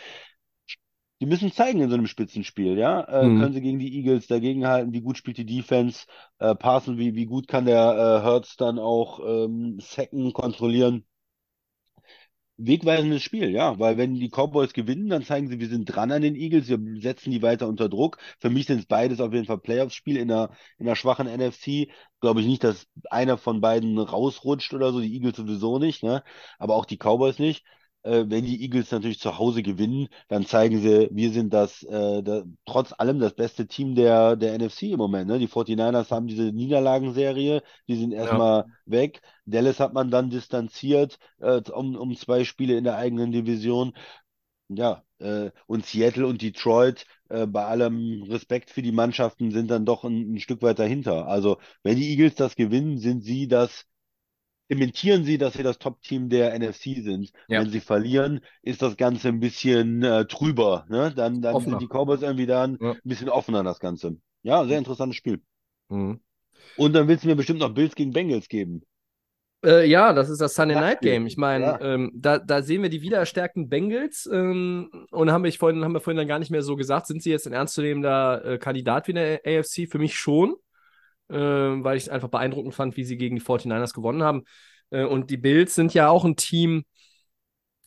Die 1.21 1.25
müssen 1.25 1.51
zeigen 1.53 1.79
in 1.81 1.89
so 1.89 1.95
einem 1.95 2.07
Spitzenspiel, 2.07 2.77
ja. 2.77 3.27
Äh, 3.27 3.31
Mhm. 3.31 3.31
können 3.31 3.53
sie 3.53 3.61
gegen 3.61 3.79
die 3.79 3.95
Eagles 3.97 4.27
dagegenhalten? 4.27 4.91
Wie 4.93 4.99
gut 5.01 5.17
spielt 5.17 5.37
die 5.37 5.45
Defense? 5.45 6.05
Äh, 6.39 6.55
passen, 6.55 6.97
wie, 6.97 7.15
wie 7.15 7.25
gut 7.25 7.47
kann 7.47 7.65
der 7.65 8.21
äh, 8.21 8.25
Hurts 8.25 8.55
dann 8.57 8.79
auch 8.79 9.19
ähm, 9.25 9.79
Sacken 9.79 10.33
kontrollieren? 10.33 11.05
Wegweisendes 12.61 13.23
Spiel, 13.23 13.51
ja, 13.51 13.79
weil 13.79 13.97
wenn 13.97 14.15
die 14.15 14.27
Cowboys 14.29 14.73
gewinnen, 14.73 15.07
dann 15.07 15.23
zeigen 15.23 15.47
sie, 15.47 15.59
wir 15.61 15.69
sind 15.69 15.85
dran 15.85 16.11
an 16.11 16.21
den 16.21 16.35
Eagles, 16.35 16.67
wir 16.67 16.77
setzen 17.01 17.31
die 17.31 17.41
weiter 17.41 17.69
unter 17.69 17.87
Druck. 17.87 18.17
Für 18.37 18.49
mich 18.49 18.65
sind 18.65 18.79
es 18.79 18.85
beides 18.85 19.21
auf 19.21 19.31
jeden 19.33 19.45
Fall 19.45 19.59
Playoffs-Spiel 19.59 20.17
in 20.17 20.29
einer, 20.29 20.51
in 20.77 20.85
einer 20.85 20.97
schwachen 20.97 21.27
NFC. 21.27 21.89
Glaube 22.19 22.41
ich 22.41 22.47
nicht, 22.47 22.65
dass 22.65 22.85
einer 23.09 23.37
von 23.37 23.61
beiden 23.61 23.97
rausrutscht 23.97 24.73
oder 24.73 24.91
so, 24.91 24.99
die 24.99 25.13
Eagles 25.13 25.37
sowieso 25.37 25.79
nicht, 25.79 26.03
ne? 26.03 26.21
Aber 26.57 26.75
auch 26.75 26.83
die 26.85 26.97
Cowboys 26.97 27.39
nicht. 27.39 27.63
Äh, 28.03 28.25
wenn 28.27 28.45
die 28.45 28.61
Eagles 28.61 28.91
natürlich 28.91 29.19
zu 29.19 29.37
Hause 29.37 29.61
gewinnen, 29.61 30.07
dann 30.29 30.45
zeigen 30.45 30.81
sie, 30.81 31.09
wir 31.11 31.31
sind 31.31 31.53
das, 31.53 31.83
äh, 31.83 32.23
da, 32.23 32.43
trotz 32.65 32.93
allem 32.97 33.19
das 33.19 33.33
beste 33.35 33.67
Team 33.67 33.95
der, 33.95 34.35
der 34.37 34.53
NFC 34.57 34.83
im 34.91 34.97
Moment. 34.99 35.27
Ne? 35.29 35.39
Die 35.39 35.47
49ers 35.47 36.11
haben 36.11 36.27
diese 36.27 36.51
Niederlagenserie, 36.53 37.61
die 37.87 37.95
sind 37.97 38.13
erstmal 38.13 38.65
weg. 38.85 39.21
Dallas 39.45 39.79
hat 39.79 39.93
man 39.93 40.09
dann 40.11 40.29
distanziert 40.29 41.19
äh, 41.39 41.61
um, 41.71 41.95
um 41.95 42.15
zwei 42.15 42.43
Spiele 42.45 42.77
in 42.77 42.83
der 42.85 42.95
eigenen 42.97 43.31
Division. 43.31 43.93
Ja, 44.69 45.03
äh, 45.19 45.51
und 45.67 45.85
Seattle 45.85 46.27
und 46.27 46.41
Detroit, 46.41 47.05
äh, 47.29 47.47
bei 47.47 47.65
allem 47.65 48.23
Respekt 48.23 48.69
für 48.69 48.81
die 48.83 48.91
Mannschaften, 48.91 49.51
sind 49.51 49.69
dann 49.71 49.85
doch 49.85 50.03
ein, 50.03 50.33
ein 50.35 50.39
Stück 50.39 50.61
weit 50.61 50.77
dahinter. 50.79 51.27
Also, 51.27 51.57
wenn 51.83 51.95
die 51.97 52.09
Eagles 52.11 52.35
das 52.35 52.55
gewinnen, 52.55 52.97
sind 52.99 53.23
sie 53.23 53.47
das, 53.47 53.85
zementieren 54.69 55.23
sie, 55.23 55.37
dass 55.37 55.53
sie 55.53 55.63
das 55.63 55.79
Top-Team 55.79 56.29
der 56.29 56.57
NFC 56.57 57.01
sind. 57.03 57.31
Ja. 57.47 57.61
Wenn 57.61 57.69
sie 57.69 57.79
verlieren, 57.79 58.41
ist 58.61 58.81
das 58.81 58.95
Ganze 58.97 59.27
ein 59.29 59.39
bisschen 59.39 60.03
äh, 60.03 60.25
trüber. 60.25 60.85
Ne? 60.89 61.11
Dann, 61.15 61.41
dann 61.41 61.55
Offener. 61.55 61.79
sind 61.79 61.81
die 61.81 61.93
Cowboys 61.93 62.21
irgendwie 62.21 62.45
dann 62.45 62.77
Ja. 62.79 62.91
ein 62.91 62.99
bisschen 63.03 63.29
offener, 63.29 63.63
das 63.63 63.79
Ganze. 63.79 64.17
Ja, 64.43 64.63
sehr 64.65 64.77
interessantes 64.77 65.17
Spiel. 65.17 65.41
Mhm. 65.89 66.19
Und 66.77 66.93
dann 66.93 67.07
willst 67.07 67.23
du 67.23 67.27
mir 67.27 67.35
bestimmt 67.35 67.59
noch 67.59 67.73
Bills 67.73 67.95
gegen 67.95 68.11
Bengals 68.11 68.47
geben. 68.47 68.83
Äh, 69.65 69.89
ja, 69.89 70.13
das 70.13 70.29
ist 70.29 70.39
das 70.39 70.55
Sunday 70.55 70.75
Night. 70.79 71.01
Game. 71.01 71.27
Ich 71.27 71.35
meine, 71.35 71.65
Ja. 71.65 71.81
ähm, 71.81 72.11
da, 72.15 72.37
da 72.37 72.61
sehen 72.61 72.81
wir 72.81 72.89
die 72.89 73.01
wiedererstärkten 73.01 73.67
Bengals 73.67 74.29
ähm, 74.31 74.89
und 75.11 75.31
haben 75.31 75.43
wir, 75.43 75.51
vorhin, 75.51 75.83
haben 75.83 75.91
wir 75.93 75.99
vorhin 75.99 76.17
dann 76.17 76.27
gar 76.29 76.39
nicht 76.39 76.51
mehr 76.51 76.61
so 76.61 76.77
gesagt, 76.77 77.07
sind 77.07 77.21
sie 77.21 77.31
jetzt 77.31 77.45
ein 77.47 77.51
ernstzunehmender 77.53 78.45
äh, 78.45 78.57
Kandidat 78.57 79.07
wie 79.07 79.11
in 79.11 79.15
der 79.15 79.41
AFC? 79.45 79.89
Für 79.91 79.99
mich 79.99 80.15
schon, 80.17 80.55
äh, 81.29 81.35
weil 81.35 81.97
ich 81.97 82.03
es 82.03 82.09
einfach 82.09 82.29
beeindruckend 82.29 82.73
fand, 82.73 82.97
wie 82.97 83.03
sie 83.03 83.17
gegen 83.17 83.35
die 83.35 83.41
49ers 83.41 83.93
gewonnen 83.93 84.23
haben. 84.23 84.43
Äh, 84.89 85.05
und 85.05 85.29
die 85.29 85.37
Bills 85.37 85.75
sind 85.75 85.93
ja 85.93 86.09
auch 86.09 86.25
ein 86.25 86.35
Team 86.35 86.85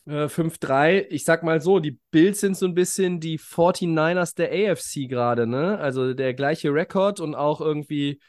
äh, 0.05 0.27
5-3. 0.27 1.07
Ich 1.09 1.23
sag 1.25 1.43
mal 1.43 1.61
so, 1.61 1.79
die 1.79 1.99
Bills 2.11 2.39
sind 2.39 2.57
so 2.57 2.65
ein 2.65 2.73
bisschen 2.75 3.19
die 3.19 3.37
49ers 3.37 4.35
der 4.35 4.51
AFC 4.51 5.07
gerade, 5.07 5.47
ne? 5.47 5.77
Also 5.79 6.13
der 6.13 6.33
gleiche 6.33 6.73
Rekord 6.73 7.19
und 7.19 7.35
auch 7.35 7.61
irgendwie 7.61 8.19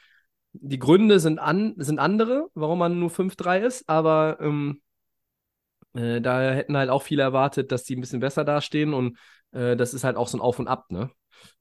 die 0.53 0.79
Gründe 0.79 1.19
sind, 1.19 1.39
an, 1.39 1.73
sind 1.77 1.99
andere, 1.99 2.47
warum 2.53 2.79
man 2.79 2.99
nur 2.99 3.09
5-3 3.09 3.59
ist, 3.61 3.89
aber 3.89 4.37
ähm, 4.39 4.81
äh, 5.93 6.21
da 6.21 6.51
hätten 6.51 6.77
halt 6.77 6.89
auch 6.89 7.01
viele 7.03 7.23
erwartet, 7.23 7.71
dass 7.71 7.83
die 7.83 7.95
ein 7.95 8.01
bisschen 8.01 8.19
besser 8.19 8.43
dastehen 8.45 8.93
und 8.93 9.17
äh, 9.51 9.75
das 9.75 9.93
ist 9.93 10.03
halt 10.03 10.17
auch 10.17 10.27
so 10.27 10.37
ein 10.37 10.41
Auf 10.41 10.59
und 10.59 10.67
Ab, 10.67 10.91
ne? 10.91 11.09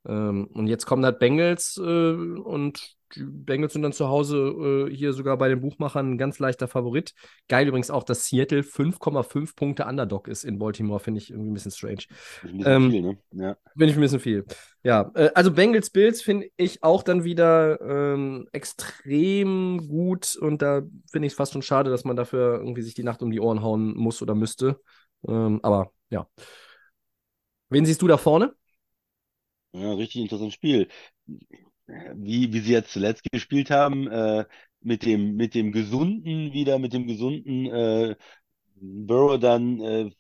Ähm, 0.07 0.49
und 0.53 0.67
jetzt 0.67 0.87
kommen 0.87 1.05
halt 1.05 1.19
Bengals 1.19 1.79
äh, 1.79 1.83
und 1.83 2.97
die 3.17 3.25
Bengals 3.25 3.73
sind 3.73 3.83
dann 3.83 3.93
zu 3.93 4.09
Hause 4.09 4.89
äh, 4.91 4.95
hier 4.95 5.13
sogar 5.13 5.37
bei 5.39 5.49
den 5.49 5.61
Buchmachern 5.61 6.13
ein 6.13 6.19
ganz 6.19 6.39
leichter 6.39 6.69
Favorit. 6.69 7.13
Geil 7.49 7.69
übrigens 7.69 7.91
auch, 7.91 8.03
dass 8.03 8.27
Seattle 8.27 8.63
5,5 8.63 9.55
Punkte 9.57 9.85
Underdog 9.85 10.29
ist 10.29 10.45
in 10.45 10.59
Baltimore, 10.59 11.01
finde 11.01 11.21
ich 11.21 11.31
irgendwie 11.31 11.51
ein 11.51 11.55
bisschen 11.55 11.71
strange. 11.71 12.03
Ist 12.43 12.45
ein 12.45 12.59
bisschen 12.59 12.73
Ähm, 12.73 12.91
viel, 12.91 13.03
ne? 13.03 13.19
Ja. 13.33 13.57
Finde 13.73 13.87
ich 13.87 13.95
ein 13.97 14.01
bisschen 14.01 14.21
viel. 14.21 14.45
Ja, 14.83 15.11
äh, 15.15 15.31
also 15.35 15.53
Bengals 15.53 15.91
Bills 15.91 16.23
finde 16.23 16.49
ich 16.57 16.83
auch 16.83 17.03
dann 17.03 17.25
wieder 17.25 17.81
ähm, 17.81 18.49
extrem 18.53 19.87
gut 19.89 20.37
und 20.37 20.61
da 20.61 20.83
finde 21.11 21.27
ich 21.27 21.33
es 21.33 21.37
fast 21.37 21.53
schon 21.53 21.63
schade, 21.63 21.91
dass 21.91 22.05
man 22.05 22.17
dafür 22.17 22.59
irgendwie 22.59 22.83
sich 22.83 22.95
die 22.95 23.05
Nacht 23.05 23.23
um 23.23 23.31
die 23.31 23.41
Ohren 23.41 23.63
hauen 23.63 23.97
muss 23.97 24.23
oder 24.23 24.35
müsste. 24.35 24.81
Ähm, 25.27 25.61
aber 25.63 25.93
ja. 26.11 26.27
Wen 27.71 27.87
siehst 27.87 28.03
du 28.03 28.09
da 28.09 28.17
vorne? 28.17 28.55
Ja, 29.75 29.93
richtig 29.95 30.23
interessantes 30.23 30.55
Spiel. 30.55 30.89
Wie, 32.15 32.53
wie 32.53 32.61
sie 32.61 32.73
jetzt 32.73 32.93
zuletzt 32.93 33.25
gespielt 33.31 33.71
haben, 33.71 34.09
äh, 34.09 34.45
mit 34.81 35.05
dem, 35.05 35.37
mit 35.37 35.55
dem 35.55 35.71
gesunden, 35.73 36.53
wieder 36.53 36.79
mit 36.79 36.93
dem 36.95 37.07
gesunden 37.07 37.67
äh, 37.67 38.17
Burrow 38.77 39.39
dann 39.41 39.81
äh, 39.81 40.11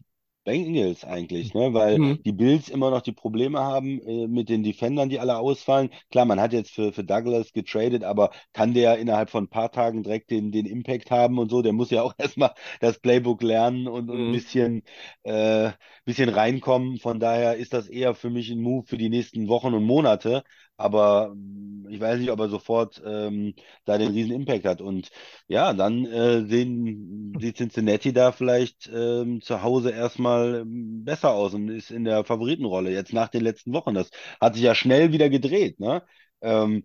Bengals 0.44 1.04
eigentlich, 1.04 1.54
ne? 1.54 1.72
Weil 1.74 2.00
Mhm. 2.00 2.24
die 2.24 2.32
Bills 2.32 2.68
immer 2.68 2.90
noch 2.90 3.00
die 3.02 3.12
Probleme 3.12 3.60
haben 3.60 4.00
äh, 4.02 4.26
mit 4.28 4.48
den 4.48 4.62
Defendern, 4.62 5.08
die 5.08 5.18
alle 5.20 5.38
ausfallen. 5.38 5.90
Klar, 6.10 6.26
man 6.26 6.40
hat 6.40 6.52
jetzt 6.52 6.70
für, 6.72 6.92
für 6.92 7.04
Douglas 7.04 7.52
getradet, 7.52 8.04
aber 8.04 8.30
kann 8.52 8.74
der 8.74 8.98
innerhalb 8.98 9.30
von 9.30 9.44
ein 9.44 9.48
paar 9.48 9.72
Tagen 9.72 10.02
direkt 10.02 10.30
den, 10.30 10.52
den 10.52 10.66
Impact 10.66 11.10
haben 11.10 11.38
und 11.38 11.50
so? 11.50 11.62
Der 11.62 11.72
muss 11.72 11.90
ja 11.90 12.02
auch 12.02 12.14
erstmal 12.18 12.54
das 12.80 12.98
Playbook 12.98 13.42
lernen 13.42 13.88
und, 13.88 14.10
und 14.10 14.26
ein 14.26 14.30
Mhm. 14.30 14.30
bisschen, 14.30 14.82
äh, 15.22 15.70
bisschen 16.04 16.28
reinkommen. 16.28 16.98
Von 16.98 17.20
daher 17.20 17.56
ist 17.56 17.72
das 17.72 17.88
eher 17.88 18.14
für 18.14 18.30
mich 18.30 18.50
ein 18.50 18.60
Move 18.60 18.86
für 18.86 18.98
die 18.98 19.08
nächsten 19.08 19.48
Wochen 19.48 19.74
und 19.74 19.84
Monate, 19.84 20.44
aber 20.76 21.34
mm, 21.34 21.88
ich 21.90 22.00
weiß 22.00 22.18
nicht, 22.18 22.30
ob 22.30 22.40
er 22.40 22.48
sofort 22.48 23.02
ähm, 23.04 23.54
da 23.84 23.98
den 23.98 24.12
riesen 24.12 24.32
Impact 24.32 24.64
hat. 24.64 24.80
Und 24.80 25.10
ja, 25.48 25.72
dann 25.74 26.04
äh, 26.06 26.44
sehen 26.46 27.34
sieht 27.40 27.56
Cincinnati 27.58 28.12
da 28.12 28.32
vielleicht 28.32 28.88
ähm, 28.92 29.40
zu 29.42 29.62
Hause 29.62 29.90
erstmal 29.90 30.60
ähm, 30.62 31.04
besser 31.04 31.30
aus 31.32 31.54
und 31.54 31.68
ist 31.68 31.90
in 31.90 32.04
der 32.04 32.24
Favoritenrolle 32.24 32.90
jetzt 32.90 33.12
nach 33.12 33.28
den 33.28 33.42
letzten 33.42 33.72
Wochen. 33.72 33.94
Das 33.94 34.10
hat 34.40 34.54
sich 34.54 34.62
ja 34.62 34.74
schnell 34.74 35.12
wieder 35.12 35.28
gedreht, 35.30 35.80
ne? 35.80 36.02
Ähm, 36.40 36.84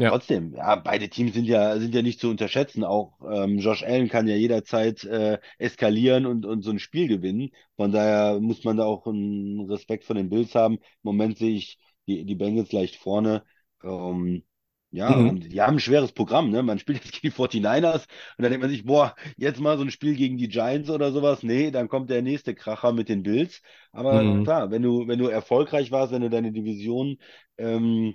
Ja. 0.00 0.10
Trotzdem, 0.10 0.54
ja, 0.54 0.76
beide 0.76 1.08
Teams 1.08 1.34
sind 1.34 1.46
ja, 1.46 1.76
sind 1.80 1.92
ja 1.94 2.02
nicht 2.02 2.20
zu 2.20 2.30
unterschätzen. 2.30 2.84
Auch 2.84 3.18
ähm, 3.28 3.58
Josh 3.58 3.82
Allen 3.82 4.08
kann 4.08 4.28
ja 4.28 4.36
jederzeit 4.36 5.02
äh, 5.04 5.38
eskalieren 5.58 6.24
und, 6.24 6.46
und 6.46 6.62
so 6.62 6.70
ein 6.70 6.78
Spiel 6.78 7.08
gewinnen. 7.08 7.50
Von 7.76 7.90
daher 7.90 8.38
muss 8.40 8.62
man 8.62 8.76
da 8.76 8.84
auch 8.84 9.06
einen 9.08 9.60
Respekt 9.68 10.04
vor 10.04 10.14
den 10.14 10.28
Bills 10.30 10.54
haben. 10.54 10.74
Im 10.76 10.80
Moment 11.02 11.38
sehe 11.38 11.50
ich 11.56 11.78
die, 12.08 12.24
die 12.24 12.34
Bengals 12.34 12.72
leicht 12.72 12.96
vorne. 12.96 13.44
Ähm, 13.84 14.44
ja, 14.90 15.22
Mhm. 15.22 15.38
die 15.38 15.60
haben 15.60 15.76
ein 15.76 15.80
schweres 15.80 16.12
Programm, 16.12 16.50
ne? 16.50 16.62
Man 16.62 16.78
spielt 16.78 17.04
jetzt 17.04 17.12
gegen 17.12 17.28
die 17.28 17.30
49ers 17.30 18.06
und 18.38 18.42
dann 18.42 18.50
denkt 18.50 18.62
man 18.62 18.70
sich, 18.70 18.84
boah, 18.84 19.14
jetzt 19.36 19.60
mal 19.60 19.76
so 19.76 19.84
ein 19.84 19.90
Spiel 19.90 20.16
gegen 20.16 20.38
die 20.38 20.48
Giants 20.48 20.88
oder 20.90 21.12
sowas. 21.12 21.42
Nee, 21.42 21.70
dann 21.70 21.88
kommt 21.88 22.10
der 22.10 22.22
nächste 22.22 22.54
Kracher 22.54 22.92
mit 22.92 23.08
den 23.08 23.22
Bills. 23.22 23.60
Aber 23.92 24.26
Mhm. 24.26 24.44
klar, 24.44 24.70
wenn 24.70 24.82
du, 24.82 25.06
wenn 25.06 25.18
du 25.18 25.28
erfolgreich 25.28 25.90
warst, 25.90 26.12
wenn 26.12 26.22
du 26.22 26.30
deine 26.30 26.52
Division 26.52 27.18
ähm, 27.58 28.14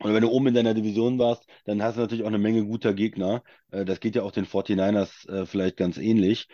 oder 0.00 0.14
wenn 0.14 0.22
du 0.22 0.30
oben 0.30 0.48
in 0.48 0.54
deiner 0.54 0.74
Division 0.74 1.18
warst, 1.18 1.44
dann 1.64 1.82
hast 1.82 1.96
du 1.96 2.00
natürlich 2.02 2.22
auch 2.24 2.28
eine 2.28 2.38
Menge 2.38 2.64
guter 2.64 2.94
Gegner. 2.94 3.42
Äh, 3.70 3.84
das 3.84 4.00
geht 4.00 4.14
ja 4.14 4.22
auch 4.22 4.30
den 4.32 4.44
49ers 4.46 5.26
äh, 5.26 5.46
vielleicht 5.46 5.76
ganz 5.76 5.98
ähnlich. 5.98 6.48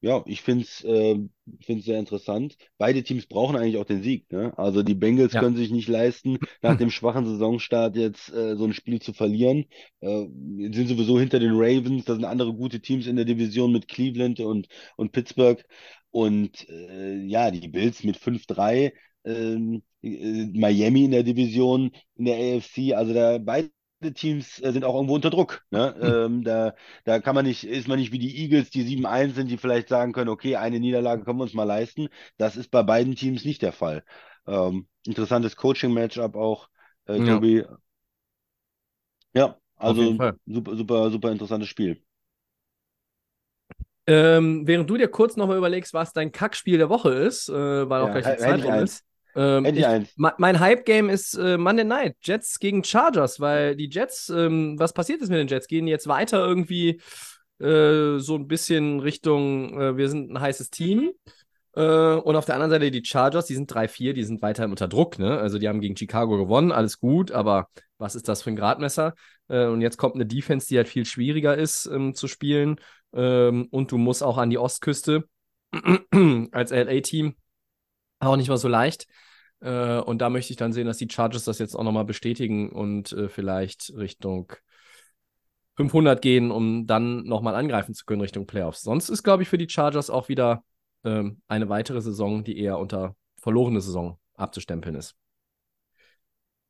Ja, 0.00 0.22
ich 0.26 0.42
finde 0.42 0.62
es 0.64 0.84
äh, 0.84 1.18
find's 1.60 1.84
sehr 1.86 1.98
interessant. 1.98 2.56
Beide 2.78 3.02
Teams 3.02 3.26
brauchen 3.26 3.56
eigentlich 3.56 3.78
auch 3.78 3.84
den 3.84 4.02
Sieg. 4.02 4.30
Ne? 4.30 4.56
Also 4.56 4.84
die 4.84 4.94
Bengals 4.94 5.34
Ja. 5.34 5.38
können 5.38 5.56
sich 5.56 5.70
nicht 5.72 5.88
leisten, 5.88 6.38
nach 6.62 6.76
dem 6.78 6.90
schwachen 6.90 7.26
Saisonstart 7.26 7.96
jetzt 7.96 8.28
äh, 8.32 8.56
so 8.56 8.64
ein 8.64 8.74
Spiel 8.74 9.00
zu 9.02 9.12
verlieren. 9.12 9.64
Äh, 10.00 10.26
sind 10.72 10.86
sowieso 10.88 11.18
hinter 11.18 11.40
den 11.40 11.52
Ravens. 11.54 12.04
Da 12.04 12.14
sind 12.14 12.24
andere 12.24 12.54
gute 12.54 12.80
Teams 12.80 13.06
in 13.08 13.16
der 13.16 13.24
Division 13.24 13.72
mit 13.72 13.88
Cleveland 13.88 14.38
und, 14.40 14.68
und 14.96 15.10
Pittsburgh. 15.12 15.64
Und 16.10 16.68
äh, 16.68 17.16
ja, 17.26 17.50
die 17.50 17.66
Bills 17.68 18.04
mit 18.04 18.16
5-3. 18.16 18.92
Ähm, 19.24 19.82
äh, 20.02 20.46
Miami 20.54 21.04
in 21.04 21.10
der 21.10 21.24
Division, 21.24 21.90
in 22.14 22.24
der 22.26 22.36
AFC. 22.36 22.94
Also 22.94 23.14
da 23.14 23.38
beide 23.38 23.70
Teams 24.14 24.60
äh, 24.60 24.72
sind 24.72 24.84
auch 24.84 24.94
irgendwo 24.94 25.14
unter 25.14 25.30
Druck. 25.30 25.64
Ne? 25.70 25.94
Ähm, 26.00 26.44
da 26.44 26.74
da 27.04 27.20
kann 27.20 27.34
man 27.34 27.44
nicht, 27.46 27.64
ist 27.64 27.88
man 27.88 27.98
nicht 27.98 28.12
wie 28.12 28.18
die 28.18 28.36
Eagles, 28.42 28.70
die 28.70 28.82
7-1 28.82 29.34
sind, 29.34 29.50
die 29.50 29.58
vielleicht 29.58 29.88
sagen 29.88 30.12
können, 30.12 30.30
okay, 30.30 30.56
eine 30.56 30.80
Niederlage 30.80 31.24
können 31.24 31.38
wir 31.38 31.42
uns 31.44 31.54
mal 31.54 31.64
leisten. 31.64 32.08
Das 32.36 32.56
ist 32.56 32.70
bei 32.70 32.82
beiden 32.82 33.14
Teams 33.16 33.44
nicht 33.44 33.62
der 33.62 33.72
Fall. 33.72 34.04
Ähm, 34.46 34.88
interessantes 35.06 35.56
Coaching-Matchup 35.56 36.36
auch, 36.36 36.68
äh, 37.06 37.20
Ja, 37.20 37.22
Tobi. 37.22 37.64
Ja, 39.34 39.58
jeden 39.84 40.14
also 40.16 40.22
super, 40.46 40.74
super, 40.76 41.10
super 41.10 41.32
interessantes 41.32 41.68
Spiel. 41.68 42.02
Ähm, 44.06 44.66
während 44.66 44.88
du 44.88 44.96
dir 44.96 45.08
kurz 45.08 45.36
nochmal 45.36 45.58
überlegst, 45.58 45.92
was 45.92 46.12
dein 46.14 46.32
Kackspiel 46.32 46.78
der 46.78 46.88
Woche 46.88 47.10
ist, 47.12 47.48
äh, 47.50 47.88
weil 47.90 48.00
auch 48.02 48.10
Ja, 48.10 48.10
gleich 48.10 48.26
die 48.26 48.36
Zeit 48.36 48.62
rum 48.64 48.78
ist. 48.78 49.04
Ähm, 49.38 49.64
ich 49.66 49.86
mein 50.16 50.58
Hype-Game 50.58 51.08
ist 51.08 51.34
äh, 51.34 51.56
Monday 51.56 51.84
Night, 51.84 52.16
Jets 52.22 52.58
gegen 52.58 52.82
Chargers, 52.82 53.38
weil 53.38 53.76
die 53.76 53.88
Jets, 53.88 54.28
ähm, 54.30 54.76
was 54.78 54.92
passiert 54.92 55.22
ist 55.22 55.28
mit 55.28 55.38
den 55.38 55.46
Jets? 55.46 55.68
Gehen 55.68 55.86
jetzt 55.86 56.08
weiter 56.08 56.44
irgendwie 56.44 57.00
äh, 57.60 58.18
so 58.18 58.34
ein 58.34 58.48
bisschen 58.48 58.98
Richtung, 58.98 59.80
äh, 59.80 59.96
wir 59.96 60.08
sind 60.08 60.32
ein 60.32 60.40
heißes 60.40 60.70
Team. 60.70 61.12
Äh, 61.76 61.82
und 62.14 62.34
auf 62.34 62.46
der 62.46 62.56
anderen 62.56 62.72
Seite 62.72 62.90
die 62.90 63.04
Chargers, 63.04 63.46
die 63.46 63.54
sind 63.54 63.72
3-4, 63.72 64.12
die 64.12 64.24
sind 64.24 64.42
weiterhin 64.42 64.72
unter 64.72 64.88
Druck, 64.88 65.20
ne? 65.20 65.38
Also 65.38 65.58
die 65.58 65.68
haben 65.68 65.80
gegen 65.80 65.96
Chicago 65.96 66.36
gewonnen, 66.36 66.72
alles 66.72 66.98
gut, 66.98 67.30
aber 67.30 67.68
was 67.96 68.16
ist 68.16 68.28
das 68.28 68.42
für 68.42 68.50
ein 68.50 68.56
Gradmesser? 68.56 69.14
Äh, 69.46 69.66
und 69.66 69.82
jetzt 69.82 69.98
kommt 69.98 70.16
eine 70.16 70.26
Defense, 70.26 70.66
die 70.66 70.78
halt 70.78 70.88
viel 70.88 71.04
schwieriger 71.04 71.56
ist 71.56 71.86
ähm, 71.86 72.16
zu 72.16 72.26
spielen. 72.26 72.80
Ähm, 73.12 73.68
und 73.70 73.92
du 73.92 73.98
musst 73.98 74.24
auch 74.24 74.38
an 74.38 74.50
die 74.50 74.58
Ostküste 74.58 75.28
als 76.50 76.72
LA-Team 76.72 77.36
auch 78.18 78.36
nicht 78.36 78.48
mal 78.48 78.56
so 78.56 78.66
leicht. 78.68 79.06
Äh, 79.60 79.98
und 79.98 80.18
da 80.18 80.30
möchte 80.30 80.52
ich 80.52 80.56
dann 80.56 80.72
sehen, 80.72 80.86
dass 80.86 80.98
die 80.98 81.08
Chargers 81.10 81.44
das 81.44 81.58
jetzt 81.58 81.74
auch 81.74 81.84
nochmal 81.84 82.04
bestätigen 82.04 82.70
und 82.70 83.12
äh, 83.12 83.28
vielleicht 83.28 83.92
Richtung 83.96 84.52
500 85.76 86.20
gehen, 86.20 86.50
um 86.50 86.86
dann 86.86 87.24
nochmal 87.24 87.54
angreifen 87.54 87.94
zu 87.94 88.04
können 88.04 88.20
Richtung 88.20 88.46
Playoffs. 88.46 88.82
Sonst 88.82 89.08
ist, 89.08 89.22
glaube 89.22 89.42
ich, 89.44 89.48
für 89.48 89.58
die 89.58 89.68
Chargers 89.68 90.10
auch 90.10 90.28
wieder 90.28 90.64
ähm, 91.04 91.40
eine 91.46 91.68
weitere 91.68 92.00
Saison, 92.00 92.42
die 92.42 92.58
eher 92.58 92.78
unter 92.78 93.14
verlorene 93.40 93.80
Saison 93.80 94.18
abzustempeln 94.34 94.96
ist. 94.96 95.14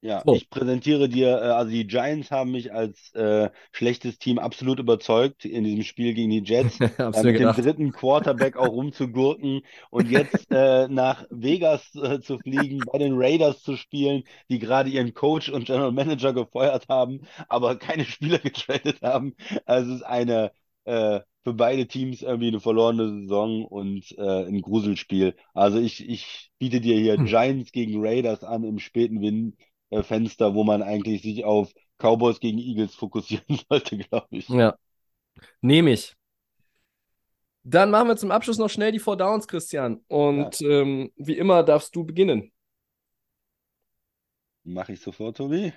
Ja, 0.01 0.25
So. 0.25 0.31
ich 0.31 0.49
präsentiere 0.49 1.09
dir, 1.09 1.29
äh, 1.39 1.41
also 1.51 1.71
die 1.73 1.85
Giants 1.87 2.31
haben 2.31 2.53
mich 2.53 2.73
als 2.73 3.13
äh, 3.15 3.51
schlechtes 3.73 4.17
Team 4.19 4.39
absolut 4.39 4.79
überzeugt 4.79 5.45
in 5.45 5.65
diesem 5.65 5.83
Spiel 5.83 6.15
gegen 6.15 6.31
die 6.31 6.43
Jets. 6.45 6.81
Äh, 7.11 7.25
mit 7.25 7.41
dem 7.41 7.53
gedacht. 7.53 7.57
dritten 7.57 7.91
Quarterback 7.91 8.57
auch 8.57 8.71
rumzugurken 8.73 9.63
und 9.91 10.07
jetzt 10.09 10.47
äh, 10.53 10.87
nach 10.87 11.25
Vegas 11.31 11.93
äh, 11.97 12.21
zu 12.21 12.39
fliegen, 12.39 12.85
bei 12.85 12.99
den 12.99 13.15
Raiders 13.17 13.61
zu 13.63 13.77
spielen, 13.77 14.23
die 14.49 14.61
gerade 14.61 14.89
ihren 14.89 15.15
Coach 15.15 15.49
und 15.49 15.65
General 15.67 15.91
Manager 15.91 16.33
gefeuert 16.33 16.87
haben, 16.89 17.23
aber 17.49 17.75
keine 17.77 18.05
Spieler 18.05 18.39
getradet 18.41 19.03
haben. 19.03 19.35
Also 19.67 19.91
es 19.95 19.97
ist 19.97 20.07
eine 20.07 20.53
äh, 20.85 21.21
für 21.45 21.55
beide 21.55 21.87
Teams 21.87 22.23
irgendwie 22.23 22.49
eine 22.49 22.61
verlorene 22.61 23.23
Saison 23.23 23.65
und 23.65 24.13
äh, 24.19 24.45
ein 24.47 24.61
Gruselspiel. 24.61 25.35
Also 25.55 25.79
ich, 25.79 26.07
ich 26.09 26.51
biete 26.59 26.81
dir 26.81 26.97
hier 26.99 27.19
Hm. 27.19 27.25
Giants 27.25 27.73
gegen 27.73 28.05
Raiders 28.05 28.45
an 28.45 28.65
im 28.65 28.79
späten 28.79 29.21
Win 29.23 29.57
Fenster, 29.91 30.55
wo 30.55 30.65
man 30.65 30.83
eigentlich 30.83 31.23
sich 31.23 31.45
auf 31.45 31.73
Cowboys 31.99 32.41
gegen 32.41 32.59
Eagles 32.59 32.95
fokussieren 32.95 33.45
sollte, 33.69 33.99
glaube 33.99 34.29
ich. 34.31 34.49
Ja, 34.49 34.77
nehme 35.61 35.93
ich. 35.93 36.15
Dann 37.65 37.91
machen 37.91 38.09
wir 38.09 38.17
zum 38.17 38.31
Abschluss 38.31 38.59
noch 38.59 38.71
schnell 38.71 38.93
die 38.93 38.99
Four 38.99 39.17
Downs, 39.17 39.47
Christian. 39.47 40.01
Und 40.09 40.61
ähm, 40.63 41.13
wie 41.17 41.37
immer 41.37 41.63
darfst 41.63 41.95
du 41.95 42.05
beginnen. 42.05 42.51
Mache 44.65 44.93
ich 44.93 45.01
sofort, 45.01 45.37
Tobi. 45.37 45.73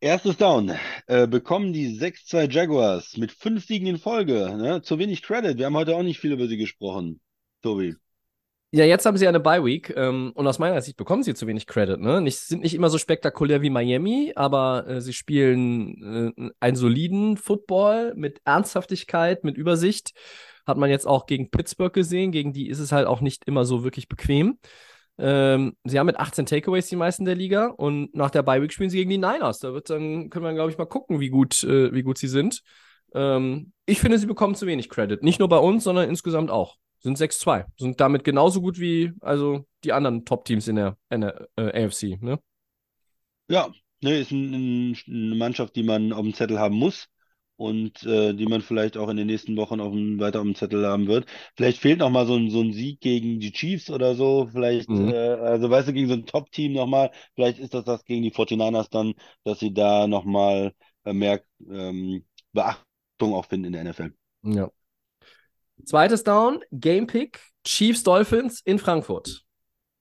Erstes 0.00 0.36
Down. 0.36 0.72
Äh, 1.06 1.26
bekommen 1.26 1.72
die 1.72 1.98
6-2 1.98 2.50
Jaguars 2.50 3.16
mit 3.16 3.32
fünf 3.32 3.66
Siegen 3.66 3.86
in 3.86 3.98
Folge. 3.98 4.56
Ne? 4.56 4.82
Zu 4.82 4.98
wenig 4.98 5.22
Credit. 5.22 5.56
Wir 5.56 5.66
haben 5.66 5.76
heute 5.76 5.96
auch 5.96 6.02
nicht 6.02 6.18
viel 6.18 6.32
über 6.32 6.48
sie 6.48 6.56
gesprochen, 6.56 7.20
Tobi. 7.62 7.96
Ja, 8.72 8.84
jetzt 8.84 9.06
haben 9.06 9.16
sie 9.16 9.28
eine 9.28 9.40
Bye-Week 9.40 9.94
ähm, 9.96 10.32
und 10.34 10.46
aus 10.46 10.58
meiner 10.58 10.80
Sicht 10.82 10.96
bekommen 10.96 11.22
sie 11.22 11.34
zu 11.34 11.46
wenig 11.46 11.66
Credit. 11.66 12.00
Ne? 12.00 12.20
Nicht, 12.20 12.38
sind 12.40 12.62
nicht 12.62 12.74
immer 12.74 12.90
so 12.90 12.98
spektakulär 12.98 13.62
wie 13.62 13.70
Miami, 13.70 14.32
aber 14.34 14.86
äh, 14.88 15.00
sie 15.00 15.12
spielen 15.12 16.34
äh, 16.36 16.50
einen 16.60 16.76
soliden 16.76 17.36
Football 17.36 18.14
mit 18.16 18.40
Ernsthaftigkeit, 18.44 19.44
mit 19.44 19.56
Übersicht. 19.56 20.12
Hat 20.66 20.78
man 20.78 20.90
jetzt 20.90 21.06
auch 21.06 21.26
gegen 21.26 21.50
Pittsburgh 21.50 21.92
gesehen. 21.92 22.32
Gegen 22.32 22.52
die 22.52 22.68
ist 22.68 22.80
es 22.80 22.90
halt 22.90 23.06
auch 23.06 23.20
nicht 23.20 23.44
immer 23.46 23.64
so 23.64 23.84
wirklich 23.84 24.08
bequem. 24.08 24.58
Ähm, 25.16 25.76
sie 25.84 25.98
haben 25.98 26.06
mit 26.06 26.18
18 26.18 26.44
Takeaways 26.44 26.88
die 26.88 26.96
meisten 26.96 27.24
der 27.24 27.36
Liga 27.36 27.68
und 27.68 28.14
nach 28.14 28.30
der 28.30 28.42
Bye-Week 28.42 28.72
spielen 28.72 28.90
sie 28.90 28.98
gegen 28.98 29.10
die 29.10 29.18
Niners. 29.18 29.60
Da 29.60 29.72
wird 29.72 29.88
dann, 29.90 30.28
können 30.28 30.44
wir, 30.44 30.52
glaube 30.54 30.70
ich, 30.72 30.76
mal 30.76 30.86
gucken, 30.86 31.20
wie 31.20 31.30
gut, 31.30 31.62
äh, 31.64 31.94
wie 31.94 32.02
gut 32.02 32.18
sie 32.18 32.28
sind. 32.28 32.62
Ähm, 33.14 33.72
ich 33.86 34.00
finde, 34.00 34.18
sie 34.18 34.26
bekommen 34.26 34.56
zu 34.56 34.66
wenig 34.66 34.90
Credit. 34.90 35.22
Nicht 35.22 35.38
nur 35.38 35.48
bei 35.48 35.58
uns, 35.58 35.84
sondern 35.84 36.10
insgesamt 36.10 36.50
auch. 36.50 36.76
Sind 37.06 37.18
6-2. 37.18 37.66
Sind 37.78 38.00
damit 38.00 38.24
genauso 38.24 38.60
gut 38.60 38.80
wie 38.80 39.12
also 39.20 39.64
die 39.84 39.92
anderen 39.92 40.24
Top-Teams 40.24 40.66
in 40.66 40.74
der, 40.74 40.96
in 41.08 41.20
der 41.20 41.48
äh, 41.56 41.84
AFC. 41.84 42.18
Ne? 42.20 42.40
Ja, 43.48 43.72
ne, 44.02 44.18
ist 44.18 44.30
ein, 44.32 44.52
ein, 44.92 44.96
eine 45.06 45.34
Mannschaft, 45.36 45.76
die 45.76 45.82
man 45.82 46.12
auf 46.12 46.22
dem 46.22 46.34
Zettel 46.34 46.58
haben 46.58 46.76
muss 46.76 47.08
und 47.56 48.02
äh, 48.04 48.34
die 48.34 48.46
man 48.46 48.60
vielleicht 48.60 48.96
auch 48.96 49.08
in 49.08 49.16
den 49.16 49.26
nächsten 49.28 49.56
Wochen 49.56 49.80
auf 49.80 49.92
dem, 49.92 50.18
weiter 50.18 50.40
auf 50.40 50.44
dem 50.44 50.54
Zettel 50.56 50.84
haben 50.86 51.06
wird. 51.06 51.26
Vielleicht 51.56 51.78
fehlt 51.80 52.00
noch 52.00 52.10
mal 52.10 52.26
so 52.26 52.34
ein, 52.36 52.50
so 52.50 52.60
ein 52.60 52.72
Sieg 52.72 53.00
gegen 53.00 53.38
die 53.40 53.52
Chiefs 53.52 53.88
oder 53.90 54.14
so. 54.14 54.48
Vielleicht, 54.52 54.90
Mhm. 54.90 55.10
äh, 55.10 55.14
also 55.16 55.70
weißt 55.70 55.88
du, 55.88 55.92
gegen 55.92 56.08
so 56.08 56.14
ein 56.14 56.26
Top-Team 56.26 56.72
noch 56.72 56.86
mal. 56.86 57.10
Vielleicht 57.34 57.58
ist 57.58 57.74
das 57.74 57.84
das 57.84 58.04
gegen 58.04 58.22
die 58.22 58.30
49ers 58.32 58.90
dann, 58.90 59.14
dass 59.44 59.60
sie 59.60 59.72
da 59.72 60.06
noch 60.08 60.24
mal 60.24 60.72
äh, 61.04 61.12
mehr 61.12 61.42
ähm, 61.70 62.24
Beachtung 62.52 63.34
auch 63.34 63.46
finden 63.46 63.66
in 63.66 63.72
der 63.72 63.82
NFL. 63.82 64.12
Ja. 64.42 64.70
Zweites 65.84 66.24
Down, 66.24 66.60
Game 66.72 67.06
Pick, 67.06 67.40
Chiefs 67.64 68.02
Dolphins 68.02 68.60
in 68.64 68.78
Frankfurt. 68.78 69.44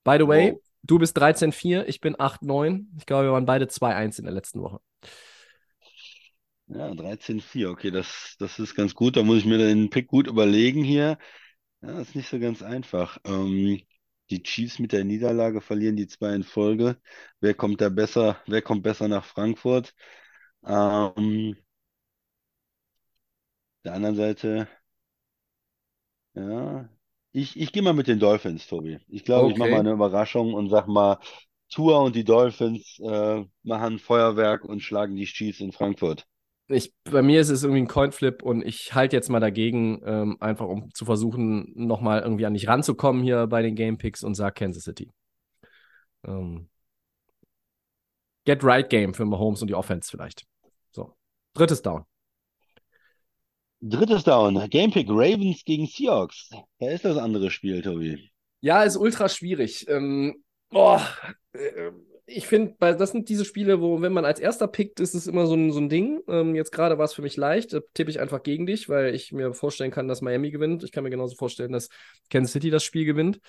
By 0.04 0.18
the 0.20 0.28
way, 0.28 0.54
Wow. 0.54 0.62
du 0.84 1.00
bist 1.00 1.18
13-4, 1.18 1.88
ich 1.88 2.02
bin 2.02 2.20
8-9. 2.20 2.88
Ich 2.98 3.06
glaube, 3.06 3.26
wir 3.26 3.34
waren 3.34 3.46
beide 3.46 3.68
2-1 3.68 4.20
in 4.20 4.26
der 4.26 4.34
letzten 4.34 4.62
Woche. 4.62 4.80
Ja, 6.68 6.94
13-4, 6.96 7.70
okay, 7.70 7.92
das, 7.92 8.36
das 8.40 8.58
ist 8.60 8.76
ganz 8.76 8.96
gut. 8.96 9.16
Da 9.18 9.24
muss 9.24 9.38
ich 9.38 9.46
mir 9.46 9.58
den 9.60 9.90
Pick 9.90 10.08
gut 10.08 10.28
überlegen 10.28 10.84
hier. 10.84 11.18
Ja, 11.82 11.94
das 11.94 12.10
ist 12.10 12.16
nicht 12.16 12.30
so 12.30 12.40
ganz 12.40 12.64
einfach. 12.64 13.18
Ähm, 13.26 13.82
die 14.32 14.44
Chiefs 14.44 14.80
mit 14.80 14.92
der 14.94 15.04
Niederlage 15.06 15.62
verlieren 15.62 15.96
die 15.98 16.08
zwei 16.08 16.36
in 16.36 16.44
Folge. 16.44 17.00
Wer 17.42 17.54
kommt 17.56 17.82
da 17.82 17.90
besser, 17.90 18.42
wer 18.48 18.62
kommt 18.64 18.84
besser 18.84 19.08
nach 19.08 19.26
Frankfurt? 19.26 19.94
Ähm, 20.66 21.56
der 23.86 23.94
anderen 23.94 24.16
Seite, 24.16 24.68
ja, 26.36 26.90
ich, 27.32 27.60
ich 27.60 27.72
gehe 27.72 27.82
mal 27.84 27.94
mit 27.94 28.07
den 28.07 28.20
Dolphins, 28.20 28.68
Tobi. 28.68 28.99
Ich 29.07 29.24
glaube, 29.26 29.49
ich 29.49 29.57
mache 29.57 29.70
mal 29.70 29.80
Okay. 29.80 29.80
eine 29.80 29.91
Überraschung 29.91 30.53
und 30.53 30.70
sag 30.70 30.88
mal 30.88 31.20
Tua 31.70 31.99
und 31.99 32.16
die 32.16 32.24
Dolphins 32.24 32.99
äh, 32.99 33.44
machen 33.64 33.99
Feuerwerk 33.99 34.64
und 34.66 34.82
schlagen 34.82 35.16
die 35.16 35.26
Chiefs 35.26 35.60
in 35.60 35.72
Frankfurt. 35.72 36.26
Ich, 36.68 36.94
bei 37.03 37.22
mir 37.22 37.41
ist 37.41 37.49
es 37.49 37.64
irgendwie 37.64 37.82
ein 37.84 37.88
Coinflip 37.88 38.41
und 38.41 38.64
ich 38.66 38.95
halte 38.95 39.16
jetzt 39.16 39.30
mal 39.30 39.40
dagegen, 39.40 40.02
ähm, 40.03 40.38
einfach 40.40 40.66
um 40.68 40.91
zu 40.95 41.06
versuchen, 41.06 41.72
nochmal 41.76 42.22
irgendwie 42.22 42.45
an 42.48 42.56
dich 42.56 42.68
ranzukommen 42.68 43.22
hier 43.24 43.45
bei 43.48 43.62
den 43.62 43.76
Game 43.76 43.98
Picks 43.99 44.24
und 44.24 44.34
sag 44.34 44.56
Kansas 44.56 44.84
City. 44.84 45.12
Ähm, 46.24 46.70
Get 48.45 48.64
right 48.64 48.90
Game 48.90 49.14
für 49.14 49.26
Mahomes 49.26 49.62
und 49.62 49.68
die 49.68 49.76
Offense 49.76 50.10
vielleicht. 50.10 50.45
So. 50.91 51.16
Drittes 51.53 51.82
Down. 51.82 52.06
Drittes 53.82 54.24
Down. 54.24 54.70
Gamepick 54.70 55.08
Ravens 55.10 55.64
gegen 55.64 55.86
Seahawks. 55.86 56.50
Da 56.80 56.90
ist 56.90 57.06
das 57.06 57.18
andere 57.18 57.52
Spiel, 57.52 57.82
Tobi. 57.82 58.30
Ja, 58.62 58.84
ist 58.84 58.98
ultra 58.98 59.30
schwierig. 59.30 59.88
Ähm, 59.90 60.44
boah, 60.70 61.06
äh, 61.54 61.92
ich 62.28 62.48
finde, 62.48 62.76
das 62.80 63.12
sind 63.12 63.30
diese 63.30 63.46
Spiele, 63.46 63.82
wo, 63.82 64.02
wenn 64.02 64.14
man 64.14 64.26
als 64.26 64.40
erster 64.40 64.68
pickt, 64.68 65.00
ist 65.00 65.14
es 65.14 65.28
immer 65.28 65.46
so 65.46 65.54
ein, 65.54 65.72
so 65.72 65.80
ein 65.80 65.90
Ding. 65.90 66.22
Ähm, 66.28 66.56
jetzt 66.56 66.72
gerade 66.72 66.98
war 66.98 67.06
es 67.06 67.14
für 67.14 67.22
mich 67.22 67.38
leicht. 67.38 67.74
Da 67.74 67.82
tippe 67.94 68.10
ich 68.10 68.20
einfach 68.20 68.42
gegen 68.42 68.66
dich, 68.66 68.90
weil 68.90 69.14
ich 69.14 69.32
mir 69.32 69.54
vorstellen 69.54 69.92
kann, 69.92 70.08
dass 70.08 70.22
Miami 70.22 70.50
gewinnt. 70.50 70.84
Ich 70.84 70.92
kann 70.92 71.04
mir 71.04 71.12
genauso 71.12 71.36
vorstellen, 71.36 71.72
dass 71.72 71.90
Kansas 72.30 72.54
City 72.54 72.72
das 72.72 72.84
Spiel 72.84 73.06
gewinnt. 73.06 73.40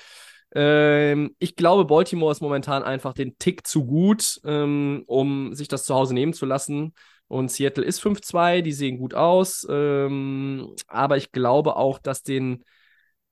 Ähm, 0.55 1.35
ich 1.39 1.57
glaube, 1.57 1.87
Baltimore 1.87 2.31
ist 2.31 2.43
momentan 2.43 2.83
einfach 2.83 3.15
den 3.15 3.39
Tick 3.39 3.67
zu 3.67 3.87
gut, 3.87 4.41
ähm, 4.45 5.05
um 5.07 5.55
sich 5.55 5.69
das 5.69 5.85
zu 5.85 5.95
Hause 5.95 6.13
nehmen 6.13 6.35
zu 6.35 6.45
lassen. 6.45 6.93
Und 7.29 7.51
Seattle 7.51 7.85
ist 7.85 8.01
5-2, 8.01 8.61
die 8.63 8.73
sehen 8.73 8.99
gut 8.99 9.15
aus. 9.15 9.67
Ähm, 9.69 10.75
aber 10.87 11.17
ich 11.17 11.33
glaube 11.33 11.77
auch, 11.77 11.99
dass 11.99 12.23
denen 12.23 12.65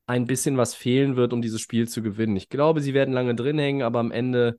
ein 0.07 0.27
bisschen 0.27 0.57
was 0.57 0.75
fehlen 0.75 1.16
wird, 1.16 1.33
um 1.33 1.43
dieses 1.43 1.61
Spiel 1.61 1.89
zu 1.89 2.03
gewinnen. 2.03 2.37
Ich 2.37 2.49
glaube, 2.49 2.81
sie 2.81 2.95
werden 2.95 3.15
lange 3.15 3.35
drin 3.35 3.59
hängen, 3.59 3.83
aber 3.83 4.01
am 4.01 4.11
Ende 4.11 4.59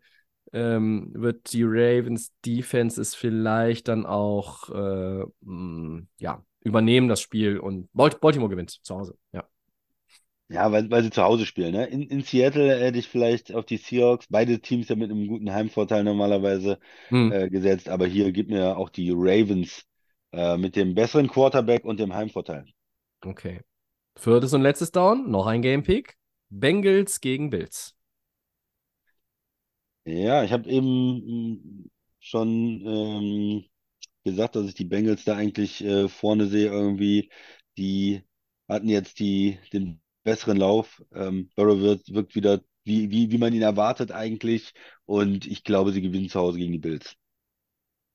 ähm, 0.53 1.11
wird 1.13 1.51
die 1.53 1.63
Ravens 1.63 2.31
Defense 2.45 2.99
es 3.01 3.15
vielleicht 3.15 3.87
dann 3.87 4.05
auch 4.05 4.69
äh, 4.69 5.25
mh, 5.41 6.03
ja, 6.19 6.43
übernehmen, 6.61 7.07
das 7.09 7.21
Spiel. 7.21 7.59
Und 7.59 7.89
Baltimore 7.93 8.49
gewinnt 8.49 8.71
zu 8.83 8.95
Hause. 8.95 9.17
Ja. 9.33 9.47
Ja, 10.47 10.71
weil, 10.71 10.89
weil 10.91 11.01
sie 11.03 11.09
zu 11.09 11.23
Hause 11.23 11.45
spielen. 11.45 11.71
Ne? 11.73 11.87
In, 11.87 12.03
in 12.03 12.21
Seattle 12.21 12.79
hätte 12.79 12.99
ich 12.99 13.07
vielleicht 13.07 13.53
auf 13.53 13.65
die 13.65 13.77
Seahawks, 13.77 14.27
beide 14.29 14.59
Teams 14.61 14.87
ja 14.89 14.95
mit 14.95 15.09
einem 15.09 15.27
guten 15.27 15.51
Heimvorteil 15.51 16.03
normalerweise 16.03 16.79
Hm. 17.11 17.29
äh, 17.29 17.49
gesetzt, 17.49 17.89
aber 17.89 18.05
hier 18.05 18.31
gibt 18.31 18.51
mir 18.51 18.77
auch 18.77 18.89
die 18.89 19.09
Ravens 19.11 19.85
äh, 20.33 20.57
mit 20.57 20.75
dem 20.75 20.93
besseren 20.93 21.29
Quarterback 21.29 21.83
und 21.85 21.99
dem 21.99 22.13
Heimvorteil. 22.13 22.65
Okay. 23.25 23.61
Viertes 24.17 24.53
und 24.53 24.61
letztes 24.61 24.91
Down, 24.91 25.31
noch 25.31 25.47
ein 25.47 25.61
Game 25.61 25.83
Pick. 25.83 26.17
Bengals 26.49 27.21
gegen 27.21 27.49
Bills. 27.49 27.95
Ja, 30.05 30.43
ich 30.43 30.51
habe 30.51 30.69
eben 30.69 31.55
mh, 31.83 31.89
schon 32.19 32.81
ähm, 32.85 33.65
gesagt, 34.23 34.55
dass 34.55 34.67
ich 34.67 34.75
die 34.75 34.85
Bengals 34.85 35.25
da 35.25 35.35
eigentlich 35.37 35.83
äh, 35.83 36.09
vorne 36.09 36.47
sehe 36.47 36.67
irgendwie. 36.69 37.31
Die 37.77 38.23
hatten 38.67 38.89
jetzt 38.89 39.19
die, 39.19 39.59
den 39.73 40.01
besseren 40.25 40.57
Lauf. 40.57 41.01
Ähm, 41.13 41.49
Burrow 41.55 41.79
wird, 41.79 42.13
wirkt 42.13 42.35
wieder, 42.35 42.59
wie, 42.83 43.09
wie, 43.09 43.31
wie 43.31 43.37
man 43.37 43.53
ihn 43.53 43.61
erwartet 43.61 44.11
eigentlich. 44.11 44.73
Und 45.05 45.47
ich 45.47 45.63
glaube, 45.63 45.93
sie 45.93 46.01
gewinnen 46.01 46.27
zu 46.27 46.39
Hause 46.39 46.57
gegen 46.57 46.73
die 46.73 46.79
Bills. 46.79 47.15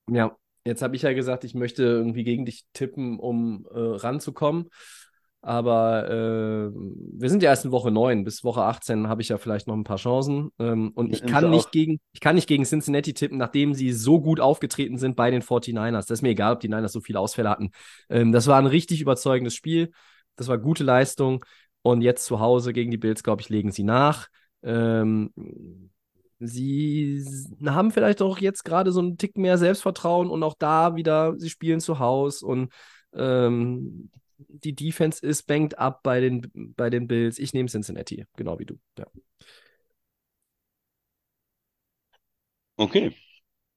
Ja, 0.09 0.37
jetzt 0.65 0.83
habe 0.83 0.95
ich 0.95 1.01
ja 1.01 1.13
gesagt, 1.13 1.43
ich 1.43 1.55
möchte 1.55 1.83
irgendwie 1.83 2.23
gegen 2.23 2.45
dich 2.45 2.65
tippen, 2.73 3.17
um 3.17 3.65
äh, 3.73 3.79
ranzukommen. 3.79 4.69
Aber 5.43 6.07
äh, 6.07 6.71
wir 6.71 7.29
sind 7.29 7.41
ja 7.41 7.49
erst 7.49 7.65
in 7.65 7.71
Woche 7.71 7.89
9. 7.89 8.23
Bis 8.23 8.43
Woche 8.43 8.61
18 8.61 9.07
habe 9.07 9.23
ich 9.23 9.29
ja 9.29 9.39
vielleicht 9.39 9.65
noch 9.65 9.73
ein 9.73 9.83
paar 9.83 9.97
Chancen. 9.97 10.51
Ähm, 10.59 10.91
und 10.93 11.11
ich 11.11 11.23
kann, 11.23 11.49
nicht 11.49 11.71
gegen, 11.71 11.99
ich 12.11 12.19
kann 12.19 12.35
nicht 12.35 12.47
gegen 12.47 12.63
Cincinnati 12.63 13.15
tippen, 13.15 13.39
nachdem 13.39 13.73
sie 13.73 13.91
so 13.91 14.21
gut 14.21 14.39
aufgetreten 14.39 14.99
sind 14.99 15.15
bei 15.15 15.31
den 15.31 15.41
49ers. 15.41 16.01
Das 16.01 16.11
ist 16.11 16.21
mir 16.21 16.29
egal, 16.29 16.53
ob 16.53 16.59
die 16.59 16.67
Niners 16.67 16.91
so 16.91 16.99
viele 17.01 17.19
Ausfälle 17.19 17.49
hatten. 17.49 17.71
Ähm, 18.09 18.31
das 18.31 18.45
war 18.45 18.59
ein 18.59 18.67
richtig 18.67 19.01
überzeugendes 19.01 19.55
Spiel. 19.55 19.91
Das 20.35 20.47
war 20.47 20.59
gute 20.59 20.83
Leistung. 20.83 21.43
Und 21.83 22.01
jetzt 22.01 22.25
zu 22.25 22.39
Hause 22.39 22.73
gegen 22.73 22.91
die 22.91 22.97
Bills, 22.97 23.23
glaube 23.23 23.41
ich, 23.41 23.49
legen 23.49 23.71
sie 23.71 23.83
nach. 23.83 24.27
Ähm, 24.63 25.31
sie 26.39 27.25
haben 27.65 27.91
vielleicht 27.91 28.21
auch 28.21 28.37
jetzt 28.39 28.63
gerade 28.63 28.91
so 28.91 28.99
einen 28.99 29.17
Tick 29.17 29.37
mehr 29.37 29.57
Selbstvertrauen 29.57 30.29
und 30.29 30.43
auch 30.43 30.55
da 30.57 30.95
wieder, 30.95 31.33
sie 31.37 31.49
spielen 31.49 31.79
zu 31.79 31.99
Hause 31.99 32.45
und 32.45 32.73
ähm, 33.13 34.09
die 34.37 34.73
Defense 34.73 35.25
ist 35.25 35.43
banked 35.47 35.77
up 35.77 36.01
bei 36.03 36.19
den, 36.19 36.51
bei 36.53 36.89
den 36.89 37.07
Bills. 37.07 37.37
Ich 37.39 37.53
nehme 37.53 37.69
Cincinnati, 37.69 38.25
genau 38.35 38.59
wie 38.59 38.65
du. 38.65 38.79
Ja. 38.97 39.05
Okay, 42.77 43.15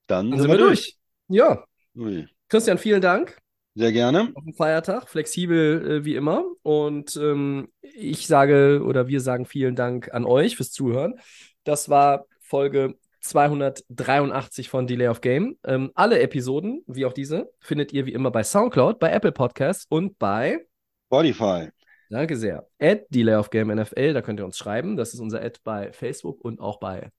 dann 0.06 0.30
Dann 0.30 0.40
sind 0.40 0.50
wir 0.50 0.58
durch. 0.58 0.96
Ja, 1.28 1.64
Ui. 1.96 2.26
Christian, 2.48 2.78
vielen 2.78 3.02
Dank. 3.02 3.36
Sehr 3.76 3.92
gerne. 3.92 4.30
auf 4.34 4.44
dem 4.44 4.54
Feiertag, 4.54 5.08
flexibel 5.08 5.90
äh, 5.90 6.04
wie 6.04 6.14
immer. 6.14 6.44
Und 6.62 7.16
ähm, 7.16 7.68
ich 7.80 8.26
sage 8.26 8.82
oder 8.84 9.08
wir 9.08 9.20
sagen 9.20 9.46
vielen 9.46 9.74
Dank 9.74 10.14
an 10.14 10.24
euch 10.24 10.56
fürs 10.56 10.70
Zuhören. 10.70 11.18
Das 11.64 11.88
war 11.88 12.26
Folge 12.40 12.94
283 13.20 14.68
von 14.68 14.86
Delay 14.86 15.08
of 15.08 15.20
Game. 15.20 15.58
Ähm, 15.64 15.90
alle 15.94 16.20
Episoden, 16.20 16.84
wie 16.86 17.04
auch 17.06 17.12
diese, 17.12 17.50
findet 17.58 17.92
ihr 17.92 18.06
wie 18.06 18.12
immer 18.12 18.30
bei 18.30 18.44
Soundcloud, 18.44 18.98
bei 18.98 19.10
Apple 19.10 19.32
Podcasts 19.32 19.86
und 19.88 20.18
bei, 20.18 20.64
Spotify. 21.06 21.70
danke 22.10 22.36
sehr, 22.36 22.68
at 22.78 23.06
Delay 23.08 23.34
of 23.34 23.50
Game 23.50 23.74
NFL. 23.74 24.12
Da 24.12 24.22
könnt 24.22 24.40
ihr 24.40 24.44
uns 24.44 24.58
schreiben. 24.58 24.96
Das 24.96 25.14
ist 25.14 25.20
unser 25.20 25.42
Ad 25.42 25.58
bei 25.64 25.92
Facebook 25.92 26.44
und 26.44 26.60
auch 26.60 26.78
bei 26.78 27.10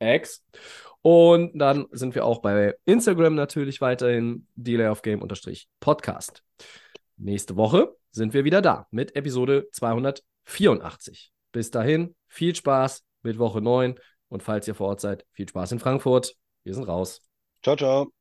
X. 0.00 0.44
Und 1.02 1.58
dann 1.58 1.86
sind 1.92 2.14
wir 2.14 2.24
auch 2.24 2.40
bei 2.40 2.74
Instagram 2.84 3.34
natürlich 3.34 3.80
weiterhin 3.80 4.46
Delay 4.54 4.88
of 4.88 5.02
Game 5.02 5.26
Podcast. 5.80 6.42
Nächste 7.16 7.56
Woche 7.56 7.94
sind 8.10 8.34
wir 8.34 8.44
wieder 8.44 8.60
da 8.60 8.86
mit 8.90 9.16
Episode 9.16 9.68
284. 9.72 11.32
Bis 11.52 11.70
dahin, 11.70 12.14
viel 12.28 12.54
Spaß 12.54 13.04
mit 13.22 13.38
Woche 13.38 13.60
9 13.60 13.98
und 14.28 14.42
falls 14.42 14.68
ihr 14.68 14.74
vor 14.74 14.88
Ort 14.88 15.00
seid, 15.00 15.26
viel 15.32 15.48
Spaß 15.48 15.72
in 15.72 15.78
Frankfurt. 15.78 16.34
Wir 16.64 16.74
sind 16.74 16.84
raus. 16.84 17.22
Ciao, 17.62 17.76
ciao. 17.76 18.19